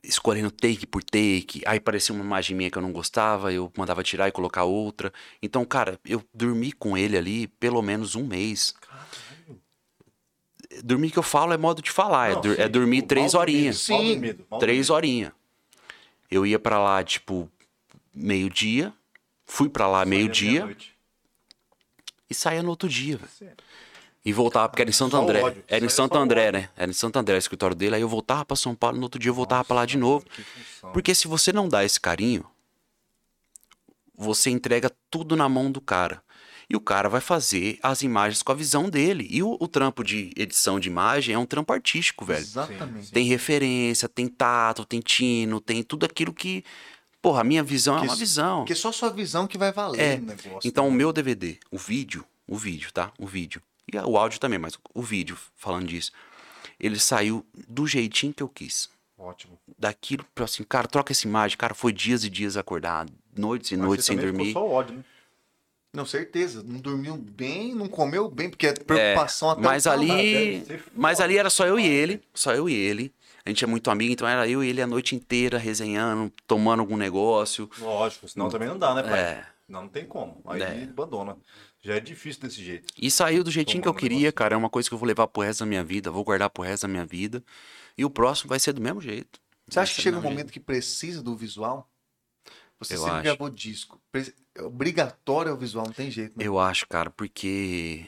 [0.03, 1.61] Escolhendo take por take.
[1.65, 5.11] Aí parecia uma imagem minha que eu não gostava, eu mandava tirar e colocar outra.
[5.41, 8.73] Então, cara, eu dormi com ele ali pelo menos um mês.
[10.83, 13.33] Dormir que eu falo é modo de falar, é, Não, dur- sim, é dormir três
[13.33, 13.81] horinhas.
[13.81, 14.21] Sim,
[14.59, 15.31] Três horinhas.
[16.29, 17.49] Eu ia pra lá, tipo,
[18.17, 18.93] meio-dia.
[19.45, 20.75] Fui pra lá meio-dia
[22.29, 23.19] e saía no outro dia.
[24.25, 25.41] E voltava, porque era em Santo Só André.
[25.41, 25.63] ódio.
[25.67, 26.69] Era em Santo André, né?
[26.75, 27.95] Era em Santo André o escritório dele.
[27.95, 30.25] Aí eu voltava pra São Paulo, no outro dia eu voltava pra lá de novo.
[30.91, 32.45] Porque se você não dá esse carinho,
[34.13, 36.21] você entrega tudo na mão do cara.
[36.69, 39.25] E o cara vai fazer as imagens com a visão dele.
[39.29, 42.41] E o, o trampo de edição de imagem é um trampo artístico, velho.
[42.41, 43.09] Exatamente.
[43.13, 46.65] Tem referência, tem tato, tem tino, tem tudo aquilo que.
[47.27, 48.57] Porra, a minha visão é Que uma s- visão.
[48.59, 50.17] Porque só sua visão que vai valer É.
[50.17, 50.59] no negócio.
[50.63, 50.97] Então, o né?
[50.97, 53.11] meu DVD, o vídeo, o vídeo, tá?
[53.19, 53.61] O vídeo.
[53.91, 56.11] E o áudio também, mas o vídeo, falando disso,
[56.79, 58.89] ele saiu do jeitinho que eu quis.
[59.17, 59.57] Ótimo.
[59.77, 61.57] Daquilo, assim, cara, troca essa imagem.
[61.57, 64.47] Cara, foi dias e dias acordado, noites e Mas noites sem dormir.
[64.47, 65.03] Ficou só ódio, né?
[65.93, 66.61] Não, certeza.
[66.63, 70.63] Não dormiu bem, não comeu bem, porque é preocupação até o Mas ali,
[70.95, 73.11] mas ali era só eu e ele, só eu e ele.
[73.47, 76.81] A gente é muito amigo, então era eu e ele a noite inteira resenhando, tomando
[76.81, 77.69] algum negócio.
[77.79, 79.19] Lógico, senão também não dá, né, pai?
[79.19, 79.45] É.
[79.69, 80.41] Não, não tem como.
[80.45, 80.83] Aí É.
[80.83, 81.37] abandona.
[81.81, 82.93] Já é difícil desse jeito.
[83.01, 84.33] E saiu do jeitinho que eu queria, negócio.
[84.33, 84.53] cara.
[84.55, 86.61] É uma coisa que eu vou levar pro resto da minha vida, vou guardar pro
[86.63, 87.41] resto da minha vida.
[87.97, 89.39] E o próximo vai ser do mesmo jeito.
[89.65, 91.89] Você acha que chega um mesmo momento que precisa do visual?
[92.79, 93.23] Você Eu sempre acho.
[93.23, 94.01] gravou disco.
[94.11, 96.45] Pre- é Obrigatório é o visual, não tem jeito, né?
[96.45, 98.05] Eu acho, cara, porque.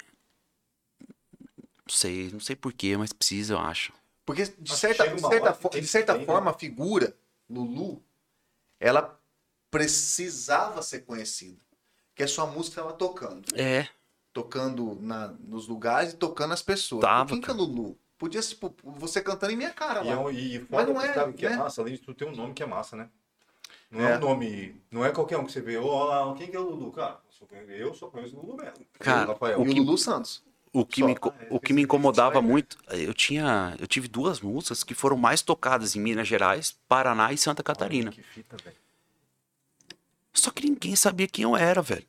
[1.00, 3.94] Não sei, não sei porquê, mas precisa, eu acho.
[4.30, 6.26] Porque de Acho certa, de certa, hora que fo- tem de certa ter, né?
[6.28, 7.18] forma, a figura,
[7.50, 8.00] Lulu,
[8.80, 9.20] ela
[9.72, 11.58] precisava ser conhecida.
[12.14, 13.48] Que a sua música estava tocando.
[13.56, 13.88] É.
[14.32, 17.02] Tocando na, nos lugares e tocando as pessoas.
[17.02, 17.98] Tava, Quem que é Lulu?
[18.20, 20.32] Podia ser tipo, você cantando em minha cara E, é lá.
[20.32, 21.58] e Mas foda, não é, sabe o que é né?
[21.58, 21.82] massa?
[21.82, 23.10] Além de tudo, tem um nome que é massa, né?
[23.90, 24.12] Não É.
[24.12, 24.80] é, um nome.
[24.92, 26.92] Não é qualquer um que você vê, ó, quem que é o Lulu?
[26.92, 27.20] Cara,
[27.70, 28.86] eu só conheço, o Lulu mesmo.
[29.00, 29.66] Cara, Eu, Rafael.
[29.66, 30.44] E o Lulu Santos.
[30.72, 31.08] O que, Só.
[31.08, 32.48] me, é, o que me incomodava né?
[32.48, 33.76] muito, eu tinha.
[33.80, 38.12] Eu tive duas músicas que foram mais tocadas em Minas Gerais, Paraná e Santa Catarina.
[38.12, 38.56] Que fita.
[40.32, 42.06] Só que ninguém sabia quem eu era, velho.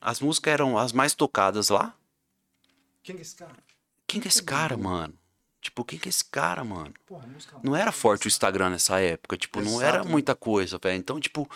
[0.00, 1.94] As músicas eram as mais tocadas lá.
[3.02, 3.56] Quem que é esse cara?
[4.06, 5.14] Quem que é esse cara, mano?
[5.60, 6.92] Tipo, quem que é esse cara, mano?
[7.06, 7.28] Porra,
[7.62, 10.08] Não era forte o Instagram nessa época, tipo, não era Exato.
[10.08, 10.98] muita coisa, velho.
[10.98, 11.48] Então, tipo,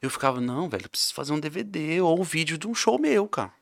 [0.00, 2.98] eu ficava, não, velho, eu preciso fazer um DVD ou um vídeo de um show
[2.98, 3.52] meu, cara.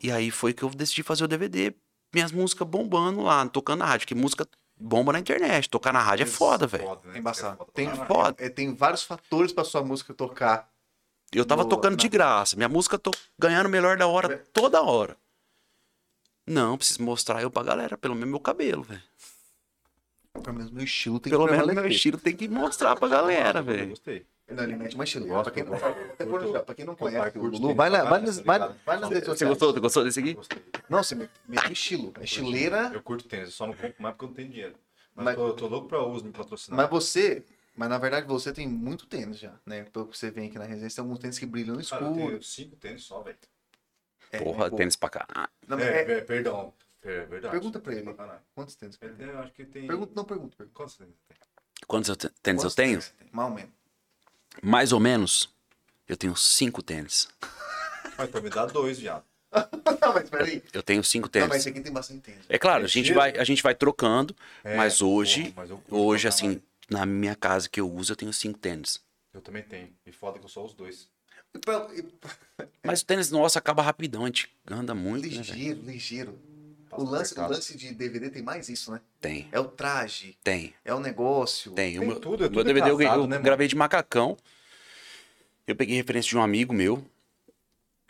[0.00, 1.74] E aí foi que eu decidi fazer o DVD,
[2.14, 4.46] minhas músicas bombando lá, tocando na rádio, porque música
[4.80, 6.84] bomba na internet, tocar na rádio é foda, velho.
[6.84, 7.16] Foda, né?
[7.16, 7.54] É embaçado.
[7.54, 7.72] É foda.
[7.74, 8.36] Tem, foda.
[8.38, 10.70] é, tem vários fatores pra sua música tocar.
[11.32, 14.34] Eu tava No- tocando de na- graça, minha música tô ganhando o melhor da hora
[14.34, 14.36] É.
[14.52, 15.16] toda hora.
[16.46, 19.02] Não, preciso mostrar eu pra galera, pelo menos meu cabelo, velho.
[20.32, 23.58] Pelo menos meu estilo tem Pelo que menos meu estilo tem que mostrar pra galera,
[23.58, 23.88] Eu velho.
[23.90, 24.24] Gostei.
[24.48, 25.26] Não, ele mete uma estilo.
[25.26, 25.84] Gosto, Pra quem, não, gosto.
[26.64, 29.24] pra quem não Curto, conhece o Lulu, vai, lá, vai, nas- vai, vai nas redes
[29.24, 29.48] Você sociais.
[29.50, 29.72] gostou?
[29.74, 30.34] Você gostou desse aqui?
[30.34, 30.62] Gostei.
[30.88, 32.12] Não, você me- mete estilo.
[32.18, 34.74] É estileira, Eu curto tênis, eu só não compro mais porque eu não tenho dinheiro.
[35.14, 36.76] Mas, Mas- tô, tô louco pra uso me patrocinar.
[36.78, 37.44] mas você...
[37.76, 39.84] Mas na verdade você tem muito tênis já, né?
[39.84, 42.10] Pelo que você vem aqui na residência, tem alguns tênis que brilham no Cara, eu
[42.10, 42.26] escuro.
[42.30, 43.36] tenho cinco tênis só, velho.
[44.32, 45.48] É, Porra, é, tênis pra caralho.
[45.66, 46.72] Não, É, é- é, perdão.
[47.02, 47.52] É verdade.
[47.52, 48.12] Pergunta pra ele.
[48.54, 48.98] Quantos tênis?
[49.00, 49.86] Eu acho que tem.
[49.86, 50.56] Pergunta, não pergunta.
[50.56, 50.74] pergunta.
[50.76, 51.36] Quantos tênis tem?
[51.86, 53.00] Quantos tênis eu tenho?
[53.00, 53.32] você tem?
[54.62, 55.48] Mais ou menos.
[56.08, 57.28] Eu tenho cinco tênis.
[58.16, 59.24] Mas pra me dar dois, viado.
[59.52, 60.62] não, mas peraí.
[60.72, 61.56] Eu tenho cinco Não, mas tênis.
[61.62, 62.40] esse aqui tem bastante tênis.
[62.48, 64.34] É claro, a gente vai, a gente vai trocando,
[64.64, 66.60] É, mas hoje, porra, mas hoje assim,
[66.90, 69.00] na minha casa que eu uso, eu tenho cinco tênis.
[69.32, 69.90] Eu também tenho.
[70.04, 71.08] E foda que eu só os dois.
[72.84, 76.32] Mas o tênis nosso acaba rapidão, a gente anda muito, né, ligeiro, ligeiro.
[76.32, 76.47] Passa
[76.92, 79.00] O lance, o lance de DVD tem mais isso, né?
[79.20, 81.72] Tem, É o traje, tem, é o negócio.
[81.72, 81.96] tem.
[81.96, 83.44] O Tem meu, tudo, é meu tudo DVD eu, casado, eu né, mano?
[83.44, 84.36] gravei de macacão.
[85.66, 87.04] Eu peguei referência de um amigo meu,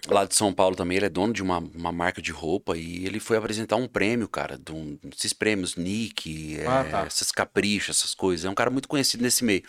[0.06, 3.04] lá de São Paulo também, ele é dono de uma, uma marca de roupa e
[3.04, 7.00] ele foi apresentar um prêmio, cara, de um, esses prêmios Nick, é, Ah, tá.
[7.06, 8.44] essas caprichos, essas coisas.
[8.44, 9.62] É um cara muito conhecido nesse meio.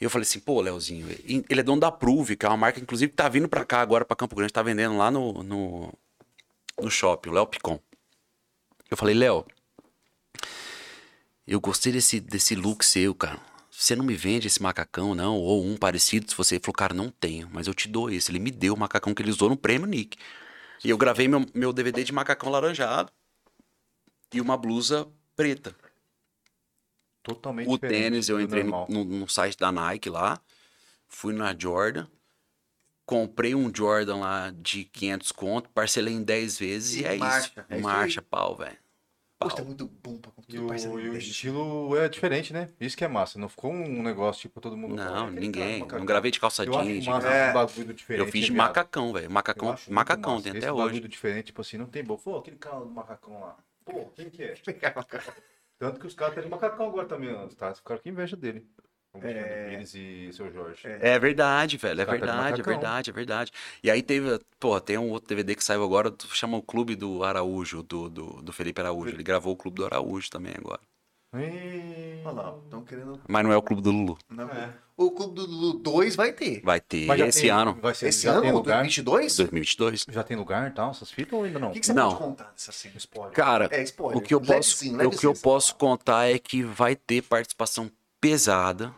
[0.00, 2.80] E eu falei assim, pô, Leozinho, ele é dono da Prove, que é uma marca,
[2.80, 5.92] inclusive, que tá vindo pra cá agora, pra Campo Grande, tá vendendo lá no, no,
[6.80, 7.78] no shopping, o Léo Picon.
[8.92, 9.46] Eu falei, Léo,
[11.46, 13.40] eu gostei desse, desse look seu, cara.
[13.70, 15.34] Você não me vende esse macacão, não?
[15.36, 16.30] Ou um parecido?
[16.30, 18.30] Se você ele falou, cara, não tenho, mas eu te dou esse.
[18.30, 20.18] Ele me deu o macacão que ele usou no prêmio Nick.
[20.84, 23.10] E eu gravei meu, meu DVD de macacão laranjado
[24.30, 25.74] e uma blusa preta.
[27.22, 30.38] Totalmente O tênis, eu entrei no, no- no site da Nike lá,
[31.08, 32.06] fui na Jordan,
[33.06, 37.46] comprei um Jordan lá de 500 conto, parcelei em 10 vezes e, E é marcha,
[37.46, 37.64] isso.
[37.70, 38.81] é isso marcha, pau, velho.
[39.48, 39.64] Pau.
[39.64, 42.68] Muito bom pra E o, e o estilo é diferente, né?
[42.80, 43.38] Isso que é massa.
[43.38, 44.94] Não ficou um negócio tipo todo mundo.
[44.96, 45.78] Não, fala, "Aquele cara de ninguém.
[45.80, 47.06] macacão." Não gravei de calça Eu acho jeans.
[47.06, 47.52] massa É.
[47.52, 48.26] bagulho diferente.
[48.26, 48.66] Eu fiz de viado.
[48.66, 49.30] macacão, velho.
[49.30, 51.00] Macacão, macacão, tem até bagulho hoje.
[51.08, 52.18] diferente, tipo assim, não tem boa.
[52.18, 53.56] Pô, aquele cara do macacão lá.
[53.84, 54.54] Pô, quem que é?
[55.78, 57.34] Tanto que os caras estão de macacão agora também.
[57.56, 57.74] Tá?
[57.74, 58.66] Ficaram com inveja dele.
[59.20, 59.68] É...
[59.70, 60.80] Pires e seu Jorge.
[60.84, 62.00] É verdade, velho.
[62.00, 63.52] É verdade, é verdade, é verdade.
[63.82, 67.22] E aí teve, pô, tem um outro DVD que saiu agora, chama o Clube do
[67.22, 69.10] Araújo, do, do, do Felipe Araújo.
[69.14, 70.80] Ele gravou o Clube do Araújo também agora.
[71.34, 73.20] Ih, Olha lá, estão querendo.
[73.26, 74.18] Mas não é o Clube do Lulu.
[74.30, 74.72] Não, É.
[74.94, 76.60] O Clube do Lulu 2 vai ter.
[76.62, 78.76] Vai ter Mas esse tem- ano, Vai ser, Esse já tem ano, lugar?
[78.82, 79.36] 2022?
[79.38, 80.06] 2022.
[80.08, 81.70] Já tem lugar e tal, essas fitas ou ainda não?
[81.70, 82.10] O que, que você Não.
[82.10, 82.94] pode contar dessa cena?
[82.98, 83.32] Spoiler.
[83.34, 84.18] Cara, É, spoiler.
[84.18, 87.90] o que eu posso, Levezinho, o que eu posso contar é que vai ter participação
[88.20, 88.94] pesada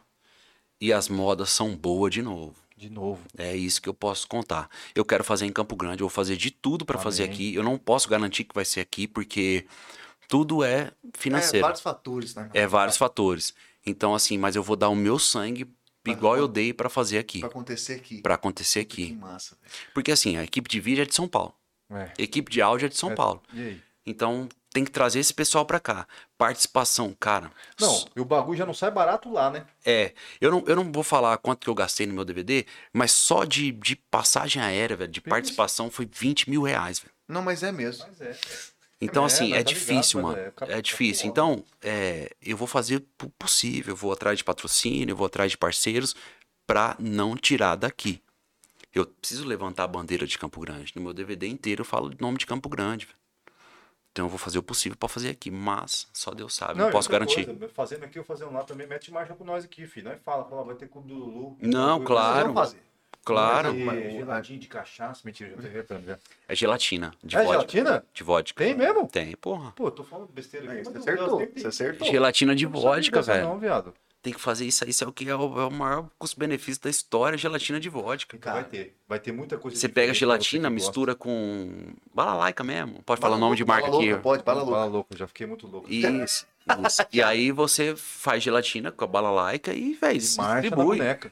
[0.85, 2.55] e as modas são boas de novo.
[2.77, 3.20] De novo.
[3.39, 4.69] É isso que eu posso contar.
[4.94, 7.55] Eu quero fazer em Campo Grande, eu vou fazer de tudo pra fazer aqui.
[7.55, 9.65] Eu não posso garantir que vai ser aqui porque
[10.28, 11.62] tudo é É, financeiro.
[11.65, 12.51] vários fatores, né?
[12.52, 13.55] É vários fatores.
[13.86, 15.66] Então, assim, mas eu vou dar o meu sangue
[16.06, 17.39] igual eu dei pra fazer aqui.
[17.40, 18.20] Pra acontecer aqui.
[18.20, 19.15] Pra acontecer Que aqui.
[19.15, 19.73] massa, velho.
[19.94, 21.55] Porque, assim, a equipe de vídeo é de São Paulo.
[21.90, 22.11] É.
[22.19, 23.15] Equipe de áudio é de São É.
[23.15, 23.43] Paulo.
[23.52, 23.81] E aí?
[24.05, 26.07] Então, tem que trazer esse pessoal pra cá.
[26.37, 27.51] Participação, cara.
[27.81, 29.65] Não, e o bagulho já não sai barato lá, né?
[29.87, 33.13] É, eu não, eu não vou falar quanto que eu gastei no meu DVD, mas
[33.13, 37.13] só de, de passagem aérea, velho, de participação foi 20 mil reais, velho.
[37.29, 38.05] Não, mas é mesmo.
[38.09, 38.37] Mas é.
[39.01, 40.53] Então, É, assim, é tá difícil, ligado, mano.
[40.73, 41.27] é É difícil.
[41.29, 43.93] Então, é, eu vou fazer o possível.
[43.93, 46.17] Eu vou atrás de patrocínio, eu vou atrás de parceiros
[46.67, 48.21] pra não tirar daqui.
[48.93, 50.93] Eu preciso levantar a bandeira de Campo Grande.
[50.97, 53.19] No meu DVD inteiro eu falo o nome de Campo Grande, velho.
[54.15, 56.93] Então eu vou fazer o possível pra fazer aqui, mas só Deus sabe, não, e
[56.93, 57.47] posso garantir.
[57.47, 60.09] coisa, fazendo aqui ou fazendo lá também, mete marcha com nós aqui, filho.
[60.09, 61.57] Nós fala, fala, vai ter clube do Lulu.
[61.61, 62.41] Não, Bagulho, claro.
[62.53, 62.82] Vamos fazer.
[63.24, 66.19] Claro, E Mas- geladinho de cachaça, mentira, já já.
[66.47, 67.53] é gelatina de É vodka.
[67.73, 68.05] gelatina?
[68.15, 68.62] De vodka.
[68.65, 69.09] Tem mesmo?
[69.09, 69.73] Tem, porra.
[69.73, 70.77] Pô, eu tô falando besteira aqui.
[70.77, 71.39] Mas você Deus, acertou.
[71.39, 72.07] tem- tem- Você acertou.
[72.07, 73.49] Gelatina de Não vodka, velho.
[73.49, 73.93] Não, viado.
[74.25, 76.83] Tem que fazer isso aí, isso é o que é o, é o maior custo-benefício
[76.83, 78.35] da história, gelatina de vodka.
[78.37, 78.97] Então vai ter.
[79.07, 80.75] Vai ter muita coisa Você pega você gelatina, gosta.
[80.75, 83.03] mistura com balalaica mesmo.
[83.03, 84.09] Pode Bala falar o nome de louca, marca bala aqui.
[84.11, 84.85] louca, Pode, bala louca.
[84.87, 85.93] louco, já fiquei muito louco.
[85.93, 87.07] Isso, isso.
[87.13, 90.97] E aí você faz gelatina com a balalaica e, E na distribui.
[90.99, 91.31] boneca.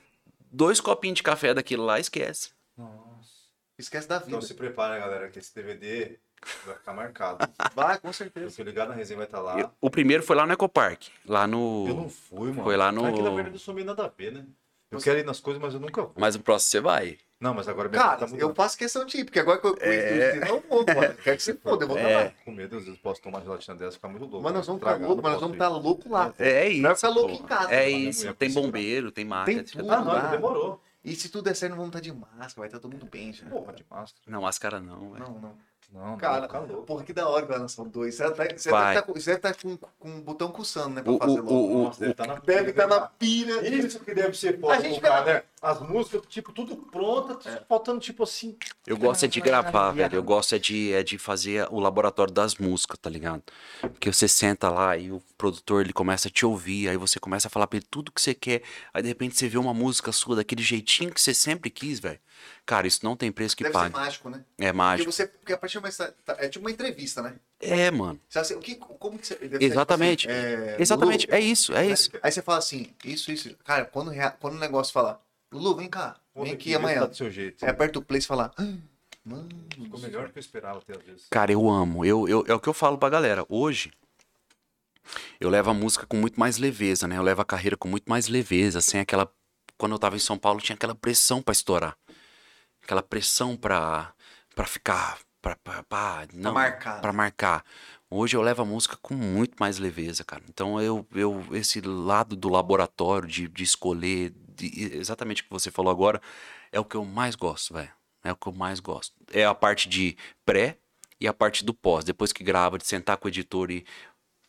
[0.51, 2.51] Dois copinhos de café daquilo lá, esquece.
[2.77, 2.93] Nossa.
[3.78, 4.28] Esquece da vida.
[4.28, 6.19] Então se prepara, galera, que esse DVD
[6.66, 7.48] vai ficar marcado.
[7.74, 8.56] Vai, com Eu certeza.
[8.56, 9.59] tô ligado na resenha, vai estar lá.
[9.59, 11.09] Eu- o primeiro foi lá no Ecopark.
[11.27, 11.86] Lá no.
[11.89, 12.64] Eu não fui, mano.
[12.64, 14.44] Foi lá no- É que na verdade eu sou meio nada a ver, né?
[14.90, 16.12] Eu Você- quero ir nas coisas, mas eu nunca vou.
[16.19, 17.19] Mas o próximo você vai.
[17.40, 19.74] Não, mas agora minha Cara, tá eu faço questão de ir, porque agora que eu
[19.77, 20.32] conheço É.
[20.32, 21.14] você, não vou, mano.
[21.24, 22.24] Quero que você foda, eu vou estar É.
[22.24, 22.32] lá.
[22.44, 24.43] Com medo, às vezes posso tomar gelatina dessa e ficar muito louco.
[24.43, 26.35] Mas nós vamos estar Estragar, louco, mas nós vamos estar louco lá.
[26.39, 26.82] É isso.
[26.82, 28.23] Não é ficar louco em casa, É mano, isso.
[28.27, 28.60] Tem precisa.
[28.60, 29.52] bombeiro, tem marca.
[29.52, 29.90] Tem tudo.
[29.90, 30.20] Ah, não, lá.
[30.31, 30.81] demorou.
[31.05, 33.32] E se tudo der certo, não vamos estar de máscara, vai estar todo mundo bem
[33.32, 33.44] já.
[33.47, 34.23] Porra, de máscara.
[34.28, 35.24] Não, máscara não, velho.
[35.24, 35.56] Não, não.
[35.93, 36.82] Não, não, Cara, ficar louco.
[36.85, 38.14] porra, que da hora que vai lançar o 2.
[38.14, 38.94] Você, tá, você, Vai.
[38.94, 41.02] deve tá com, você deve tá com, com o botão coçando, né?
[41.02, 41.55] Pra O- fazer o- logo.
[41.55, 43.69] o- Nossa, deve estar na Deve estar na pilha.
[43.69, 45.43] Isso que deve ser foda A gente pro cara, vai- né?
[45.62, 48.56] As músicas, tipo, tudo pronta, faltando, tipo assim.
[48.84, 50.16] Eu gosto é de gravar, velho.
[50.16, 53.44] Eu gosto é de, é de fazer o laboratório das músicas, tá ligado?
[53.80, 57.47] Porque você senta lá e o produtor ele começa a te ouvir, aí você começa
[57.47, 58.62] a falar pra ele tudo que você quer,
[58.93, 62.18] aí de repente você vê uma música sua daquele jeitinho que você sempre quis, velho.
[62.66, 63.94] Cara, isso não tem preço que Deve ser pague.
[63.94, 64.44] mágico, né?
[64.59, 65.12] É Porque mágico.
[65.12, 65.26] você.
[65.28, 65.93] Porque a partir de uma.
[65.93, 67.34] tá- É tipo uma entrevista, né?
[67.60, 68.18] É, mano.
[68.28, 69.36] Você assim, o que, como que você.
[69.36, 70.28] ser, tipo Exatamente.
[70.28, 71.26] assim, é, Exatamente.
[71.26, 72.10] Lulu, É isso, é isso.
[72.20, 73.55] Aí você fala assim, isso, isso.
[73.64, 74.10] Cara, quando,
[74.40, 75.20] quando o negócio fala,
[75.52, 77.00] Lulu, vem cá, vem aqui amanhã.
[77.00, 77.64] Tá do seu jeito.
[77.64, 78.74] Aí aperta o play e fala, "Ah,
[79.24, 79.48] mano.
[79.74, 81.26] Ficou melhor do que eu esperava até às vezes.
[81.30, 82.04] Cara, eu amo.
[82.04, 83.44] Eu, eu, é o que eu falo pra galera.
[83.48, 83.92] Hoje,
[85.40, 87.16] eu levo a música com muito mais leveza, né?
[87.16, 89.30] Eu levo a carreira com muito mais leveza, sem aquela.
[89.77, 91.96] Quando eu tava em São Paulo, tinha aquela pressão pra estourar.
[92.82, 94.12] Aquela pressão pra,
[94.54, 95.18] pra ficar.
[95.40, 97.16] Pra, pra, pra- não, marcar, Pra né?
[97.16, 97.64] marcar.
[98.09, 100.43] Hoje eu levo a música com muito mais leveza, cara.
[100.48, 105.90] Então eu, eu esse lado do laboratório, de, de escolher, exatamente o que você falou
[105.90, 106.21] agora,
[106.71, 107.90] é o que eu mais gosto, velho.
[108.24, 109.14] É o que eu mais gosto.
[109.32, 110.79] É a parte de pré
[111.21, 112.05] e a parte do pós.
[112.05, 113.85] Depois que grava, de sentar com o editor e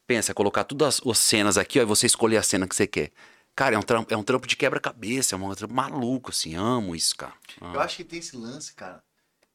[0.06, 2.86] pensa, colocar todas as, as cenas aqui, ó, e você escolher a cena que você
[2.86, 3.12] quer.
[3.56, 6.56] Cara, é um trampo, é um trampo de quebra-cabeça, é um trampo maluco, assim.
[6.56, 7.34] Amo isso, cara.
[7.62, 9.04] Eu acho que tem esse lance, cara.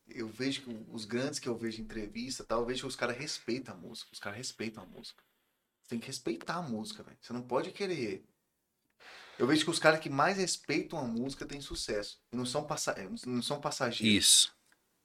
[0.08, 2.96] Eu vejo que os grandes que eu vejo em entrevista, tal, eu vejo que os
[2.96, 4.08] caras respeitam a música.
[4.12, 5.22] Os caras respeitam a música.
[5.82, 7.16] Você tem que respeitar a música, velho.
[7.20, 8.24] Você não pode querer.
[9.38, 12.18] Eu vejo que os caras que mais respeitam a música têm sucesso.
[12.32, 12.94] E não são, passa...
[13.26, 14.24] não são passageiros.
[14.24, 14.54] Isso,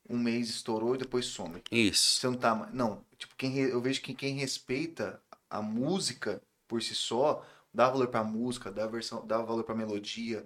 [0.10, 1.62] Um mês estourou e depois some.
[1.72, 2.20] isso.
[2.20, 2.56] Você não tá.
[2.56, 3.06] mais- Não.
[3.18, 8.08] Tipo, quem re- eu vejo que quem respeita a música por si só, dá valor
[8.08, 10.46] pra música, dá, versão, dá valor pra melodia.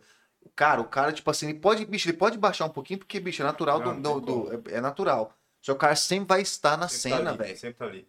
[0.55, 3.41] Cara, o cara, tipo assim, ele pode, bicho, ele pode baixar um pouquinho, porque, bicho,
[3.41, 4.01] é natural Não, do.
[4.01, 5.33] não do- do- é, é natural.
[5.61, 7.57] Só que o cara sempre vai estar na Sempre tá cena, ali, velho.
[7.57, 8.07] Sempre tá ali.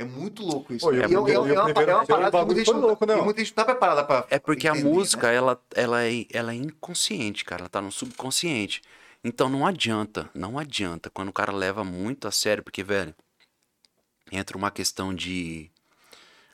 [0.00, 0.86] É muito louco isso.
[0.86, 2.44] Pô, e E é, primeiro- é- e o é uma, primeiro- é uma parada que
[2.54, 3.24] muita não, louco, né, ó?
[3.24, 4.26] muita gente não tá preparada pra.
[4.30, 5.34] É porque a entender, música, né?
[5.34, 7.62] ela, ela, é, ela é inconsciente, cara.
[7.62, 8.80] Ela tá no subconsciente.
[9.24, 13.12] Então não adianta, não adianta quando o cara leva muito a sério, porque, velho,
[14.30, 15.70] entra uma questão de.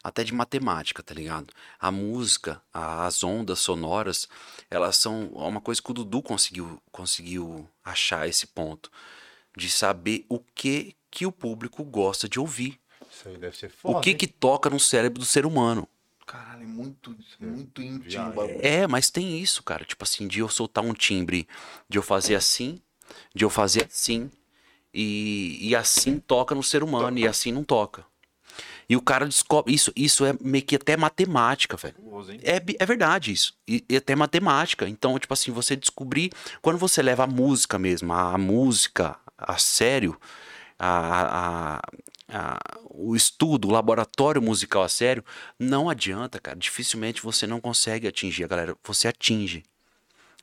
[0.03, 1.53] até de matemática, tá ligado?
[1.81, 4.29] A música, a- as ondas sonoras,
[4.71, 8.91] elas são uma coisa que o Dudu conseguiu, conseguiu achar esse ponto
[9.57, 12.79] de saber o que que o público gosta de ouvir,
[13.25, 13.97] Isso aí deve ser foda.
[13.97, 14.17] o que hein?
[14.17, 15.89] que toca no cérebro do ser humano.
[16.27, 18.31] Caralho, é muito, muito íntimo Viagem.
[18.33, 18.59] o bagulho.
[18.61, 19.83] É, mas tem isso, cara.
[19.85, 21.49] Tipo assim, de eu soltar um timbre,
[21.89, 22.81] de eu fazer assim,
[23.35, 24.31] de eu fazer assim,
[24.93, 28.05] e, e assim toca no ser humano, e assim não toca.
[28.87, 29.73] E o cara descobre.
[29.75, 31.97] Isso, isso é meio que até matemática, velho.
[32.43, 33.57] É, é verdade isso.
[33.67, 34.87] E, e até matemática.
[34.87, 36.31] Então, tipo assim, você descobrir.
[36.61, 40.19] Quando você leva a música mesmo, a, a música a sério,
[40.79, 41.81] a, a-
[42.29, 42.59] a-
[42.91, 45.25] o estudo, o laboratório musical a sério,
[45.59, 46.57] não adianta, cara.
[46.59, 48.77] Dificilmente você não consegue atingir a galera.
[48.85, 49.63] Você atinge.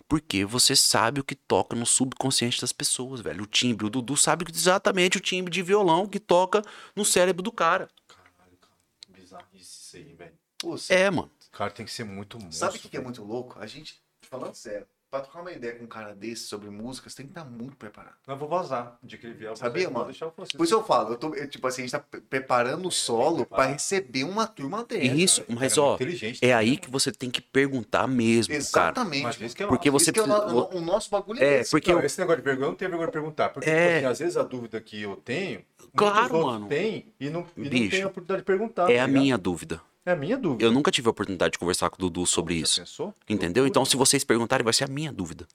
[0.07, 3.43] Porque você sabe o que toca no subconsciente das pessoas, velho.
[3.43, 3.85] O timbre.
[3.85, 6.61] O Dudu sabe exatamente o timbre de violão que toca
[6.95, 7.89] no cérebro do cara.
[8.07, 8.73] Caralho, cara.
[9.07, 10.33] Bizarro isso aí, velho.
[10.57, 11.31] Pô, É, mano.
[11.47, 12.59] O cara tem que ser muito monstro.
[12.59, 13.57] Sabe o que, que é muito louco?
[13.59, 17.17] A gente, falando sério, pra trocar uma ideia com um cara desse sobre música, você
[17.17, 18.15] tem que estar muito preparado.
[18.25, 18.97] Não, eu vou vazar.
[19.03, 19.97] De que ele vier, Sabia, mano?
[19.97, 20.55] Vou deixar eu fazer.
[20.57, 22.91] Por isso eu falo, eu tô, eu, tipo assim, a gente tá pre- preparando o
[22.91, 25.03] solo pra receber uma turma dessa.
[25.03, 27.41] Isso, cara, mas cara, é ó, muito inteligente é também, aí que você tem que
[27.41, 28.57] perguntar mesmo, cara.
[28.59, 29.23] Exatamente.
[29.23, 30.05] Mas isso que é Porque massa.
[30.05, 31.71] você Isso que é o, precisa- o nosso bagulho é, É, esse.
[31.71, 33.49] porque Não, eu- esse negócio de vergonha, eu não tenho vergonha de perguntar.
[33.49, 33.85] Porque, É.
[33.87, 35.61] tipo assim, às vezes a dúvida que eu tenho,
[35.93, 36.67] Claro, mano.
[36.69, 38.83] têm e não, e não Bicho, tem a oportunidade de perguntar.
[38.83, 39.11] É tá a ligado?
[39.21, 39.81] minha dúvida.
[40.05, 40.63] É a minha dúvida.
[40.63, 42.81] Eu nunca tive a oportunidade de conversar com o Dudu sobre Já isso.
[42.81, 43.13] pensou?
[43.29, 43.67] Entendeu?
[43.67, 45.47] Então, se vocês perguntarem, vai ser a minha dúvida.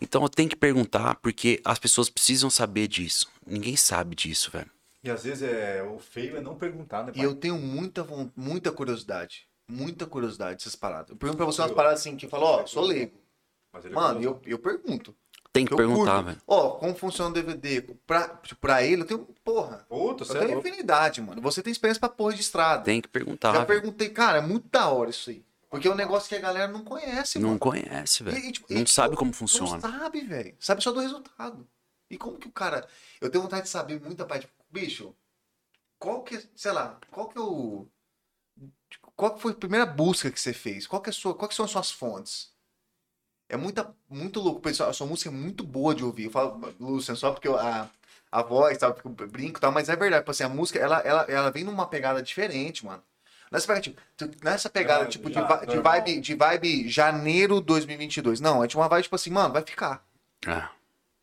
[0.00, 3.28] Então, eu tenho que perguntar, porque as pessoas precisam saber disso.
[3.46, 4.70] Ninguém sabe disso, velho.
[5.02, 7.12] E às vezes é, o feio é não perguntar, né?
[7.14, 7.26] E pai?
[7.26, 9.48] eu tenho muita, muita curiosidade.
[9.68, 11.10] Muita curiosidade dessas paradas.
[11.10, 13.20] Eu pergunto pra você umas paradas assim, que eu falo, ó, sou leigo.
[13.72, 15.14] Mas ele é Mano, eu, eu pergunto.
[15.56, 16.38] Tem que Eu perguntar, velho.
[16.46, 17.80] Ó, como funciona o DVD?
[18.06, 19.20] Pra, tipo, pra ele, eu tenho.
[19.42, 19.86] Porra.
[19.88, 21.40] Puta, Eu você é tenho infinidade, mano.
[21.40, 22.82] Você tem experiência pra porra de estrada.
[22.84, 23.54] Tem que perguntar.
[23.54, 25.44] Já perguntei, cara, é muito da hora isso aí.
[25.70, 27.60] Porque é um negócio que a galera não conhece, Não mano.
[27.60, 28.52] conhece, velho.
[28.52, 29.72] Tipo, Não e, sabe tipo, como funciona.
[29.72, 30.54] Não sabe, velho.
[30.60, 31.66] Sabe só do resultado.
[32.08, 32.86] E como que o cara.
[33.20, 34.48] Eu tenho vontade de saber muita parte.
[34.70, 35.14] Bicho,
[35.98, 37.86] qual que, sei lá, qual que é o.
[39.16, 40.86] Qual que foi a primeira busca que você fez?
[40.86, 42.50] Qual que, é a sua, qual que são as suas fontes?
[43.48, 44.90] É muita, muito louco, pessoal.
[44.90, 46.24] A sua música é muito boa de ouvir.
[46.24, 47.88] Eu falo, Lucian, só porque eu- a,
[48.32, 50.22] a voz, sabe, porque eu brinco e tal, mas é verdade.
[50.22, 53.02] Tipo assim, a música, ela, ela, ela vem numa pegada diferente, mano.
[53.50, 54.00] Nessa pegada, tipo,
[54.44, 55.82] nessa pegada, Ah, tipo, de, já, de, normal.
[55.92, 58.40] vibe, de vibe janeiro 2022.
[58.40, 60.04] Não, é tipo uma vibe, tipo assim, mano, vai ficar.
[60.44, 60.68] É.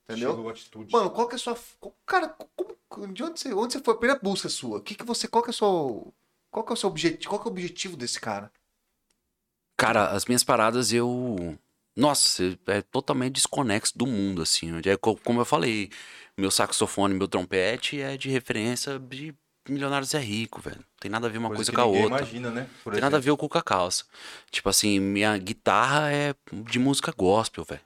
[0.06, 0.32] Entendeu?
[0.32, 0.92] Chegou a atitude.
[0.94, 1.58] Mano, qual que é a sua.
[2.06, 2.34] Cara,
[2.90, 3.94] como, de onde você, onde você foi?
[3.94, 4.78] A primeira busca sua?
[4.78, 5.28] O que que você.
[5.28, 6.14] Qual que é o seu.
[6.50, 7.30] Qual que é o seu objetivo?
[7.30, 8.50] Qual que é o objetivo desse cara?
[9.78, 11.58] Cara, as minhas paradas eu.
[11.96, 14.72] Nossa, é totalmente desconexo do mundo, assim.
[14.86, 15.90] É co- como eu falei,
[16.38, 19.34] meu saxofone, meu trompete é de referência de
[19.70, 20.84] Milionários é Rico, velho.
[21.00, 22.18] Tem nada a ver uma coisa, que com a outra.
[22.18, 22.68] imagina, né?
[22.84, 23.38] Por Tem nada a exemplo.
[23.38, 24.04] ver com a calça.
[24.52, 27.82] Tipo assim, minha guitarra é de música gospel, velho.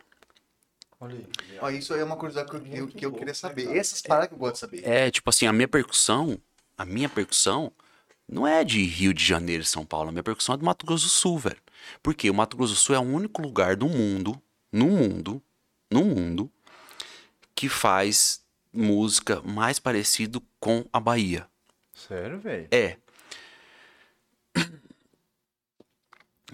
[1.00, 1.28] Olha aí.
[1.62, 3.76] Ó, isso aí é uma curiosidade que eu, que eu- queria saber.
[3.78, 4.88] Essas paradas que eu gosto de saber.
[4.88, 6.40] É, tipo assim, a minha percussão,
[6.76, 7.72] a minha percussão
[8.28, 10.10] não é de Rio de Janeiro, São Paulo.
[10.10, 11.58] A minha percussão é do Mato Grosso do Sul, velho.
[12.04, 14.42] Porque o Mato Grosso do Sul é o único lugar do mundo,
[14.72, 15.42] no mundo,
[15.92, 16.52] no mundo,
[17.56, 18.42] que faz
[18.74, 21.48] música mais parecido com a Bahia.
[21.94, 22.68] Sério, velho?
[22.72, 22.98] É.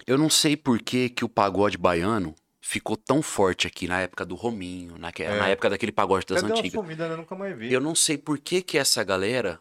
[0.06, 4.24] Eu não sei por que, que o pagode baiano ficou tão forte aqui na época
[4.24, 5.38] do Rominho, naque- É.
[5.38, 6.72] na época daquele pagode das antigas.
[6.72, 7.16] sumida, né?
[7.16, 7.72] Nunca mais vi.
[7.72, 9.60] Eu não sei por que que essa galera.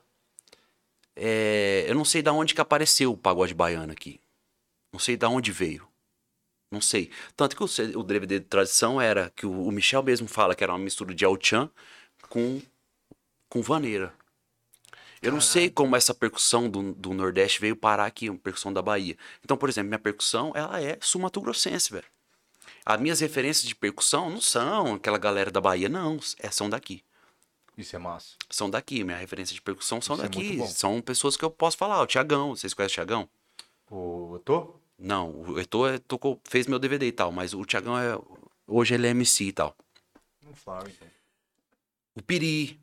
[1.15, 4.19] é, eu não sei da onde que apareceu o pagode baiano aqui.
[4.93, 5.85] Não sei da onde veio.
[6.71, 7.11] Não sei.
[7.35, 10.63] Tanto que o, o DVD de tradição era que o, o Michel mesmo fala que
[10.63, 11.69] era uma mistura de El-Chan
[12.29, 12.61] com,
[13.49, 14.13] com vaneira.
[15.21, 18.81] Eu não sei como essa percussão do, do Nordeste veio parar aqui, uma percussão da
[18.81, 19.17] Bahia.
[19.43, 22.05] Então, por exemplo, minha percussão, ela é sul-mato-grossense, velho.
[22.85, 26.19] As minhas referências de percussão não são aquela galera da Bahia, não.
[26.39, 27.03] É, são daqui
[27.77, 28.35] Isso é massa.
[28.49, 29.03] são daqui.
[29.03, 30.57] Minha referência de percussão são Isso é daqui.
[30.57, 30.67] bom.
[30.67, 32.01] são pessoas que eu posso falar.
[32.01, 33.29] O Tiagão, vocês conhecem o Tiagão?
[33.89, 34.75] O Tô?
[34.97, 38.17] Não, o Eto'o é- tocou, fez meu DVD e tal, mas o Tiagão é.
[38.67, 39.75] Hoje ele é MC e tal.
[40.41, 41.07] Não fala, então.
[42.15, 42.79] O Piri.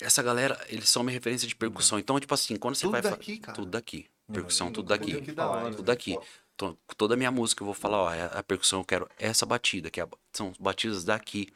[0.00, 1.98] Essa galera, eles são minha referência de percussão.
[1.98, 3.02] Então, tipo assim, quando você Tudo vai.
[3.02, 3.56] fa- daqui, cara.
[3.56, 4.06] Tudo daqui.
[4.32, 5.12] Percussão, Não, tudo daqui.
[5.14, 5.70] tudo Que da hora.
[5.70, 6.14] Tudo daqui.
[6.14, 6.24] Pô,
[6.56, 9.44] To- Toda a minha música eu vou falar, ó, é a percussão eu quero essa
[9.46, 11.48] batida, que é a- são batidas daqui,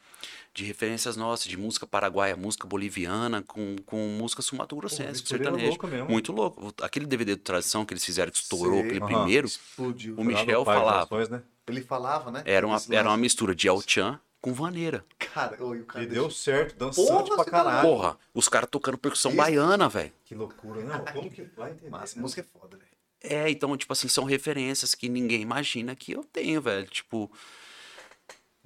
[0.53, 5.69] de referências nossas, de música paraguaia, música boliviana, com, com música Pô, sul-mato-grossense, mistureira sertanejo.
[5.71, 6.09] louca mesmo.
[6.09, 6.73] Muito louco.
[6.81, 8.85] Aquele DVD de tradição que eles fizeram, que estourou, Sei.
[8.85, 10.15] aquele primeiro, Explodiu.
[10.17, 11.27] o Michel falava.
[11.27, 11.41] Né?
[11.67, 12.43] Ele falava, né?
[12.45, 15.03] Era uma, era uma mistura de El-Chan com vaneira.
[15.17, 17.87] Cara, e o cara E deu certo, dançante Porra, pra tá caralho.
[17.89, 19.37] Porra, os caras tocando percussão Isso.
[19.37, 20.11] baiana, velho.
[20.25, 20.99] Que loucura, não?
[21.05, 21.89] Como que vai entender?
[21.89, 22.21] Massa, né?
[22.21, 22.89] música é foda, velho.
[23.23, 26.85] É, então, tipo assim, são referências que ninguém imagina que eu tenho, velho.
[26.87, 27.31] Tipo,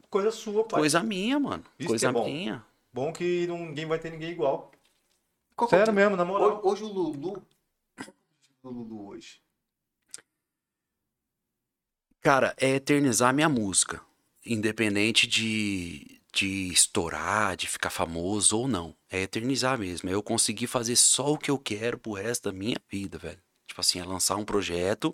[0.10, 0.80] Coisa sua, pai.
[0.80, 1.64] coisa minha, mano.
[1.77, 2.26] Isso coisa que é bom.
[2.26, 2.66] minha.
[2.94, 4.72] Bom que ninguém vai ter ninguém igual.
[5.56, 5.95] Qual é Sério objetivo?
[5.95, 6.61] mesmo, na moral.
[6.64, 7.44] Hoje, hoje o Lulu.
[8.00, 8.03] É
[8.64, 9.42] o Lulu hoje?
[12.22, 14.02] Cara, é eternizar minha música.
[14.45, 18.95] Independente de, de estourar, de ficar famoso ou não.
[19.10, 20.10] É eternizar mesmo.
[20.10, 23.42] É eu conseguir fazer só o que eu quero pro resto da minha vida, velho.
[23.68, 25.14] Tipo assim, é lançar um projeto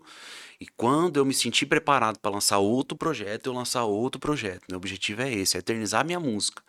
[0.64, 4.64] e quando eu me sentir preparado pra lançar outro projeto, eu lançar outro projeto.
[4.70, 6.64] Meu objetivo é esse, é eternizar minha música.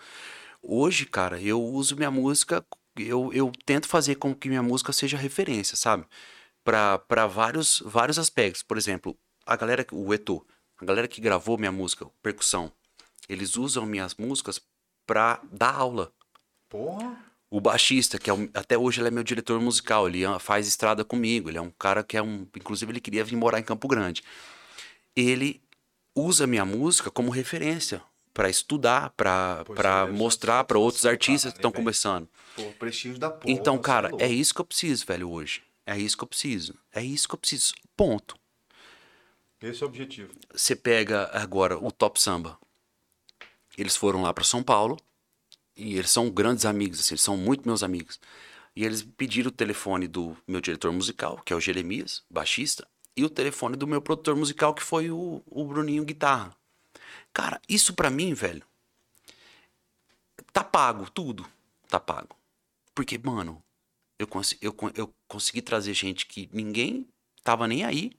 [0.61, 2.67] Hoje, cara, eu uso minha música,
[2.97, 6.05] eu, eu tento fazer com que minha música seja referência, sabe?
[6.65, 8.65] Pra vários, vários aspectos.
[8.65, 9.17] Por exemplo,
[9.47, 10.45] a galera, o Eto,
[10.77, 12.73] a galera que gravou minha música, percussão,
[13.29, 14.61] eles usam minhas músicas
[15.07, 16.13] pra dar aula.
[16.69, 17.24] Porra.
[17.55, 20.67] O baixista, que é um- até hoje ele é meu diretor musical, ele ah, faz
[20.67, 23.63] estrada comigo, ele é um cara que é um, inclusive ele queria vir morar em
[23.63, 24.25] Campo Grande.
[25.15, 25.63] Ele
[26.17, 28.03] usa minha música como referência
[28.33, 31.81] pra estudar, para deve mostrar ser pra outros artistas que estão velho?
[31.85, 32.29] começando.
[32.57, 33.55] Pô, prestígio da porra.
[33.55, 35.63] Então, é cara, é isso que eu preciso, velho, hoje.
[35.87, 36.75] É isso que eu preciso.
[36.93, 37.73] É isso que eu preciso.
[37.97, 38.35] Ponto.
[39.63, 40.33] Esse é o objetivo.
[40.53, 42.59] Você pega agora o Top Samba.
[43.79, 44.97] Eles foram lá pra São Paulo
[45.77, 48.21] e eles são grandes amigos, assim, eles são muito meus amigos.
[48.77, 52.87] E eles pediram o telefone do meu diretor musical, que é o Jeremias, baixista,
[53.17, 56.57] e o telefone do meu produtor musical, que foi o, o Bruninho Guitarra.
[57.33, 58.65] Cara, isso pra mim, velho,
[60.53, 61.47] tá pago, tudo
[61.89, 62.37] tá pago.
[62.95, 63.63] Porque, mano,
[64.19, 67.07] eu, consi- eu, eu consegui trazer gente que ninguém
[67.43, 68.13] tava nem aí.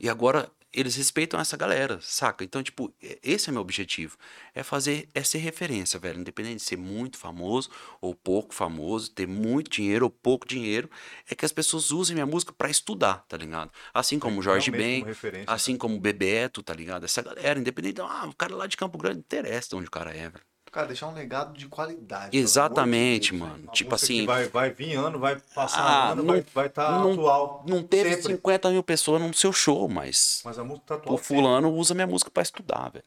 [0.00, 2.44] E agora eles respeitam essa galera, saca?
[2.44, 4.16] Então, tipo, esse é meu objetivo.
[4.54, 6.20] É fazer, é ser referência, velho.
[6.20, 10.90] Independente de ser muito famoso ou pouco famoso, ter muito dinheiro ou pouco dinheiro,
[11.28, 13.70] é que as pessoas usem minha música pra estudar, tá ligado?
[13.92, 15.14] Assim como o Jorge Ben, como
[15.46, 17.04] assim como o Bebeto, tá ligado?
[17.04, 20.10] Essa galera, independente, ah, o cara lá de Campo Grande, interessa de onde o cara
[20.10, 20.55] é, velho.
[20.76, 22.36] Cara, deixar um legado de qualidade.
[22.36, 23.62] Exatamente, de mano.
[23.62, 27.00] Uma Tipo assim, Vai, vai vir ano, vai passar Ah, ano, não- vai estar tá
[27.12, 27.64] atual.
[27.66, 28.34] não teve Sempre.
[28.34, 31.14] 50 mil pessoas no seu show, mas Mas a música tá atual.
[31.14, 33.06] o fulano usa minha música pra estudar, velho.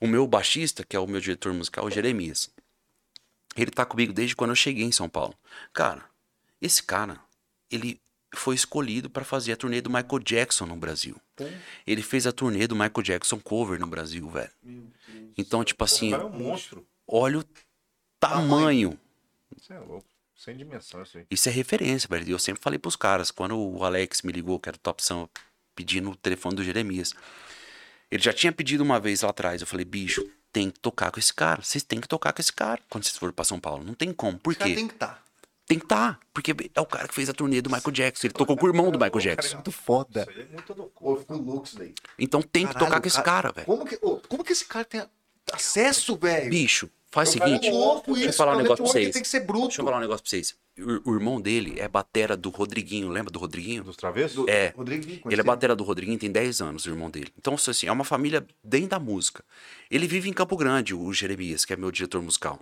[0.00, 2.48] O meu baixista, que é o meu diretor musical, o Jeremias,
[3.56, 5.34] ele tá comigo desde quando eu cheguei em São Paulo.
[5.72, 6.04] Cara,
[6.62, 7.18] esse cara,
[7.72, 8.00] ele
[8.38, 11.16] foi escolhido pra fazer a turnê do Michael Jackson no Brasil.
[11.86, 14.50] Ele fez a turnê do Michael Jackson cover no Brasil, velho.
[15.36, 16.86] Então, tipo assim, cara é um monstro.
[17.06, 17.44] olha o
[18.20, 18.98] tamanho.
[19.56, 20.06] Isso é louco.
[20.36, 21.26] Sem dimensão isso aí.
[21.30, 22.28] Isso é referência, velho.
[22.30, 25.30] Eu sempre falei pros caras, quando o Alex me ligou, que era o Top Samba,
[25.74, 27.14] pedindo o telefone do Jeremias.
[28.10, 29.60] Ele já tinha pedido uma vez lá atrás.
[29.60, 31.62] Eu falei, bicho, tem que tocar com esse cara.
[31.62, 33.82] Vocês têm que tocar com esse cara quando vocês forem pra São Paulo.
[33.84, 34.38] Não tem como.
[34.38, 34.74] Por Esse quê?
[34.74, 35.23] tem que estar.
[35.66, 36.20] Tem que estar.
[36.32, 38.26] Porque é o cara que fez a turnê do Michael Jackson.
[38.26, 39.56] Ele tocou com o irmão do Michael Jackson.
[39.56, 40.26] Muito foda.
[40.28, 41.94] Isso aí é muito fico louco isso daí.
[42.18, 43.66] Então tem que tocar com esse cara, velho.
[43.66, 45.02] Como que, como que esse cara tem
[45.52, 46.50] acesso, velho?
[46.50, 47.64] Bicho, faz o Eu seguinte.
[47.64, 48.62] fico louco Deixa eu isso, falar um cara.
[48.62, 49.12] negócio pra vocês.
[49.12, 49.68] Tem que ser bruto.
[49.68, 50.54] Deixa eu falar um negócio pra vocês.
[50.78, 53.08] O, o irmão dele é batera do Rodriguinho.
[53.08, 53.84] Lembra do Rodriguinho?
[53.84, 54.46] Dos travessos?
[54.48, 54.74] É.
[54.76, 57.32] Rodrigo Vinco, Ele é batera do Rodriguinho, tem 10 anos, o irmão dele.
[57.38, 59.44] Então, assim, é uma família dentro da música.
[59.90, 62.60] Ele vive em Campo Grande, o Jeremias, que é meu diretor musical.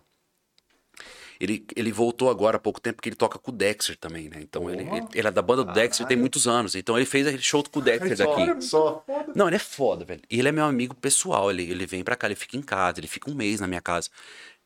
[1.42, 4.38] Ele, ele voltou agora há pouco tempo, porque ele toca com o Dexter também, né?
[4.40, 6.76] Então, ele, ele, ele é da banda do Dexter tem muitos anos.
[6.76, 8.62] Então, ele fez aquele show com o Dexter daqui.
[8.62, 9.04] Só.
[9.34, 10.22] Não, ele é foda, velho.
[10.30, 11.50] E ele é meu amigo pessoal.
[11.50, 13.80] Ele, ele vem pra cá, ele fica em casa, ele fica um mês na minha
[13.80, 14.08] casa.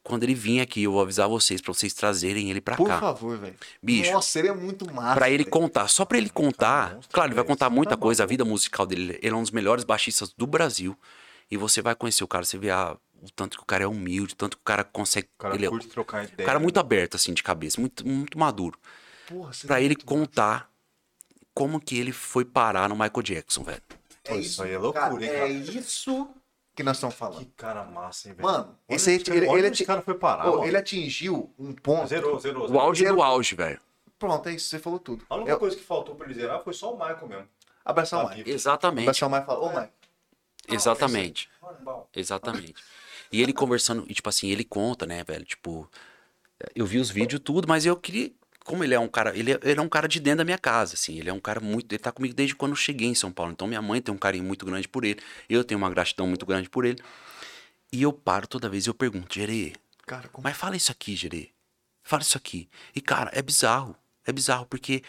[0.03, 3.01] Quando ele vir aqui, eu vou avisar vocês pra vocês trazerem ele pra Por cá.
[3.01, 3.55] favor, velho.
[3.83, 4.13] Bicho.
[4.13, 5.15] Nossa, ele é muito massa.
[5.15, 5.51] Pra ele velho.
[5.51, 6.95] contar, só pra ele contar.
[6.97, 8.31] monstro, Claro, ele vai contar muita tá coisa, a maluco.
[8.33, 9.19] vida musical dele.
[9.23, 10.95] Ele é um dos melhores baixistas do Brasil.
[11.51, 12.97] E você vai conhecer o cara, você vê ah,
[13.27, 15.29] o tanto que o cara é humilde, o tanto que o cara consegue.
[15.39, 16.45] O cara ele é curte trocar ideia.
[16.45, 18.79] um cara muito aberto, assim, de cabeça, muito, muito maduro.
[19.27, 20.71] Porra, você Pra é ele contar
[21.55, 23.83] como que ele foi parar no Michael Jackson, velho.
[24.25, 25.49] É isso, isso aí é loucura, cara, hein, É cara?
[25.49, 26.29] isso
[26.75, 27.41] que nós estamos falando.
[27.41, 28.47] Que cara massa, hein, velho?
[28.47, 32.07] Mano, Olha esse ele, olha ele, onde esse cara foi parar, ele atingiu um ponto.
[32.09, 32.81] Zerou, zerou, O zerou.
[32.83, 33.81] auge do auge, velho.
[34.19, 35.25] Pronto, é isso, você falou tudo.
[35.29, 37.49] A única Eu, coisa que faltou pra ele zerar foi só o Michael mesmo.
[37.85, 38.39] abraçar o Aqui.
[38.39, 38.51] Mike.
[38.51, 39.03] Exatamente.
[39.05, 39.93] Abraçar o Mike e falar, ô Mike,
[40.69, 41.51] Exatamente.
[42.15, 42.75] Exatamente.
[43.33, 45.45] E ele conversando, e tipo assim, ele conta, né, velho?
[45.45, 45.91] Tipo,
[46.75, 48.33] eu vi os vídeos tudo, mas eu queria.
[48.65, 49.37] Como ele é um cara.
[49.37, 51.19] Ele é, ele é um cara de dentro da minha casa, assim.
[51.19, 51.93] Ele é um cara muito.
[51.93, 53.53] Ele tá comigo desde quando eu cheguei em São Paulo.
[53.53, 55.21] Então minha mãe tem um carinho muito grande por ele.
[55.49, 57.01] Eu tenho uma gratidão muito grande por ele.
[57.93, 59.73] E eu paro toda vez e eu pergunto, Gerê,
[60.07, 61.51] cara, como mas fala isso aqui, Gerê.
[62.03, 62.69] Fala isso aqui.
[62.95, 63.97] E, cara, é bizarro.
[64.25, 65.03] É bizarro, porque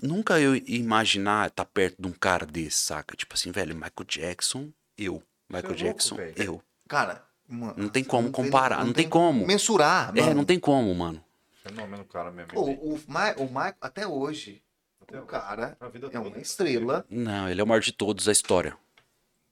[0.00, 3.16] nunca eu imaginar estar perto de um cara desse, saca?
[3.16, 5.22] Tipo assim, velho, Michael Jackson, eu.
[5.48, 6.34] Michael louco, Jackson, velho.
[6.36, 6.62] eu.
[6.88, 9.46] Cara, Mano, Não tem como comparar, não tem como.
[9.46, 10.30] Mensurar, mano.
[10.30, 11.22] É, não tem como, mano.
[11.62, 12.50] Fenômeno, cara mesmo.
[12.58, 14.62] O, ele- o, Ma- o Michael, até hoje,
[15.02, 17.04] Até o cara a vida é uma estrela.
[17.10, 18.74] Não, ele é o maior de todos da história.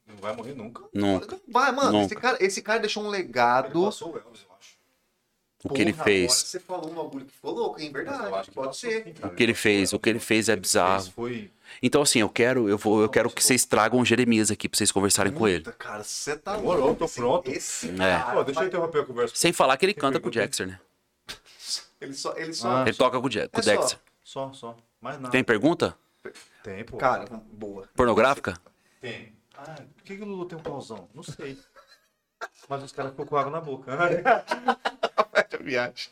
[0.07, 0.83] Não vai morrer nunca.
[0.95, 1.39] Nunca.
[1.47, 2.07] Vai, mano, Nunca.
[2.07, 3.83] esse cara, esse cara deixou um Ele legado.
[3.85, 4.47] passou o Elvis,
[5.65, 6.32] O que ele Porra, fez.
[6.32, 7.91] agora Você falou um bagulho que ficou louco, hein?
[7.92, 9.05] Mas eu Verdade, acho que pode ser.
[9.05, 9.32] sim, cara.
[9.32, 11.05] O que ele fez, o que ele fez é bizarro.
[11.12, 11.50] Foi...
[11.81, 14.76] Então, assim, eu quero, eu vou, eu quero que vocês tragam o Jeremias aqui pra
[14.76, 15.62] vocês conversarem com ele.
[15.65, 17.07] Puta, Cara, você tá Demorou, louco.
[17.07, 17.50] tô pronto.
[17.50, 17.97] Esse É.
[17.97, 19.34] cara, Pô, deixa eu interromper a conversa.
[19.36, 20.31] Sem falar que ele canta com o?
[20.31, 20.81] Dexter, né?
[22.00, 22.68] Ele só, ele só.
[22.78, 23.60] Ah, Ele toca com o, o É só.
[23.70, 23.99] Dexter.
[24.24, 24.76] Só, só.
[25.00, 25.31] Mais nada.
[25.31, 25.97] Tem pergunta?
[26.65, 26.97] Tem, pô.
[26.97, 27.89] Cara, boa.
[27.94, 28.57] Pornográfica?
[29.00, 29.32] Tem.
[29.57, 31.08] Ah, por que, que o Lulu tem um pauzão?
[31.15, 31.57] Não sei.
[32.69, 33.93] Mas os caras ficam com água na boca.
[35.61, 36.09] viagem.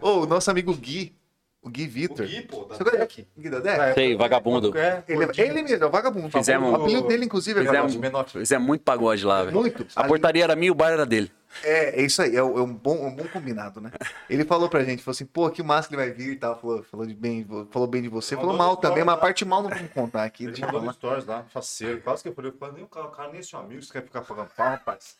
[0.00, 1.14] Ô, o nosso amigo Gui,
[1.62, 2.24] o Gui Vitor.
[2.24, 3.94] O Gui, pô, da Você conhece o Gui da Deck?
[3.94, 4.76] Sei, vagabundo.
[4.76, 6.30] É, Ele, é- ele mesmo, é o vagabundo.
[6.30, 8.30] Fizemos- O apelido dele, inclusive, é Fizemos, vagabundo.
[8.30, 9.56] Fizemos muito pagode lá, velho.
[9.56, 9.86] Muito.
[9.94, 11.30] A Ali- portaria era minha, o bar era dele.
[11.62, 13.90] É, é isso aí, é, um é um bom, um bom combinado, né?
[14.28, 16.58] Ele falou pra gente, falou assim, pô, que massa que ele vai vir e tal,
[16.60, 19.62] falou, falou, de bem, falou bem de você, falou mal também, mas a parte mal
[19.62, 20.44] não vamos contar aqui.
[20.44, 20.86] Ele eu mandou falar.
[20.86, 22.00] no stories lá, faceiro.
[22.02, 24.02] Quase que eu falei, nem o cara, o cara nem é seu amigo, você quer
[24.02, 25.16] ficar pagando pau, rapaz.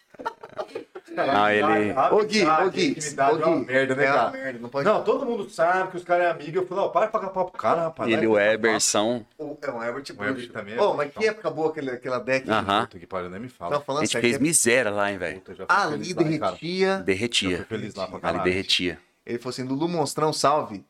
[1.18, 4.30] Ah, ele- Ô Gui, ô Gui, é uma Gui, merda, né, é cara?
[4.30, 4.86] merda, não pode...
[4.88, 6.58] Não, todo mundo sabe que os caras é amigo.
[6.58, 8.10] Eu falei, ó, para de pagar pau pro cara, rapaz.
[8.10, 9.24] Ele e o ficar Eber são.
[9.38, 10.48] O- É um Herbert Bush.
[10.48, 11.22] também Ô, bom, mas então.
[11.22, 12.50] que época boa aquela deck.
[12.50, 12.82] Aham.
[12.86, 13.70] Puta que pariu, nem me fala.
[13.72, 15.42] Não, A falando gente fez miséria lá, hein, velho.
[15.68, 16.52] Ali lá, hein, cara.
[16.52, 16.98] derretia.
[17.02, 17.64] Derretia.
[17.66, 18.44] feliz lá pra Ali caralho.
[18.44, 19.00] derretia.
[19.24, 20.84] Ele falou assim, Lulu Monstrão, salve.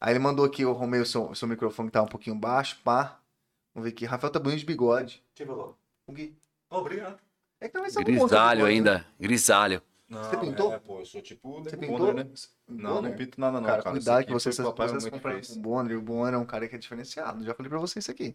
[0.00, 3.18] Aí ele mandou aqui, o Romeu, seu, seu microfone que tá um pouquinho baixo, pá.
[3.74, 5.22] Vamos ver aqui, Rafael tá bonito de bigode.
[5.34, 5.76] Quem falou?
[6.06, 6.36] O Gui.
[6.70, 7.18] Obrigado.
[7.60, 8.68] É que também um de Grisalho bigode, né?
[8.90, 9.06] ainda.
[9.18, 9.82] Grisalho.
[10.08, 10.72] Não, Você pintou?
[10.74, 12.06] É, pô, eu sou tipo Você Nego pintou?
[12.08, 12.32] Bonner, né?
[12.66, 13.16] Não, não Bonner?
[13.16, 13.94] pinto nada não, Cara, cara.
[13.94, 14.68] cuidado que vocês, vocês
[15.08, 15.96] compraram o Bonner.
[15.98, 17.44] O Bonner é um cara que é diferenciado.
[17.44, 18.34] Já falei pra vocês isso aqui.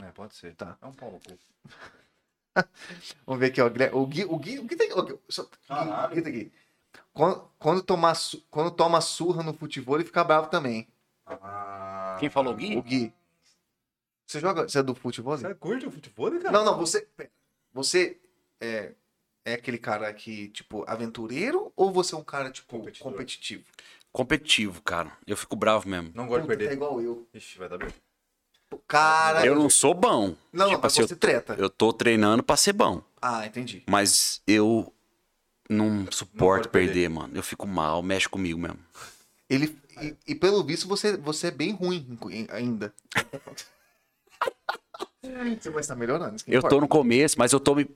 [0.00, 0.54] É, pode ser.
[0.56, 0.76] Tá.
[0.82, 1.38] É um pau no cu.
[3.26, 3.66] Vamos ver aqui, ó.
[3.96, 4.92] O Gui, o Gui, o Gui tem.
[4.92, 6.14] O Gui, só- Caralho.
[6.14, 6.52] Gui, Gui, tá aqui.
[7.12, 10.88] Quando, quando, tomar, su- quando toma surra no futebol, ele fica bravo também.
[11.26, 12.80] Ah, Quem falou O Gui?
[12.82, 13.12] Gui.
[14.26, 14.68] Você joga.
[14.68, 15.36] Você é do futebol?
[15.36, 15.42] Gui?
[15.42, 16.52] Você curte o futebol, né, cara?
[16.52, 17.06] Não, não, você.
[17.72, 18.18] Você
[18.60, 18.92] é,
[19.44, 23.12] é aquele cara que, tipo, aventureiro ou você é um cara, tipo, Competidor.
[23.12, 23.64] competitivo?
[24.12, 25.10] Competitivo, cara.
[25.26, 26.12] Eu fico bravo mesmo.
[26.14, 26.74] Não gosto de Puta, É perder.
[26.74, 27.26] igual eu.
[27.32, 27.88] Ixi, vai dar bem.
[28.86, 29.46] Cara.
[29.46, 30.34] Eu não sou bom.
[30.52, 31.54] Não, tipo não, assim, você treta.
[31.54, 33.02] eu, eu tô treinando pra ser bom.
[33.20, 33.82] Ah, entendi.
[33.88, 34.92] Mas eu
[35.68, 36.92] não suporto pode perder.
[36.92, 37.32] perder, mano.
[37.34, 38.78] Eu fico mal, mexe comigo mesmo.
[39.48, 42.18] Ele, e, e pelo visto você, você é bem ruim
[42.50, 42.92] ainda.
[45.60, 46.36] você vai estar melhorando.
[46.46, 46.74] Eu importa.
[46.74, 47.88] tô no começo, mas eu tô me.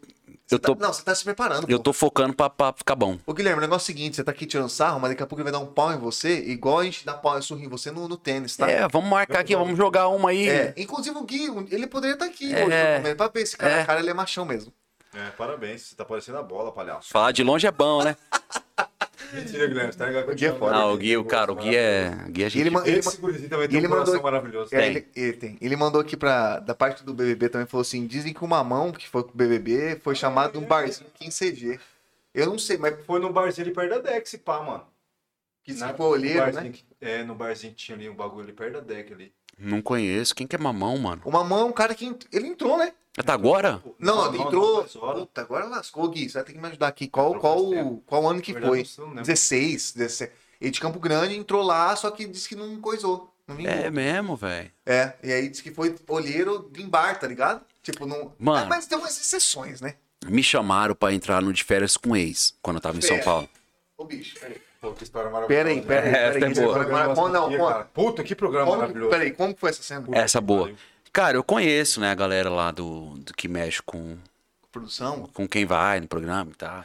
[0.49, 1.69] Eu Tá- tô, não, você tá se preparando.
[1.69, 1.83] eu pô.
[1.85, 3.19] tô focando pra, pra ficar bom.
[3.27, 5.27] Ô Guilherme, o negócio é o seguinte: você tá aqui tirando sarro, mas daqui a
[5.27, 7.65] pouco ele vai dar um pau em você, igual a gente dá pau e sorri
[7.65, 8.71] em você no, no tênis, tá?
[8.71, 10.49] É, vamos marcar aqui, vamos jogar uma aí.
[10.49, 12.65] É, Inclusive o Gui, ele poderia estar aqui É.
[12.65, 13.85] hoje começo, pra ver esse cara, É.
[13.85, 14.73] cara ele é machão mesmo.
[15.13, 15.83] É, parabéns.
[15.83, 17.09] Você tá parecendo a bola, palhaço.
[17.11, 18.17] Falar de longe é bom, né?
[19.33, 19.93] Mentira, Guilherme.
[19.93, 20.73] Você tá ligado O Gui é foda.
[20.73, 22.11] Não, o Gui, o cara, o Gui é.
[22.29, 22.61] O Gui é gente.
[22.61, 24.75] ele, ma- ele, ma- Esse gurizinho também tem ele um coração mandou- maravilhoso.
[24.75, 24.91] é, Tem.
[24.91, 25.59] ele, ele tem.
[25.61, 28.93] Ele mandou aqui pra, da parte do BBB também, falou assim, dizem que o Mamão,
[28.93, 31.79] que foi pro BBB, foi chamado de um barzinho aqui em CG.
[32.35, 34.85] Eu não sei, mas Foi no barzinho ali perto da Deck, esse pá, mano.
[35.65, 36.53] que se Na- for olheiro, né?
[36.53, 39.33] barzinho que- É, no barzinho que tinha ali um bagulho ali perto da Deck ali.
[39.59, 40.35] Não conheço.
[40.35, 41.23] Quem que é mamão, mano?
[41.25, 42.93] O Mamão é um cara que ent- ele entrou, né?
[43.17, 43.83] Até agora?
[43.99, 44.85] Não, entrou.
[44.85, 46.29] Puta, agora lascou, Gui.
[46.29, 47.09] Você vai ter que me ajudar aqui.
[47.09, 47.71] Qual, qual,
[48.05, 48.79] qual ano que foi?
[48.79, 49.25] não sei, não lembro.
[49.25, 50.33] 16, 17.
[50.61, 53.33] Ele de Campo Grande entrou lá, só que disse que não coisou.
[53.47, 53.59] Não.
[53.61, 54.71] É mesmo, velho.
[54.85, 57.63] É, e aí disse que foi olheiro em bar, tá ligado?
[57.83, 58.33] Tipo, não.
[58.39, 58.67] Mano.
[58.67, 59.95] É, mas tem umas exceções, né?
[60.27, 63.19] Me chamaram pra entrar no de férias com ex, quando eu tava em São.
[63.21, 63.49] Paulo.
[63.97, 64.61] Ô, bicho, peraí.
[64.81, 65.65] Pô, que história maravilhosa.
[65.65, 66.09] Pera aí, pera aí.
[66.09, 69.11] Essa pera aí, é que programa Como que, maravilhoso.
[69.11, 70.07] peraí, como que foi essa cena?
[70.13, 70.63] Essa boa.
[70.63, 70.77] pariu.
[71.17, 74.19] Cara, eu conheço, né, a galera lá do, do que mexe com,
[74.71, 75.27] Produção?
[75.33, 76.85] com quem vai no programa e tal.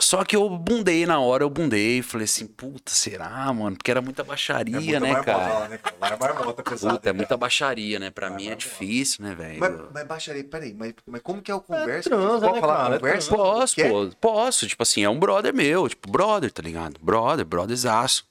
[0.00, 2.00] Só que eu bundei na hora, eu bundei.
[2.00, 3.76] Falei assim, puta, será, mano?
[3.76, 5.68] Porque era muita baixaria, É muita né, marmota cara?
[5.68, 5.96] né, cara?
[6.00, 6.94] Lá é marmota pesada.
[6.94, 8.10] Puta, é muita baixaria, né?
[8.10, 9.60] Pra mim é difícil, né, velho?
[9.60, 12.08] Mas, mas baixaria, peraí, mas, mas como que é o conversa?
[12.08, 12.94] transa, Pode né, falar cara?
[12.94, 13.36] É conversa?
[13.36, 13.88] Posso, é?
[13.90, 14.66] pô, posso.
[14.66, 16.98] Tipo assim, é um brother meu, tipo, brother, tá ligado?
[17.02, 18.26] Brother, brotherzaço.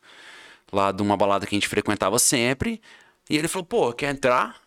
[0.74, 2.82] Lá de uma balada que a gente frequentava sempre.
[3.30, 4.62] E ele falou, pô, quer entrar?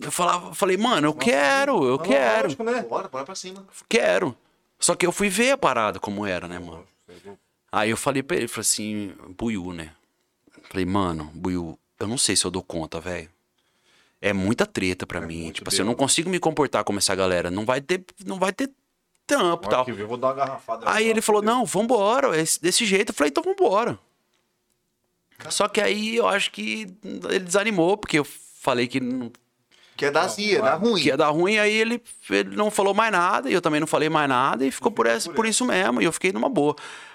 [0.00, 2.82] Eu falava, falei, mano, eu quero, eu Mas quero, Lógico, né?
[2.82, 3.66] Bora, bora pra cima.
[3.88, 4.36] quero.
[4.78, 6.86] Só que eu fui ver a parada como era, né, mano?
[7.72, 9.92] Aí eu falei pra ele, falei assim, Buiu, né?
[10.70, 13.28] Falei, mano, Buiu, eu não sei se eu dou conta, velho.
[14.22, 15.42] É muita treta pra mim.
[15.44, 17.50] muito Tipo assim, eu não consigo me comportar como essa galera.
[17.50, 18.70] Não vai ter, não vai ter
[19.26, 19.84] trampo e tal.
[19.84, 20.88] que vir, eu vou dar uma garrafada.
[20.90, 23.10] Aí ele falou, não, vambora, esse- desse jeito.
[23.10, 23.98] Eu falei, então vambora.
[25.48, 26.86] Só que aí eu acho que
[27.28, 29.32] ele desanimou, porque eu falei que, não-
[29.96, 30.74] Que é da zia, Não, da é.
[30.76, 31.02] ruim.
[31.02, 33.86] que ia dar ruim, aí ele, ele não falou mais nada, e eu também não
[33.86, 36.48] falei mais nada, e ficou por, essa, por por isso mesmo, e eu fiquei numa
[36.48, 36.74] boa.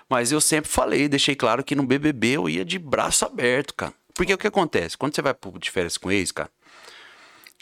[0.10, 3.94] Mas eu sempre falei, deixei claro que no BBB eu ia de braço aberto, cara.
[4.14, 4.98] Porque o que acontece?
[4.98, 6.50] Quando você vai pro- de férias com ex, cara,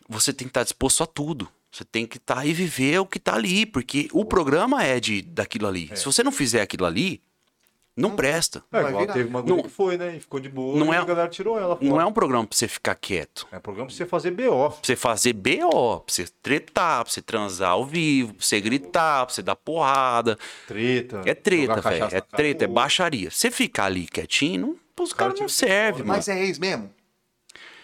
[0.07, 1.49] você tem que estar disposto a tudo.
[1.71, 5.21] Você tem que estar e viver o que tá ali, porque o programa é de
[5.23, 5.89] daquilo ali.
[5.95, 7.19] Se você não fizer aquilo ali,
[7.95, 8.63] não presta.
[8.71, 10.15] É, igual teve uma Não- que foi, né?
[10.15, 10.77] E ficou de boa.
[10.77, 11.77] Não e é- a galera tirou ela.
[11.81, 12.03] Não fora.
[12.03, 13.47] é um programa pra você ficar quieto.
[13.51, 14.69] É um programa pra você fazer BO.
[14.71, 19.25] Pra você fazer BO, pra você tretar, pra você transar ao vivo, pra você gritar,
[19.25, 20.37] pra você dar porrada.
[20.67, 21.21] Treta.
[21.25, 21.95] É treta, velho.
[22.05, 23.29] É cara treta, é baixaria.
[23.29, 26.17] Você ficar ali quietinho, não, os cara caras não tira você servem, mano.
[26.17, 26.89] Mas é ex mesmo?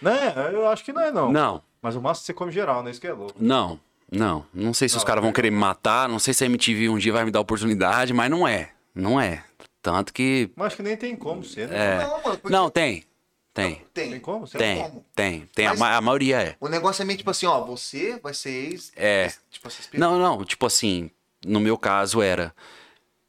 [0.02, 0.34] Né?
[0.52, 1.30] Eu acho que não é, não.
[1.30, 2.90] Não, Mas o máximo você come geral, né?
[2.90, 3.34] Isso que é louco.
[3.38, 3.78] não,
[4.10, 4.44] não.
[4.52, 5.32] Não sei se os Não, caras vão é.
[5.34, 8.30] querer me matar, não sei se a MTV um dia vai me dar oportunidade, mas
[8.30, 8.70] não é.
[8.94, 9.44] Não é.
[9.82, 10.50] Tanto que.
[10.56, 11.76] Mas acho que nem tem como ser, né?
[11.96, 11.98] É.
[12.04, 12.38] Não, mano.
[12.38, 13.04] porque- Não, tem.
[13.52, 13.82] Tem.
[13.92, 14.10] Tem.
[14.12, 14.46] Tem como?
[14.46, 14.76] Você Tem.
[14.82, 15.04] como?
[15.14, 15.48] Tem.
[15.54, 15.66] Tem.
[15.66, 16.56] A Mas- ma- A maioria é.
[16.60, 18.92] O negócio é meio tipo assim, ó, você vai ser ex.
[18.96, 19.32] É.
[19.50, 21.10] Tipo Não, não, tipo assim,
[21.44, 22.54] no meu caso era.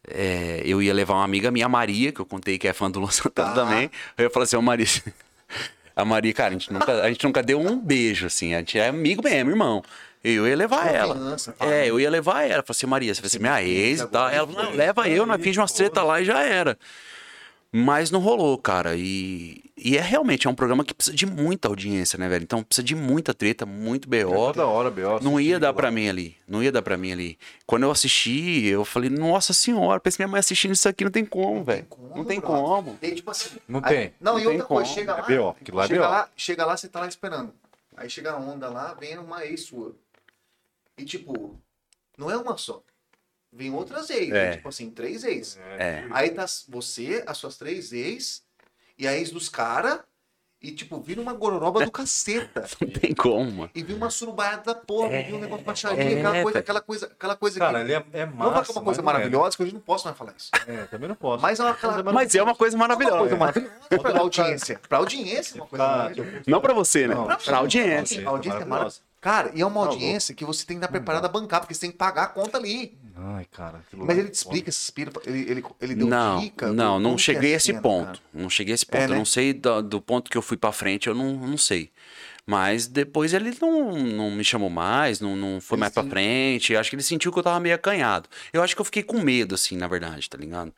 [0.08, 2.90] é, eu ia levar uma amiga minha, a Maria, que eu contei que é fã
[2.90, 3.56] do Luan Santana Tá.
[3.56, 3.90] também.
[4.18, 4.86] Eu ia falar assim, ô Maria.
[5.94, 8.54] A Maria, cara, a gente, nunca, a gente nunca deu um beijo, assim.
[8.54, 9.84] A gente é amigo mesmo, irmão.
[10.24, 11.16] Eu ia levar ela.
[11.16, 11.66] Confiança, tá?
[11.66, 12.62] É, eu ia levar ela.
[12.62, 14.30] Falei assim, Maria, você vai ser minha ex e tal.
[14.30, 16.78] Ela falou, não, leva eu, nós finge umas treta lá e já era.
[17.74, 18.96] Mas não rolou, cara.
[18.98, 22.44] E, e é realmente é um programa que precisa de muita audiência, né, velho?
[22.44, 24.30] Então precisa de muita treta, muito BO.
[24.30, 25.22] Toda hora, BO.
[25.22, 26.10] Não ia dar pra mim.
[26.10, 26.36] ali.
[26.46, 27.40] Não ia dar pra mim ali.
[27.66, 31.24] Quando eu assisti, eu falei, nossa senhora, pensei minha mãe assistindo isso aqui, não tem
[31.26, 31.88] como, velho.
[32.14, 32.98] Não tem como.
[33.02, 33.52] E aí, tipo assim.
[33.70, 34.14] Não aí- tem.
[34.20, 35.00] Não, Não e tem outra coisa, como.
[35.00, 35.22] chega É lá.
[35.44, 36.10] BO, aquilo lá é chega BO.
[36.12, 37.54] lá, chega lá, você tá lá esperando.
[37.96, 39.96] Aí chega a onda lá, vem uma ex sua.
[41.02, 41.60] E tipo,
[42.18, 42.84] não é uma só.
[43.52, 44.30] Vem outras ex.
[44.30, 44.34] É.
[44.34, 44.52] né?
[44.58, 45.58] Tipo assim, três ex.
[45.78, 46.06] É.
[46.12, 48.44] Aí tá você, as suas três ex,
[48.98, 50.00] e a ex dos caras,
[50.62, 52.68] e tipo, vira uma gororoba do caceta.
[52.80, 53.68] Não tem como.
[53.74, 56.60] E vi uma surubaiada da porra, É, vi um negócio de baixaria, é, aquela coisa,
[56.60, 57.86] aquela coisa, aquela coisa Cara, que.
[57.86, 58.52] ele é, é Não massa.
[58.52, 59.14] vai ficar uma coisa não é.
[59.14, 60.52] maravilhosa, que hoje não posso mais falar isso.
[60.68, 61.42] É, também não posso.
[61.42, 63.18] Mas é uma, aquela, Mas é uma coisa é uma maravilhosa.
[63.18, 64.80] coisa maravilhosa pra audiência.
[64.88, 66.44] Pra audiência, é uma coisa Tá, maravilhosa.
[66.46, 67.16] Não pra você, né?
[67.16, 68.26] Não, pra audiência.
[68.26, 69.02] A audiência é maravilhosa.
[69.22, 71.76] Cara, e é uma Tá audiência que você tem que estar preparado a bancar, porque
[71.76, 72.98] você tem que pagar a conta ali.
[73.16, 73.82] Ai, cara.
[73.94, 76.74] Mas ele é te explica essas pira, ele, ele, ele deu Não, dica.
[76.74, 78.06] não, não que cheguei é a esse cena, ponto.
[78.08, 78.20] cara.
[78.34, 78.98] Não cheguei a esse ponto.
[79.02, 79.18] É, Eu né?
[79.18, 81.92] não sei do, do ponto que eu fui pra frente, eu não, não sei.
[82.48, 86.10] Mas depois ele não, não me chamou mais, não, não foi Ele mais pra sim.
[86.10, 86.76] frente.
[86.76, 88.28] Acho que ele sentiu que eu tava meio acanhado.
[88.52, 90.74] Eu acho que eu fiquei com medo, assim, na verdade, tá ligado?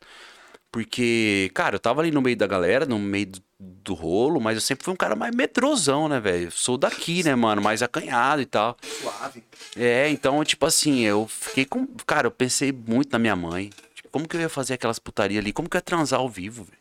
[0.74, 4.56] Porque, cara, eu tava ali no meio da galera, no meio do, do rolo, mas
[4.56, 6.50] eu sempre fui um cara mais medrosão, né, velho?
[6.50, 7.62] Sou daqui, né, mano?
[7.62, 8.76] Mais acanhado e tal.
[8.82, 9.44] Suave.
[9.76, 11.86] É, então, tipo assim, eu fiquei com.
[12.04, 13.70] Cara, eu pensei muito na minha mãe.
[13.94, 15.52] Tipo, como que eu ia fazer aquelas putaria ali?
[15.52, 16.78] Como que eu ia transar ao vivo, velho?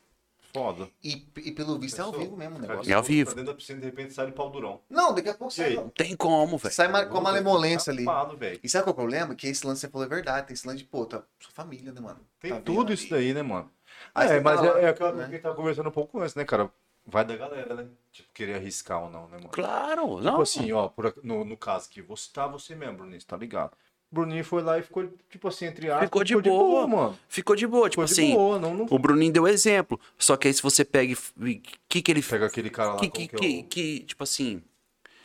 [0.51, 0.87] Foda.
[1.03, 2.91] E, e pelo visto é ao vivo mesmo o negócio.
[2.91, 3.31] É ao vivo.
[3.31, 4.81] Tá dentro da piscina, de repente sai de pau durão.
[4.87, 5.73] Não, daqui a pouco sai.
[5.75, 6.73] Não tem como, velho.
[6.73, 8.05] Sai com a malemolência ali.
[8.05, 8.59] Tapado, velho.
[8.63, 9.35] E sabe qual é o problema?
[9.35, 10.47] Que esse lance você falou é verdade.
[10.47, 12.19] Tem esse lance de, pô, tá sua família, né, mano?
[12.39, 12.93] Tem Tá tudo ali.
[12.93, 13.67] isso daí, né, mano?
[14.15, 15.23] Aí é, mas é, é aquela né?
[15.23, 16.69] que a gente tava conversando um pouco antes, né, cara?
[17.05, 17.87] Vai da galera, né?
[18.11, 19.49] Tipo, querer arriscar ou não, né, mano?
[19.49, 20.41] Claro, Tipo não.
[20.41, 23.71] assim, ó, por no, no caso que você tá você mesmo, Bruninho, tá ligado?
[24.09, 26.87] Bruninho foi lá e ficou, tipo assim, entre aspas, Ficou de boa.
[26.87, 27.19] mano.
[27.27, 28.35] Ficou de boa, tipo Ficou de assim.
[28.35, 29.99] boa, não, não O Bruninho deu exemplo.
[30.19, 31.15] Só que aí se você pega e.
[31.15, 32.21] O que que ele.
[32.21, 33.63] pega aquele cara lá, Que, que, que, é o...
[33.63, 34.61] que, tipo assim.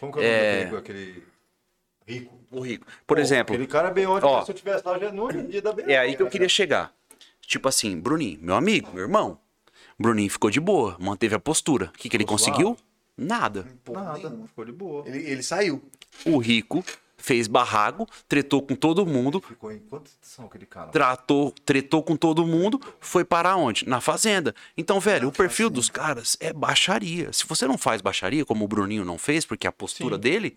[0.00, 0.24] Como que é o
[0.64, 1.22] nome é- aquele
[2.06, 2.38] rico?
[2.50, 2.86] O rico.
[3.06, 3.54] Por Pô, exemplo.
[3.54, 5.74] Aquele cara é bem ótimo, ó, se eu tivesse lá, eu já não dia da
[5.86, 6.92] É aí que eu queria chegar.
[7.48, 9.40] Tipo assim, Bruninho, meu amigo, meu irmão.
[9.98, 11.86] Bruninho ficou de boa, manteve a postura.
[11.86, 12.76] O que, que ele conseguiu?
[13.16, 13.66] Nada.
[13.90, 14.46] Nada, nenhuma.
[14.46, 15.08] ficou de boa.
[15.08, 15.82] Ele, ele saiu.
[16.26, 16.84] O rico
[17.16, 20.90] fez barraco, tretou com todo mundo, Ficou em quantas são aquele cara?
[20.90, 23.88] tratou, tretou com todo mundo, foi parar onde?
[23.88, 24.54] Na fazenda.
[24.76, 27.32] Então, velho, o perfil dos caras é baixaria.
[27.32, 30.20] Se você não faz baixaria, como o Bruninho não fez, porque a postura Sim.
[30.20, 30.56] dele,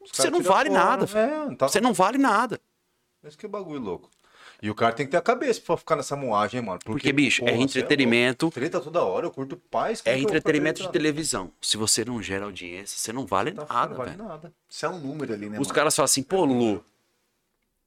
[0.00, 1.06] Os você não vale fora, nada.
[1.12, 1.22] né?
[1.34, 1.68] É, não tá...
[1.68, 2.60] Você não vale nada.
[3.24, 4.08] Esse que é bagulho louco.
[4.62, 6.78] E o cara tem que ter a cabeça pra ficar nessa moagem, mano.
[6.84, 8.46] Porque, bicho, é porra, cê entretenimento.
[8.46, 8.54] louco.
[8.54, 10.02] Treta toda hora, eu curto paz.
[10.04, 11.50] É entretenimento de televisão.
[11.62, 13.52] Se você não gera audiência, você não vale?
[13.52, 14.22] Tá, nada, não vale velho.
[14.24, 14.52] nada.
[14.68, 15.74] Isso é um número ali, né, Os mano?
[15.74, 16.84] caras falam assim, pô, Lulu,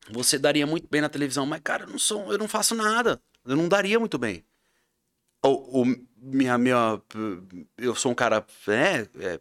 [0.10, 3.22] você daria muito bem na televisão, mas, cara, eu não sou, eu não faço nada.
[3.46, 4.44] Eu não daria muito bem.
[5.44, 7.00] O, o- minha, minha,
[7.78, 9.40] eu sou um cara, né, é,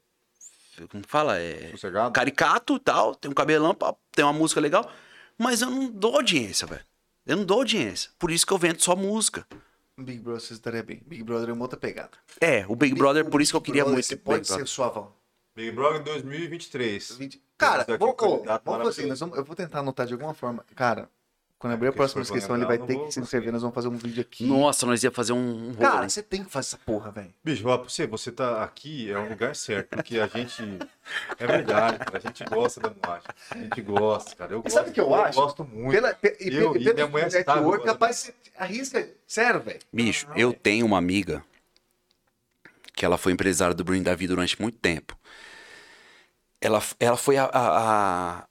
[0.90, 2.12] como fala, é Sossegado?
[2.12, 3.74] caricato e tal, tem um cabelão,
[4.10, 4.90] tem uma música legal,
[5.38, 6.84] mas eu não dou audiência, velho.
[7.24, 8.10] Eu não dou audiência.
[8.18, 9.46] Por isso que eu vendo só música.
[9.98, 11.02] Big Brother você estaria bem.
[11.06, 12.10] Big Brother é uma outra pegada.
[12.40, 14.06] É, o Big Brother, por isso que eu queria Brother, muito.
[14.06, 15.12] Você Big pode ser suavão.
[15.54, 17.18] Big Brother 2023.
[17.58, 19.08] Cara, Temos aqui vamos, vamos fazer, maravilhoso.
[19.08, 20.64] nós vamos- eu vou tentar anotar de alguma forma.
[20.74, 21.08] Cara,
[21.62, 23.52] Quando abrir a próxima inscrição, ele vai eu ter que se inscrever.
[23.52, 24.44] Nós vamos fazer um vídeo aqui.
[24.44, 27.32] Nossa, nós ia fazer um, um Cara, você tem que fazer essa porra, velho.
[27.44, 30.60] Bicho, ó, você, você tá aqui, é um lugar certo, porque a gente.
[31.38, 33.28] É verdade, cara, a gente gosta da moagem.
[33.52, 34.52] A gente gosta, cara.
[34.54, 35.40] Eu E gosto, sabe o que eu acho?
[35.40, 35.92] gosto muito.
[35.92, 39.08] Pela, pe- e, Eu pe- e pelo minha network, capaz você arrisca.
[39.24, 39.78] Sério, velho.
[39.92, 41.44] Bicho, eu tenho uma amiga
[42.92, 45.16] que ela foi empresária do Bruno Davi durante muito tempo.
[46.60, 47.78] Ela, ela foi a, a,
[48.40, 48.44] a,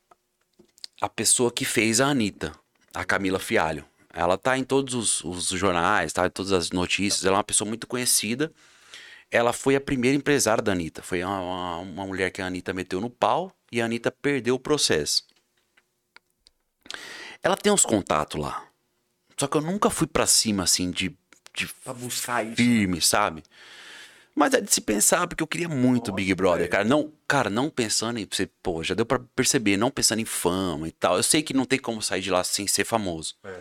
[1.02, 2.54] a pessoa que fez a Anitta,
[2.94, 3.86] a Camila Fialho.
[4.14, 7.24] Ela tá em todos os, os jornais, tá em todas as notícias.
[7.24, 8.52] Ela é uma pessoa muito conhecida.
[9.30, 11.02] Ela foi a primeira empresária da Anitta.
[11.02, 14.56] Foi uma, uma, uma mulher que a Anitta meteu no pau e a Anitta perdeu
[14.56, 15.24] o processo.
[17.42, 18.66] Ela tem uns contatos lá.
[19.38, 21.16] Só que eu nunca fui pra cima, assim, de,
[21.56, 22.58] de Pra buscar isso.
[22.58, 23.42] firme, sabe?
[24.36, 26.84] Mas é de se pensar, porque eu queria muito o Big Brother, cara.
[26.86, 28.28] Não, cara, não pensando em.
[28.30, 31.18] Você, pô, já deu pra perceber, não pensando em fama e tal.
[31.18, 33.36] Eu sei que não tem como sair de lá sem ser famoso.
[33.44, 33.60] É.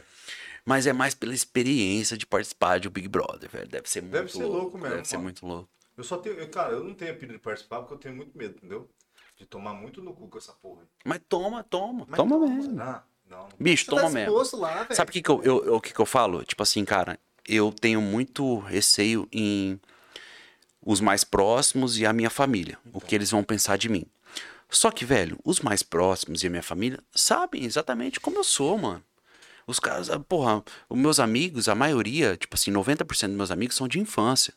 [0.64, 3.68] Mas é mais pela experiência de participar de um Big Brother, velho.
[3.68, 5.24] Deve ser muito Deve ser louco mesmo, Deve ser mano.
[5.24, 5.68] muito louco.
[5.96, 6.48] Eu só tenho.
[6.48, 8.88] Cara, eu não tenho apelido de participar porque eu tenho muito medo, entendeu?
[9.36, 10.82] De tomar muito no cu com essa porra.
[11.04, 12.06] Mas toma, toma.
[12.08, 12.72] Mas toma, toma, mesmo.
[12.74, 13.48] Não, não.
[13.58, 14.58] Bicho, Você toma tá mesmo.
[14.58, 14.86] lá.
[14.92, 16.44] Sabe o que, que eu, eu- eu- que, que eu falo?
[16.44, 17.18] Tipo assim, cara,
[17.48, 19.80] eu tenho muito receio em
[20.84, 22.78] os mais próximos e a minha família.
[22.92, 24.06] O que eles vão pensar de mim.
[24.68, 28.78] Só que, velho, os mais próximos e a minha família sabem exatamente como eu sou,
[28.78, 29.02] mano.
[29.66, 33.76] Os caras, ah, porra, os meus amigos, a maioria, tipo assim, 90% dos meus amigos
[33.76, 34.54] são de infância.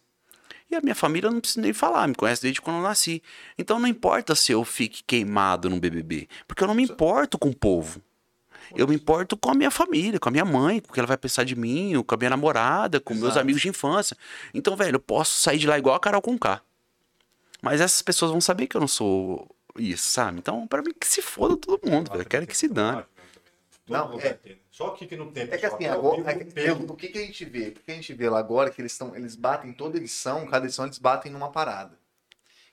[0.69, 3.21] E a minha família não precisa nem falar, me conhece desde quando eu nasci.
[3.57, 7.49] Então não importa se eu fique queimado no BBB, porque eu não me importo com
[7.49, 8.01] o povo.
[8.75, 11.07] Eu me importo com a minha família, com a minha mãe, com o que ela
[11.07, 13.39] vai pensar de mim, com a minha namorada, com meus Exato.
[13.39, 14.17] amigos de infância.
[14.53, 16.61] Então, velho, eu posso sair de lá igual a Carol com K.
[17.61, 20.39] Mas essas pessoas vão saber que eu não sou isso, sabe?
[20.39, 22.21] Então, pra mim, que se foda todo mundo, velho.
[22.21, 23.03] Eu quero que se dane.
[23.87, 24.37] Não, Não, é-.
[24.71, 25.43] Só aqui que não tem.
[25.43, 27.67] É que assim, o agora, é que- o que, que a gente vê?
[27.69, 30.45] O que a gente vê lá agora é que eles, estão, eles batem toda edição,
[30.47, 31.97] cada edição eles batem numa parada.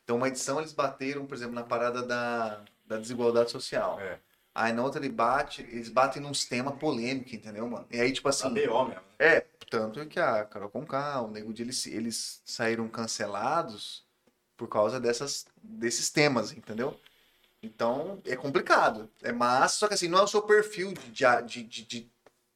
[0.03, 4.01] Então, uma edição eles bateram, por exemplo, na parada da, da desigualdade social.
[4.01, 4.19] É.
[4.55, 7.87] Aí na outra ele bate, eles batem num tema polêmico, entendeu, mano?
[7.91, 8.49] E aí, tipo A assim.
[8.49, 9.03] BO mesmo.
[9.19, 14.05] É, tanto que a Carol Conká, o Nego de eles, eles saíram cancelados
[14.57, 16.99] por causa dessas, desses temas, entendeu?
[17.63, 19.11] Então, é complicado.
[19.23, 21.11] É massa, só que assim, não é o seu perfil de,
[21.47, 22.11] de, de, de,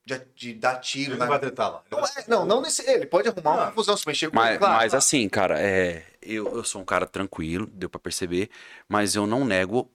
[0.06, 1.82] de, de dar tiro Ele na não vai tretar lá.
[1.90, 2.88] não, é- não, não nesse.
[2.90, 4.76] Ele pode arrumar uma confusão se mexer com Mas, ele, claro.
[4.78, 8.50] mas assim, cara, é, eu, eu sou um cara tranquilo, deu pra perceber,
[8.88, 9.90] mas eu não nego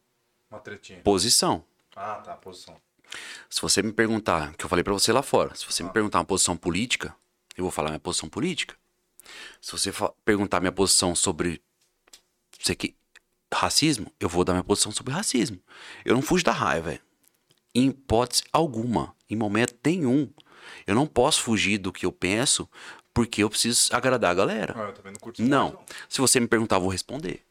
[0.51, 1.01] Uma tretinha.
[1.03, 1.63] posição.
[2.01, 2.79] Ah, tá, posição.
[3.49, 5.91] Se você me perguntar, que eu falei pra você lá fora, se você me Ah.
[5.91, 7.13] perguntar uma posição política,
[7.57, 8.75] eu vou falar minha posição política.
[9.61, 9.91] Se você
[10.23, 11.61] perguntar minha posição sobre
[12.61, 12.95] sei que,
[13.53, 15.59] racismo, eu vou dar minha posição sobre racismo.
[16.05, 17.01] Eu não fujo da raiva, velho.
[17.75, 20.31] Em hipótese alguma, em momento nenhum.
[20.87, 22.69] Eu não posso fugir do que eu penso
[23.13, 24.73] porque eu preciso agradar a galera.
[24.77, 25.73] Ah, eu também não curto Não.
[25.73, 27.43] mais, Se você me perguntar, eu vou responder.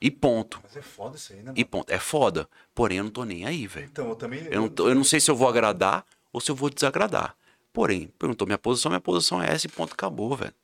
[0.00, 0.60] E ponto.
[0.62, 1.52] Mas é foda isso aí, né?
[1.56, 1.66] E mano?
[1.70, 1.90] ponto.
[1.90, 2.48] É foda.
[2.74, 3.86] Porém, eu não tô nem aí, velho.
[3.86, 4.44] Então, eu também.
[4.50, 7.34] Eu não, tô- eu não sei se eu vou agradar ou se eu vou desagradar.
[7.72, 10.54] Porém, perguntou minha posição, minha posição é essa e ponto, acabou, velho.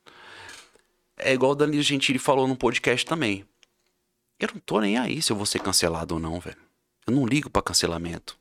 [1.17, 3.45] É igual o Danilo Gentili falou no podcast também.
[4.39, 6.57] Eu não tô nem aí se eu vou ser cancelado ou não, velho.
[7.07, 8.37] Eu não ligo pra cancelamento.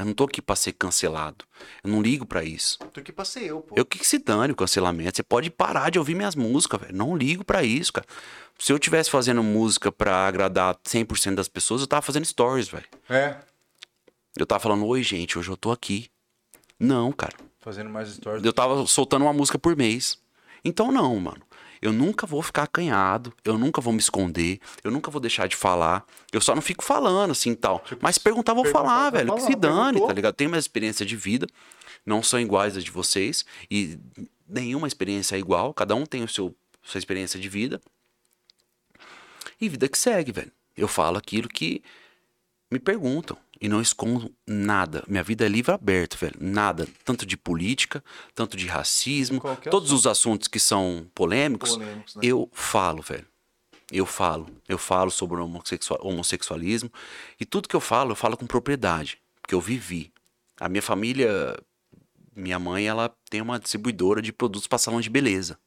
[0.00, 1.44] Eu não tô aqui pra ser cancelado.
[1.84, 2.78] Eu não ligo pra isso.
[2.92, 3.74] Tô aqui pra ser eu, pô.
[3.76, 5.16] Eu que que se dane o cancelamento.
[5.16, 6.96] Você pode parar de ouvir minhas músicas, velho.
[6.96, 8.06] Não ligo pra isso, cara.
[8.58, 12.86] Se eu tivesse fazendo música pra agradar 100% das pessoas, eu tava fazendo stories, velho.
[13.08, 13.36] É.
[14.36, 16.10] Eu tava falando, oi, gente, hoje eu tô aqui.
[16.78, 17.34] Não, cara.
[17.58, 18.44] Fazendo mais stories.
[18.44, 20.18] Eu tava soltando uma música por mês.
[20.64, 21.42] Então, não, mano.
[21.80, 25.56] Eu nunca vou ficar acanhado, eu nunca vou me esconder, eu nunca vou deixar de
[25.56, 26.04] falar.
[26.32, 27.82] Eu só não fico falando assim tal.
[28.00, 29.32] Mas se perguntar, vou perguntar, falar, velho.
[29.32, 30.08] Que falar, se dane, perguntou.
[30.08, 30.34] tá ligado?
[30.34, 31.46] Tenho minhas experiências de vida,
[32.04, 33.44] não são iguais às de vocês.
[33.70, 33.98] E
[34.46, 37.80] nenhuma experiência é igual, cada um tem o seu sua experiência de vida.
[39.60, 40.52] E vida que segue, velho.
[40.76, 41.82] Eu falo aquilo que
[42.70, 45.04] me perguntam e não escondo nada.
[45.06, 46.36] Minha vida é livre aberto, velho.
[46.40, 48.02] Nada, tanto de política,
[48.34, 52.22] tanto de racismo, Qualquer todos os assuntos que são polêmicos, Polêmicos, né?
[52.24, 53.26] eu falo, velho.
[53.92, 54.46] Eu falo.
[54.68, 56.90] Eu falo sobre homossexualismo.
[57.38, 59.18] E tudo que eu falo, eu falo com propriedade.
[59.42, 60.12] Porque eu vivi.
[60.58, 61.58] A minha família,
[62.34, 65.58] minha mãe, ela tem uma distribuidora de produtos para salão de beleza.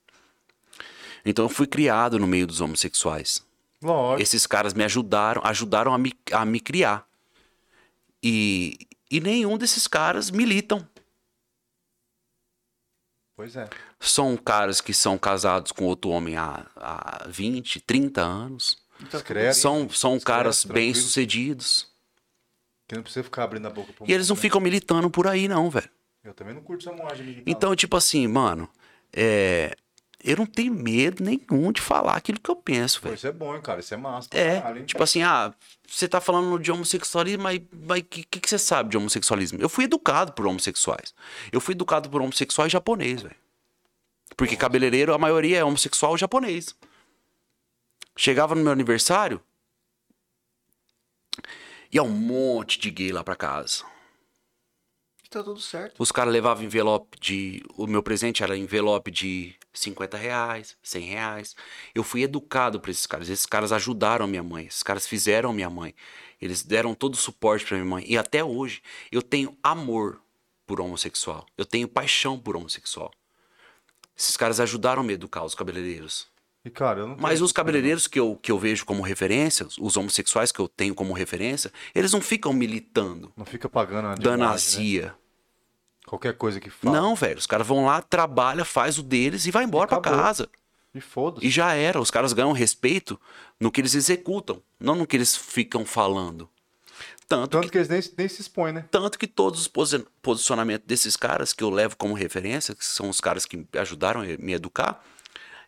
[1.26, 3.46] Então eu fui criado no meio dos homossexuais.
[3.82, 4.22] Lógico.
[4.22, 7.06] Esses caras me ajudaram, ajudaram a me, a me criar.
[8.24, 8.78] E,
[9.12, 10.88] e nenhum desses caras militam.
[13.36, 13.68] Pois é.
[14.00, 18.78] São caras que são casados com outro homem há, há 20, 30 anos.
[19.02, 19.58] Então, Discreto.
[19.58, 20.86] São, são caras tranquilo.
[20.86, 21.92] bem-sucedidos.
[22.88, 25.48] Que não precisa ficar abrindo a boca pro E eles não ficam militando por aí,
[25.48, 25.90] não, velho.
[26.24, 27.44] Eu também não curto essa moagem militar.
[27.52, 28.70] Então, tipo assim, mano,
[29.12, 29.76] é.
[30.24, 33.14] Eu não tenho medo nenhum de falar aquilo que eu penso, velho.
[33.14, 33.82] isso é bom, cara.
[33.82, 34.30] Isso é massa.
[34.32, 35.54] É, caralho, tipo assim, ah,
[35.86, 37.60] você tá falando de homossexualismo, mas
[38.00, 39.60] o que, que, que você sabe de homossexualismo?
[39.62, 41.14] Eu fui educado por homossexuais.
[41.52, 43.36] Eu fui educado por homossexuais japonês, velho.
[44.38, 46.74] Porque cabeleireiro, a maioria é homossexual japonês.
[48.16, 49.42] Chegava no meu aniversário,
[51.92, 53.84] ia um monte de gay lá pra casa.
[55.30, 55.96] Tá tudo certo.
[56.00, 57.64] Os caras levavam envelope de.
[57.76, 61.56] O meu presente era envelope de 50 reais, 100 reais.
[61.94, 63.30] Eu fui educado por esses caras.
[63.30, 64.66] Esses caras ajudaram a minha mãe.
[64.66, 65.96] Esses caras fizeram a minha mãe.
[66.42, 68.06] Eles deram todo o suporte pra minha mãe.
[68.08, 70.22] E até hoje eu tenho amor
[70.66, 71.46] por homossexual.
[71.58, 73.12] Eu tenho paixão por homossexual.
[74.16, 76.28] Esses caras ajudaram a me educar, os cabeleireiros.
[76.66, 80.60] E, cara, Mas os cabeleireiros que eu, que eu vejo como referência, os homossexuais que
[80.60, 83.34] eu tenho como referência, eles não ficam militando.
[83.36, 85.14] Não fica pagando a imagem, né?
[86.14, 86.96] Qualquer coisa que fala.
[86.96, 87.40] Não, velho.
[87.40, 90.20] Os caras vão lá, trabalha, faz o deles e vai embora pra acabou.
[90.20, 90.48] casa.
[90.94, 91.46] E foda-se.
[91.48, 92.00] E já era.
[92.00, 93.20] Os caras ganham respeito
[93.60, 96.48] no que eles executam, não no que eles ficam falando.
[97.28, 98.86] Tanto, Tanto que, que eles nem, nem se expõem, né?
[98.92, 103.10] tanto que todos os posi- posicionamentos desses caras que eu levo como referência, que são
[103.10, 105.04] os caras que me ajudaram a me educar,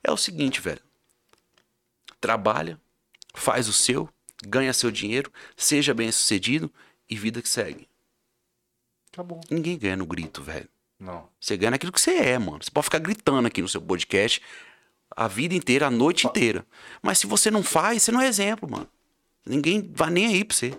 [0.03, 0.81] é o seguinte, velho.
[2.21, 2.79] Trabalha,
[3.33, 4.07] faz o seu,
[4.45, 6.71] ganha seu dinheiro, seja bem sucedido
[7.09, 7.87] e vida que segue.
[9.15, 9.39] Acabou.
[9.49, 10.67] Ninguém ganha no grito, velho.
[10.99, 11.29] Não.
[11.39, 12.61] Você ganha naquilo que você é, mano.
[12.61, 14.41] Você pode ficar gritando aqui no seu podcast
[15.15, 16.67] a vida inteira, a noite inteira.
[17.01, 18.89] Mas se você não faz, você não é exemplo, mano.
[19.45, 20.77] Ninguém vai nem aí pra você.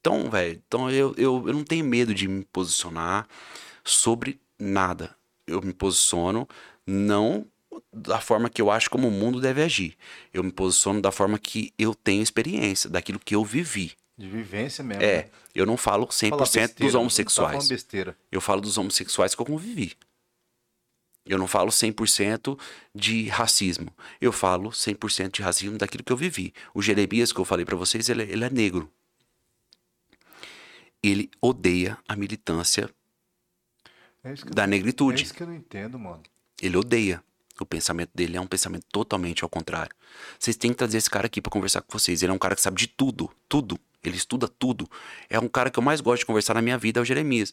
[0.00, 3.26] Então, velho, então eu, eu, eu não tenho medo de me posicionar
[3.82, 5.16] sobre nada.
[5.48, 6.46] Eu me posiciono
[6.86, 7.44] não
[7.92, 9.96] da forma que eu acho como o mundo deve agir.
[10.32, 13.96] Eu me posiciono da forma que eu tenho experiência, daquilo que eu vivi.
[14.18, 15.02] De vivência mesmo.
[15.02, 15.30] É, né?
[15.54, 17.68] eu não falo 100% Fala besteira, dos não Tá homossexuais.
[17.68, 18.16] besteira.
[18.32, 19.92] Eu falo dos homossexuais que eu convivi.
[21.26, 22.58] Eu não falo 100%
[22.94, 23.92] de racismo.
[24.20, 26.54] Eu falo 100% de racismo daquilo que eu vivi.
[26.72, 28.90] O Jeremias, que eu falei pra vocês, ele, é- ele é negro.
[31.02, 32.88] Ele odeia a militância
[34.24, 35.22] É da eu, é negritude.
[35.24, 36.22] isso que eu não entendo, mano.
[36.60, 37.22] Ele odeia.
[37.60, 39.94] O pensamento dele é um pensamento totalmente ao contrário.
[40.38, 42.22] Vocês têm que trazer esse cara aqui pra conversar com vocês.
[42.22, 43.30] Ele é um cara que sabe de tudo.
[43.48, 43.78] Tudo.
[44.08, 44.88] Ele estuda tudo.
[45.28, 47.52] É um cara que eu mais gosto de conversar na minha vida, é o Jeremias.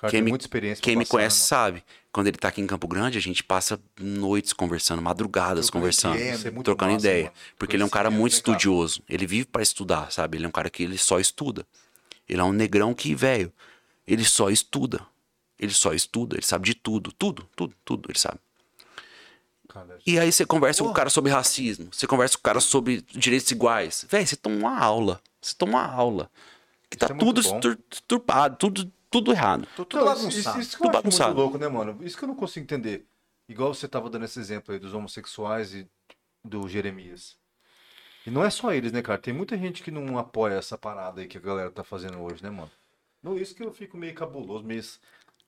[0.00, 1.84] Cara Quem tem me- muita experiência Quem me conhece né, sabe.
[2.12, 6.14] Quando ele tá aqui em Campo Grande, a gente passa noites conversando, madrugadas Trocando conversando,
[6.16, 7.24] ideia, é trocando massa, ideia.
[7.24, 7.34] mano.
[7.58, 8.38] Porque ele é um cara muito cara?
[8.38, 9.02] estudioso.
[9.08, 10.36] Ele vive pra estudar, sabe?
[10.38, 11.66] Ele é um cara que ele só estuda.
[12.28, 13.52] Ele é um negrão que, velho,
[14.06, 15.04] ele só estuda.
[15.58, 18.38] Ele só estuda, ele sabe de tudo, tudo, tudo, tudo, ele sabe.
[19.68, 20.96] Cara, E aí você conversa com o Porra.
[20.98, 24.04] cara sobre racismo, você conversa com o cara sobre direitos iguais.
[24.08, 25.20] Velho, você toma uma aula.
[25.44, 26.30] Você toma uma aula.
[26.88, 29.68] Que tá Isso é muito tudo turpado, tudo, tudo errado.
[29.76, 30.60] Tô tudo isso, bagunçado.
[30.60, 31.28] isso, isso que eu Tudo acho bagunçado.
[31.34, 31.98] muito louco, né, mano?
[32.02, 33.06] Isso que eu não consigo entender.
[33.48, 35.86] Igual você tava dando esse exemplo aí dos homossexuais e
[36.42, 37.36] do Jeremias.
[38.26, 39.18] E não é só eles, né, cara?
[39.18, 42.42] Tem muita gente que não apoia essa parada aí que a galera tá fazendo hoje,
[42.42, 42.70] né, mano?
[43.22, 44.82] Não, isso que eu fico meio cabuloso, meio...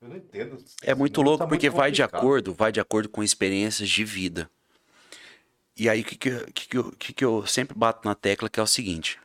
[0.03, 0.63] Eu não entendo.
[0.83, 4.05] É muito louco tá porque muito vai de acordo, vai de acordo com experiências de
[4.05, 4.51] vida.
[5.75, 8.15] E aí o que que, eu- que, que, eu, que que eu sempre bato na
[8.15, 9.19] tecla que é o seguinte: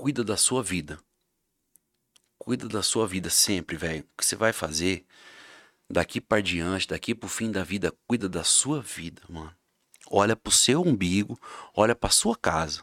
[0.00, 0.98] cuida da sua vida.
[2.38, 4.02] Cuida da sua vida sempre, velho.
[4.02, 5.04] O que você vai fazer
[5.90, 9.54] daqui para diante, daqui pro fim da vida, cuida da sua vida, mano.
[10.10, 11.38] Olha pro seu umbigo,
[11.74, 12.82] olha pra sua casa.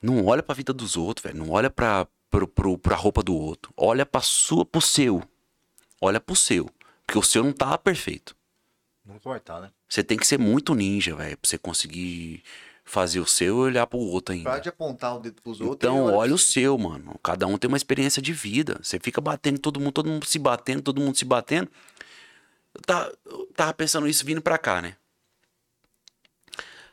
[0.00, 1.38] Não olha pra vida dos outros, velho.
[1.38, 3.72] Não olha pra, pro, pro, pra roupa do outro.
[3.76, 5.22] Olha pra sua, pro seu.
[6.00, 6.70] Olha pro seu.
[7.06, 8.36] Porque o seu não tá perfeito.
[9.04, 9.70] Não vai estar, né?
[9.88, 12.42] Você tem que ser muito ninja, velho, pra você conseguir
[12.86, 14.48] fazer o seu e olhar pro outro ainda.
[14.48, 15.76] Para de apontar o dedo pros outros.
[15.76, 17.18] Então, olha o seu, mano.
[17.22, 18.78] Cada um tem uma experiência de vida.
[18.80, 21.68] Você fica batendo todo mundo, todo mundo se batendo, todo mundo se batendo.
[22.72, 24.96] Eu tava, eu tava pensando isso vindo pra cá, né?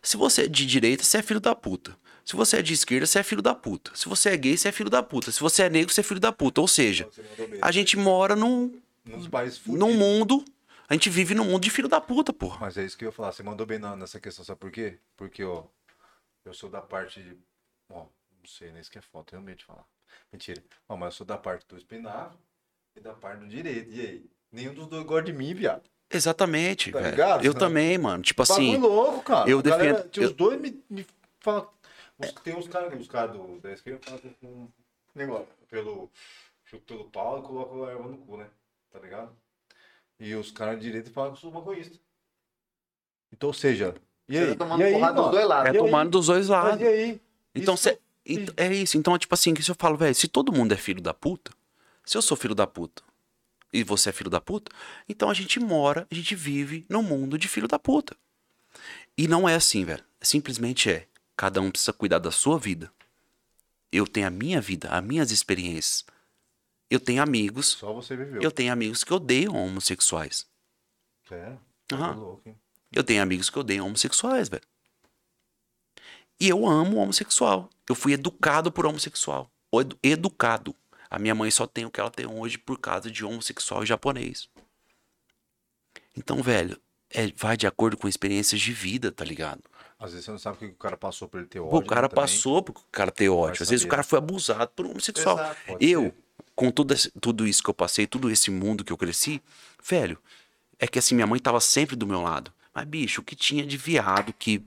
[0.01, 1.95] Se você é de direita, você é filho da puta.
[2.25, 3.91] Se você é de esquerda, você é filho da puta.
[3.93, 5.31] Se você é gay, você é filho da puta.
[5.31, 6.59] Se você é negro, você é filho da puta.
[6.59, 7.07] Ou seja,
[7.61, 8.73] a gente mora num,
[9.67, 10.43] num mundo.
[10.89, 12.57] A gente vive num mundo de filho da puta, porra.
[12.59, 13.31] Mas é isso que eu ia falar.
[13.31, 14.97] Você mandou bem nessa questão, sabe por quê?
[15.15, 15.63] Porque, ó,
[16.45, 17.37] eu sou da parte de.
[17.89, 19.85] Ó, não sei, nem isso que é foto, realmente falar.
[20.31, 20.63] Mentira.
[20.87, 22.37] Ó, mas eu sou da parte do espinável
[22.95, 23.91] e da parte do direito.
[23.91, 24.29] E aí?
[24.51, 25.89] Nenhum dos dois gosta de mim, viado.
[26.09, 27.11] Exatamente, Tá velho.
[27.11, 27.43] ligado?
[27.45, 28.21] Eu também, mano.
[28.21, 29.49] Tipo Bagulho assim, louco, cara.
[29.49, 31.07] eu galera- defendo- Tinha os eu- dois me, me
[31.39, 31.67] falam.
[32.19, 34.71] os- Tem uns caras os cara do, da esquerda que falam com um
[35.15, 35.47] negócio.
[35.69, 36.11] Pelo,
[36.85, 38.47] pelo pau e colocam a erva no cu, né?
[38.91, 39.35] Tá ligado?
[40.19, 41.97] E os caras de direita falam que eu sou maconhista.
[43.31, 43.95] Então, ou seja.
[44.33, 44.55] E Você aí?
[44.55, 45.31] tá tomando e aí, porrada dos mano?
[45.35, 45.69] dois lados.
[45.69, 46.81] é tomando dos dois Mas lados.
[46.81, 47.21] e aí?
[47.55, 48.97] Então Isso- você Ent- é isso.
[48.97, 51.51] Então, tipo assim, que se eu falo, velho, se todo mundo é filho da puta,
[52.05, 53.03] se eu sou filho da puta
[53.71, 54.71] e você é filho da puta,
[55.09, 58.15] então a gente mora, a gente vive num mundo de filho da puta.
[59.17, 60.03] E não é assim, velho.
[60.21, 61.05] Simplesmente é.
[61.35, 62.91] Cada um precisa cuidar da sua vida.
[63.91, 66.05] Eu tenho a minha vida, as minhas experiências.
[66.89, 68.41] Eu tenho amigos, Só você viveu.
[68.41, 70.47] eu tenho amigos que odeiam homossexuais.
[71.29, 71.53] É.
[71.87, 72.55] Tá louco, hein?
[72.93, 74.63] Eu tenho amigos que odeiam homossexuais, velho.
[76.39, 77.69] E eu amo homossexual.
[77.89, 79.49] Eu fui educado por homossexual.
[79.73, 80.75] Edu- Educado.
[81.09, 83.85] A minha mãe só tem o que ela tem hoje por causa de homossexual e
[83.85, 84.49] japonês.
[86.15, 89.61] Então, velho, é, vai de acordo com experiências de vida, tá ligado?
[89.99, 91.71] Às vezes você não sabe o que o cara passou por ele ter ódio.
[91.71, 92.23] Pô, o cara né, também.
[92.23, 93.63] passou porque o cara ter ódio.
[93.63, 95.37] Às vezes o cara foi abusado por um homossexual.
[95.39, 96.15] Exato, eu, ser.
[96.55, 99.41] com tudo, tudo isso que eu passei, todo esse mundo que eu cresci,
[99.83, 100.17] velho,
[100.79, 102.51] é que assim, minha mãe tava sempre do meu lado.
[102.73, 104.65] Mas, bicho, o que tinha de viado que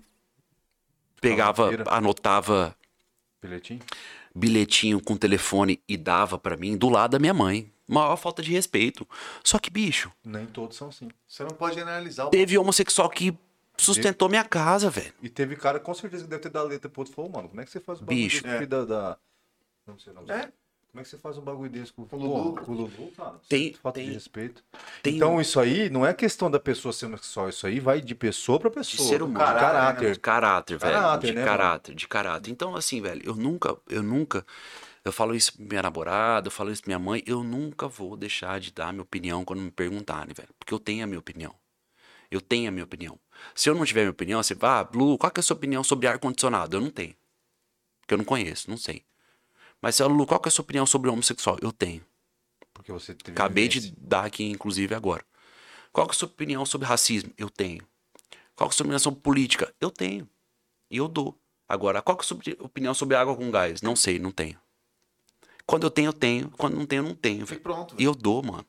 [1.20, 2.76] pegava, anotava
[3.43, 3.81] Bilhetinho?
[4.35, 7.73] bilhetinho com telefone e dava pra mim do lado da minha mãe.
[7.89, 9.09] Maior falta de respeito.
[9.44, 11.09] Só que, bicho, Nem todos são assim.
[11.26, 13.36] Você não pode generalizar o teve homossexual que
[13.78, 15.15] sustentou minha casa, velho.
[15.23, 17.49] E teve cara, com certeza, que deve ter dado letra pro outro e falou, mano,
[17.49, 18.44] como é que você faz um bagulho Bicho.
[18.47, 19.18] o filho da, da-
[19.86, 20.31] Não sei o nome.
[20.33, 20.51] É.
[20.97, 22.55] Como é que você faz um bagulho desse com, o Lulu?
[22.65, 23.34] Com o Lulu, cara?
[23.47, 24.65] Tem- Falta tem- de respeito.
[25.02, 28.15] Tem Então, isso aí não é questão da pessoa ser homossexual, isso aí vai de
[28.15, 29.07] pessoa pra pessoa.
[29.07, 29.44] ser humano.
[29.44, 29.60] Caráter.
[29.60, 30.12] caráter.
[30.15, 30.92] De caráter, velho.
[30.94, 32.50] Caráter, de né, caráter, de caráter.
[32.50, 34.42] Então, assim, velho, eu nunca, eu nunca.
[35.05, 38.16] Eu falo isso pra minha namorada, eu falo isso pra minha mãe, eu nunca vou
[38.16, 40.49] deixar de dar minha opinião quando me perguntarem, velho.
[40.58, 41.55] Porque eu tenho a minha opinião.
[42.31, 43.18] Eu tenho a minha opinião.
[43.55, 45.57] Se eu não tiver minha opinião, você fala, ah, Blue, qual que é a sua
[45.57, 46.75] opinião sobre ar-condicionado?
[46.78, 47.15] Eu não tenho.
[48.00, 49.05] Porque eu não conheço, não sei.
[49.81, 51.59] Mas, se Lulu, qual que é a sua opinião sobre homossexual?
[51.61, 52.05] Eu tenho.
[52.73, 55.25] Porque você teve Acabei de dar aqui, inclusive, agora.
[55.93, 57.33] Qual que é a sua opinião sobre racismo?
[57.39, 57.83] Eu tenho.
[58.55, 59.73] Qual que é a sua opinião sobre política?
[59.81, 60.29] Eu tenho.
[60.91, 61.39] E eu dou.
[61.69, 63.83] Agora, qual que é a sua opi- opinião sobre água com gás?
[63.83, 64.59] Não sei, não tenho.
[65.67, 66.51] Quando eu tenho, eu tenho.
[66.51, 67.45] Quando não tenho, eu não tenho.
[67.51, 67.95] E pronto.
[67.99, 68.65] E eu dou, mano.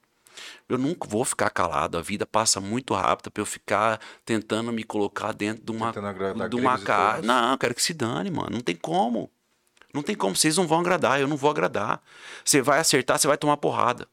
[0.70, 1.98] Eu nunca vou ficar calado.
[1.98, 5.92] A vida passa muito rápido pra eu ficar tentando me colocar dentro de uma,
[6.50, 7.22] de uma cara.
[7.22, 8.50] Não, eu quero que se dane, mano.
[8.52, 9.30] Não tem como.
[9.98, 10.36] Não tem como.
[10.36, 11.20] Vocês não vão agradar.
[11.20, 12.02] Eu não vou agradar.
[12.44, 14.08] Você vai acertar, você vai tomar porrada.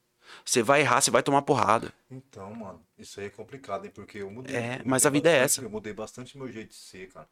[0.44, 1.92] Você vai errar, você vai tomar porrada.
[2.10, 3.92] Então, mano, isso aí é complicado, hein?
[3.94, 4.56] Porque eu mudei.
[4.56, 5.62] É, eu mas mudei a vida é essa.
[5.62, 7.28] Eu mudei bastante meu jeito de ser, cara.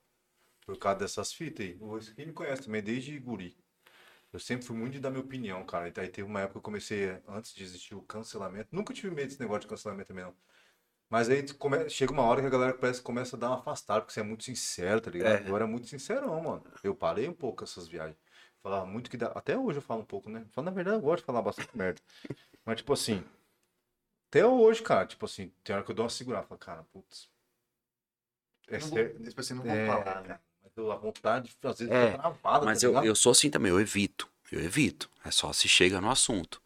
[0.66, 1.78] Por causa dessas fitas aí.
[2.14, 3.56] Quem me conhece também, desde guri.
[4.32, 5.88] Eu sempre fui muito de dar minha opinião, cara.
[5.88, 8.68] E aí teve uma época que eu comecei, antes de existir o cancelamento.
[8.72, 10.34] Nunca tive medo desse negócio de cancelamento também, não.
[11.10, 13.58] Mas aí come- chega uma hora que a galera parece que começa a dar uma
[13.58, 15.42] afastada, porque você é muito sincero, tá ligado?
[15.42, 15.46] É.
[15.46, 16.64] Agora é muito sincerão, mano.
[16.82, 18.16] Eu parei um pouco essas viagens.
[18.62, 19.26] Falava muito que dá.
[19.28, 20.44] Até hoje eu falo um pouco, né?
[20.52, 22.00] Falo, na verdade, eu gosto de falar bastante merda.
[22.64, 23.24] Mas, tipo assim.
[24.28, 26.46] Até hoje, cara, tipo assim, tem hora que eu dou uma segurada.
[26.46, 27.28] Falo, cara, putz.
[28.68, 29.22] É Não vou, sério.
[29.24, 30.38] tipo assim, não vou É, falar, né?
[30.62, 33.70] mas eu- a vontade, às vezes, É, travada, Mas tá eu, eu sou assim também,
[33.70, 34.28] eu evito.
[34.50, 35.10] Eu evito.
[35.24, 36.62] É só se chega no assunto.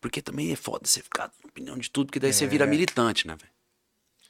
[0.00, 2.68] Porque também é foda você ficar dando opinião de tudo, porque daí você vira É.
[2.68, 3.52] militante, né, velho?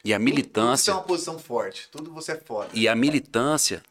[0.05, 0.85] E a Tudo- Tudo militância.
[0.85, 1.89] você é uma posição forte.
[1.91, 2.71] Tudo você é foda.
[2.75, 3.83] E a militância,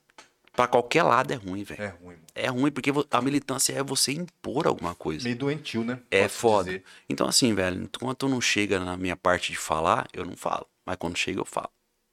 [0.53, 1.81] pra qualquer lado, é ruim, velho.
[1.83, 2.15] É ruim.
[2.35, 5.23] É ruim porque a militância é você impor alguma coisa.
[5.25, 5.99] Meio doentio, né?
[6.09, 6.65] É Pode-se foda.
[6.71, 6.83] dizer.
[7.09, 10.65] Então, assim, velho, enquanto não chega na minha parte de falar, eu não falo.
[10.85, 11.69] Mas quando chega, eu falo.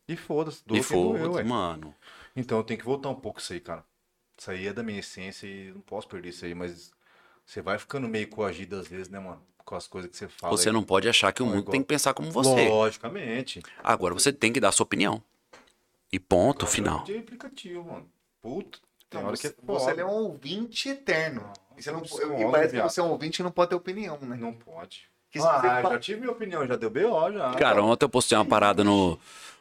[0.09, 1.44] E foda-se, e doeu, foda ué.
[1.44, 1.94] mano.
[2.35, 3.85] Então eu tenho que voltar um pouco isso aí, cara.
[4.36, 6.91] Isso aí é da minha essência e não posso perder isso aí, mas
[7.44, 9.43] você vai ficando meio coagido às vezes, né, mano?
[9.65, 10.57] Com as coisas que você fala.
[10.57, 10.73] Você aí.
[10.73, 12.69] não pode achar que o Não, mundo igual- tem que pensar como você.
[12.69, 13.62] Logicamente.
[13.85, 15.23] Agora você tem que dar a sua opinião.
[16.12, 17.05] E ponto, Cara, final.
[17.05, 18.09] De aplicativo, mano.
[18.43, 18.78] Puta.
[19.09, 21.52] Tem Não, hora você, que é você é um ouvinte eterno.
[21.77, 23.75] E, você não, Escola, e parece que você é um ouvinte e não pode ter
[23.77, 24.36] opinião, né?
[24.36, 25.09] Não pode.
[25.31, 27.55] Que ah, você já fala- tive minha opinião, já deu BO, já.
[27.55, 29.19] Cara, ontem eu postei uma parada no.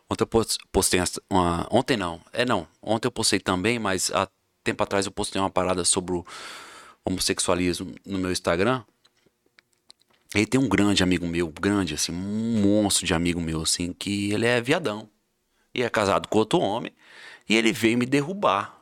[0.09, 0.99] Ontem eu pos- postei
[1.30, 1.67] uma.
[1.72, 2.19] Ontem não.
[2.33, 2.67] É não.
[2.82, 4.27] Ontem eu postei também, mas há
[4.64, 6.25] tempo atrás eu postei uma parada sobre o
[7.06, 8.83] homossexualismo no meu Instagram.
[10.35, 14.32] E tem um grande amigo meu, grande, assim, um monstro de amigo meu, assim, que
[14.32, 15.09] ele é viadão.
[15.74, 16.91] E é casado com outro homem.
[17.50, 18.80] E ele veio me derrubar.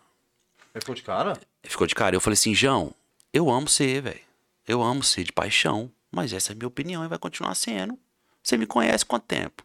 [0.76, 1.40] Ele ficou de cara?
[1.64, 2.16] Ele ficou de cara.
[2.16, 2.94] Eu falei assim, João,
[3.34, 4.20] eu amo você, velho.
[4.68, 5.90] Eu amo você de paixão.
[6.12, 7.98] Mas essa é a minha opinião e vai continuar sendo.
[8.44, 9.64] Você me conhece quanto tempo?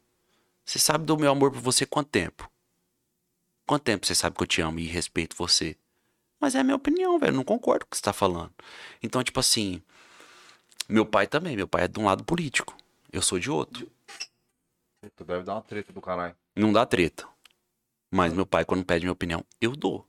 [0.65, 2.51] Você sabe do meu amor por você quanto tempo?
[3.67, 5.77] Quanto tempo você sabe que eu te amo e respeito você?
[6.41, 7.35] Mas é a minha opinião, velho.
[7.35, 8.53] Não concordo com o que você tá falando.
[9.03, 9.83] Então, tipo assim,
[10.89, 11.57] meu pai também.
[11.57, 12.77] Meu pai é de um lado político.
[13.13, 13.91] Eu sou de outro.
[15.17, 16.35] Tu deve dar uma treta do caralho.
[16.55, 17.32] Não dá treta.
[18.13, 20.07] Mas meu pai, quando pede minha opinião, eu dou.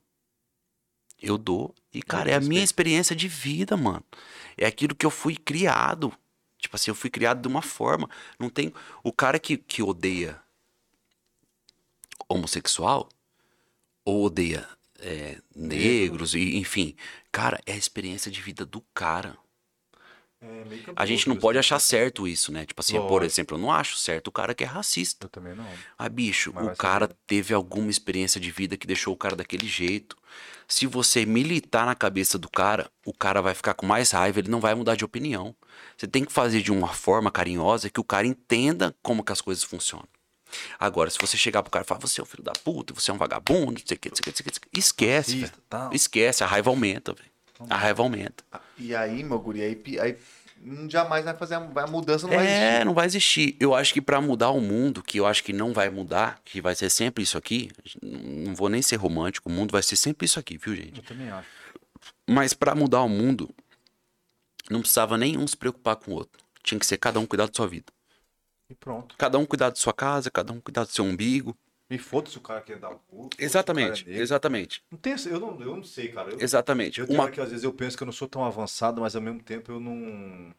[1.22, 1.74] Eu dou.
[1.90, 4.04] E, cara, é a minha experiência de vida, mano.
[4.58, 6.12] É aquilo que eu fui criado.
[6.58, 8.10] Tipo assim, eu fui criado de uma forma.
[8.38, 8.74] Não tem.
[9.02, 10.38] O cara que, que odeia
[12.28, 13.08] homossexual,
[14.04, 14.68] ou odeia
[14.98, 16.94] é, negros, e enfim.
[17.32, 19.38] Cara, é a experiência de vida do cara.
[20.44, 21.66] É, meio A gente não pode isso.
[21.66, 22.66] achar certo isso, né?
[22.66, 23.24] Tipo assim, por Lógico.
[23.24, 25.26] exemplo, eu não acho certo o cara que é racista.
[25.26, 25.66] Eu também não.
[25.98, 27.16] Ah, bicho, Mas o cara saber.
[27.26, 30.16] teve alguma experiência de vida que deixou o cara daquele jeito.
[30.68, 34.50] Se você militar na cabeça do cara, o cara vai ficar com mais raiva, ele
[34.50, 35.54] não vai mudar de opinião.
[35.96, 39.40] Você tem que fazer de uma forma carinhosa que o cara entenda como que as
[39.40, 40.08] coisas funcionam.
[40.78, 43.10] Agora, se você chegar pro cara e falar, você é um filho da puta, você
[43.10, 44.50] é um vagabundo, não sei o que, não sei o que, não sei o que,
[44.50, 45.52] não sei o que", esquece.
[45.92, 47.33] Esquece, a raiva aumenta, velho.
[47.68, 48.44] A raiva aumenta.
[48.78, 50.16] E aí, meu guri, aí, aí
[50.88, 52.84] jamais vai fazer a, a mudança, não vai É, existir.
[52.84, 53.56] não vai existir.
[53.60, 56.60] Eu acho que pra mudar o mundo, que eu acho que não vai mudar, que
[56.60, 57.70] vai ser sempre isso aqui,
[58.02, 60.98] não vou nem ser romântico, o mundo vai ser sempre isso aqui, viu, gente?
[60.98, 61.48] Eu também acho.
[62.28, 63.48] Mas pra mudar o mundo,
[64.70, 66.42] não precisava nenhum se preocupar com o outro.
[66.62, 67.92] Tinha que ser cada um cuidar da sua vida.
[68.70, 69.14] E pronto.
[69.18, 71.54] Cada um cuidar da sua casa, cada um cuidar do seu umbigo.
[71.90, 73.28] E foda-se o cara quer dar o cu.
[73.28, 76.30] cara Exatamente, é exatamente, Não tem, eu, não, eu não sei, cara.
[76.30, 77.00] Eu, exatamente.
[77.00, 79.14] eu tenho Uma, que às vezes eu penso que eu não sou tão avançado, mas
[79.14, 80.54] ao mesmo tempo eu não.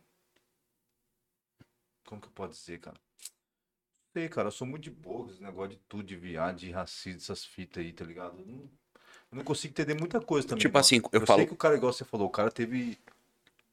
[2.06, 2.98] Como que eu posso dizer, cara?
[2.98, 4.48] Não sei, cara.
[4.48, 7.84] Eu sou muito de boa, esse negócio de tudo, de viado, de racismo, essas fitas
[7.84, 8.40] aí, tá ligado?
[8.40, 8.58] Eu não,
[9.32, 10.62] eu não consigo entender muita coisa também.
[10.62, 10.82] Tipo mano.
[10.82, 12.98] assim, eu eu falo- sei que o cara, igual você falou, o cara teve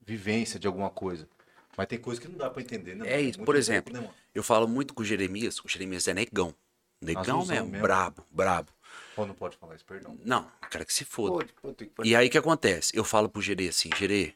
[0.04, 1.28] vivência de alguma coisa.
[1.76, 3.08] Mas tem coisa que não dá pra entender, né?
[3.08, 4.14] É isso, por exemplo, né, mano?
[4.34, 6.54] eu falo muito com o Jeremias, o Jeremias é negão.
[7.02, 7.82] Negão Azulzão mesmo, mesmo.
[7.82, 8.72] brabo, brabo.
[9.16, 10.16] Pô, não pode falar isso, perdão.
[10.24, 11.34] Não, cara que se foda.
[11.34, 12.96] Pode, pode, que- E aí o que acontece?
[12.96, 14.34] Eu falo pro Gerê assim, Gerê,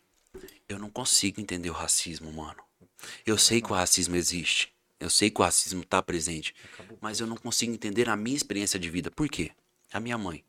[0.68, 2.62] eu não consigo entender o racismo, mano.
[3.24, 4.74] Eu sei que o racismo existe.
[4.98, 6.54] Eu sei que o racismo tá presente.
[7.00, 9.10] Mas eu não consigo entender a minha experiência de vida.
[9.10, 9.52] Por quê?
[9.92, 10.44] A minha mãe.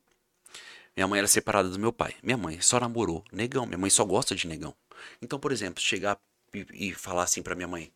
[0.95, 2.15] Minha mãe era separada do meu pai.
[2.23, 3.65] Minha mãe só namorou negão.
[3.65, 4.73] Minha mãe só gosta de negão.
[5.21, 6.17] Então, por exemplo, chegar
[6.53, 7.91] e, e falar assim pra minha mãe.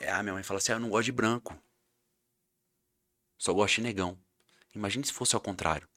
[0.00, 1.56] É, a minha mãe fala assim, ah, eu não gosto de branco.
[3.42, 4.16] Só gosto de negão.
[4.72, 5.88] Imagine se fosse ao contrário.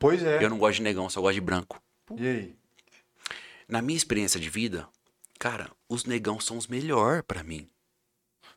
[0.00, 0.42] Pois é.
[0.44, 1.80] Eu não gosto de negão, só gosto de branco.
[2.16, 2.56] E aí?
[3.68, 4.88] Na minha experiência de vida,
[5.38, 7.68] cara, os negão são os melhor pra mim.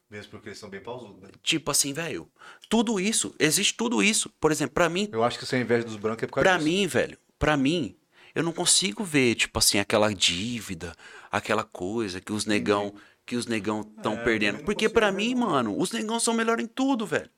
[0.10, 1.30] Mesmo porque eles são bem pausudos, né?
[1.44, 2.28] Tipo assim, velho,
[2.68, 4.28] tudo isso, existe tudo isso.
[4.40, 6.58] Por exemplo, pra mim, Eu acho que você inveja dos brancos é por causa pra
[6.58, 6.68] disso.
[6.68, 7.96] mim, velho, pra mim,
[8.34, 10.96] eu não consigo ver, tipo assim, aquela dívida,
[11.32, 12.92] aquela coisa que os negão,
[13.24, 14.64] que os negão estão É, perdendo.
[14.64, 17.30] Porque ver, mim, mano, os negão são melhor em tudo, velho.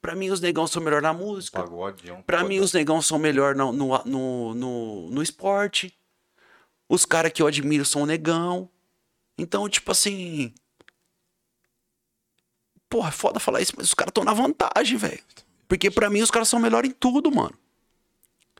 [0.00, 1.60] Pra mim, os negão são melhor na música.
[1.60, 5.92] É Pra mim, os negão são melhor no, no, no, no, no esporte.
[6.88, 8.70] Os caras que eu admiro são negão.
[9.36, 10.54] Então, tipo assim.
[12.88, 15.20] Porra, é foda falar isso, mas os caras estão na vantagem, velho.
[15.66, 17.54] Porque pra mim, os caras são melhor em tudo, mano.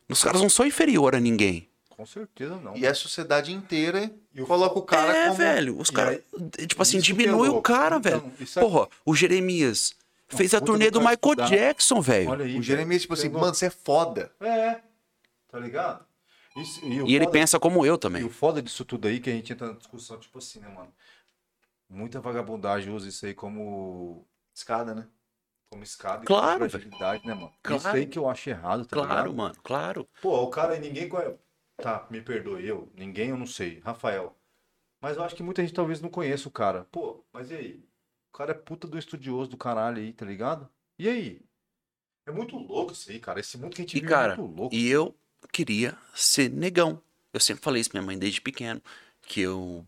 [0.08, 1.68] Os caras não são inferior a ninguém.
[1.88, 2.76] Com certeza não.
[2.76, 5.34] E a sociedade inteira E o- coloca o cara é, como...
[5.36, 5.78] velho.
[5.80, 6.20] Os caras.
[6.66, 7.62] Tipo assim, é diminui o louco.
[7.62, 8.32] cara, Então, velho.
[8.56, 9.94] é- Porra, o Jeremias
[10.28, 11.46] fez a turnê do Michael estudar.
[11.48, 12.30] Jackson, velho.
[12.30, 12.58] Olha aí.
[12.58, 14.32] O Jeremias, tipo assim, mano, você é foda.
[14.40, 14.80] É.
[15.48, 16.04] Tá ligado?
[16.56, 18.24] Isso- o E ele pensa como eu E também.
[18.24, 20.92] o foda disso tudo aí que a gente entra na discussão, tipo assim, né, mano?
[21.88, 25.06] Muita vagabundagem usa isso aí como, Escada, né?
[25.70, 27.48] como escada e Claro, como fragilidade, né, mano?
[27.70, 27.96] Isso Claro.
[27.98, 29.34] aí que eu acho errado, tá Claro, ligado?
[29.34, 30.08] mano, claro.
[30.20, 31.36] Pô, o cara, ninguém conhece.
[31.76, 32.90] Tá, me perdoe, eu.
[32.96, 33.78] Ninguém, eu não sei.
[33.84, 34.34] Rafael.
[35.00, 36.86] Mas eu acho que muita gente talvez não conheça o cara.
[36.90, 37.87] Pô, mas e aí?
[38.38, 40.68] O cara é puta do estudioso do caralho aí, tá ligado?
[40.96, 41.40] E aí?
[42.24, 43.40] É muito louco isso aí, cara.
[43.40, 44.76] Esse mundo que a gente E, vive cara, é muito louco.
[44.76, 45.12] E eu
[45.52, 47.02] queria ser negão.
[47.32, 48.80] Eu sempre falei isso pra minha mãe desde pequeno.
[49.22, 49.84] Que eu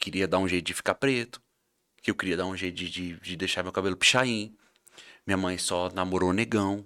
[0.00, 1.38] queria dar um jeito de ficar preto.
[2.00, 4.56] Que eu queria dar um jeito de, de, de deixar meu cabelo pichain.
[5.26, 6.82] Minha mãe só namorou negão.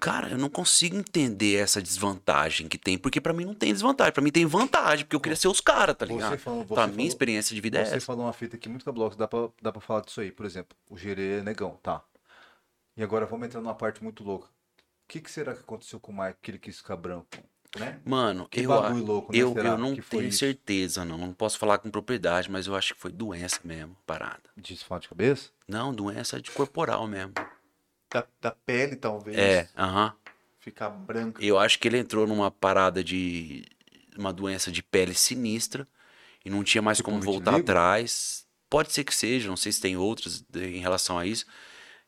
[0.00, 2.98] Cara, eu não consigo entender essa desvantagem que tem.
[2.98, 4.12] Porque pra mim não tem desvantagem.
[4.12, 5.04] Pra mim tem vantagem.
[5.04, 6.38] Porque eu queria ser os caras, tá Você ligado?
[6.38, 8.06] falou- você Então, a minha experiência de vida é Você essa.
[8.06, 10.30] falou uma fita aqui muito cabulosa, dá pra, dá pra falar disso aí.
[10.30, 12.02] Por exemplo, o Gerê é negão, tá.
[12.96, 14.46] E agora vamos entrar numa parte muito louca.
[14.46, 14.50] O
[15.08, 17.26] que, que será que aconteceu com o Mike que ele quis ficar branco?
[17.78, 18.00] Né?
[18.04, 18.70] Mano, Que eu,
[19.04, 19.38] louco, né?
[19.38, 21.18] eu, Será eu não tenho certeza, não.
[21.18, 24.40] Não posso falar com propriedade, mas eu acho que foi doença mesmo, parada.
[24.56, 25.50] Desfalta de cabeça?
[25.68, 27.34] Não, doença de corporal mesmo.
[28.12, 29.38] Da, da pele, talvez.
[29.38, 30.14] É, aham.
[30.60, 31.42] Ficar branca.
[31.42, 33.64] Eu acho que ele entrou numa parada de.
[34.16, 35.86] uma doença de pele sinistra
[36.44, 37.68] e não tinha mais Tipo como voltar vitiligo?
[37.70, 38.46] atrás.
[38.68, 41.46] Pode ser que seja, não sei se tem outras de- em relação a isso.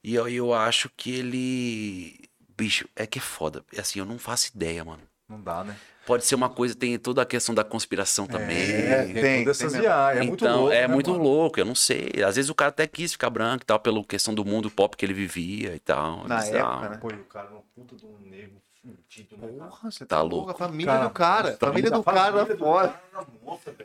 [0.02, 2.28] E eu, eu acho que ele.
[2.56, 3.64] Bicho, é que é foda.
[3.78, 5.02] Assim, eu não faço ideia, mano.
[5.28, 5.76] Não dá, né?
[6.08, 8.56] Pode ser uma coisa, tem toda a questão da conspiração também.
[8.62, 10.24] É, tem, tem, todas essas viagens.
[10.24, 10.72] É muito então, louco.
[10.74, 11.22] é né, muito mano?
[11.22, 12.10] louco, eu não sei.
[12.26, 14.96] Às vezes o cara até quis ficar branco e tal, pela questão do mundo pop
[14.96, 16.26] que ele vivia e tal.
[16.26, 16.84] Na bizarro.
[16.84, 16.96] época, né?
[16.96, 19.48] Pô, e o cara é um puta de um negro fudido, né?
[19.58, 20.36] Porra, você Tá tá, louco.
[20.36, 20.50] louco.
[20.50, 21.48] A família Cara, do cara.
[21.50, 23.00] A família do cara lá fora.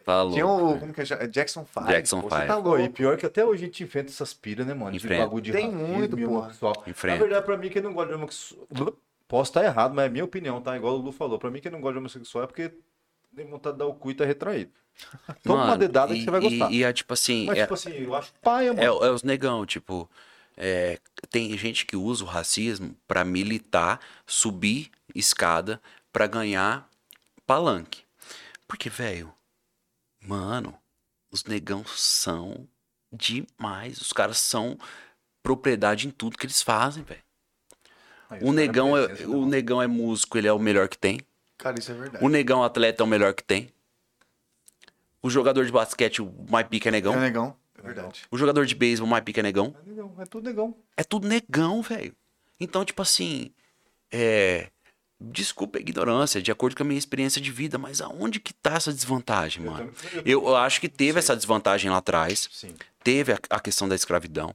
[0.05, 0.33] Tá louco.
[0.35, 0.67] Tinha o.
[0.69, 0.79] velho.
[0.79, 1.05] Como que é?
[1.05, 1.87] Ja- Jackson 5.
[1.87, 2.41] Jackson Pô, Five.
[2.41, 2.93] Você tá Pô, e louco.
[2.93, 4.91] pior que até hoje a gente inventa essas piras, né, mano?
[4.91, 5.23] De Enfrenta.
[5.23, 6.47] bagulho de Tem racismo muito, porra.
[6.61, 7.19] Na Enfrenta.
[7.19, 8.93] verdade, pra mim, quem não gosta de homossexual...
[9.27, 10.75] Posso estar errado, mas é minha opinião, tá?
[10.77, 11.39] Igual o Lu falou.
[11.39, 12.73] Pra mim, quem não gosta de homossexual é porque
[13.35, 14.71] tem vontade de dar o cu e tá retraído.
[15.43, 16.71] Toma uma Mano, dedada que e- você vai gostar.
[16.71, 19.03] E, e é tipo assim, mas, é, tipo assim, eu acho paia, é, mano.
[19.05, 20.09] é os negão, tipo,
[20.55, 20.99] é,
[21.31, 26.87] tem gente que usa o racismo pra militar, subir escada pra ganhar
[27.47, 28.03] palanque.
[28.67, 29.33] Porque, velho,
[30.21, 30.77] mano,
[31.31, 32.67] os negão são
[33.11, 33.99] demais.
[33.99, 34.77] Os caras são
[35.41, 37.22] propriedade em tudo que eles fazem, velho.
[38.41, 39.45] O negão, é, o não.
[39.45, 41.19] negão é músico, ele é o melhor que tem.
[41.57, 42.23] Cara, isso é verdade.
[42.23, 43.69] O negão atleta é o melhor que tem.
[45.21, 47.13] O jogador de basquete, o mais pica é negão.
[47.13, 47.55] É negão.
[47.77, 48.23] É verdade.
[48.29, 49.75] O jogador de beisebol, o mais pica é negão.
[49.81, 50.75] É negão, é tudo negão.
[50.97, 52.15] É tudo negão, velho.
[52.59, 53.51] Então, tipo assim,
[54.11, 54.69] é.
[55.25, 58.73] Desculpa a ignorância, de acordo com a minha experiência de vida, mas aonde que tá
[58.73, 59.89] essa desvantagem, mano?
[60.25, 62.75] Eu, eu acho que teve essa desvantagem lá atrás, Sim.
[63.01, 64.51] teve a, a questão da escravidão,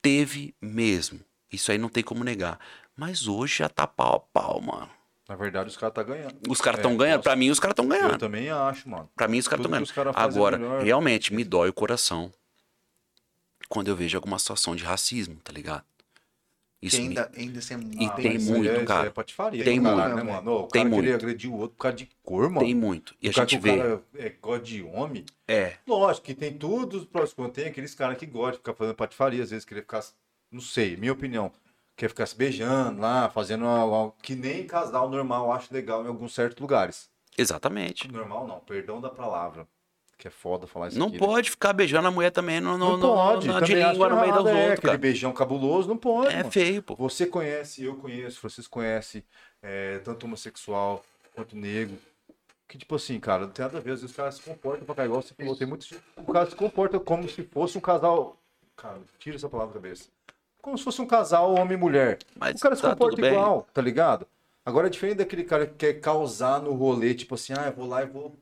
[0.00, 1.18] teve mesmo.
[1.50, 2.60] Isso aí não tem como negar.
[2.96, 4.90] Mas hoje já tá pau a pau, mano.
[5.28, 6.36] Na verdade, os caras tá ganhando.
[6.48, 7.18] Os caras É, estão ganhando.
[7.18, 8.18] posso- Pra mim, os caras estão Eu ganhando.
[8.18, 9.08] também acho, mano.
[9.16, 9.92] Pra mim, os caras estão ganhando.
[9.94, 10.82] caras fazem é Agora, melhor.
[10.82, 12.32] realmente, me dói o coração
[13.68, 15.84] quando eu vejo alguma situação de racismo, tá ligado?
[16.82, 19.06] Isso Que me- ainda, ainda assim é E tem isso muito, é- cara.
[19.06, 20.26] É patifaria, Tem caralho, muito.
[20.26, 20.50] né, mano?
[20.52, 21.22] O Tem cara querer muito.
[21.24, 22.66] agredir o outro por causa de cor, mano.
[22.66, 23.14] Tem muito.
[23.22, 23.78] E a O cara gente que o vê.
[23.80, 25.24] cara é, gosta de homem.
[25.46, 25.76] É.
[25.86, 27.52] Lógico que tem tudo os contras.
[27.54, 30.04] Tem aqueles caras que gostam de ficar fazendo patifaria, às vezes querer ficar,
[30.50, 31.52] não sei, minha opinião,
[32.02, 36.34] quer ficar se beijando lá, fazendo algo que nem casal normal acho legal em alguns
[36.34, 37.08] certos lugares.
[37.38, 38.10] Exatamente.
[38.10, 39.68] Normal não, perdão da palavra.
[40.18, 41.24] Que é foda falar isso Não aqui, né?
[41.26, 43.46] pode ficar beijando a mulher também no, no, Não no- pode.
[43.46, 46.50] na de língua no meio dos é, outros, aquele beijão cabuloso, não pode, É mano.
[46.50, 46.96] feio, pô.
[46.96, 49.24] Você conhece, eu conheço, Francisco conhece,
[49.62, 51.04] é, tanto homossexual
[51.36, 51.96] quanto negro.
[52.68, 53.92] Que tipo assim, cara, não tem nada a ver.
[53.92, 55.56] Às vezes os caras se comportam pra cá, igual você falou.
[55.56, 55.92] Tem muitos.
[56.16, 58.36] O cara se comporta como se fosse um casal.
[58.76, 60.08] Cara, tira essa palavra da cabeça.
[60.62, 62.18] Como se fosse um casal homem e mulher.
[62.38, 63.32] Mas o cara se tá comporta tudo bem.
[63.32, 64.26] igual, tá ligado?
[64.64, 67.86] Agora é diferente daquele cara que quer causar no rolê, tipo assim, ah, eu vou
[67.86, 68.34] lá e vou,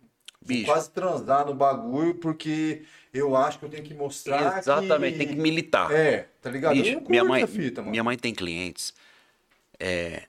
[0.44, 0.66] Bicho.
[0.66, 2.82] quase transar no bagulho porque
[3.12, 4.58] eu acho que eu tenho que mostrar.
[4.58, 5.18] Exatamente, que...
[5.18, 5.90] tem que militar.
[5.90, 6.76] É, tá ligado?
[6.76, 7.90] eu Bicho, minha mãe, fita, mano.
[7.90, 8.92] minha mãe tem clientes
[9.80, 10.24] é,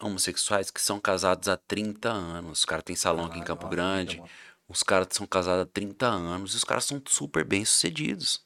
[0.00, 2.60] homossexuais que são casados há 30 anos.
[2.60, 4.22] Os caras têm salão aqui em Campo uma Grande.
[4.66, 8.42] Os caras são casados há 30 anos e os caras são super bem sucedidos.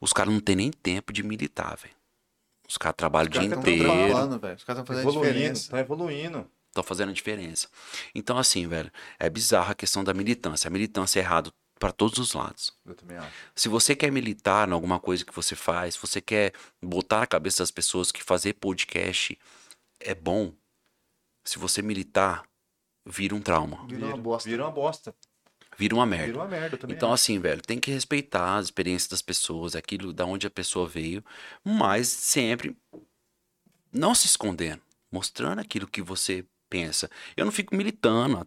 [0.00, 1.94] Os caras não têm nem tempo de militar, velho.
[2.68, 4.56] Os caras trabalham o dia Os caras tão inteiro, trabalhando, velho.
[4.56, 5.70] Os caras estão fazendo Evoluindo, diferença.
[5.70, 6.50] tá evoluindo.
[6.68, 7.68] estão fazendo a diferença.
[8.14, 10.68] Então, assim, velho, é bizarra a questão da militância.
[10.68, 12.76] A militância é errado para todos os lados.
[12.84, 13.32] Eu também acho.
[13.54, 16.52] Se você quer militar em alguma coisa que você faz, se você quer
[16.82, 19.38] botar na cabeça das pessoas que fazer podcast
[20.00, 20.52] é bom,
[21.44, 22.44] se você militar,
[23.06, 24.48] vira um trauma, Vira uma bosta.
[24.50, 25.14] Vira uma bosta.
[25.78, 26.26] Vira uma merda.
[26.26, 26.96] Vira uma merda também.
[26.96, 27.22] Então, acho.
[27.22, 31.24] assim, velho, tem que respeitar as experiências das pessoas, aquilo da onde a pessoa veio,
[31.64, 32.76] mas sempre
[33.92, 37.08] não se escondendo, mostrando aquilo que você pensa.
[37.36, 38.46] Eu não fico militando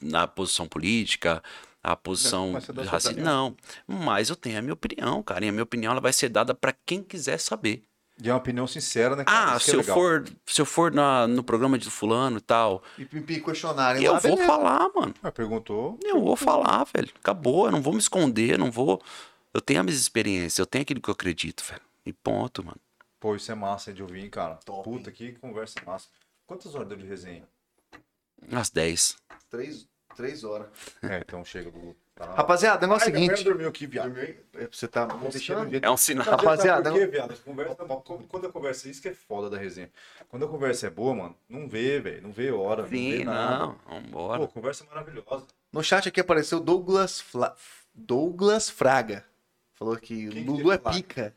[0.00, 1.42] na posição política,
[1.82, 2.54] a posição
[2.88, 3.54] racista, não.
[3.86, 6.54] Mas eu tenho a minha opinião, cara, e a minha opinião ela vai ser dada
[6.54, 7.84] pra quem quiser saber.
[8.22, 9.54] E é uma opinião sincera, né, cara?
[9.54, 9.96] Ah, Isso que se é eu legal.
[9.96, 14.12] for, se eu for na, no programa de fulano e tal, E me questionarem eu
[14.12, 14.46] lá, vou beleza.
[14.46, 15.14] falar, mano.
[15.22, 15.98] Ah, perguntou.
[16.02, 17.10] Eu vou falar, velho.
[17.20, 19.02] Acabou, eu não vou me esconder, não vou.
[19.52, 21.82] Eu tenho as minhas experiências, eu tenho aquilo que eu acredito, velho.
[22.06, 22.78] E ponto, mano.
[23.18, 24.56] Pô, isso é massa de ouvir, hein, cara.
[24.64, 26.06] Top, Puta, que conversa massa.
[26.46, 27.48] Quantas horas deu de resenha?
[28.52, 29.16] Às 10.
[29.50, 30.68] Três, três horas.
[31.02, 31.96] É, então chega, Gugu.
[32.14, 33.44] Tá Rapaziada, o negócio é o mulher seguinte.
[33.44, 34.06] dormiu aqui, viado.
[34.12, 34.68] Dormiu aí?
[34.70, 35.68] Você tá deixando?
[35.68, 36.24] jeito- É um sinal.
[36.24, 37.32] Não, Rapaziada, sabe por quê, viado?
[37.32, 37.76] As conversas-
[38.28, 39.90] quando a conversa, isso que é foda da resenha.
[40.28, 42.22] Quando a conversa é boa, mano, não vê, velho.
[42.22, 43.58] Não vê hora, não vê Sim, nada.
[43.58, 43.76] não.
[43.88, 44.38] Vambora.
[44.38, 45.44] Pô, conversa maravilhosa.
[45.72, 47.56] No chat aqui apareceu Douglas, Fla-
[47.92, 49.24] Douglas Fraga.
[49.72, 51.34] Falou que Lulu é é pica.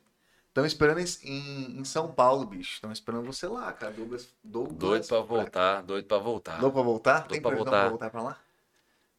[0.50, 2.74] Estão esperando em, em- em São Paulo, bicho.
[2.76, 3.94] Estão esperando você lá, cara.
[3.94, 5.28] Douglas, Douglas Doido pra Fraga.
[5.28, 6.60] voltar, doido pra voltar.
[6.60, 7.18] Doido pra voltar?
[7.22, 7.72] Doido Tem pra voltar.
[7.72, 8.38] pra voltar pra lá?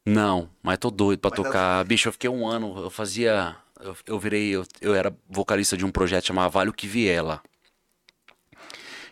[0.09, 1.85] Não, mas tô doido pra Mas tá- tocar.
[1.85, 3.57] Bicho, eu fiquei um ano, eu fazia.
[3.81, 4.51] Eu, eu virei.
[4.55, 7.43] Eu, eu era vocalista de um projeto chamado Vale o que Viela.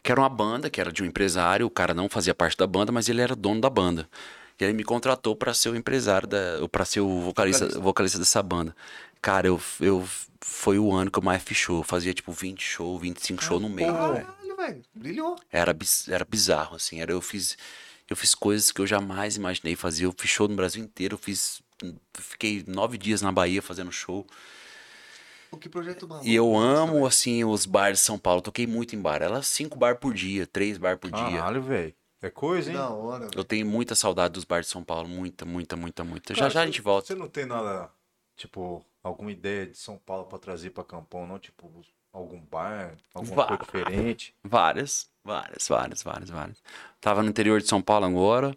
[0.03, 1.67] Que era uma banda, que era de um empresário.
[1.67, 4.09] O cara não fazia parte da banda, mas ele era dono da banda.
[4.59, 8.43] E aí me contratou pra ser o empresário, da, pra ser o vocalista, vocalista dessa
[8.43, 8.75] banda.
[9.21, 10.07] Cara, eu, eu.
[10.41, 11.43] Foi o ano que eu mais.
[11.69, 13.93] Eu fazia tipo 20 shows, 25 shows no velho.
[13.93, 14.83] Caralho, velho.
[14.95, 15.37] Brilhou.
[15.53, 15.77] Era,
[16.09, 17.01] era bizarro, assim.
[17.01, 17.57] Era, eu fiz.
[18.09, 20.05] Eu fiz coisas que eu jamais imaginei fazer.
[20.07, 21.15] Eu fiz show no Brasil inteiro.
[21.15, 21.61] Eu fiz.
[22.15, 24.27] Fiquei nove dias na Bahia fazendo show.
[25.51, 26.27] O que projeto maluco.
[26.27, 28.41] E eu Nossa, amo, assim, os bares de São Paulo.
[28.43, 29.23] Toquei muito em bar.
[29.23, 31.23] Era cinco bar por dia, três bar por dia.
[31.23, 31.95] Caralho, velho.
[32.23, 32.77] É coisa, hein?
[32.77, 35.09] da hora, Eu tenho muita saudade dos bares de São Paulo.
[35.09, 36.35] Muita, muita, muita, muita.
[36.35, 37.07] Já Cara, já a você- gente volta.
[37.09, 37.91] Você não tem nada,
[38.37, 41.39] tipo, alguma ideia de São Paulo pra trazer pra Campão, não?
[41.39, 41.71] Tipo,
[42.17, 43.47] algum bar, alguma Vá.
[43.47, 44.35] coisa diferente?
[44.43, 46.63] Várias, várias, várias, várias, várias.
[47.01, 48.57] Tava no interior de São Paulo agora.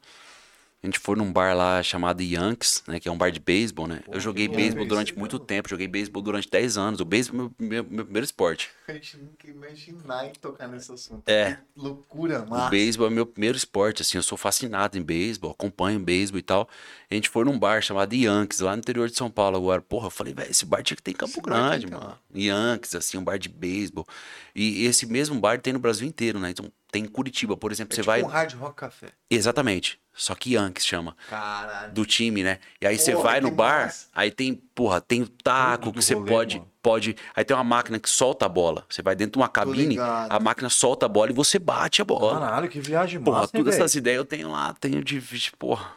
[0.82, 3.02] A gente foi num bar lá chamado Yankees, né?
[3.02, 4.00] Que é um bar de beisebol, né?
[4.08, 5.68] Eu joguei beisebol durante muito tempo.
[5.68, 7.02] Joguei beisebol durante 10 anos.
[7.02, 8.70] O beisebol é meu, meu, meu primeiro esporte.
[8.88, 11.28] A gente nunca imaginar em tocar nesse assunto.
[11.28, 11.56] É.
[11.56, 12.70] Que loucura, O mano.
[12.70, 16.70] beisebol é meu primeiro esporte, assim, eu sou fascinado em beisebol, acompanho beisebol e tal.
[17.12, 19.82] A gente foi num bar chamado Yankees, lá no interior de São Paulo agora.
[19.82, 22.18] Porra, eu falei, velho, esse bar tinha que ter em Campo Esse Grande, mano.
[22.34, 24.08] Yankees, assim, um bar de beisebol.
[24.56, 26.52] E esse mesmo bar tem no Brasil inteiro, né?
[26.52, 28.22] Então tem em Curitiba, por exemplo, É você tipo vai.
[28.24, 29.08] um hard rock café.
[29.30, 30.00] Exatamente.
[30.14, 31.16] Só que Yankees chama.
[31.30, 31.94] Caralho.
[31.94, 32.60] Do time, né?
[32.82, 34.08] E aí você Porra, vai no bar, massa.
[34.14, 36.72] aí tem, porra, tem o taco Tudo que você rolê, pode, mano.
[36.82, 37.16] pode.
[37.36, 38.86] Aí tem uma máquina que solta a bola.
[38.90, 42.06] Você vai dentro de uma cabine, a máquina solta a bola e você bate a
[42.06, 42.40] bola.
[42.40, 45.22] Caralho, que viagem Porra, massa, hein, todas essas ideias eu tenho lá, tenho de,
[45.58, 45.94] porra,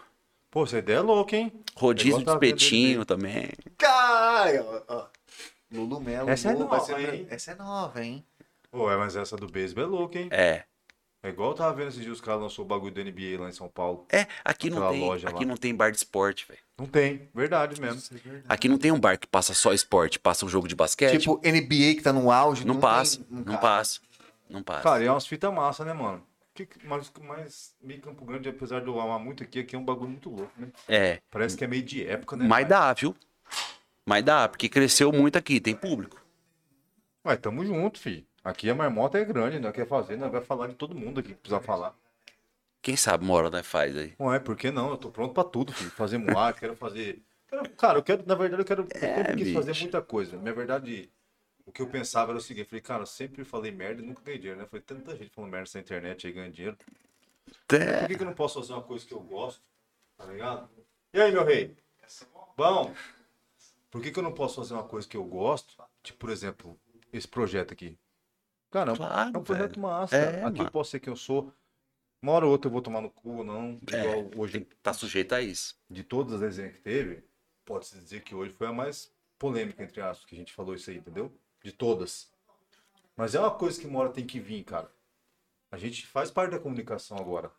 [0.50, 1.50] Pô, essa ideia é louca, hein?
[1.74, 3.48] rodízio de espetinho também.
[3.78, 4.64] Caralho.
[4.88, 5.06] ó, ó.
[5.72, 6.28] Lulu Melo.
[6.28, 7.26] Essa é nova, ser- hein?
[7.30, 8.24] Essa é nova, hein?
[8.70, 10.28] Pô, é, mas essa do beisebol é louca, hein?
[10.30, 10.64] É.
[11.24, 13.48] É igual eu tava vendo esses dias os caras lançou o bagulho do NBA lá
[13.48, 14.04] em São Paulo.
[14.10, 15.46] É, aqui não tem, loja aqui lá.
[15.46, 16.58] não tem bar de esporte, velho.
[16.76, 18.02] Não tem, verdade mesmo.
[18.48, 21.20] Aqui não tem um bar que passa só esporte, passa um jogo de basquete.
[21.20, 22.66] Tipo, NBA que tá no auge.
[22.66, 23.60] não, tem- passa, não não cabe.
[23.60, 24.00] passa.
[24.50, 24.82] Não passa.
[24.82, 26.26] Cara, e é umas fitas massa, né, mano?
[26.54, 29.84] Que, mas, mas meio Campo Grande, apesar de eu amar muito aqui, aqui é um
[29.84, 30.68] bagulho muito louco, né?
[30.88, 32.46] É, Parece que é meio de época, né?
[32.46, 33.16] mas dá, viu?
[34.04, 36.20] Mas dá, porque cresceu muito aqui, tem público.
[37.24, 38.26] Mas tamo junto, fi.
[38.44, 41.30] Aqui a marmota é grande, nós quer fazer, nós vai falar de todo mundo aqui
[41.30, 41.94] que precisa falar.
[42.80, 44.14] Quem sabe uma hora nós faz aí.
[44.18, 44.90] Não é, por que não?
[44.90, 45.90] Eu tô pronto pra tudo, filho.
[45.90, 47.22] Fazer moar, quero fazer.
[47.48, 48.82] quero- Cara, eu quero, na verdade, eu quero.
[48.82, 49.82] Eu É, sempre quis fazer bicho.
[49.84, 50.36] muita coisa.
[50.38, 51.08] Na verdade,
[51.64, 54.04] o que eu pensava era o seguinte, eu falei, cara, eu sempre falei merda e
[54.04, 54.66] nunca ganhei dinheiro, né?
[54.68, 56.76] Foi tanta gente falando merda nessa internet aí ganhando dinheiro.
[57.68, 58.06] Por É.
[58.08, 59.62] que, que eu não posso fazer uma coisa que eu gosto?
[60.18, 60.68] Tá ligado?
[61.14, 61.76] E aí, meu rei?
[62.56, 62.92] Bom,
[63.92, 65.74] por que, que eu não posso fazer uma coisa que eu gosto?
[66.02, 66.76] Tipo, por exemplo,
[67.12, 67.96] esse projeto aqui.
[68.72, 69.82] Cara, é um- Claro, é um projeto velho.
[69.82, 70.16] massa.
[70.16, 70.70] É, aqui eu mano.
[70.72, 71.52] posso ser quem eu sou.
[72.20, 73.78] Uma hora ou outra eu vou tomar no cu ou não.
[73.92, 75.76] É, Igual hoje, tá sujeito a isso.
[75.90, 77.22] de todas as resenhas que teve,
[77.64, 80.88] pode-se dizer que hoje foi a mais polêmica, entre aspas, que a gente falou isso
[80.90, 81.32] aí, entendeu?
[81.62, 82.32] De todas.
[83.16, 84.90] Mas é uma coisa que uma hora tem que vir, cara.
[85.70, 87.50] A gente faz parte da comunicação agora,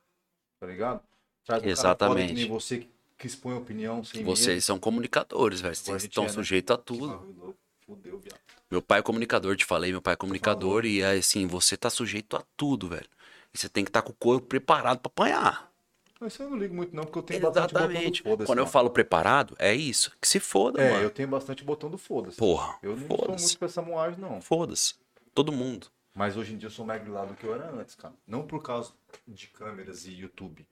[0.59, 1.01] tá ligado?
[1.45, 2.27] Traz um cara Exatamente.
[2.29, 5.71] que nem você que- expõe opinião sem Vocês são comunicadores, velho.
[5.71, 6.33] A Vocês estão é, né?
[6.33, 6.83] sujeitos a medo.
[6.85, 7.57] tudo.
[7.85, 8.39] Fudeu, viado.
[8.71, 11.89] Meu pai é comunicador, te falei, meu pai é comunicador e é assim, você tá
[11.89, 13.07] sujeito a tudo, velho.
[13.53, 15.71] E você tem que estar com o corpo preparado pra apanhar.
[16.19, 18.23] Mas eu não ligo muito não, porque eu tenho bastante botão do Exatamente.
[18.23, 18.47] foda-se.
[18.47, 18.71] Quando eu mano.
[18.71, 20.15] falo preparado, é isso.
[20.21, 21.03] Que se foda, É, mano.
[21.03, 22.37] eu tenho bastante botão do foda-se.
[22.37, 24.41] Porra, Eu não sou muito com essa moagem, não.
[24.41, 24.95] Foda-se.
[25.35, 25.87] Todo mundo.
[26.15, 28.13] Mas hoje em dia eu sou mais grilado do que eu era antes, cara.
[28.25, 28.93] Não por causa
[29.27, 30.65] de câmeras e YouTube.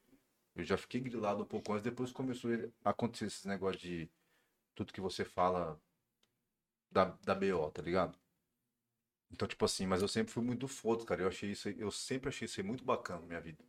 [0.55, 2.51] Eu já fiquei grilado um pouco antes, depois começou
[2.85, 4.09] a acontecer esse negócio de
[4.75, 5.77] tudo que você fala
[6.91, 8.17] da, da BO, tá ligado?
[9.31, 11.21] Então, tipo assim, mas eu sempre fui muito foda, cara.
[11.21, 13.63] Eu achei isso eu sempre achei isso aí muito bacana na minha vida.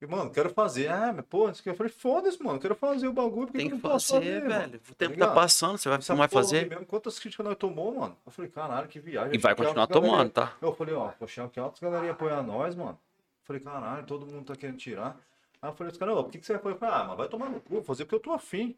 [0.00, 0.88] E, mano, quero fazer.
[0.88, 3.70] Ah, mas pô, isso aqui eu falei, foda-se, mano, quero fazer o bagulho, porque Tem
[3.70, 4.60] que posso fazer, fazer, mano?
[4.70, 4.80] velho.
[4.90, 5.28] O tempo ligado?
[5.28, 6.68] tá passando, você vai, Essa não vai fazer.
[6.68, 8.16] Mesmo, quantas críticas nós tomou, mano?
[8.26, 9.34] Eu falei, caralho, que viagem.
[9.34, 10.54] E vai Que continuar tomando, tá?
[10.60, 12.98] Eu falei, ó, poxa, que altas galera ia apoiar nós, mano.
[13.00, 15.18] Eu falei, caralho, todo mundo tá querendo tirar.
[15.62, 16.74] Aí eu falei, os caras, ó, por que, que você vai apoiar?
[16.74, 18.76] Eu falei, ah, mas vai tomar no cu, vou fazer porque eu tô afim.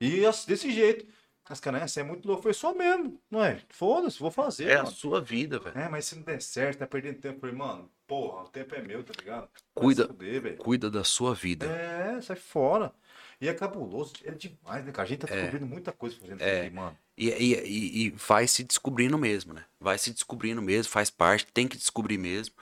[0.00, 1.06] E desse jeito.
[1.48, 2.42] Mas, cara, essa é muito louco.
[2.42, 3.60] Foi só mesmo, não é?
[3.68, 4.90] Foda-se, vou fazer, É a mano.
[4.94, 5.78] sua vida, velho.
[5.78, 7.38] É, mas se não der certo, tá perdendo tempo.
[7.40, 9.48] Falei, mano, porra, o tempo é meu, tá ligado?
[9.74, 10.06] Cuida.
[10.08, 10.56] fuder.
[10.56, 11.66] Cuida da sua vida.
[11.66, 12.92] É, sai fora.
[13.40, 15.06] E é cabuloso, é demais, né, cara?
[15.06, 16.62] A gente tá descobrindo muita coisa fazendo isso É.
[16.62, 16.98] aqui, mano.
[17.18, 19.64] E, e, e, e vai se descobrindo mesmo, né?
[19.78, 22.54] Vai se descobrindo mesmo, faz parte, tem que descobrir mesmo.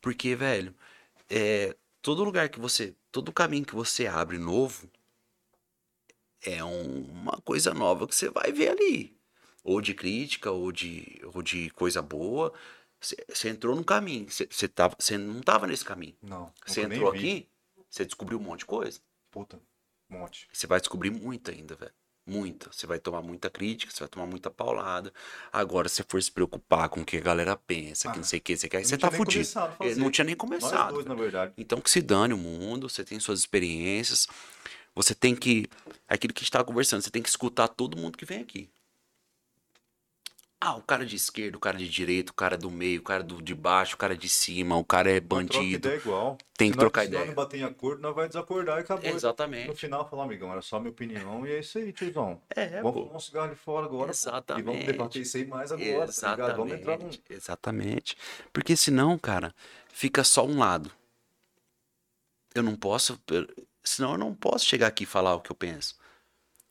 [0.00, 0.74] Porque, velho,
[1.28, 2.94] é, todo lugar que você.
[3.12, 4.88] Todo caminho que você abre novo
[6.42, 9.16] é um- uma coisa nova que você vai ver ali.
[9.62, 12.52] Ou de crítica, ou de, ou de coisa boa.
[13.28, 14.26] Você entrou num caminho.
[14.30, 16.14] Você, tava, não tava nesse caminho.
[16.22, 16.52] Não.
[16.66, 17.48] Você entrou aqui,
[17.88, 19.00] você descobriu um monte de coisa.
[19.30, 19.60] Puta,
[20.10, 20.48] um monte.
[20.52, 21.92] Você vai descobrir muito ainda, velho.
[22.26, 22.70] Muita.
[22.70, 25.12] Você vai tomar muita crítica, você vai tomar muita paulada.
[25.52, 28.24] Agora, se você for se preocupar com o que a galera pensa, que Ah, não
[28.24, 29.48] sei o que, você quer, você tá fudido.
[29.80, 29.94] É.
[29.96, 30.92] Não tinha nem começado.
[30.92, 31.16] dois, velho.
[31.16, 31.52] na verdade.
[31.56, 34.28] Então que se dane o mundo, você tem suas experiências.
[34.94, 35.66] Você tem que.
[36.08, 38.40] é Aquilo que a gente tava conversando, você tem que escutar todo mundo que vem
[38.40, 38.68] aqui.
[40.62, 43.22] Ah, o cara de esquerda, o cara de direita, o cara do meio, o cara
[43.22, 45.76] do, de baixo, o cara de cima, o cara é troca bandido.
[45.88, 46.36] ideia igual.
[46.54, 47.20] Tem Se que nós- trocar Se ideia.
[47.20, 49.08] nós não bater em acordo, nós vai desacordar e acabou.
[49.10, 49.74] No Exatamente.
[49.74, 52.42] final, falar, amigão, era só minha opinião e é isso aí, tiozão.
[52.50, 54.04] É, vamos fumar um cigarro ali fora agora.
[54.08, 54.10] pô.
[54.10, 54.64] E Exatamente.
[54.66, 56.56] vamos debater isso aí mais agora, tá ligado?
[56.58, 57.06] Vamos entrar num...
[57.08, 58.16] Exatamente, exatamente.
[58.52, 59.54] Porque senão, cara,
[59.88, 60.92] fica só um lado.
[62.54, 63.18] Eu não posso.
[63.82, 65.98] Senão eu não posso chegar aqui e falar o que eu penso.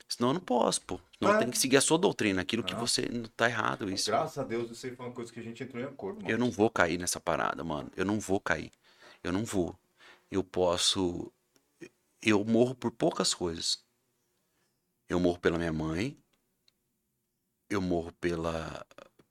[0.07, 0.99] Senão eu não posso, pô.
[1.21, 1.39] Não É.
[1.39, 2.79] tem que seguir a sua doutrina, aquilo que Não.
[2.79, 3.07] você.
[3.09, 4.09] Não tá errado isso.
[4.09, 6.29] Graças a Deus, isso aí foi uma coisa que a gente entrou em acordo, mano.
[6.31, 7.91] Eu não vou cair nessa parada, mano.
[7.95, 8.71] Eu não vou cair.
[9.23, 9.77] Eu não vou.
[10.31, 11.31] Eu posso.
[12.21, 13.83] Eu morro por poucas coisas.
[15.07, 16.17] Eu morro pela minha mãe.
[17.69, 18.85] Eu morro pela,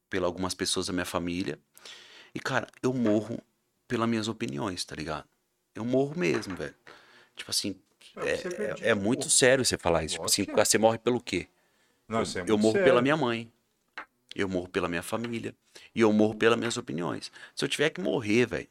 [0.08, 1.58] pela algumas pessoas da minha família.
[2.34, 3.42] E, cara, eu morro
[3.89, 5.28] pelas minhas opiniões, tá ligado?
[5.74, 6.74] Eu morro mesmo, velho.
[7.39, 7.75] Tipo assim,
[8.17, 10.15] É, acredita, é, é muito sério você falar isso.
[10.15, 10.65] Tipo assim, é.
[10.65, 11.47] você morre pelo quê?
[12.08, 12.84] Não, isso é eu morro sério.
[12.89, 13.50] pela minha mãe.
[14.34, 15.55] Eu morro pela minha família.
[15.94, 17.31] E eu morro pelas minhas opiniões.
[17.55, 18.68] Se eu tiver que morrer, velho,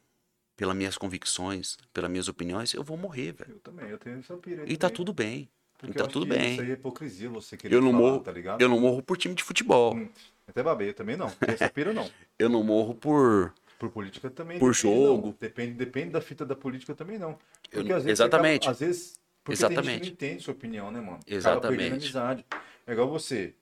[0.56, 3.52] pelas minhas convicções, pelas minhas opiniões, eu vou morrer, velho.
[3.52, 4.96] Eu também, eu tenho essa pira E tá também.
[4.96, 5.48] tudo bem.
[5.78, 6.52] Porque tá eu tudo bem.
[6.54, 8.60] Isso aí é hipocrisia, você querer Eu não falar, morro- tá ligado?
[8.60, 9.94] Eu não morro por time de futebol.
[9.94, 10.08] Hum,
[10.48, 11.30] Até babei, eu também não.
[11.46, 12.10] Essa pira não.
[12.38, 13.52] Eu não morro por.
[13.78, 14.58] Por política também.
[14.58, 15.26] Por depende, jogo.
[15.28, 15.36] não.
[15.38, 17.30] Depende, depende da fita da política também não.
[17.30, 17.38] Eu
[17.70, 18.62] Porque não- às vezes exatamente.
[18.62, 19.20] Acaba, às vezes.
[19.44, 20.00] Porque tem gente Exatamente.
[20.00, 21.20] que não entende sua opinião, né, mano?
[21.26, 21.92] Exatamente.
[21.92, 22.46] amizade.
[22.86, 23.54] É igual você.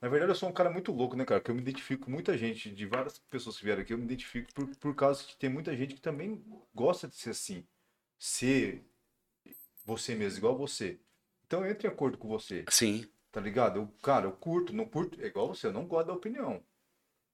[0.00, 1.40] Na verdade, eu sou um cara muito louco, né, cara?
[1.40, 4.04] Que eu me identifico com muita gente, de várias pessoas que vieram aqui, eu me
[4.04, 6.40] identifico por, por causa que tem muita gente que também
[6.72, 7.64] gosta de ser assim.
[8.16, 8.84] Ser
[9.84, 10.98] você mesmo, igual você.
[11.46, 12.64] Então eu entro em acordo com você.
[12.70, 13.06] Sim.
[13.32, 13.80] Tá ligado?
[13.80, 16.62] Eu, cara, eu curto, não curto, é igual você, eu não gosto da opinião.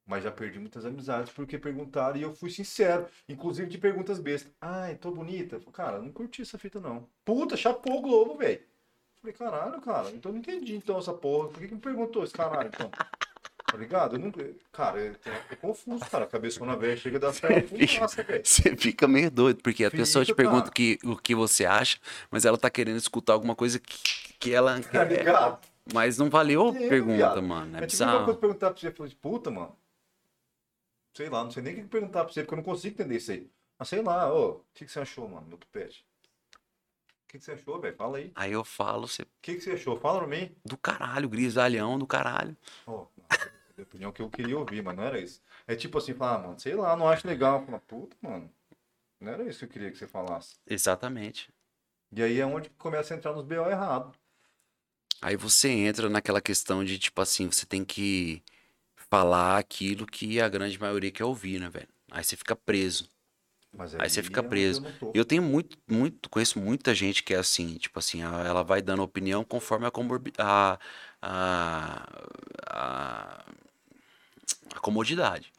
[0.07, 3.07] Mas já perdi muitas amizades porque perguntaram e eu fui sincero.
[3.29, 4.53] Inclusive de perguntas bestas.
[4.61, 5.59] Ai, tô bonita.
[5.59, 7.09] Falei, Cara, eu não curti essa fita não.
[7.25, 8.61] Puta, chapou o Globo, velho.
[9.21, 11.49] Falei, caralho, cara, então eu não entendi então essa porra.
[11.49, 12.91] Por que, que me perguntou esse caralho então?
[12.91, 14.17] Tá ligado?
[14.17, 14.33] Eu não...
[14.71, 16.25] Cara, eu tô, confuso, cara.
[16.25, 17.67] A cabeçona velha chega da velho.
[18.45, 20.73] Você fica meio doido, porque a pessoa te Fica, pergunta cara.
[20.75, 21.99] que, o que você acha,
[22.31, 25.59] mas ela tá querendo escutar alguma coisa que, que ela Tá ligado?
[25.93, 27.43] Mas não valeu a pergunta, viado.
[27.43, 27.77] mano.
[27.79, 28.37] É É tipo uma coisa bizarro.
[28.37, 29.75] perguntar pra você, falei, puta, mano.
[31.15, 33.17] Sei lá, não sei nem o que perguntar pra você, porque eu não consigo entender
[33.17, 33.49] isso aí.
[33.79, 36.05] Mas sei lá, ô, o que, que você achou, mano, meu tupete?
[37.25, 37.97] O que, que você achou, velho?
[37.97, 38.29] Fala aí.
[38.29, 39.99] O Aí eu falo, você que, que você achou?
[39.99, 40.55] Fala pra mim.
[40.65, 42.57] do caralho, grisalhão do caralho.
[42.87, 45.41] Ó, a opinião que eu queria ouvir, mas não era isso.
[45.67, 47.65] É tipo assim, falar, ah, mano, sei lá, não acho legal.
[47.65, 48.51] Fala, puta, mano,
[49.21, 50.57] não era isso que eu queria que você falasse.
[50.67, 51.51] Exatamente.
[52.13, 54.13] E aí é onde começa a entrar nos BO errado.
[55.21, 58.43] Aí você entra naquela questão de, tipo assim, você tem que
[59.11, 61.89] falar aquilo que a grande maioria quer ouvir, né, velho?
[62.11, 63.09] Aí você fica preso.
[63.73, 64.83] Mas Aí você fica preso.
[65.03, 65.11] Eu.
[65.15, 69.03] Eu tenho muito, muito, conheço muita gente que é assim, tipo assim, ela vai dando
[69.03, 70.79] opinião conforme a, comorbi- a,
[71.21, 72.07] a,
[72.67, 73.45] a,
[74.75, 75.53] a comodidade.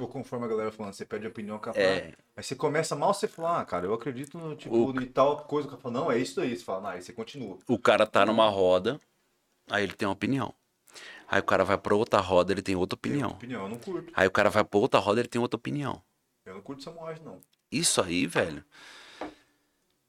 [0.00, 1.84] Ou conforme a galera falando, você pede opinião capaz.
[1.84, 5.06] É, Aí você começa mal, você fala, ah, cara, eu acredito no tipo, O- em
[5.06, 6.56] tal coisa que eu falo, não, é isso aí.
[6.56, 7.58] Você fala, não, aí você continua.
[7.68, 8.98] o cara tá numa roda,
[9.70, 10.54] aí ele tem uma opinião.
[11.28, 13.30] Aí o cara vai pra outra roda, ele tem outra Tem opinião.
[13.30, 14.12] outra opinião, eu não curto.
[14.14, 16.02] Aí o cara vai pra outra roda, ele tem outra opinião.
[16.44, 17.40] Eu não curto Samuel, não.
[17.72, 18.64] Isso aí, velho,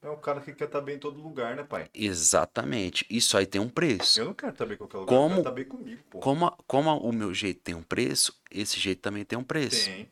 [0.02, 1.88] É um cara que quer estar bem em todo lugar, né, pai?
[1.92, 3.04] exatamente.
[3.10, 4.20] Isso aí tem um preço.
[4.20, 6.18] Eu não quero estar bem em qualquer lugar, Como- eu quero estar bem comigo, pô.
[6.20, 9.86] Como, como o meu jeito tem um preço, esse jeito também tem um preço.
[9.86, 10.08] Tem.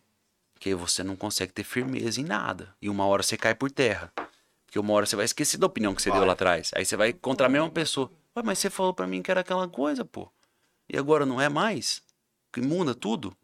[0.54, 2.74] Porque você não consegue ter firmeza em nada.
[2.80, 4.10] E uma hora você cai por terra.
[4.64, 6.26] Porque uma hora você vai esquecer da opinião que você deu Vai.
[6.26, 6.70] lá atrás.
[6.74, 8.10] Aí você vai contra a mesma pessoa.
[8.36, 10.28] Ué, mas você falou pra mim que era aquela coisa, pô.
[10.88, 12.02] E agora não é mais?
[12.52, 13.36] Que muda tudo?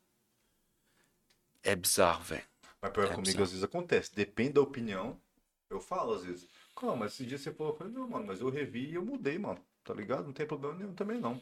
[1.62, 2.44] É bizarro, velho.
[2.80, 3.44] Mas pior É comigo, bizarro.
[3.44, 4.14] às vezes acontece.
[4.14, 5.20] Depende da opinião.
[5.68, 6.48] Eu falo, às vezes.
[6.76, 9.04] Calma, mas esse dia você falou, eu falei, não, mano, mas eu revi e eu
[9.04, 9.60] mudei, mano.
[9.84, 10.24] Tá ligado?
[10.26, 11.40] Não tem problema nenhum também, não.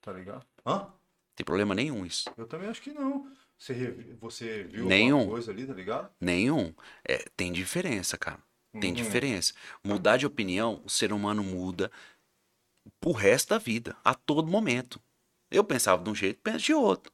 [0.00, 0.44] Tá ligado?
[0.66, 0.92] Hã?
[1.36, 2.30] Tem problema nenhum isso.
[2.36, 3.30] Eu também acho que não.
[3.58, 5.16] Você, revi- você viu Nenhum.
[5.18, 6.10] alguma coisa ali, tá ligado?
[6.20, 6.74] Nenhum.
[7.06, 8.42] É, tem diferença, cara.
[8.72, 8.96] Tem Uhum.
[8.96, 9.52] diferença.
[9.84, 11.90] Mudar de opinião, o ser humano muda
[13.00, 15.00] pro resto da vida, a todo momento.
[15.50, 17.12] Eu pensava de um jeito, penso de outro.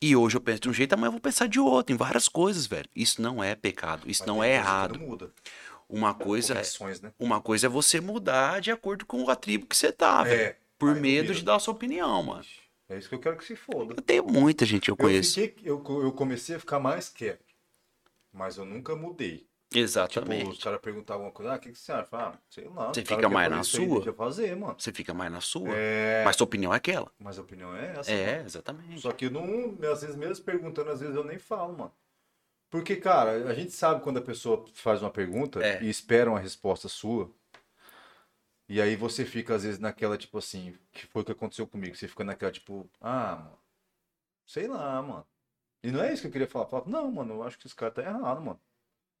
[0.00, 2.28] E hoje eu penso de um jeito, amanhã eu vou pensar de outro, em várias
[2.28, 2.88] coisas, velho.
[2.94, 4.98] Isso não é pecado, isso Mas não é errado.
[4.98, 5.32] Muda.
[5.88, 6.62] Uma coisa é,
[7.02, 7.12] né?
[7.18, 10.40] uma coisa é você mudar de acordo com a tribo que você tá, velho.
[10.40, 10.56] É.
[10.78, 12.44] Por aí não medo de dar a sua opinião, mano.
[12.88, 13.94] É isso que eu quero que se foda.
[13.96, 15.34] Eu tenho muita gente que eu Eu, conheço.
[15.40, 17.44] fiquei, eu, eu comecei a ficar mais quieto.
[18.32, 19.47] Mas eu nunca mudei.
[19.70, 20.48] Tipo, Exatamente.
[20.50, 22.08] os caras perguntavam alguma coisa, ah, o que, que você acha?
[22.12, 22.88] Ah, sei lá.
[22.88, 24.02] Você fica mais na aí, sua?
[24.02, 24.74] Eu fazer, mano.
[24.78, 25.68] Você fica mais na sua.
[25.74, 27.12] É, Mas sua opinião é aquela.
[27.18, 28.10] mas a opinião é essa.
[28.10, 28.46] É, mano.
[28.46, 29.00] exatamente.
[29.02, 31.92] Só que eu não, às vezes mesmo perguntando, às vezes eu nem falo, mano.
[32.70, 35.82] Porque, cara, a gente sabe quando a pessoa faz uma pergunta É.
[35.82, 37.30] e espera uma resposta sua.
[38.70, 41.94] E aí você fica, às vezes, naquela, tipo assim, que foi o que aconteceu comigo.
[41.94, 43.58] Você fica naquela, tipo, ah, mano,
[44.46, 45.26] sei lá, mano.
[45.82, 46.66] E não é isso que eu queria falar.
[46.66, 48.60] Falar, não, mano, eu acho que esse cara tá errado, mano.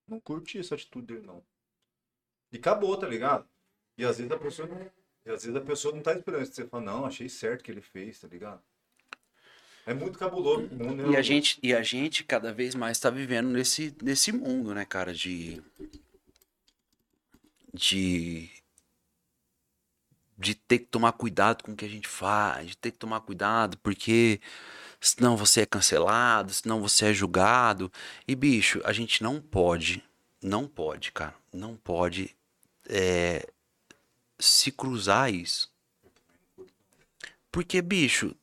[0.08, 1.44] Não curti essa atitude dele, não.
[2.50, 3.46] E acabou, tá ligado?
[3.96, 4.80] E às vezes a pessoa não.
[5.26, 6.54] E às vezes a pessoa não tá esperando isso.
[6.54, 8.62] Você fala, não, achei certo que ele fez, tá ligado?
[9.86, 10.68] É muito cabuloso.
[10.74, 11.18] mundo, E né?
[11.18, 15.12] a gente, e a gente cada vez mais está vivendo nesse, nesse mundo, né, cara,
[15.14, 15.62] de.
[17.72, 18.50] De.
[20.36, 23.20] de ter que tomar cuidado com o que a gente faz, de ter que tomar
[23.20, 24.40] cuidado porque
[25.00, 27.90] senão você é cancelado, senão você é julgado.
[28.26, 30.02] E bicho, a gente não pode,
[30.42, 32.34] não pode, cara, não pode
[32.88, 33.48] é,
[34.38, 35.72] se cruzar isso.
[37.50, 38.34] Porque, bicho,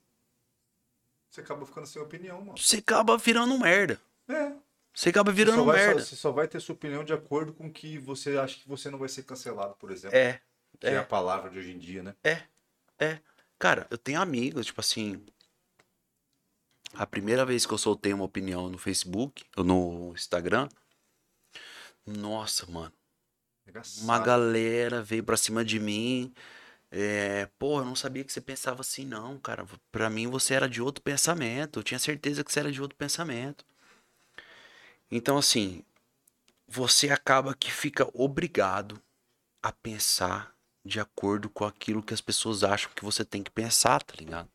[1.30, 2.58] Você acaba ficando sem opinião, mano.
[2.58, 4.00] você acaba virando merda.
[4.28, 4.52] É.
[4.94, 6.00] Você acaba Você virando vai, merda.
[6.02, 8.90] só, você só vai ter sua opinião de acordo com que você acha que você
[8.90, 10.18] não vai ser cancelado, por exemplo.
[10.18, 10.42] É,
[10.80, 10.94] Que é.
[10.94, 10.98] é.
[10.98, 12.16] a palavra de hoje em dia, né?
[12.24, 13.20] é.
[13.60, 15.24] Cara, eu tenho amigos, tipo assim.
[16.98, 20.70] A primeira vez que eu soltei uma opinião no Facebook, ou no Instagram,
[22.06, 22.94] nossa, mano.
[23.68, 24.04] Engraçado.
[24.04, 26.34] Uma galera veio pra cima de mim.
[26.92, 29.66] É, pô, eu não sabia que você pensava assim, não, cara.
[29.92, 31.80] Pra mim você era de outro pensamento.
[31.80, 33.66] Eu tinha certeza que você era de outro pensamento.
[35.10, 35.84] Então, assim,
[36.68, 39.02] você acaba que fica obrigado
[39.64, 44.04] a pensar de acordo com aquilo que as pessoas acham que você tem que pensar,
[44.04, 44.50] tá ligado?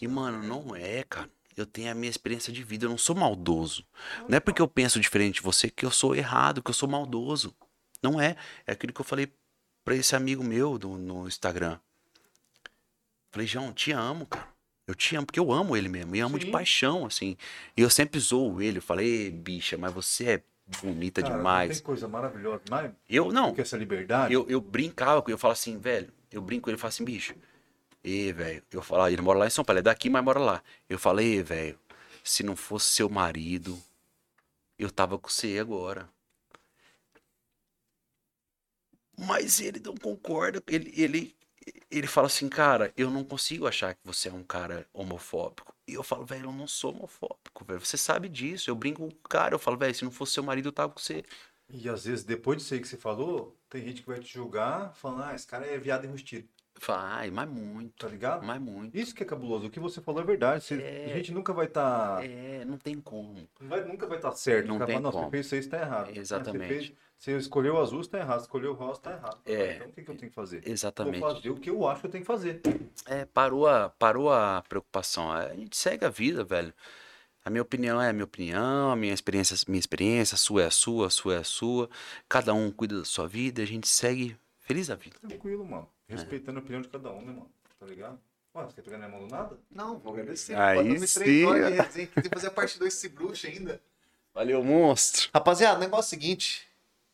[0.00, 1.28] E, mano, não é, cara.
[1.56, 3.84] Eu tenho a minha experiência de vida, eu não sou maldoso.
[4.28, 6.88] Não é porque eu penso diferente de você que eu sou errado, que eu sou
[6.88, 7.54] maldoso.
[8.02, 8.36] Não é.
[8.66, 9.30] É aquilo que eu falei
[9.84, 11.78] pra esse amigo meu do- no Instagram.
[13.32, 14.48] Falei, João, te amo, cara.
[14.86, 16.16] Eu te amo, porque eu amo ele mesmo.
[16.16, 16.50] E amo de Sim.
[16.50, 17.36] paixão, assim.
[17.76, 18.78] E eu sempre zoo ele.
[18.78, 20.42] Eu falei, "Ei, bicha, mas você é
[20.82, 21.76] bonita Cara, não demais.
[21.78, 23.50] Tem coisa maravilhosa, mais Eu não.
[23.50, 24.32] do que essa liberdade.
[24.32, 26.12] Eu, eu brincava com ele, eu falava assim, velho.
[26.32, 27.34] Eu brinco com ele e falo assim, bicho.
[28.04, 28.62] E, velho.
[28.70, 30.62] Eu falo, ele mora lá em São Paulo, é daqui, mas mora lá.
[30.88, 31.78] Eu falei, "Ê, velho,
[32.24, 33.80] se não fosse seu marido,
[34.78, 36.08] eu tava com você agora.
[39.18, 40.62] Mas ele não concorda.
[40.66, 41.36] Ele, ele,
[41.90, 45.74] ele fala assim, cara, eu não consigo achar que você é um cara homofóbico.
[45.86, 47.80] E eu falo, velho, eu não sou homofóbico, velho.
[47.80, 48.70] Você sabe disso.
[48.70, 50.92] Eu brinco com o cara, eu falo, velho, se não fosse seu marido, eu tava
[50.92, 51.24] com você.
[51.68, 54.94] E às vezes, depois disso aí que você falou, tem gente que vai te julgar
[54.94, 56.48] falando, ah, esse cara é viado enrustido,
[56.82, 58.42] Fala, ai, mas muito, tá ligado?
[58.44, 58.96] mas muito.
[58.96, 59.66] Isso que é cabuloso.
[59.66, 60.64] O que você falou é verdade.
[60.64, 61.12] Você- É.
[61.12, 62.24] A gente nunca vai estar.
[62.24, 63.36] É, não tem como.
[63.60, 64.66] nunca vai estar certo.
[64.66, 65.24] Não tem fala, Nossa, como.
[65.26, 66.16] você fez isso aí, você tá errado.
[66.16, 66.62] Exatamente.
[66.68, 68.40] Você, fez- você escolheu o azul, você tá errado.
[68.40, 69.38] Escolheu o rosa, tá errado.
[69.44, 69.74] É.
[69.74, 70.62] Então o que, que eu tenho que fazer?
[70.66, 71.20] Exatamente.
[71.20, 72.62] Vou fazer o que eu acho que eu tenho que fazer.
[73.06, 75.30] É, parou a, parou a preocupação.
[75.30, 76.72] A gente segue a vida, velho.
[77.44, 80.38] A minha opinião é a minha opinião, a minha experiência é a minha experiência, a
[80.38, 81.90] sua é a sua, a sua é a sua.
[82.28, 85.16] Cada um cuida da sua vida e a gente segue feliz a vida.
[85.20, 85.88] Tranquilo, mano.
[86.10, 86.16] É.
[86.16, 87.50] Respeitando a opinião de cada um, né, mano?
[87.78, 88.18] Tá ligado?
[88.54, 89.56] Ué, você quer pegar na mão do nada?
[89.70, 90.54] Não, vou agradecer.
[90.54, 92.06] Aí sim.
[92.06, 93.80] Tem que fazer a parte 2 desse bruxo ainda.
[94.34, 95.30] Valeu, monstro.
[95.32, 96.68] Rapaziada, o negócio é o seguinte.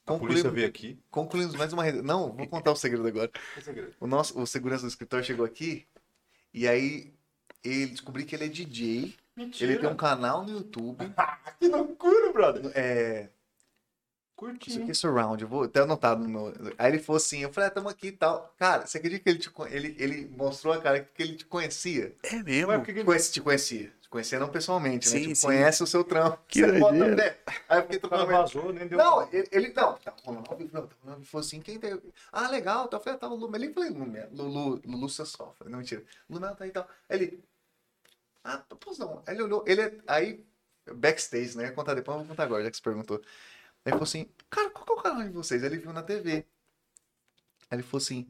[0.06, 0.98] A polícia Concluímos, veio aqui.
[1.10, 1.90] concluímos mais uma.
[1.90, 3.30] Não, vou contar o segredo agora.
[3.54, 3.94] Que segredo?
[3.98, 5.84] O nosso, o segurança do escritório chegou aqui
[6.54, 7.12] e aí
[7.64, 9.14] ele descobri que ele é DJ.
[9.34, 9.72] Mentira.
[9.72, 11.04] Ele tem um canal no YouTube.
[11.58, 12.70] Que loucura, brother.
[12.74, 13.28] É,
[14.66, 14.80] isso Curtinho.
[14.80, 16.48] aqui é surround, eu vou até anotado no.
[16.78, 18.52] Aí ele falou assim, eu falei, ah, tamo aqui e tal.
[18.58, 22.14] Cara, você acredita que ele, te, ele, ele mostrou a cara que ele te conhecia?
[22.22, 22.72] É Ué, mesmo?
[22.78, 23.92] por que que Te conhecia, te conhecia.
[24.00, 25.18] Te conhecia não pessoalmente, né?
[25.18, 25.46] Sim, Tipo, sim.
[25.46, 26.38] conhece o seu trampo.
[26.48, 27.40] Que Você bota fé.
[27.68, 28.98] Aí eu fiquei trocando vazou, nem deu.
[28.98, 31.30] Não, ele, ele não, tá rolando ao vivo, não, tá rolando vivo.
[31.30, 32.00] Falou assim, quem tem.
[32.32, 33.62] Ah, legal, tá, eu falei, tá o Lumel.
[33.62, 35.54] Ele falei, Lumel, Lulu, Lulu Sassol.
[35.58, 36.04] Falei, não, mentira.
[36.30, 36.88] Lumel tá aí e tal.
[37.08, 37.44] Aí ele.
[38.44, 39.22] Ah, posso não.
[39.26, 39.92] Aí ele olhou, ele é.
[40.06, 40.44] Aí,
[40.94, 41.64] backstage, né?
[41.64, 43.20] Ia contar depois, mas vou contar agora, já que você perguntou.
[43.86, 45.62] Aí ele falou assim, cara, qual que é o canal de vocês?
[45.62, 46.44] Aí ele viu na TV.
[47.70, 48.26] Aí ele falou assim,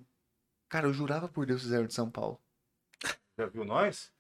[0.68, 2.38] cara, eu jurava por Deus que vocês eram de São Paulo.
[3.38, 4.10] Já viu nós?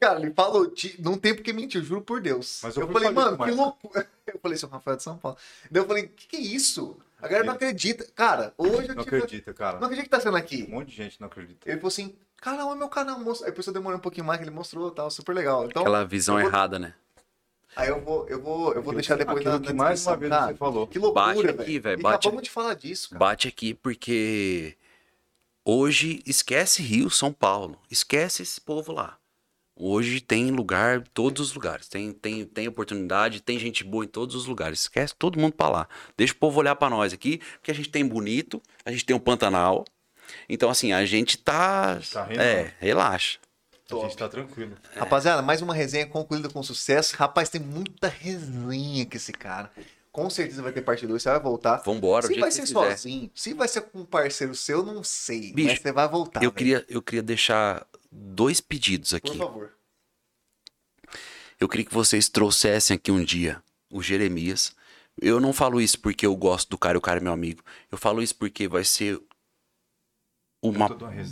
[0.00, 2.60] Cara, ele falou, "Ti- não tem porque mentir, eu juro por Deus.
[2.62, 4.10] Mas eu eu falei, mano, que loucura.
[4.26, 5.36] Eu falei, seu Rafael de São Paulo.
[5.70, 6.98] Daí eu falei, que que é isso?
[7.20, 8.04] A galera não acredita.
[8.14, 9.16] Cara, hoje eu Não tive...
[9.18, 9.78] acredita, cara.
[9.78, 10.66] Não acredita que tá sendo Um aqui.
[10.66, 11.68] monte de gente não acredita.
[11.68, 13.44] Ele falou assim, canal é meu canal, moço.
[13.44, 15.66] Aí depois eu demorei um pouquinho mais, que ele mostrou tal, super legal.
[15.66, 16.94] Então, Aquela visão vou- errada, né?
[17.76, 20.16] Aí eu vou, eu vou, eu vou deixar depois Aquilo na, que na mais uma
[20.16, 20.86] vez Cara, você falou.
[20.86, 21.60] Que loucura, Bate velho.
[21.60, 23.18] aqui, velho, bate- acabamos de falar disso, cara.
[23.18, 24.76] Bate aqui porque
[25.64, 27.78] hoje esquece Rio, São Paulo.
[27.90, 29.16] Esquece esse povo lá.
[29.76, 31.88] Hoje tem lugar em todos os lugares.
[31.88, 34.80] Tem, tem, tem oportunidade, tem gente boa em todos os lugares.
[34.82, 35.88] Esquece todo mundo pra lá.
[36.16, 39.16] Deixa o povo olhar pra nós aqui, porque a gente tem bonito, a gente tem
[39.16, 39.84] um Pantanal.
[40.48, 41.98] Então, assim, a gente tá.
[42.12, 43.38] Tá rindo, é, relaxa.
[43.90, 44.76] A gente tá tranquilo.
[44.96, 47.14] Rapaziada, mais uma resenha concluída com sucesso.
[47.16, 49.70] Rapaz, tem muita resenha com esse cara.
[50.10, 51.82] Com certeza vai ter parte 2, você vai voltar.
[51.84, 52.90] Vambora, Se vai ser você quiser.
[52.96, 55.52] sozinho, se vai ser com um parceiro seu, não sei.
[55.52, 56.42] Bicho, mas você vai voltar.
[56.42, 59.36] Eu queria, eu queria deixar dois pedidos Por aqui.
[59.36, 59.72] favor.
[61.60, 64.74] Eu queria que vocês trouxessem aqui um dia o Jeremias.
[65.20, 67.62] Eu não falo isso porque eu gosto do cara e o cara é meu amigo.
[67.90, 69.20] Eu falo isso porque vai ser
[70.68, 70.88] uma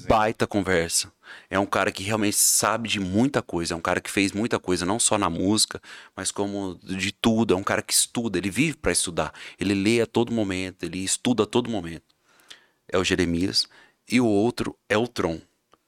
[0.07, 1.11] baita conversa.
[1.49, 3.73] É um cara que realmente sabe de muita coisa.
[3.73, 5.81] É um cara que fez muita coisa, não só na música,
[6.15, 7.55] mas como de tudo.
[7.55, 9.33] É um cara que estuda, ele vive para estudar.
[9.59, 12.05] Ele lê a todo momento, ele estuda a todo momento.
[12.87, 13.67] É o Jeremias.
[14.11, 15.41] e o outro é o Tron.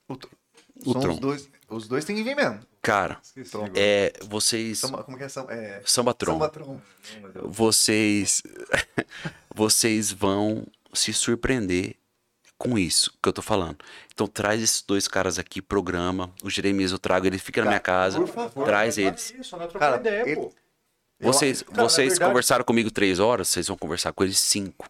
[0.09, 0.15] O,
[0.87, 1.13] O são Tron.
[1.15, 1.51] os dois.
[1.69, 2.61] Os dois tem que vir mesmo.
[2.81, 3.69] Cara, Esqueci Tron.
[3.75, 4.79] é, vocês...
[4.79, 5.29] Samba, como que é?
[5.29, 6.33] Samba, é Sambatron.
[6.35, 6.81] Sambatron.
[7.45, 8.43] Vocês...
[9.55, 11.97] vocês vão se surpreender
[12.65, 13.79] com isso que eu tô falando.
[14.13, 16.33] Então traz esses dois caras aqui, programa.
[16.43, 18.19] O Jeremias eu trago, ele fica na minha casa.
[18.19, 19.35] por favor, traz Mas eles.
[19.37, 20.51] é Isso, não é Cara, ideia, ele-.
[21.21, 24.89] Vocês, Cara, vocês verdade- conversaram comigo três horas, vocês vão conversar com eles cinco.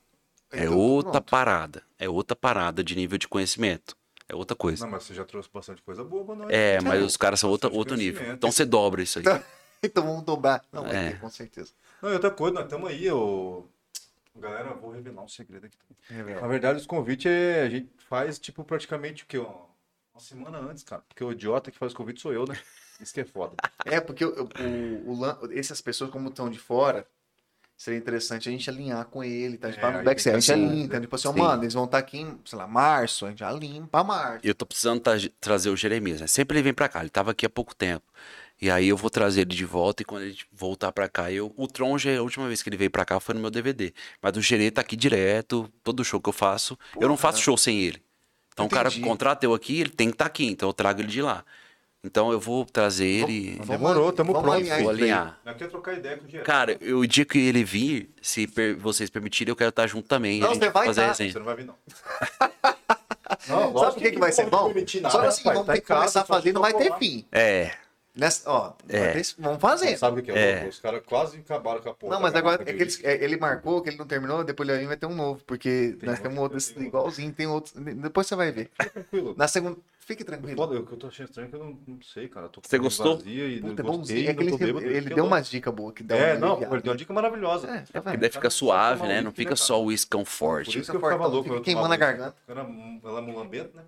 [0.50, 1.30] É Então, outra pronto.
[1.30, 1.82] parada.
[1.98, 3.96] É outra parada de nível de conhecimento.
[4.28, 4.84] É outra coisa.
[4.84, 6.48] Não, mas você já trouxe bastante coisa boa pra nós.
[6.50, 8.32] É, mas Não, os caras são outra, outro nível.
[8.32, 9.24] Então você dobra isso aí.
[9.86, 10.64] Então vamos dobrar.
[10.72, 11.10] Não, vai É.
[11.10, 11.72] ter, com certeza.
[12.00, 13.66] Não, e outra coisa, nós estamos aí, ô...
[14.36, 15.78] Galera, eu vou revelar um segredo aqui.
[16.40, 19.38] Na verdade, os convites é, a gente faz, tipo, praticamente o quê?
[19.38, 19.66] Uma,
[20.12, 21.02] uma semana antes, cara.
[21.08, 22.56] Porque o idiota que faz o convite sou eu, né?
[23.00, 23.56] Isso que é foda.
[23.86, 27.06] É, porque o, o, o essas pessoas, como estão de fora,
[27.76, 29.68] seria interessante a gente alinhar com ele, tá?
[29.68, 31.84] A gente É, no backstage, a gente alinha, então, tipo assim, ó, mano, eles vão
[31.84, 34.46] estar aqui em, sei lá, março, a gente alinha pra março.
[34.46, 36.26] Eu tô precisando tra- trazer o Jeremias, né?
[36.26, 38.04] Sempre ele vem pra cá, ele tava aqui há pouco tempo.
[38.60, 41.52] E aí eu vou trazer ele de volta e quando ele voltar pra cá, eu...
[41.56, 43.92] O Tron, já, a última vez que ele veio pra cá foi no meu DVD.
[44.22, 47.56] Mas o Gerê tá aqui direto, todo show que eu faço, eu não faço show
[47.56, 48.02] sem ele.
[48.52, 49.04] Então o cara Entendi.
[49.04, 51.44] contrata eu aqui, ele tem que estar aqui, então eu trago ele de lá.
[52.04, 53.52] Então eu vou trazer ele...
[53.56, 55.40] Vamos- Demorou, tamo vamos pronto, alinhar Vou alinhar.
[55.44, 56.44] Nós quer trocar ideia com o Diego.
[56.44, 60.06] Cara, eu- o dia que ele vir, se per- vocês permitirem, eu quero estar junto
[60.06, 60.38] também.
[60.38, 61.14] Não, você vai fazer tá.
[61.14, 61.74] Você não vai vir, não.
[63.40, 64.72] Sabe por que, que vai ser bom?
[65.10, 67.24] Só que assim, vamos ter que começar a fazer, não vai ter fim.
[67.32, 67.72] É,
[68.16, 69.20] Nessa, ó, É.
[69.38, 69.96] vamos fazer.
[69.98, 70.68] Sabe o que é, É.
[70.68, 72.14] Os caras quase acabaram com a porra.
[72.14, 72.70] Não, mas agora é
[73.02, 76.08] é, ele marcou, que ele não terminou, depois ele vai ter um novo, porque Tem
[76.08, 76.82] nós outro, temos outro tem outro.
[76.86, 77.74] igualzinho, tem outros.
[77.74, 78.70] Depois você vai ver.
[78.76, 79.34] Fica tranquilo.
[79.36, 79.76] Na segunda.
[79.98, 80.54] Fique tranquilo.
[80.56, 82.46] Foda, o que eu tô achando estranho é que eu não, não sei, cara.
[82.46, 83.16] Eu tô com Você gostou?
[83.16, 83.98] Vazia e Puta, não é bonzinho.
[83.98, 86.40] gostei, É que não ele, bêbado, ele deu umas dicas boas que dá É, uma
[86.46, 87.66] não, ele deu uma dica maravilhosa.
[87.68, 88.20] É, tá vendo?
[88.20, 89.22] daí fica suave, né?
[89.22, 90.78] Não fica só o uiscão Por forte.
[90.78, 91.44] isso que eu ficava louco.
[91.44, 92.36] fica eu queimando a garganta.
[92.46, 93.82] ela é mulambento, né?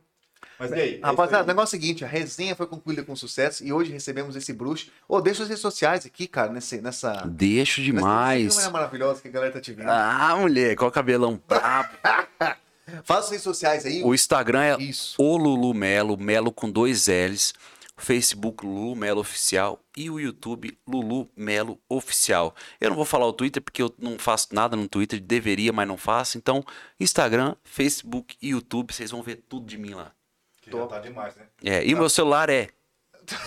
[0.59, 1.01] Mas e aí?
[1.03, 3.93] É Rapaziada, o negócio é o seguinte, a resenha foi concluída com sucesso e hoje
[3.93, 4.91] recebemos esse bruxo.
[5.09, 7.25] Ô, deixa as redes sociais aqui, cara, nesse, nessa...
[7.27, 8.55] Deixo demais.
[8.55, 9.89] câmera maravilhosa que a galera tá te vendo.
[9.89, 11.95] Ah, mulher, qual cabelão brabo.
[13.03, 14.03] Faça as redes sociais aí.
[14.03, 15.21] O Instagram é Isso.
[15.21, 17.53] o Lulu Melo, Melo com dois L's.
[17.99, 22.55] Facebook Lulu Melo Oficial e o YouTube Lulu Melo Oficial.
[22.79, 25.89] Eu não vou falar o Twitter porque eu não faço nada no Twitter, deveria, mas
[25.89, 26.37] não faço.
[26.37, 26.63] Então,
[27.01, 30.13] Instagram, Facebook e YouTube, vocês vão ver tudo de mim lá.
[30.71, 31.45] Que já tá demais, né?
[31.65, 32.69] É, e o meu celular é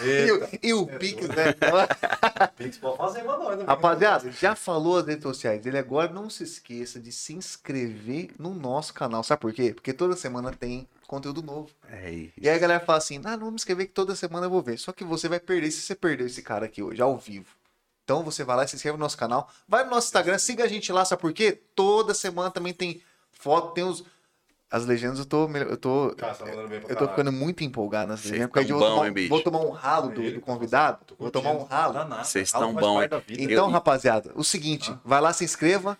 [0.03, 1.53] E, o- e o Pix, né?
[2.57, 3.55] Pix pode fazer, não.
[3.55, 3.63] né?
[3.65, 8.53] Rapaziada, já falou as redes sociais dele, agora não se esqueça de se inscrever no
[8.53, 9.23] nosso canal.
[9.23, 9.73] Sabe por quê?
[9.73, 11.69] Porque toda semana tem conteúdo novo.
[11.89, 12.33] É isso.
[12.37, 14.49] E aí a galera fala assim, ah, não vou me inscrever que toda semana eu
[14.49, 14.77] vou ver.
[14.77, 17.47] Só que você vai perder se você perdeu esse cara aqui hoje, ao vivo.
[18.03, 20.67] Então você vai lá, se inscreve no nosso canal, vai no nosso Instagram, siga a
[20.67, 21.51] gente lá, sabe por quê?
[21.75, 24.03] Toda semana também tem foto, tem os...
[24.71, 25.47] As legendas eu tô...
[25.47, 26.13] melhor- Eu tô...
[26.15, 26.35] Tá
[26.87, 29.29] Eu tô ficando muito empolgado nas legendas, porque eu vou, bom, tomar, hein, bicho?
[29.29, 30.99] vou tomar um ralo do, do convidado.
[31.07, 31.95] tô Vou tomar um ralo.
[32.23, 33.09] Vocês Ralo tão faz bom, parte hein?
[33.09, 33.41] da vida.
[33.53, 35.97] Então, Eu- rapaziada, o seguinte, vai lá, se inscreva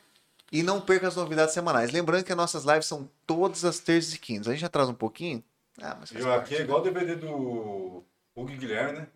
[0.52, 1.92] e não perca as novidades semanais.
[1.92, 4.48] Lembrando que as nossas lives são todas as terças e quintas.
[4.48, 5.44] A gente atrasa um pouquinho.
[5.82, 6.62] Ah, mas faz E aqui é parte.
[6.62, 8.04] igual o DVD do
[8.36, 9.08] Hugo Guilherme, né?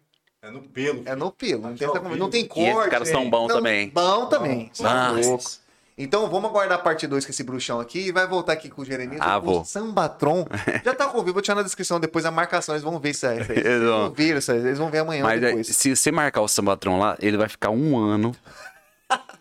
[0.42, 1.04] É no pelo.
[1.06, 2.70] É no pelo, não tem, Tá essa- não tem E corte.
[2.80, 3.90] esses caras são bons Não, também.
[3.90, 4.72] Bom também.
[4.78, 4.84] Bom.
[4.84, 5.60] Tá Nossa.
[5.98, 8.82] Então vamos aguardar a parte 2 com esse bruxão aqui e vai voltar aqui com
[8.82, 9.66] o Jeremias Ah, com o vou.
[9.66, 10.46] Sambatron.
[10.84, 13.12] Já tá com o vivo, vou deixar na descrição depois a marcação, eles vão ver
[13.12, 13.38] isso aí.
[13.50, 14.12] Eles vão.
[14.12, 15.68] ver isso aí, eles vão ver amanhã Mas depois.
[15.68, 18.36] se você marcar o Sambatron lá, ele vai ficar um ano.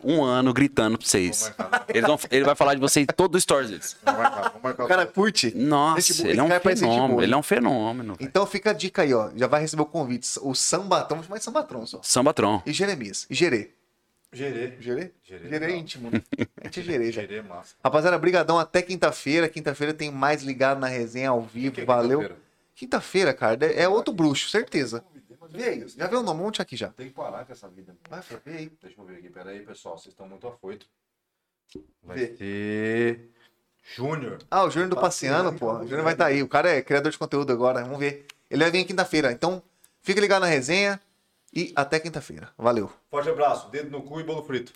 [0.05, 1.49] Um ano gritando pra vocês.
[1.87, 3.95] Eles vão, ele vai falar de vocês em todo o stories deles.
[4.03, 4.83] Vamos marcar, vamos marcar.
[4.83, 5.53] O cara curte.
[5.55, 7.23] Nossa, ele é um fenômeno.
[7.23, 8.17] Ele é um fenômeno.
[8.19, 9.29] Então fica a dica aí, ó.
[9.33, 10.27] Já vai receber o convite.
[10.41, 11.99] O Sambatron, vamos chamar de Sambatron só.
[12.03, 12.61] Sambatron.
[12.65, 13.25] E Jeremias.
[13.29, 13.71] E Gerê.
[14.33, 14.73] Gerê.
[14.79, 15.11] Gerê?
[15.23, 16.09] Gerê, Gerê é íntimo.
[16.09, 16.21] né?
[16.61, 17.21] A gente é Gerê já.
[17.21, 17.75] Gerê é massa.
[17.83, 19.47] Rapaziada, brigadão até quinta-feira.
[19.47, 21.79] Quinta-feira tem mais ligado na resenha ao vivo.
[21.79, 22.19] É Valeu.
[22.19, 22.43] quinta-feira?
[22.75, 25.03] Quinta-feira, cara, é outro bruxo, certeza.
[25.51, 26.41] Vê aí, já viu o nome?
[26.41, 26.87] Monte aqui já.
[26.89, 27.95] Tem que parar com essa vida.
[28.09, 28.71] Vai, Fê, vê aí.
[28.81, 29.29] Deixa eu ver aqui.
[29.29, 29.97] Pera aí, pessoal.
[29.97, 30.87] Vocês estão muito afoitos.
[32.01, 32.35] Vai Vê.
[32.35, 33.29] ser...
[33.95, 34.39] Júnior.
[34.49, 35.83] Ah, o Júnior do Passeano, Passeano, pô.
[35.83, 36.41] O Júnior vai estar aí.
[36.41, 37.83] O cara é criador de conteúdo agora.
[37.83, 38.25] Vamos ver.
[38.49, 39.31] Ele vai vir quinta-feira.
[39.31, 39.61] Então,
[40.01, 40.99] fica ligado na resenha.
[41.55, 42.51] E até quinta-feira.
[42.57, 42.91] Valeu.
[43.09, 43.69] Forte abraço.
[43.69, 44.73] Dedo no cu e bolo frito.